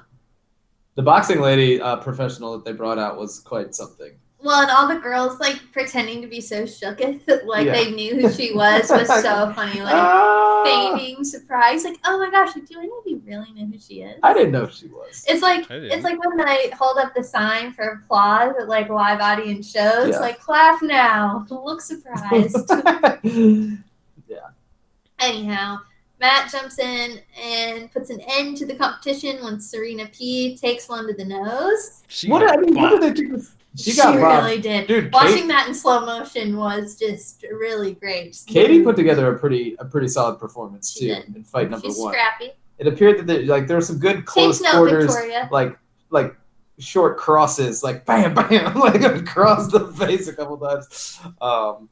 The 0.98 1.04
boxing 1.04 1.40
lady 1.40 1.80
uh, 1.80 1.94
professional 1.98 2.54
that 2.54 2.64
they 2.64 2.72
brought 2.72 2.98
out 2.98 3.16
was 3.18 3.38
quite 3.38 3.72
something. 3.72 4.10
well, 4.42 4.62
and 4.62 4.70
all 4.70 4.88
the 4.88 4.96
girls 5.00 5.38
like 5.38 5.60
pretending 5.70 6.20
to 6.22 6.26
be 6.28 6.40
so 6.40 6.64
shooketh 6.64 7.24
that 7.26 7.46
like 7.46 7.66
Yeah. 7.66 7.72
they 7.72 7.92
knew 7.92 8.12
who 8.20 8.32
she 8.32 8.52
was 8.52 8.90
was 8.90 9.06
so 9.28 9.52
funny. 9.54 9.80
Like 9.80 9.94
Ah, 9.94 10.64
feigning 10.64 11.22
surprise, 11.22 11.84
like, 11.84 11.98
oh 12.04 12.18
my 12.18 12.30
gosh, 12.32 12.52
do 12.54 12.60
any 12.78 12.88
of 12.88 13.06
you 13.06 13.22
really 13.24 13.52
know 13.54 13.66
who 13.66 13.78
she 13.78 14.02
is? 14.02 14.18
I 14.24 14.34
didn't 14.34 14.50
know 14.50 14.66
who 14.66 14.72
she 14.72 14.88
was. 14.88 15.24
It's 15.28 15.40
like 15.42 15.66
it's 15.70 16.02
like 16.02 16.18
when 16.24 16.36
they 16.36 16.70
hold 16.70 16.98
up 16.98 17.14
the 17.14 17.22
sign 17.22 17.72
for 17.74 17.84
applause 18.04 18.54
at 18.60 18.66
like 18.68 18.88
live 18.88 19.20
audience 19.20 19.70
shows, 19.70 20.08
Yeah. 20.14 20.18
like 20.18 20.40
clap 20.40 20.82
now, 20.82 21.46
look 21.50 21.80
surprised. 21.80 22.68
Yeah. 24.28 24.48
Anyhow, 25.20 25.78
Matt 26.20 26.50
jumps 26.50 26.78
in 26.78 27.20
and 27.40 27.92
puts 27.92 28.10
an 28.10 28.20
end 28.28 28.56
to 28.58 28.66
the 28.66 28.74
competition 28.74 29.42
when 29.44 29.60
Serena 29.60 30.06
P 30.12 30.56
takes 30.56 30.88
one 30.88 31.06
to 31.06 31.14
the 31.14 31.24
nose. 31.24 32.02
She 32.08 32.28
what 32.28 32.40
got 32.46 32.58
I 32.58 32.60
mean, 32.60 32.74
what 32.74 32.90
did 32.90 33.02
they 33.02 33.12
do? 33.12 33.42
She 33.76 33.94
got 33.94 34.18
robbed. 34.18 34.46
really 34.46 34.60
did. 34.60 34.88
Dude, 34.88 35.12
Watching 35.12 35.36
Kate- 35.42 35.48
that 35.48 35.68
in 35.68 35.74
slow 35.74 36.04
motion 36.04 36.56
was 36.56 36.98
just 36.98 37.44
really 37.52 37.94
great. 37.94 38.32
Just 38.32 38.48
Katie 38.48 38.82
put 38.82 38.96
together 38.96 39.32
a 39.32 39.38
pretty 39.38 39.76
a 39.78 39.84
pretty 39.84 40.08
solid 40.08 40.38
performance 40.40 40.90
She 40.92 41.00
too 41.08 41.14
did. 41.14 41.36
in 41.36 41.44
fight 41.44 41.70
number 41.70 41.86
She's 41.86 41.98
one. 41.98 42.12
scrappy. 42.12 42.50
It 42.78 42.86
appeared 42.88 43.18
that 43.18 43.26
there, 43.26 43.42
like 43.44 43.66
there 43.68 43.76
were 43.76 43.80
some 43.82 43.98
good 43.98 44.24
close 44.24 44.58
Takes 44.58 44.72
note, 44.72 44.78
quarters, 44.78 45.04
Victoria. 45.14 45.48
like 45.52 45.78
like 46.10 46.34
short 46.80 47.16
crosses, 47.18 47.82
like 47.84 48.04
bam 48.06 48.34
bam, 48.34 48.74
like 48.78 49.02
across 49.02 49.70
the 49.70 49.86
face 49.92 50.26
a 50.26 50.32
couple 50.34 50.56
times. 50.56 51.20
Um, 51.40 51.88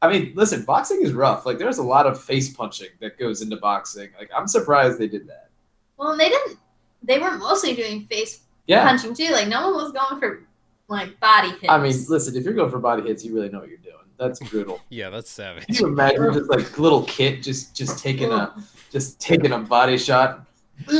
I 0.00 0.12
mean, 0.12 0.32
listen, 0.34 0.64
boxing 0.64 1.02
is 1.02 1.12
rough. 1.12 1.44
Like 1.46 1.58
there's 1.58 1.78
a 1.78 1.82
lot 1.82 2.06
of 2.06 2.22
face 2.22 2.54
punching 2.54 2.88
that 3.00 3.18
goes 3.18 3.42
into 3.42 3.56
boxing. 3.56 4.10
Like 4.18 4.30
I'm 4.36 4.46
surprised 4.46 4.98
they 4.98 5.08
did 5.08 5.26
that. 5.28 5.48
Well, 5.96 6.16
they 6.16 6.28
didn't. 6.28 6.58
They 7.02 7.18
were 7.18 7.36
mostly 7.38 7.74
doing 7.74 8.06
face 8.06 8.40
Yeah. 8.66 8.84
punching 8.84 9.14
too. 9.14 9.30
Like 9.32 9.48
no 9.48 9.70
one 9.70 9.82
was 9.84 9.92
going 9.92 10.20
for 10.20 10.42
like 10.88 11.18
body 11.20 11.50
hits. 11.50 11.66
I 11.68 11.78
mean, 11.78 11.94
listen, 12.08 12.36
if 12.36 12.44
you're 12.44 12.54
going 12.54 12.70
for 12.70 12.78
body 12.78 13.02
hits, 13.08 13.24
you 13.24 13.34
really 13.34 13.48
know 13.48 13.58
what 13.60 13.68
you're 13.68 13.78
doing. 13.78 13.94
That's 14.18 14.40
brutal. 14.48 14.80
Yeah, 14.88 15.10
that's 15.10 15.30
savage. 15.30 15.66
Can 15.66 15.74
you 15.76 15.86
imagine 15.86 16.32
just 16.32 16.50
like 16.50 16.78
little 16.78 17.02
kid 17.04 17.42
just 17.42 17.76
just 17.76 18.02
taking 18.02 18.32
a 18.32 18.54
just 18.90 19.20
taking 19.20 19.52
a 19.52 19.58
body 19.58 19.98
shot? 19.98 20.44
Straight 20.84 20.94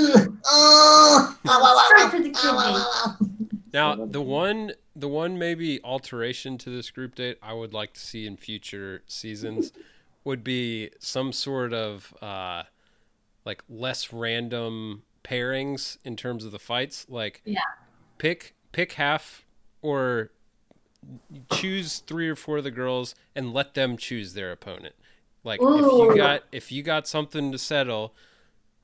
for 2.11 2.21
the 2.21 2.31
kidney. 2.35 3.31
Now, 3.73 3.95
the 4.07 4.21
one, 4.21 4.73
the 4.99 5.09
one 5.09 5.39
maybe 5.39 5.81
alteration 5.85 6.59
to 6.59 6.71
this 6.71 6.91
group 6.91 7.15
date 7.15 7.39
I 7.43 7.53
would 7.53 7.73
like 7.73 7.93
to 7.95 8.01
see 8.01 8.27
in 8.27 8.37
future 8.37 9.03
seasons 9.07 9.73
would 10.25 10.43
be 10.43 10.91
some 10.99 11.33
sort 11.33 11.73
of 11.73 12.13
uh, 12.21 12.65
like 13.45 13.63
less 13.69 14.13
random 14.13 15.03
pairings 15.25 15.99
in 16.05 16.17
terms 16.17 16.45
of 16.45 16.53
the 16.53 16.59
fights. 16.59 17.07
Like, 17.09 17.41
Yeah. 17.45 17.61
pick 18.19 18.55
pick 18.73 18.93
half 18.93 19.45
or 19.83 20.31
choose 21.53 21.99
three 22.01 22.29
or 22.29 22.37
four 22.37 22.59
of 22.59 22.65
the 22.65 22.71
girls 22.71 23.15
and 23.35 23.53
let 23.53 23.75
them 23.75 23.97
choose 23.97 24.35
their 24.35 24.51
opponent. 24.53 24.95
Like, 25.45 25.61
if 25.63 25.67
you 25.69 26.17
got 26.17 26.43
if 26.53 26.73
you 26.73 26.83
got 26.83 27.07
something 27.07 27.53
to 27.53 27.59
settle, 27.59 28.15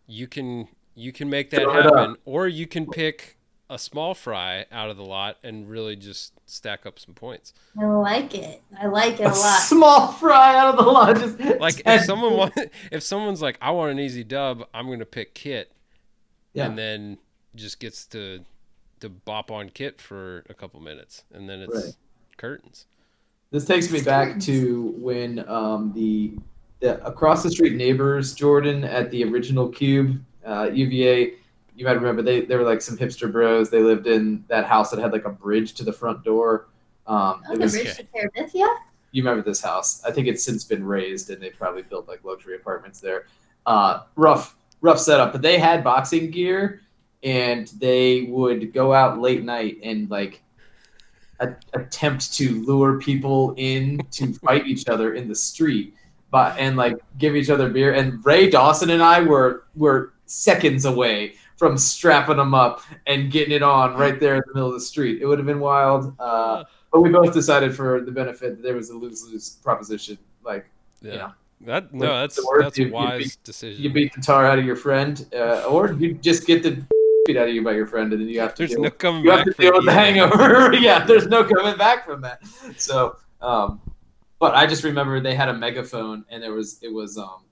you 0.06 0.26
can 0.28 0.68
you 0.94 1.12
can 1.12 1.28
make 1.28 1.50
that 1.50 1.62
Throw 1.62 1.76
it 1.80 1.86
up. 1.86 1.94
happen, 1.96 2.16
or 2.24 2.46
you 2.46 2.66
can 2.66 2.86
pick 2.86 3.36
a 3.74 3.78
small 3.78 4.14
fry 4.14 4.64
out 4.70 4.88
of 4.88 4.96
the 4.96 5.04
lot 5.04 5.36
and 5.42 5.68
really 5.68 5.96
just 5.96 6.32
stack 6.46 6.86
up 6.86 6.98
some 6.98 7.12
points. 7.14 7.52
I 7.78 7.84
like 7.86 8.32
it. 8.34 8.62
I 8.80 8.86
like 8.86 9.14
it 9.18 9.24
a 9.24 9.28
A 9.30 9.34
lot. 9.34 9.60
small 9.62 10.12
fry 10.12 10.56
out 10.56 10.68
of 10.78 10.84
the 10.84 10.90
lot. 10.90 11.16
Just 11.16 11.38
Like 11.60 11.82
if 11.84 12.04
someone 12.04 12.34
want, 12.36 12.54
if 12.92 13.02
someone's 13.02 13.42
like, 13.42 13.58
I 13.60 13.72
want 13.72 13.90
an 13.90 13.98
easy 13.98 14.22
dub, 14.22 14.64
I'm 14.72 14.88
gonna 14.88 15.04
pick 15.04 15.34
Kit, 15.34 15.72
yeah. 16.52 16.66
and 16.66 16.78
then 16.78 17.18
just 17.56 17.80
gets 17.80 18.06
to 18.06 18.40
to 19.00 19.08
bop 19.08 19.50
on 19.50 19.70
Kit 19.70 20.00
for 20.00 20.44
a 20.48 20.54
couple 20.54 20.80
minutes, 20.80 21.24
and 21.34 21.48
then 21.48 21.60
it's 21.60 21.74
Right. 21.74 21.96
curtains. 22.36 22.86
This 23.50 23.64
takes 23.64 23.90
me 23.90 24.02
back 24.02 24.38
to 24.40 24.94
when 24.98 25.48
um, 25.48 25.92
the, 25.94 26.34
the 26.80 27.04
across 27.04 27.42
the 27.42 27.50
street 27.50 27.74
neighbors, 27.74 28.34
Jordan, 28.34 28.82
at 28.84 29.10
the 29.10 29.24
original 29.24 29.68
Cube, 29.68 30.22
uh, 30.46 30.70
UVA. 30.72 31.34
You 31.76 31.84
might 31.84 31.92
remember 31.92 32.22
they, 32.22 32.42
they 32.42 32.56
were 32.56 32.62
like 32.62 32.80
some 32.82 32.96
hipster 32.96 33.30
bros. 33.30 33.68
They 33.70 33.80
lived 33.82 34.06
in 34.06 34.44
that 34.48 34.64
house 34.66 34.90
that 34.90 35.00
had 35.00 35.12
like 35.12 35.24
a 35.24 35.30
bridge 35.30 35.74
to 35.74 35.84
the 35.84 35.92
front 35.92 36.22
door. 36.24 36.68
Um, 37.06 37.42
Oh, 37.48 37.52
it 37.52 37.56
the 37.58 37.62
was, 37.64 37.72
bridge 37.74 37.96
to 37.96 38.04
Terabithia? 38.04 38.76
you 39.12 39.22
remember 39.22 39.42
this 39.42 39.60
house? 39.60 40.02
I 40.04 40.10
think 40.10 40.26
it's 40.28 40.42
since 40.44 40.64
been 40.64 40.84
raised, 40.84 41.30
and 41.30 41.42
they 41.42 41.50
probably 41.50 41.82
built 41.82 42.08
like 42.08 42.24
luxury 42.24 42.56
apartments 42.56 43.00
there. 43.00 43.26
Uh, 43.66 44.02
rough, 44.16 44.56
rough 44.80 44.98
setup. 44.98 45.32
But 45.32 45.42
they 45.42 45.58
had 45.58 45.82
boxing 45.84 46.30
gear, 46.30 46.80
and 47.22 47.68
they 47.78 48.22
would 48.22 48.72
go 48.72 48.92
out 48.92 49.20
late 49.20 49.42
night 49.44 49.78
and 49.82 50.08
like 50.10 50.42
a- 51.40 51.54
attempt 51.74 52.32
to 52.34 52.62
lure 52.64 52.98
people 52.98 53.54
in 53.56 53.98
to 54.12 54.32
fight 54.44 54.66
each 54.66 54.88
other 54.88 55.14
in 55.14 55.28
the 55.28 55.34
street, 55.34 55.94
but 56.30 56.56
and 56.58 56.76
like 56.76 56.96
give 57.18 57.34
each 57.36 57.50
other 57.50 57.68
beer. 57.68 57.94
And 57.94 58.24
Ray 58.24 58.48
Dawson 58.48 58.90
and 58.90 59.02
I 59.02 59.20
were 59.22 59.64
were 59.74 60.12
seconds 60.26 60.84
away 60.86 61.34
from 61.56 61.78
strapping 61.78 62.36
them 62.36 62.54
up 62.54 62.82
and 63.06 63.30
getting 63.30 63.54
it 63.54 63.62
on 63.62 63.94
right 63.96 64.18
there 64.18 64.34
in 64.36 64.42
the 64.48 64.54
middle 64.54 64.68
of 64.68 64.74
the 64.74 64.80
street. 64.80 65.22
It 65.22 65.26
would 65.26 65.38
have 65.38 65.46
been 65.46 65.60
wild. 65.60 66.14
Uh, 66.18 66.64
but 66.92 67.00
we 67.00 67.10
both 67.10 67.32
decided 67.32 67.74
for 67.74 68.00
the 68.00 68.10
benefit 68.12 68.56
that 68.56 68.62
there 68.62 68.74
was 68.74 68.90
a 68.90 68.94
lose 68.96 69.24
lose 69.24 69.50
proposition. 69.62 70.18
Like 70.44 70.66
Yeah. 71.00 71.12
Yeah. 71.14 71.30
That 71.66 71.94
no, 71.94 72.06
that's 72.20 72.38
that's 72.60 72.76
you- 72.78 72.86
a 72.86 72.88
you 72.88 72.92
wise 72.94 73.22
beat- 73.22 73.38
decision. 73.44 73.82
you 73.82 73.90
beat 73.90 74.12
the 74.14 74.20
tar 74.20 74.44
out 74.44 74.58
of 74.58 74.64
your 74.66 74.76
friend, 74.76 75.24
uh, 75.34 75.64
or 75.64 75.92
you 75.92 76.14
just 76.14 76.46
get 76.46 76.62
the 76.62 76.84
beat 77.26 77.36
out 77.38 77.48
of 77.48 77.54
you 77.54 77.62
by 77.64 77.72
your 77.72 77.86
friend, 77.86 78.12
and 78.12 78.20
then 78.20 78.28
you 78.28 78.38
have 78.40 78.54
to 78.54 78.58
There's 78.62 78.70
deal, 78.72 78.82
no 78.82 78.90
coming 78.90 79.24
you 79.24 79.30
back. 79.30 79.46
have 79.46 79.56
to 79.56 79.62
deal 79.62 79.72
with 79.72 79.84
the 79.86 79.92
hangover. 79.92 80.72
yeah, 80.78 81.06
there's 81.06 81.26
no 81.26 81.42
coming 81.44 81.78
back 81.78 82.04
from 82.04 82.20
that. 82.20 82.44
So, 82.76 83.16
um, 83.40 83.80
but 84.40 84.54
I 84.54 84.66
just 84.66 84.84
remember 84.84 85.20
they 85.20 85.34
had 85.34 85.48
a 85.48 85.54
megaphone, 85.54 86.24
and 86.28 86.42
there 86.42 86.52
was 86.52 86.78
it 86.82 86.92
was 86.92 87.16
um, 87.16 87.44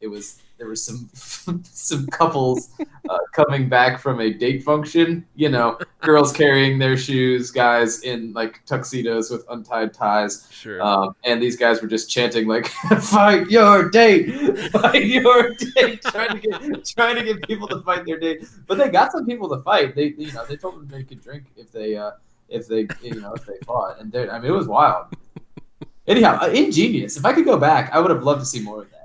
it 0.00 0.06
was 0.06 0.40
there 0.58 0.68
was 0.68 0.82
some 0.82 1.08
some 1.64 2.06
couples 2.06 2.70
uh, 3.08 3.18
coming 3.32 3.68
back 3.68 4.00
from 4.00 4.20
a 4.20 4.32
date 4.32 4.62
function. 4.62 5.24
You 5.34 5.50
know, 5.50 5.78
girls 6.00 6.32
carrying 6.32 6.78
their 6.78 6.96
shoes, 6.96 7.50
guys 7.50 8.00
in 8.00 8.32
like 8.32 8.64
tuxedos 8.64 9.30
with 9.30 9.44
untied 9.50 9.92
ties. 9.92 10.48
Sure. 10.50 10.82
Um, 10.82 11.14
and 11.24 11.42
these 11.42 11.56
guys 11.56 11.82
were 11.82 11.88
just 11.88 12.10
chanting 12.10 12.46
like 12.46 12.66
"Fight 13.00 13.50
your 13.50 13.90
date, 13.90 14.58
fight 14.70 15.04
your 15.04 15.54
date," 15.74 16.02
trying 16.06 16.40
to 16.40 16.40
get 16.40 16.84
trying 16.86 17.16
to 17.16 17.22
get 17.22 17.46
people 17.46 17.68
to 17.68 17.80
fight 17.82 18.06
their 18.06 18.18
date. 18.18 18.46
But 18.66 18.78
they 18.78 18.88
got 18.88 19.12
some 19.12 19.26
people 19.26 19.48
to 19.50 19.62
fight. 19.62 19.94
They 19.94 20.14
you 20.16 20.32
know 20.32 20.44
they 20.46 20.56
told 20.56 20.76
them 20.76 20.88
they 20.88 21.04
could 21.04 21.22
drink 21.22 21.44
if 21.56 21.70
they 21.70 21.96
uh, 21.96 22.12
if 22.48 22.66
they 22.66 22.88
you 23.02 23.20
know 23.20 23.34
if 23.34 23.44
they 23.44 23.58
fought. 23.64 24.00
And 24.00 24.14
I 24.14 24.38
mean 24.38 24.50
it 24.50 24.54
was 24.54 24.68
wild. 24.68 25.06
Anyhow, 26.06 26.38
uh, 26.40 26.46
ingenious. 26.46 27.16
If 27.16 27.24
I 27.24 27.32
could 27.32 27.44
go 27.44 27.58
back, 27.58 27.90
I 27.92 27.98
would 27.98 28.12
have 28.12 28.22
loved 28.22 28.40
to 28.40 28.46
see 28.46 28.60
more 28.60 28.82
of 28.82 28.90
that. 28.90 28.95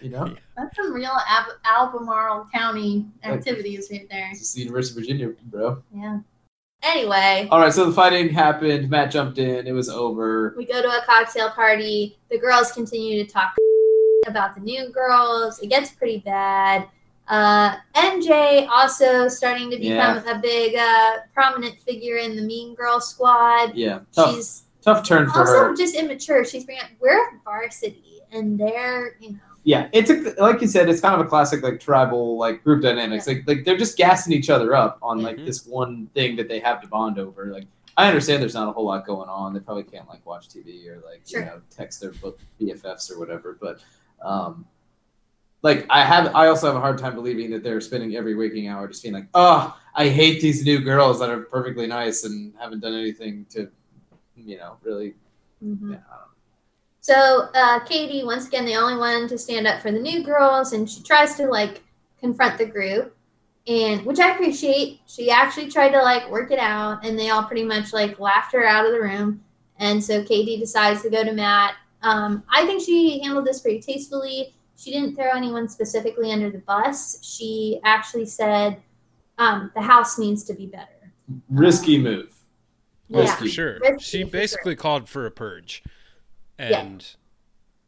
You 0.00 0.10
know, 0.10 0.34
That's 0.56 0.76
some 0.76 0.92
real 0.92 1.16
Ab- 1.28 1.52
Albemarle 1.64 2.48
County 2.52 3.06
activities 3.22 3.88
right 3.90 4.06
there. 4.10 4.28
it's 4.32 4.52
the 4.52 4.60
University 4.62 4.98
of 5.00 5.06
Virginia, 5.06 5.34
bro. 5.46 5.82
Yeah. 5.94 6.18
Anyway, 6.82 7.48
All 7.50 7.60
right, 7.60 7.72
so 7.72 7.86
the 7.86 7.92
fighting 7.92 8.28
happened. 8.28 8.90
Matt 8.90 9.10
jumped 9.10 9.38
in. 9.38 9.66
It 9.66 9.72
was 9.72 9.88
over. 9.88 10.54
we 10.56 10.66
go 10.66 10.82
to 10.82 10.88
a 10.88 11.02
cocktail 11.06 11.48
party. 11.50 12.18
The 12.30 12.38
girls 12.38 12.72
continue 12.72 13.24
to 13.24 13.30
talk 13.32 13.54
about 14.26 14.54
the 14.54 14.60
new 14.60 14.90
girls. 14.90 15.60
It 15.60 15.68
gets 15.68 15.90
pretty 15.90 16.18
bad. 16.18 16.86
Uh, 17.26 17.76
MJ 17.96 18.68
also 18.68 19.28
starting 19.28 19.70
to 19.70 19.78
become 19.78 20.18
a 20.28 20.38
big 20.38 20.76
uh, 20.76 21.18
prominent 21.32 21.80
figure 21.80 22.16
in 22.16 22.36
the 22.36 22.42
Mean 22.42 22.74
Girl 22.74 23.00
squad. 23.00 23.74
Yeah, 23.74 24.00
tough. 24.12 24.34
She's 24.34 24.64
tough 24.82 25.06
turn 25.06 25.30
for 25.30 25.38
also 25.38 25.52
her. 25.68 25.74
just 25.74 25.94
immature. 25.94 26.44
She's 26.44 26.64
bringing 26.66 26.84
up 26.84 26.90
we're 27.00 27.38
varsity, 27.44 28.20
and 28.30 28.60
they're 28.60 29.16
you 29.20 29.32
know 29.32 29.38
Yeah, 29.66 29.88
it's 29.92 30.10
a, 30.10 30.34
like 30.42 30.60
you 30.60 30.68
said, 30.68 30.88
it's 30.90 31.00
kind 31.00 31.18
of 31.18 31.26
a 31.26 31.28
classic 31.28 31.62
like 31.62 31.80
tribal 31.80 32.36
like 32.38 32.62
group 32.62 32.82
dynamics. 32.82 33.26
Like 33.26 33.44
like 33.46 33.64
they're 33.64 33.78
just 33.78 33.96
gassing 33.96 34.32
each 34.34 34.50
other 34.50 34.74
up 34.74 34.98
on 35.02 35.22
like 35.22 35.36
Mhm. 35.38 35.46
this 35.46 35.64
one 35.66 36.06
thing 36.14 36.36
that 36.36 36.48
they 36.48 36.60
have 36.60 36.82
to 36.82 36.86
bond 36.86 37.18
over. 37.18 37.46
Like 37.46 37.64
I 37.96 38.06
understand 38.08 38.42
there's 38.42 38.54
not 38.54 38.68
a 38.68 38.72
whole 38.72 38.84
lot 38.86 39.06
going 39.06 39.28
on. 39.28 39.54
They 39.54 39.60
probably 39.60 39.84
can't 39.84 40.06
like 40.08 40.24
watch 40.26 40.48
TV 40.50 40.86
or 40.88 40.96
like 41.06 41.22
Sure. 41.26 41.40
you 41.40 41.46
know 41.46 41.60
text 41.70 42.00
their 42.00 42.12
book 42.12 42.38
BFFs 42.60 43.10
or 43.10 43.18
whatever. 43.18 43.56
But 43.58 43.80
um, 44.20 44.66
like 45.62 45.86
I 45.88 46.04
have, 46.04 46.34
I 46.36 46.48
also 46.48 46.66
have 46.66 46.76
a 46.76 46.80
hard 46.80 46.98
time 46.98 47.14
believing 47.14 47.50
that 47.52 47.62
they're 47.62 47.80
spending 47.80 48.16
every 48.16 48.34
waking 48.34 48.68
hour 48.68 48.86
just 48.86 49.02
being 49.02 49.14
like, 49.14 49.28
oh, 49.32 49.74
I 49.94 50.08
hate 50.08 50.42
these 50.42 50.62
new 50.64 50.80
girls 50.80 51.20
that 51.20 51.30
are 51.30 51.40
perfectly 51.40 51.86
nice 51.86 52.24
and 52.24 52.52
haven't 52.60 52.80
done 52.80 52.92
anything 52.94 53.46
to, 53.50 53.70
you 54.36 54.58
know, 54.58 54.76
really. 54.82 55.14
mhm. 55.64 55.92
Yeah, 55.92 55.96
I 56.12 56.16
don't 56.16 56.20
know. 56.20 56.23
So 57.04 57.50
uh, 57.54 57.80
Katie, 57.80 58.24
once 58.24 58.46
again, 58.48 58.64
the 58.64 58.76
only 58.76 58.96
one 58.96 59.28
to 59.28 59.36
stand 59.36 59.66
up 59.66 59.82
for 59.82 59.92
the 59.92 59.98
new 59.98 60.22
girls, 60.24 60.72
and 60.72 60.88
she 60.88 61.02
tries 61.02 61.34
to 61.34 61.46
like 61.46 61.82
confront 62.18 62.56
the 62.56 62.64
group, 62.64 63.14
and 63.66 64.06
which 64.06 64.18
I 64.18 64.30
appreciate. 64.32 65.00
She 65.06 65.30
actually 65.30 65.70
tried 65.70 65.90
to 65.90 66.00
like 66.00 66.30
work 66.30 66.50
it 66.50 66.58
out, 66.58 67.04
and 67.04 67.18
they 67.18 67.28
all 67.28 67.42
pretty 67.44 67.62
much 67.62 67.92
like 67.92 68.18
laughed 68.18 68.54
her 68.54 68.64
out 68.64 68.86
of 68.86 68.92
the 68.92 69.02
room. 69.02 69.44
And 69.78 70.02
so 70.02 70.24
Katie 70.24 70.56
decides 70.56 71.02
to 71.02 71.10
go 71.10 71.22
to 71.22 71.32
Matt. 71.32 71.74
Um, 72.00 72.42
I 72.50 72.64
think 72.64 72.82
she 72.82 73.20
handled 73.20 73.44
this 73.44 73.60
pretty 73.60 73.80
tastefully. 73.80 74.54
She 74.74 74.90
didn't 74.90 75.14
throw 75.14 75.28
anyone 75.36 75.68
specifically 75.68 76.32
under 76.32 76.48
the 76.50 76.58
bus. 76.60 77.18
She 77.22 77.80
actually 77.84 78.24
said 78.24 78.78
um, 79.36 79.70
the 79.74 79.82
house 79.82 80.18
needs 80.18 80.42
to 80.44 80.54
be 80.54 80.64
better. 80.68 81.12
risky 81.50 81.98
move. 81.98 82.32
Oh, 83.12 83.20
Yeah. 83.24 83.34
for 83.34 83.46
sure. 83.46 83.78
Risky 83.82 83.98
She 84.02 84.22
for 84.22 84.30
sure. 84.30 84.40
basically 84.40 84.74
called 84.76 85.06
for 85.06 85.26
a 85.26 85.30
purge, 85.30 85.82
Yeah. 86.58 86.80
and 86.80 87.06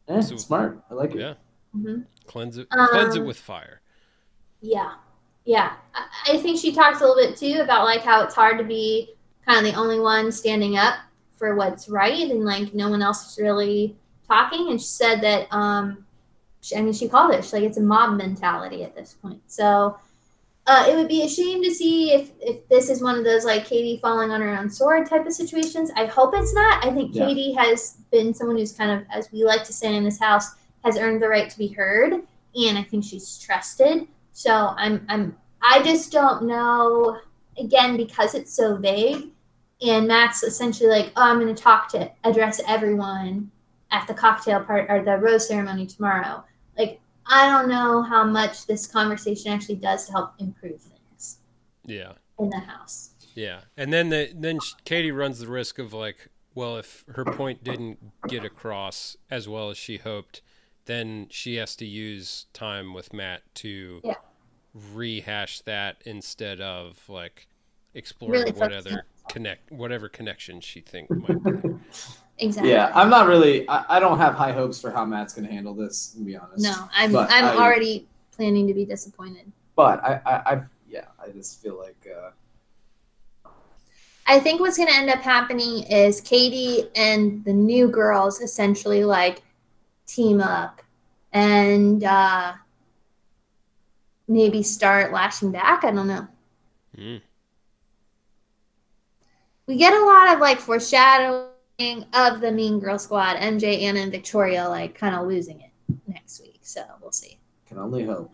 Eh, 0.09 0.21
So- 0.21 0.37
smart. 0.37 0.81
I 0.89 0.93
like 0.93 1.15
it. 1.15 1.19
yeah, 1.19 1.33
hmm 1.73 2.01
cleanse 2.25 2.57
it, 2.57 2.67
Um, 2.71 2.87
cleanse 2.89 3.15
it 3.15 3.25
with 3.25 3.37
fire. 3.37 3.81
Yeah, 4.61 4.93
yeah. 5.45 5.73
I, 5.93 6.05
I 6.33 6.37
think 6.37 6.59
she 6.59 6.73
talks 6.73 7.01
a 7.01 7.05
little 7.05 7.15
bit 7.15 7.37
too 7.37 7.59
about 7.61 7.83
like 7.85 8.01
how 8.01 8.23
it's 8.23 8.35
hard 8.35 8.57
to 8.57 8.63
be 8.63 9.15
kind 9.45 9.65
of 9.65 9.71
the 9.73 9.77
only 9.79 9.99
one 9.99 10.31
standing 10.31 10.77
up 10.77 10.95
for 11.37 11.55
what's 11.55 11.87
right, 11.89 12.29
and 12.31 12.43
like 12.45 12.73
no 12.73 12.89
one 12.89 13.01
else 13.01 13.31
is 13.31 13.37
really 13.41 13.97
talking. 14.27 14.69
And 14.69 14.79
she 14.81 14.87
said 14.87 15.21
that, 15.21 15.47
um, 15.53 16.05
she, 16.61 16.75
I 16.75 16.81
mean, 16.81 16.93
she 16.93 17.07
called 17.07 17.33
it. 17.33 17.43
She's 17.43 17.53
like 17.53 17.63
it's 17.63 17.77
a 17.77 17.81
mob 17.81 18.17
mentality 18.17 18.83
at 18.83 18.95
this 18.95 19.13
point. 19.13 19.41
So. 19.47 19.97
Uh, 20.67 20.85
it 20.89 20.95
would 20.97 21.07
be 21.07 21.23
a 21.23 21.29
shame 21.29 21.63
to 21.63 21.73
see 21.73 22.11
if, 22.11 22.31
if 22.41 22.67
this 22.67 22.89
is 22.89 23.01
one 23.01 23.17
of 23.17 23.23
those 23.23 23.45
like 23.45 23.65
Katie 23.65 23.99
falling 24.01 24.31
on 24.31 24.41
her 24.41 24.57
own 24.57 24.69
sword 24.69 25.07
type 25.09 25.25
of 25.25 25.31
situations. 25.31 25.89
I 25.95 26.05
hope 26.05 26.33
it's 26.35 26.53
not. 26.53 26.85
I 26.85 26.91
think 26.91 27.15
Yeah. 27.15 27.25
Katie 27.25 27.53
has 27.53 27.99
been 28.11 28.33
someone 28.33 28.57
who's 28.57 28.73
kind 28.73 28.91
of, 28.91 29.07
as 29.09 29.31
we 29.31 29.45
like 29.45 29.63
to 29.63 29.73
say 29.73 29.95
in 29.95 30.03
this 30.03 30.19
house, 30.19 30.55
has 30.83 30.97
earned 30.97 31.21
the 31.21 31.29
right 31.29 31.49
to 31.49 31.57
be 31.57 31.67
heard, 31.69 32.13
and 32.13 32.77
I 32.77 32.83
think 32.83 33.03
she's 33.05 33.37
trusted. 33.39 34.07
So 34.33 34.73
I'm 34.77 35.05
I'm 35.09 35.35
I 35.61 35.81
just 35.83 36.11
don't 36.11 36.43
know 36.43 37.17
again 37.57 37.97
because 37.97 38.35
it's 38.35 38.53
so 38.53 38.75
vague 38.75 39.29
and 39.81 40.07
Matt's 40.07 40.43
essentially 40.43 40.89
like, 40.89 41.11
Oh, 41.15 41.23
I'm 41.23 41.39
gonna 41.39 41.55
talk 41.55 41.89
to 41.89 42.11
address 42.23 42.61
everyone 42.67 43.51
at 43.91 44.07
the 44.07 44.13
cocktail 44.13 44.63
part 44.63 44.89
or 44.89 45.03
the 45.03 45.17
rose 45.17 45.47
ceremony 45.47 45.85
tomorrow. 45.85 46.43
I 47.29 47.49
don't 47.49 47.67
know 47.69 48.01
how 48.01 48.23
much 48.23 48.65
this 48.67 48.87
conversation 48.87 49.51
actually 49.51 49.75
does 49.75 50.05
to 50.07 50.11
help 50.13 50.33
improve 50.39 50.81
things 50.81 51.39
Yeah, 51.85 52.13
in 52.39 52.49
the 52.49 52.59
house. 52.59 53.11
yeah. 53.35 53.61
And 53.75 53.91
then 53.91 54.09
the 54.09 54.31
then 54.35 54.59
Katie 54.85 55.11
runs 55.11 55.39
the 55.39 55.47
risk 55.47 55.79
of 55.79 55.93
like, 55.93 56.29
well, 56.55 56.77
if 56.77 57.03
her 57.09 57.25
point 57.25 57.63
didn't 57.63 57.99
get 58.27 58.43
across 58.45 59.17
as 59.29 59.47
well 59.47 59.69
as 59.69 59.77
she 59.77 59.97
hoped, 59.97 60.41
then 60.85 61.27
she 61.29 61.55
has 61.55 61.75
to 61.77 61.85
use 61.85 62.45
time 62.53 62.93
with 62.93 63.13
Matt 63.13 63.43
to 63.55 64.01
Yeah. 64.03 64.15
rehash 64.93 65.61
that 65.61 66.01
instead 66.05 66.61
of 66.61 67.07
like 67.09 67.47
exploring 67.93 68.41
Really 68.41 68.51
what 68.53 68.71
other 68.73 69.05
connect 69.37 69.71
whatever 69.71 70.09
connection 70.09 70.59
she 70.59 70.81
think 70.81 71.09
might 71.09 71.43
be. 71.43 71.51
Exactly. 72.39 72.71
Yeah, 72.71 72.91
I'm 72.93 73.09
not 73.09 73.25
really. 73.27 73.67
I, 73.67 73.97
I 73.97 73.99
don't 73.99 74.19
have 74.19 74.35
high 74.35 74.51
hopes 74.51 74.79
for 74.79 74.91
how 74.91 75.03
Matt's 75.05 75.33
going 75.33 75.47
to 75.47 75.51
handle 75.51 75.73
this. 75.73 76.09
To 76.09 76.19
be 76.19 76.35
honest. 76.37 76.61
No, 76.63 76.87
I'm 76.93 77.11
But 77.11 77.31
I'm 77.31 77.45
I- 77.45 77.55
already 77.55 78.07
planning 78.31 78.67
to 78.67 78.75
be 78.75 78.85
disappointed. 78.85 79.51
But 79.75 80.03
I, 80.03 80.21
I, 80.23 80.53
I 80.53 80.61
yeah, 80.87 81.05
I 81.19 81.29
just 81.31 81.59
feel 81.63 81.79
like. 81.79 82.07
Uh, 82.07 82.29
I 84.27 84.39
think 84.39 84.59
what's 84.59 84.77
going 84.77 84.87
to 84.89 84.93
end 84.95 85.09
up 85.09 85.21
happening 85.21 85.81
is 85.89 86.21
Katie 86.21 86.89
and 86.95 87.43
the 87.43 87.53
new 87.53 87.87
girls 87.87 88.39
essentially 88.39 89.03
like 89.03 89.41
team 90.05 90.39
up 90.39 90.83
and 91.33 92.03
uh, 92.03 92.53
maybe 94.27 94.61
start 94.61 95.11
lashing 95.11 95.51
back. 95.51 95.83
I 95.83 95.89
don't 95.91 96.07
know. 96.07 96.27
Mm. 96.95 97.21
We 99.67 99.75
get 99.75 99.93
a 99.93 100.05
lot 100.05 100.33
of 100.33 100.39
like 100.39 100.59
foreshadowing 100.59 102.05
of 102.13 102.39
the 102.41 102.51
Mean 102.51 102.79
Girl 102.79 102.97
Squad, 102.97 103.35
MJ, 103.37 103.81
Anna, 103.81 103.99
and 103.99 104.11
Victoria 104.11 104.67
like 104.67 104.95
kind 104.95 105.13
of 105.15 105.27
losing 105.27 105.59
it 105.61 105.71
next 106.07 106.41
week. 106.41 106.59
So 106.61 106.83
we'll 107.01 107.11
see. 107.11 107.37
can 107.67 107.77
only 107.77 108.05
hope. 108.05 108.33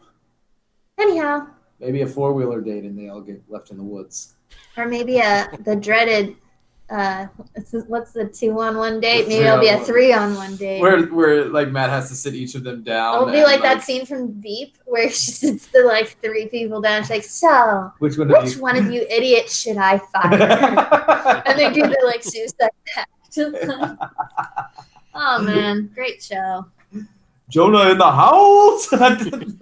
Anyhow, 0.97 1.47
Maybe 1.79 2.01
a 2.03 2.07
four 2.07 2.33
wheeler 2.33 2.61
date 2.61 2.83
and 2.85 2.97
they 2.97 3.09
all 3.09 3.19
get 3.19 3.41
left 3.49 3.71
in 3.71 3.77
the 3.77 3.83
woods. 3.83 4.35
or 4.77 4.87
maybe 4.87 5.17
a 5.17 5.49
the 5.65 5.75
dreaded. 5.75 6.35
Uh, 6.89 7.27
what's 7.87 8.11
the- 8.11 8.25
two 8.25 8.59
on 8.59 8.77
one 8.77 8.99
date? 8.99 9.27
Maybe 9.27 9.45
it'll 9.45 9.59
be 9.59 9.69
a 9.69 9.79
three 9.79 10.13
on 10.13 10.35
one 10.35 10.55
date. 10.57 10.81
Where 10.81 11.01
where 11.07 11.45
like 11.45 11.69
Matt 11.69 11.89
has 11.89 12.09
to 12.09 12.15
sit 12.15 12.35
each 12.35 12.55
of 12.55 12.63
them 12.63 12.83
down. 12.83 13.15
It'll 13.15 13.31
be 13.31 13.37
and, 13.37 13.45
like 13.45 13.61
that 13.61 13.81
scene 13.81 14.05
from 14.05 14.33
Veep 14.41 14.77
where 14.85 15.09
she 15.09 15.31
sits 15.31 15.67
the 15.67 15.83
like 15.83 16.17
three 16.21 16.47
people 16.47 16.81
down. 16.81 17.01
She's 17.03 17.09
like, 17.09 17.23
"So, 17.23 17.91
Which 17.99 18.17
one 18.17 18.31
of 18.31 18.43
which 18.43 18.55
you? 18.55 18.61
one 18.61 18.75
of 18.75 18.91
you 18.91 19.01
idiots 19.09 19.59
should 19.59 19.77
I 19.77 19.97
fire?" 19.97 21.43
and 21.45 21.57
they 21.57 21.71
do 21.73 21.81
the 21.83 22.01
like 22.05 22.23
suicide 22.23 22.71
pact. 22.85 23.09
oh 25.15 25.41
man, 25.41 25.89
great 25.95 26.21
show. 26.21 26.67
Jonah 27.49 27.91
in 27.91 27.97
the 27.97 28.11
house. 28.11 28.91
I 28.93 29.15
can 29.15 29.59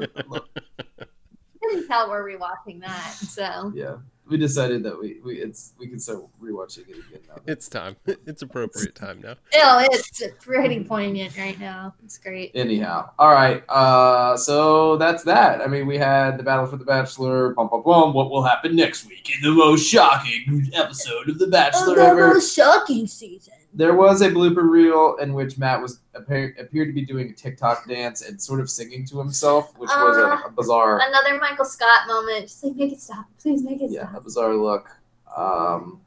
tell 1.87 2.09
we're 2.09 2.35
rewatching 2.37 2.81
that. 2.81 3.13
So 3.13 3.71
yeah, 3.75 3.97
we 4.31 4.37
decided 4.37 4.81
that 4.83 4.97
we, 4.97 5.19
we 5.23 5.35
it's 5.39 5.73
we 5.77 5.87
can 5.87 5.99
start 5.99 6.23
rewatching 6.41 6.87
it 6.89 6.95
again 6.97 7.19
now. 7.27 7.35
It's 7.45 7.67
time. 7.67 7.97
It's 8.05 8.41
appropriate 8.41 8.95
time 8.95 9.19
now. 9.21 9.35
oh, 9.55 9.85
it's 9.91 10.23
pretty 10.39 10.83
poignant 10.83 11.37
right 11.37 11.59
now. 11.59 11.93
It's 12.03 12.17
great. 12.17 12.51
Anyhow, 12.55 13.09
all 13.19 13.31
right. 13.33 13.61
Uh, 13.69 14.37
so 14.37 14.95
that's 14.97 15.23
that. 15.25 15.61
I 15.61 15.67
mean, 15.67 15.85
we 15.85 15.97
had 15.97 16.37
the 16.39 16.43
battle 16.43 16.65
for 16.65 16.77
the 16.77 16.85
Bachelor. 16.85 17.53
Bum, 17.53 17.67
bum, 17.69 17.83
bum. 17.83 18.13
What 18.13 18.31
will 18.31 18.43
happen 18.43 18.75
next 18.75 19.05
week 19.05 19.29
in 19.35 19.41
the 19.43 19.51
most 19.53 19.85
shocking 19.85 20.71
episode 20.73 21.27
of 21.29 21.37
the 21.37 21.47
Bachelor 21.47 21.91
Oh, 21.91 21.95
the 21.95 22.01
ever? 22.03 22.27
most 22.33 22.55
shocking 22.55 23.05
season. 23.07 23.53
There 23.73 23.93
was 23.93 24.21
a 24.21 24.29
blooper 24.29 24.69
reel 24.69 25.15
in 25.21 25.33
which 25.33 25.57
Matt 25.57 25.81
was 25.81 25.99
appear, 26.13 26.55
appeared 26.59 26.89
to 26.89 26.93
be 26.93 27.05
doing 27.05 27.29
a 27.29 27.33
TikTok 27.33 27.87
dance 27.87 28.21
and 28.21 28.41
sort 28.41 28.59
of 28.59 28.69
singing 28.69 29.05
to 29.07 29.17
himself, 29.17 29.77
which 29.77 29.89
was 29.89 30.17
a, 30.17 30.47
a 30.47 30.51
bizarre, 30.51 30.99
Another 31.01 31.39
Michael 31.39 31.65
Scott 31.65 32.07
moment. 32.07 32.41
Just 32.43 32.63
like 32.63 32.75
make 32.75 32.91
it 32.91 32.99
stop, 32.99 33.25
please 33.39 33.63
make 33.63 33.81
it 33.81 33.89
yeah, 33.89 34.01
stop. 34.01 34.11
Yeah, 34.11 34.17
a 34.17 34.21
bizarre 34.21 34.55
look. 34.55 34.89
Um, 35.35 36.01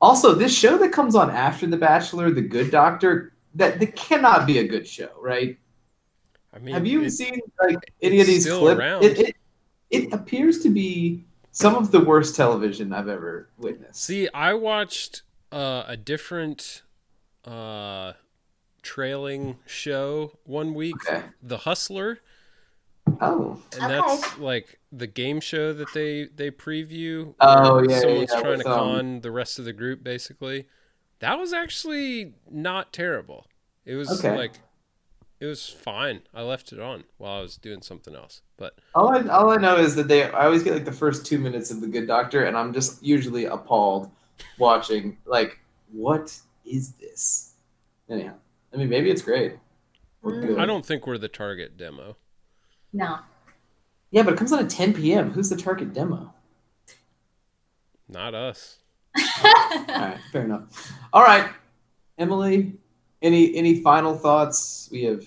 also, 0.00 0.34
this 0.34 0.56
show 0.56 0.78
that 0.78 0.92
comes 0.92 1.14
on 1.14 1.30
after 1.30 1.66
The 1.66 1.76
Bachelor, 1.76 2.30
The 2.30 2.42
Good 2.42 2.70
Doctor, 2.70 3.32
that, 3.54 3.80
that 3.80 3.96
cannot 3.96 4.46
be 4.46 4.58
a 4.58 4.66
good 4.66 4.86
show, 4.86 5.10
right? 5.20 5.58
I 6.54 6.58
mean, 6.58 6.74
Have 6.74 6.86
you 6.86 7.02
it- 7.02 7.10
seen 7.10 7.40
like 7.62 7.78
any 8.00 8.20
of 8.20 8.26
these 8.26 8.46
clips? 8.46 8.80
It, 9.04 9.18
it, 9.18 9.36
it 9.90 10.12
appears 10.12 10.60
to 10.60 10.70
be 10.70 11.24
some 11.50 11.74
of 11.74 11.90
the 11.90 12.00
worst 12.00 12.34
television 12.36 12.92
I've 12.92 13.08
ever 13.08 13.48
witnessed. 13.58 14.02
See, 14.04 14.28
I 14.32 14.54
watched 14.54 15.22
uh, 15.52 15.84
a 15.86 15.96
different 15.96 16.82
uh, 17.44 18.14
trailing 18.82 19.58
show 19.66 20.38
one 20.44 20.74
week, 20.74 20.96
Okay. 20.96 21.22
The 21.42 21.58
Hustler, 21.58 22.20
Oh, 23.20 23.58
and 23.72 23.88
Okay. 23.88 23.88
that's 23.88 24.36
like 24.38 24.78
the 24.90 25.06
game 25.06 25.40
show 25.40 25.72
that 25.72 25.92
they 25.92 26.24
they 26.26 26.50
preview. 26.50 27.34
Oh, 27.40 27.82
yeah, 27.82 28.00
someone's 28.00 28.32
yeah, 28.32 28.40
trying 28.40 28.58
with, 28.58 28.66
to 28.66 28.70
um, 28.70 28.76
con 28.76 29.20
the 29.20 29.30
rest 29.30 29.58
of 29.58 29.64
the 29.64 29.72
group, 29.72 30.02
basically. 30.04 30.66
That 31.20 31.38
was 31.38 31.52
actually 31.52 32.34
not 32.50 32.92
terrible. 32.92 33.46
It 33.84 33.94
was 33.94 34.10
Okay. 34.12 34.34
like 34.36 34.60
it 35.40 35.46
was 35.46 35.68
fine. 35.68 36.22
I 36.34 36.42
left 36.42 36.72
it 36.72 36.80
on 36.80 37.04
while 37.18 37.38
I 37.38 37.42
was 37.42 37.56
doing 37.56 37.82
something 37.82 38.14
else, 38.14 38.42
but 38.56 38.78
all 38.94 39.08
I 39.16 39.26
all 39.28 39.50
I 39.50 39.56
know 39.56 39.76
is 39.76 39.94
that 39.96 40.08
they. 40.08 40.24
I 40.24 40.44
always 40.46 40.62
get 40.62 40.74
like 40.74 40.84
the 40.84 40.92
first 40.92 41.24
two 41.26 41.38
minutes 41.38 41.70
of 41.70 41.80
The 41.80 41.86
Good 41.88 42.06
Doctor, 42.06 42.44
and 42.44 42.56
I'm 42.56 42.72
just 42.72 43.02
usually 43.02 43.46
appalled 43.46 44.10
watching. 44.58 45.18
Like, 45.24 45.58
what 45.92 46.38
is 46.64 46.92
this? 46.92 47.54
Anyhow, 48.08 48.34
I 48.72 48.76
mean, 48.76 48.88
maybe 48.88 49.10
it's 49.10 49.22
great. 49.22 49.56
Mm. 50.24 50.58
I 50.58 50.66
don't 50.66 50.84
think 50.84 51.06
we're 51.06 51.18
the 51.18 51.28
target 51.28 51.76
demo. 51.76 52.16
No. 52.92 53.18
Yeah, 54.10 54.22
but 54.22 54.34
it 54.34 54.36
comes 54.36 54.52
on 54.52 54.60
at 54.60 54.70
10 54.70 54.94
p.m. 54.94 55.30
Who's 55.30 55.48
the 55.48 55.56
target 55.56 55.92
demo? 55.92 56.32
Not 58.08 58.34
us. 58.34 58.78
All 59.16 59.52
right, 59.88 60.18
fair 60.30 60.44
enough. 60.44 60.92
All 61.12 61.22
right. 61.22 61.50
Emily, 62.18 62.74
any 63.22 63.54
any 63.56 63.80
final 63.80 64.14
thoughts? 64.16 64.88
We 64.92 65.04
have 65.04 65.24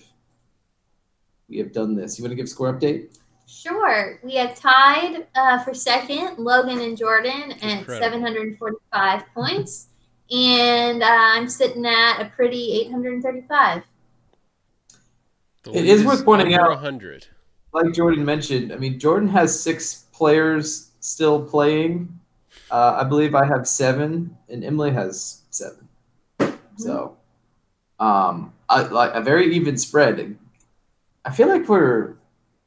we 1.50 1.58
have 1.58 1.74
done 1.74 1.96
this. 1.96 2.18
You 2.18 2.24
want 2.24 2.32
to 2.32 2.36
give 2.36 2.48
score 2.48 2.72
update? 2.72 3.18
Sure. 3.56 4.20
We 4.22 4.36
have 4.36 4.56
tied 4.60 5.28
uh, 5.36 5.64
for 5.64 5.74
second 5.74 6.38
Logan 6.38 6.82
and 6.82 6.98
Jordan 6.98 7.54
at 7.54 7.80
Incredible. 7.80 8.20
745 8.20 9.24
points. 9.34 9.88
And 10.30 11.02
uh, 11.02 11.06
I'm 11.10 11.48
sitting 11.48 11.86
at 11.86 12.22
a 12.22 12.26
pretty 12.36 12.82
835. 12.82 13.84
The 15.64 15.70
It 15.72 15.74
lead 15.74 15.86
is 15.86 16.04
worth 16.04 16.26
pointing 16.26 16.54
out- 16.54 16.70
100. 16.70 17.28
Like 17.74 17.94
Jordan 17.94 18.24
mentioned, 18.24 18.72
I 18.72 18.78
mean 18.78 19.00
Jordan 19.00 19.28
has 19.30 19.58
six 19.60 20.06
players 20.14 20.92
still 21.02 21.44
playing. 21.44 22.20
Uh, 22.72 23.00
I 23.02 23.04
believe 23.04 23.36
I 23.36 23.46
have 23.46 23.68
seven, 23.68 24.38
and 24.48 24.64
Emily 24.64 24.92
has 24.92 25.42
seven. 25.50 25.88
So, 26.78 27.18
um, 28.00 28.54
I, 28.70 28.84
like 28.84 29.12
a 29.14 29.22
very 29.22 29.54
even 29.56 29.78
spread. 29.78 30.38
I 31.26 31.32
feel 31.32 31.50
like 31.50 31.68
we're 31.68 32.16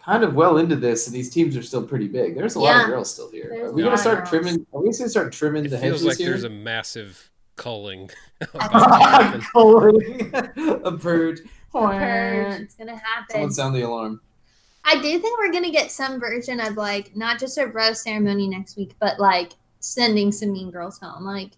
kind 0.05 0.25
of 0.25 0.35
well 0.35 0.59
into 0.59 0.77
this, 0.77 1.07
and 1.07 1.15
these 1.15 1.31
teams 1.31 1.57
are 1.57 1.63
still 1.63 1.83
pretty 1.83 2.09
big. 2.09 2.35
There's 2.35 2.55
a 2.55 2.61
lot 2.61 2.83
of 2.83 2.87
girls 2.87 3.13
still 3.13 3.31
here. 3.31 3.49
There's 3.51 3.71
Are 3.71 3.75
we 3.75 3.83
a 3.83 3.85
gonna 3.87 3.99
start 3.99 4.19
girls. 4.19 4.29
trimming? 4.31 4.67
Are 4.73 4.81
we 4.81 4.91
gonna 4.91 5.09
start 5.09 5.33
trimming 5.33 5.65
It 5.65 5.69
the 5.69 5.79
feels 5.79 6.01
hedges 6.01 6.05
like 6.05 6.17
here? 6.19 6.31
there's 6.31 6.45
a 6.45 6.51
massive 6.51 7.31
culling 7.59 8.11
about 8.41 8.71
to 8.71 9.07
happen. 9.07 9.41
Culling. 9.53 10.33
a 10.85 10.93
purge. 10.97 11.41
Purge. 11.71 12.61
It's 12.63 12.75
going 12.75 12.89
to 12.89 12.97
happen. 12.97 13.27
Someone 13.29 13.43
happen. 13.43 13.53
sound 13.53 13.75
the 13.75 13.83
alarm. 13.83 14.21
I 14.85 14.95
do 14.95 15.19
think 15.19 15.39
we're 15.39 15.53
going 15.53 15.65
to 15.65 15.71
get 15.71 15.91
some 15.91 16.19
version 16.19 16.61
of 16.61 16.77
like, 16.77 17.15
not 17.15 17.39
just 17.39 17.59
a 17.59 17.67
rose 17.67 18.01
ceremony 18.01 18.49
next 18.49 18.79
week, 18.79 18.95
but 19.01 19.21
like 19.21 19.53
sending 19.81 20.33
some 20.33 20.53
mean 20.53 20.71
girls 20.71 20.99
home. 20.99 21.25
Like, 21.25 21.51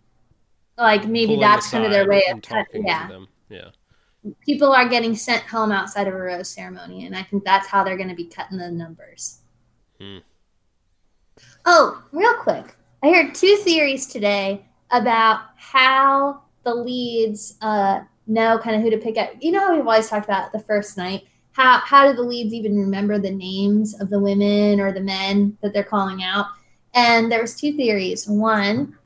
like 0.76 1.06
maybe 1.06 1.34
Pulling 1.34 1.40
that's 1.40 1.70
kind 1.70 1.84
of 1.84 1.92
their 1.92 2.08
way 2.08 2.24
of 2.30 2.42
talking 2.42 2.84
yeah. 2.84 3.06
to 3.06 3.12
them. 3.12 3.28
Yeah. 3.48 3.68
People 4.40 4.72
are 4.72 4.88
getting 4.88 5.14
sent 5.16 5.42
home 5.44 5.72
outside 5.72 6.06
of 6.06 6.14
a 6.14 6.18
rose 6.18 6.48
ceremony, 6.48 7.06
and 7.06 7.16
I 7.16 7.22
think 7.22 7.44
that's 7.44 7.66
how 7.66 7.84
they're 7.84 7.96
going 7.96 8.08
to 8.08 8.14
be 8.14 8.26
cutting 8.26 8.58
the 8.58 8.70
numbers. 8.70 9.40
Hmm. 10.00 10.18
Oh, 11.64 12.02
real 12.12 12.34
quick, 12.34 12.76
I 13.02 13.10
heard 13.10 13.34
two 13.34 13.56
theories 13.56 14.06
today 14.06 14.66
about 14.90 15.40
how 15.56 16.42
the 16.64 16.74
leads 16.74 17.56
uh, 17.62 18.00
know 18.26 18.58
kind 18.58 18.76
of 18.76 18.82
who 18.82 18.90
to 18.90 18.98
pick 18.98 19.16
up. 19.16 19.30
You 19.40 19.52
know 19.52 19.60
how 19.60 19.74
we've 19.74 19.86
always 19.86 20.08
talked 20.08 20.26
about 20.26 20.52
the 20.52 20.60
first 20.60 20.96
night. 20.96 21.24
How 21.52 21.78
how 21.78 22.08
do 22.08 22.14
the 22.14 22.22
leads 22.22 22.54
even 22.54 22.78
remember 22.78 23.18
the 23.18 23.30
names 23.30 23.98
of 24.00 24.10
the 24.10 24.20
women 24.20 24.80
or 24.80 24.92
the 24.92 25.00
men 25.00 25.56
that 25.62 25.72
they're 25.72 25.82
calling 25.84 26.22
out? 26.22 26.46
And 26.94 27.30
there 27.30 27.40
was 27.40 27.54
two 27.54 27.76
theories. 27.76 28.26
One, 28.26 28.96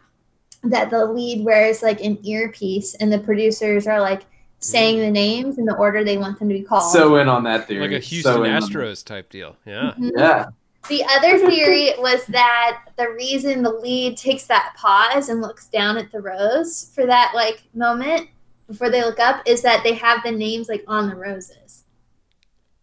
that 0.63 0.91
the 0.91 1.05
lead 1.05 1.45
wears 1.45 1.83
like 1.83 2.01
an 2.01 2.19
earpiece, 2.27 2.95
and 2.95 3.13
the 3.13 3.19
producers 3.19 3.87
are 3.87 4.01
like 4.01 4.23
saying 4.65 4.99
the 5.01 5.11
names 5.11 5.59
in 5.59 5.65
the 5.65 5.75
order 5.77 6.03
they 6.05 6.17
want 6.19 6.39
them 6.39 6.49
to 6.49 6.55
be 6.55 6.63
called. 6.63 6.93
So 6.93 7.17
in 7.17 7.29
on 7.29 7.45
that 7.45 7.67
theory. 7.69 7.83
Like 7.89 7.99
a 7.99 8.03
So 8.03 8.09
Houston 8.09 8.45
in 8.47 8.53
on 8.53 8.61
that. 8.61 8.71
Astros 8.71 9.05
type 9.05 9.31
deal. 9.31 9.57
Yeah. 9.67 9.95
Mhm. 9.99 10.11
Yeah. 10.17 10.47
The 10.89 11.03
other 11.17 11.39
theory 11.49 11.93
was 11.99 12.27
that 12.27 12.83
the 12.97 13.09
reason 13.11 13.63
the 13.63 13.71
lead 13.73 14.17
takes 14.19 14.47
that 14.49 14.75
pause 14.77 15.29
and 15.31 15.41
looks 15.41 15.67
down 15.69 15.97
at 15.97 16.13
the 16.13 16.21
rose 16.21 16.91
for 16.95 17.07
that 17.07 17.33
like 17.35 17.63
moment 17.75 18.29
before 18.67 18.91
they 18.91 19.03
look 19.03 19.19
up 19.19 19.43
is 19.47 19.63
that 19.63 19.83
they 19.83 19.95
have 19.95 20.23
the 20.25 20.31
names 20.33 20.69
like 20.69 20.85
on 20.87 21.09
the 21.09 21.17
roses. 21.17 21.85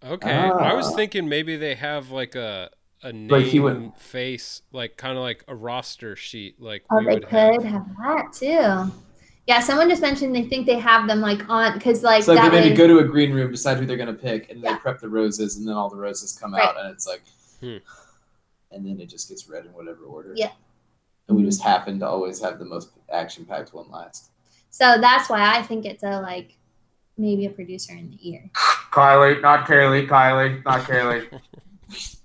Okay. 0.03 0.32
I 0.32 0.74
was 0.74 0.95
thinking 0.95 1.30
maybe 1.30 1.58
they 1.58 1.76
have 1.76 2.10
like 2.12 2.36
a 2.36 2.70
a 3.03 3.12
name 3.12 3.28
Like 3.30 3.45
he 3.45 3.60
would- 3.60 3.94
face, 3.98 4.62
like 4.72 4.95
kind 4.98 5.18
of 5.18 5.24
like 5.24 5.44
a 5.48 5.56
roster 5.56 6.16
sheet, 6.16 6.62
like 6.62 6.84
Oh, 6.91 6.98
we 6.99 7.06
they 7.06 7.14
would 7.16 7.28
could 7.28 7.64
have. 7.64 7.64
have. 7.64 7.86
that 7.98 8.34
too. 8.34 8.91
Yeah, 9.52 9.60
someone 9.60 9.90
just 9.90 10.02
mentioned 10.02 10.34
they 10.34 10.44
think 10.44 10.65
they 10.65 10.80
have 10.80 11.10
them 11.10 11.19
like 11.19 11.41
on 11.49 11.73
because 11.73 12.03
like 12.03 12.23
So 12.23 12.32
like 12.32 12.41
that 12.41 12.52
they 12.52 12.60
maybe 12.61 12.69
way, 12.69 12.76
go 12.78 12.88
to 12.88 12.99
a 12.99 13.03
green 13.03 13.34
room, 13.34 13.52
decide 13.52 13.78
who 13.80 13.86
they're 13.86 13.98
gonna 13.98 14.14
pick, 14.14 14.49
and 14.49 14.61
Yeah. 14.61 14.76
they 14.76 14.80
prep 14.80 15.02
the 15.02 15.10
roses, 15.10 15.57
and 15.57 15.68
then 15.68 15.76
all 15.76 15.90
the 15.90 15.98
roses 15.98 16.32
come 16.40 16.53
Right. 16.53 16.65
out, 16.69 16.80
and 16.80 16.90
it's 16.90 17.06
like, 17.06 17.22
Hmm. 17.60 17.80
and 18.72 18.86
then 18.86 19.02
it 19.02 19.07
just 19.07 19.28
gets 19.28 19.49
read 19.49 19.65
in 19.65 19.73
whatever 19.73 20.06
order. 20.06 20.32
Yeah. 20.38 20.52
And 21.28 21.36
we 21.36 21.44
just 21.44 21.61
happen 21.61 21.99
to 21.99 22.07
always 22.07 22.40
have 22.41 22.60
the 22.60 22.65
most 22.65 22.91
action-packed 23.11 23.73
one 23.73 23.91
last. 23.91 24.30
so 24.69 24.98
that's 25.02 25.30
why 25.30 25.57
I 25.57 25.61
think 25.64 25.84
it's 25.86 26.02
a 26.03 26.22
like 26.22 26.53
maybe 27.18 27.45
a 27.45 27.49
producer 27.49 27.91
in 27.94 28.10
the 28.11 28.30
ear. 28.30 28.49
Kylie, 28.94 29.41
not 29.41 29.68
Kaylee. 29.68 30.07
Kylie, 30.07 30.64
not 30.64 30.80
Kaylee. 30.86 31.28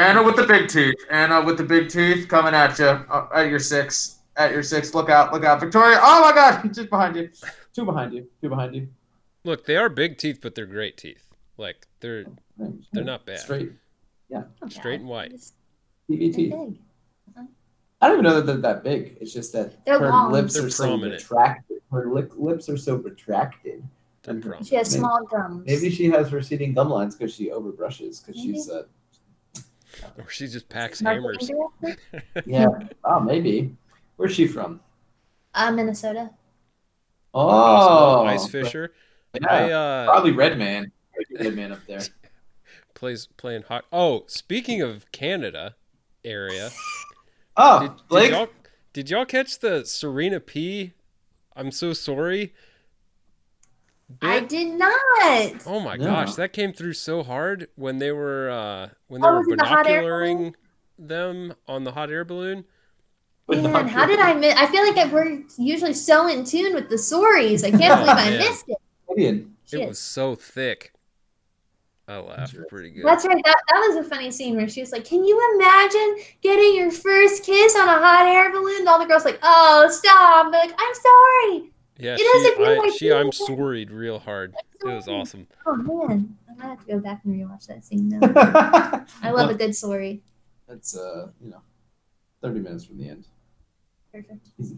Anna 0.00 0.24
with 0.24 0.34
the 0.34 0.42
big 0.44 0.68
teeth. 0.68 0.96
Anna 1.08 1.40
with 1.40 1.56
the 1.56 1.62
big 1.62 1.88
teeth 1.88 2.26
coming 2.26 2.52
at 2.52 2.76
you. 2.80 2.86
Uh, 2.86 3.28
at 3.32 3.48
your 3.48 3.60
six. 3.60 4.17
At 4.38 4.52
your 4.52 4.62
six. 4.62 4.94
Look 4.94 5.10
out. 5.10 5.32
Look 5.32 5.44
out. 5.44 5.60
Victoria. 5.60 5.98
Oh 6.00 6.20
my 6.22 6.32
God. 6.32 6.62
Just 6.72 6.88
behind 6.90 7.16
you. 7.16 7.28
Two 7.74 7.84
behind 7.84 8.12
you. 8.14 8.26
Two 8.40 8.48
behind 8.48 8.74
you. 8.74 8.88
Look, 9.44 9.66
they 9.66 9.76
are 9.76 9.88
big 9.88 10.16
teeth, 10.16 10.38
but 10.40 10.54
they're 10.54 10.64
great 10.66 10.96
teeth. 10.96 11.26
Like 11.56 11.86
they're 12.00 12.24
they're 12.92 13.04
not 13.04 13.26
bad. 13.26 13.40
Straight. 13.40 13.72
Yeah. 14.28 14.44
Straight 14.68 15.00
and 15.00 15.08
white. 15.08 15.32
Just- 15.32 15.54
TV 16.10 16.32
teeth. 16.34 16.52
big. 16.52 16.78
I 18.00 18.06
don't 18.06 18.20
even 18.20 18.24
know 18.24 18.36
that 18.40 18.46
they're 18.46 18.56
that 18.58 18.84
big. 18.84 19.18
It's 19.20 19.32
just 19.32 19.52
that 19.54 19.84
They're 19.84 19.98
her 19.98 20.08
long. 20.08 20.30
lips 20.30 20.54
They're 20.54 20.66
are 20.66 20.70
so 20.70 20.84
prominent. 20.86 21.20
retracted. 21.20 21.78
Her 21.90 22.08
lip, 22.08 22.32
lips 22.36 22.68
are 22.68 22.76
so 22.76 22.94
retracted. 22.94 23.82
They're 24.22 24.34
Mhm. 24.34 24.66
She 24.66 24.76
has 24.76 24.90
Maybe- 24.92 25.00
small 25.00 25.24
gums. 25.28 25.66
Maybe 25.66 25.90
she 25.90 26.06
has 26.10 26.32
receding 26.32 26.74
gum 26.74 26.90
lines 26.90 27.16
because 27.16 27.34
she 27.34 27.50
overbrushes 27.50 28.24
because 28.24 28.36
Maybe. 28.36 28.52
she's 28.52 28.70
uh, 28.70 28.84
Or 30.16 30.28
she 30.30 30.46
just 30.46 30.68
packs 30.68 31.02
Marketing 31.02 31.56
hammers. 31.82 31.96
yeah. 32.46 32.68
oh, 33.04 33.18
maybe. 33.20 33.76
Where's 34.18 34.34
she 34.34 34.46
from? 34.46 34.80
Uh, 35.54 35.70
Minnesota. 35.72 36.30
Oh, 37.32 38.24
Ice 38.26 38.46
Fisher. 38.48 38.92
Yeah, 39.40 39.48
I 39.50 39.70
uh 39.70 40.04
probably 40.06 40.32
Red 40.32 40.58
Man. 40.58 40.92
Red 41.38 41.54
Man 41.54 41.72
up 41.72 41.86
there. 41.86 42.00
plays 42.94 43.28
playing 43.36 43.62
hot. 43.62 43.84
Oh, 43.92 44.24
speaking 44.26 44.82
of 44.82 45.10
Canada 45.12 45.76
area, 46.24 46.70
Oh, 47.56 47.80
did, 47.80 47.92
did 48.08 48.30
y'all 48.30 48.48
did 48.92 49.10
y'all 49.10 49.24
catch 49.24 49.58
the 49.60 49.84
Serena 49.84 50.40
P? 50.40 50.92
I'm 51.54 51.70
so 51.70 51.92
sorry. 51.92 52.54
I 54.22 54.40
did 54.40 54.78
not. 54.78 55.66
Oh 55.66 55.80
my 55.80 55.96
No. 55.96 56.06
gosh, 56.06 56.34
that 56.34 56.52
came 56.52 56.72
through 56.72 56.94
so 56.94 57.22
hard 57.22 57.68
when 57.76 57.98
they 57.98 58.10
were 58.10 58.50
uh 58.50 58.88
when 59.08 59.20
they 59.20 59.28
Oh, 59.28 59.32
were 59.32 59.38
was 59.40 59.48
the 59.48 59.56
binocularing 59.56 60.54
them 60.98 61.54
on 61.68 61.84
the 61.84 61.92
hot 61.92 62.10
air 62.10 62.24
balloon. 62.24 62.64
Man, 63.48 63.88
how 63.88 64.06
did 64.06 64.18
I 64.20 64.34
miss? 64.34 64.54
I 64.56 64.66
feel 64.66 64.86
like 64.86 64.96
I, 64.98 65.06
we're 65.10 65.42
usually 65.56 65.94
so 65.94 66.28
in 66.28 66.44
tune 66.44 66.74
with 66.74 66.90
the 66.90 66.98
stories. 66.98 67.64
I 67.64 67.70
can't 67.70 68.00
believe 68.00 68.16
I 68.16 68.30
Yeah. 68.32 68.38
missed 68.38 68.64
it. 68.68 68.78
It 69.16 69.46
Shit. 69.66 69.88
was 69.88 69.98
so 69.98 70.34
thick. 70.34 70.92
I 72.06 72.18
laughed 72.18 72.56
pretty 72.68 72.90
good. 72.90 73.04
That's 73.04 73.26
right. 73.26 73.42
That, 73.44 73.56
that 73.68 73.78
was 73.86 73.96
a 73.96 74.08
funny 74.08 74.30
scene 74.30 74.56
where 74.56 74.68
she 74.68 74.80
was 74.80 74.92
like, 74.92 75.04
"Can 75.04 75.24
you 75.24 75.38
imagine 75.56 76.24
getting 76.40 76.74
your 76.76 76.90
first 76.90 77.44
kiss 77.44 77.76
on 77.76 77.86
a 77.86 77.98
hot 77.98 78.26
air 78.26 78.50
balloon?" 78.50 78.78
And 78.80 78.88
all 78.88 78.98
the 78.98 79.04
girls 79.04 79.26
like, 79.26 79.38
"Oh, 79.42 79.88
stop!" 79.90 80.50
They're 80.50 80.60
like, 80.62 80.74
"I'm 80.78 80.94
sorry." 80.94 81.70
yeah, 81.98 82.14
it 82.14 82.20
is 82.20 82.46
a 82.46 82.50
she, 82.50 82.56
good 82.56 82.78
I, 82.80 82.90
she 82.96 83.12
I'm 83.12 83.18
idea. 83.28 83.32
sorried 83.32 83.90
real 83.90 84.18
hard. 84.18 84.54
It 84.82 84.86
was 84.88 85.06
awesome. 85.08 85.46
Oh 85.66 85.76
man, 85.76 86.34
I'm 86.48 86.56
gonna 86.56 86.70
have 86.70 86.80
to 86.86 86.92
go 86.92 86.98
back 86.98 87.20
and 87.24 87.34
rewatch 87.34 87.66
that 87.66 87.84
scene 87.84 88.08
now. 88.08 88.20
I 89.22 89.30
love 89.30 89.50
a 89.50 89.54
good 89.54 89.74
story. 89.76 90.22
That's 90.66 90.96
uh, 90.96 91.28
you 91.42 91.50
know, 91.50 91.60
thirty 92.40 92.60
minutes 92.60 92.84
from 92.86 92.98
the 92.98 93.08
end. 93.10 93.26
Perfect. 94.22 94.48
Easy. 94.60 94.76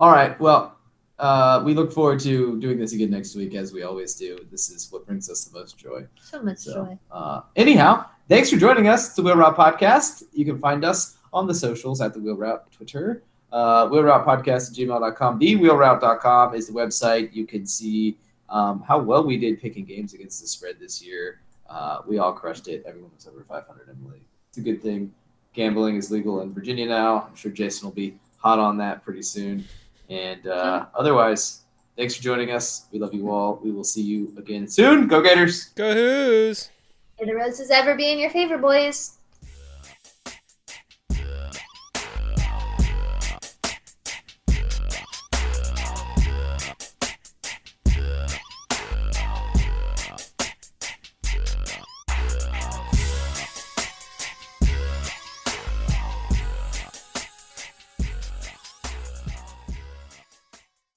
All 0.00 0.10
right. 0.10 0.38
Well, 0.40 0.76
uh, 1.18 1.62
we 1.64 1.74
look 1.74 1.92
forward 1.92 2.18
to 2.20 2.58
doing 2.60 2.78
this 2.78 2.92
again 2.92 3.10
next 3.10 3.34
week, 3.34 3.54
as 3.54 3.72
we 3.72 3.82
always 3.82 4.14
do. 4.14 4.38
This 4.50 4.70
is 4.70 4.90
what 4.90 5.06
brings 5.06 5.28
us 5.30 5.44
the 5.44 5.58
most 5.58 5.76
joy. 5.78 6.06
So 6.22 6.42
much 6.42 6.58
So, 6.58 6.72
joy. 6.84 6.98
uh, 7.10 7.42
anyhow, 7.56 8.06
thanks 8.28 8.50
for 8.50 8.56
joining 8.56 8.88
us. 8.88 9.14
The 9.14 9.22
Wheel 9.22 9.36
Route 9.36 9.56
Podcast. 9.56 10.24
You 10.32 10.44
can 10.44 10.58
find 10.58 10.84
us 10.84 11.18
on 11.32 11.46
the 11.46 11.54
socials 11.54 12.00
at 12.00 12.14
the 12.14 12.20
Wheel 12.20 12.36
Route 12.36 12.70
Twitter, 12.72 13.22
uh, 13.52 13.88
Wheel 13.88 14.02
Route 14.02 14.24
Podcast 14.26 14.70
at 14.70 14.76
gmail.com. 14.76 15.38
TheWheelRoute.com 15.40 16.54
is 16.54 16.66
the 16.68 16.72
website. 16.72 17.34
You 17.34 17.46
can 17.46 17.66
see 17.66 18.16
um, 18.48 18.82
how 18.86 18.98
well 18.98 19.22
we 19.24 19.36
did 19.36 19.60
picking 19.60 19.84
games 19.84 20.14
against 20.14 20.40
the 20.40 20.46
spread 20.48 20.76
this 20.80 21.02
year. 21.02 21.40
Uh, 21.68 22.00
we 22.06 22.18
all 22.18 22.32
crushed 22.32 22.66
it. 22.66 22.82
Everyone 22.86 23.10
was 23.14 23.26
over 23.26 23.44
500, 23.44 23.88
Emily. 23.90 24.22
It's 24.48 24.58
a 24.58 24.60
good 24.62 24.82
thing. 24.82 25.12
Gambling 25.52 25.96
is 25.96 26.10
legal 26.10 26.40
in 26.40 26.52
Virginia 26.52 26.86
now. 26.86 27.26
I'm 27.28 27.34
sure 27.36 27.52
Jason 27.52 27.86
will 27.86 27.94
be 27.94 28.16
hot 28.40 28.58
on 28.58 28.76
that 28.78 29.04
pretty 29.04 29.22
soon. 29.22 29.64
And 30.08 30.46
uh, 30.46 30.86
otherwise, 30.94 31.62
thanks 31.96 32.16
for 32.16 32.22
joining 32.22 32.50
us. 32.50 32.86
We 32.90 32.98
love 32.98 33.14
you 33.14 33.30
all. 33.30 33.60
We 33.62 33.70
will 33.70 33.84
see 33.84 34.02
you 34.02 34.34
again 34.36 34.66
soon. 34.66 35.06
Go 35.06 35.22
Gators! 35.22 35.66
Go 35.76 35.94
Hoos! 35.94 36.70
May 37.20 37.26
the 37.26 37.36
roses 37.36 37.70
ever 37.70 37.94
be 37.94 38.10
in 38.10 38.18
your 38.18 38.30
favor, 38.30 38.58
boys. 38.58 39.18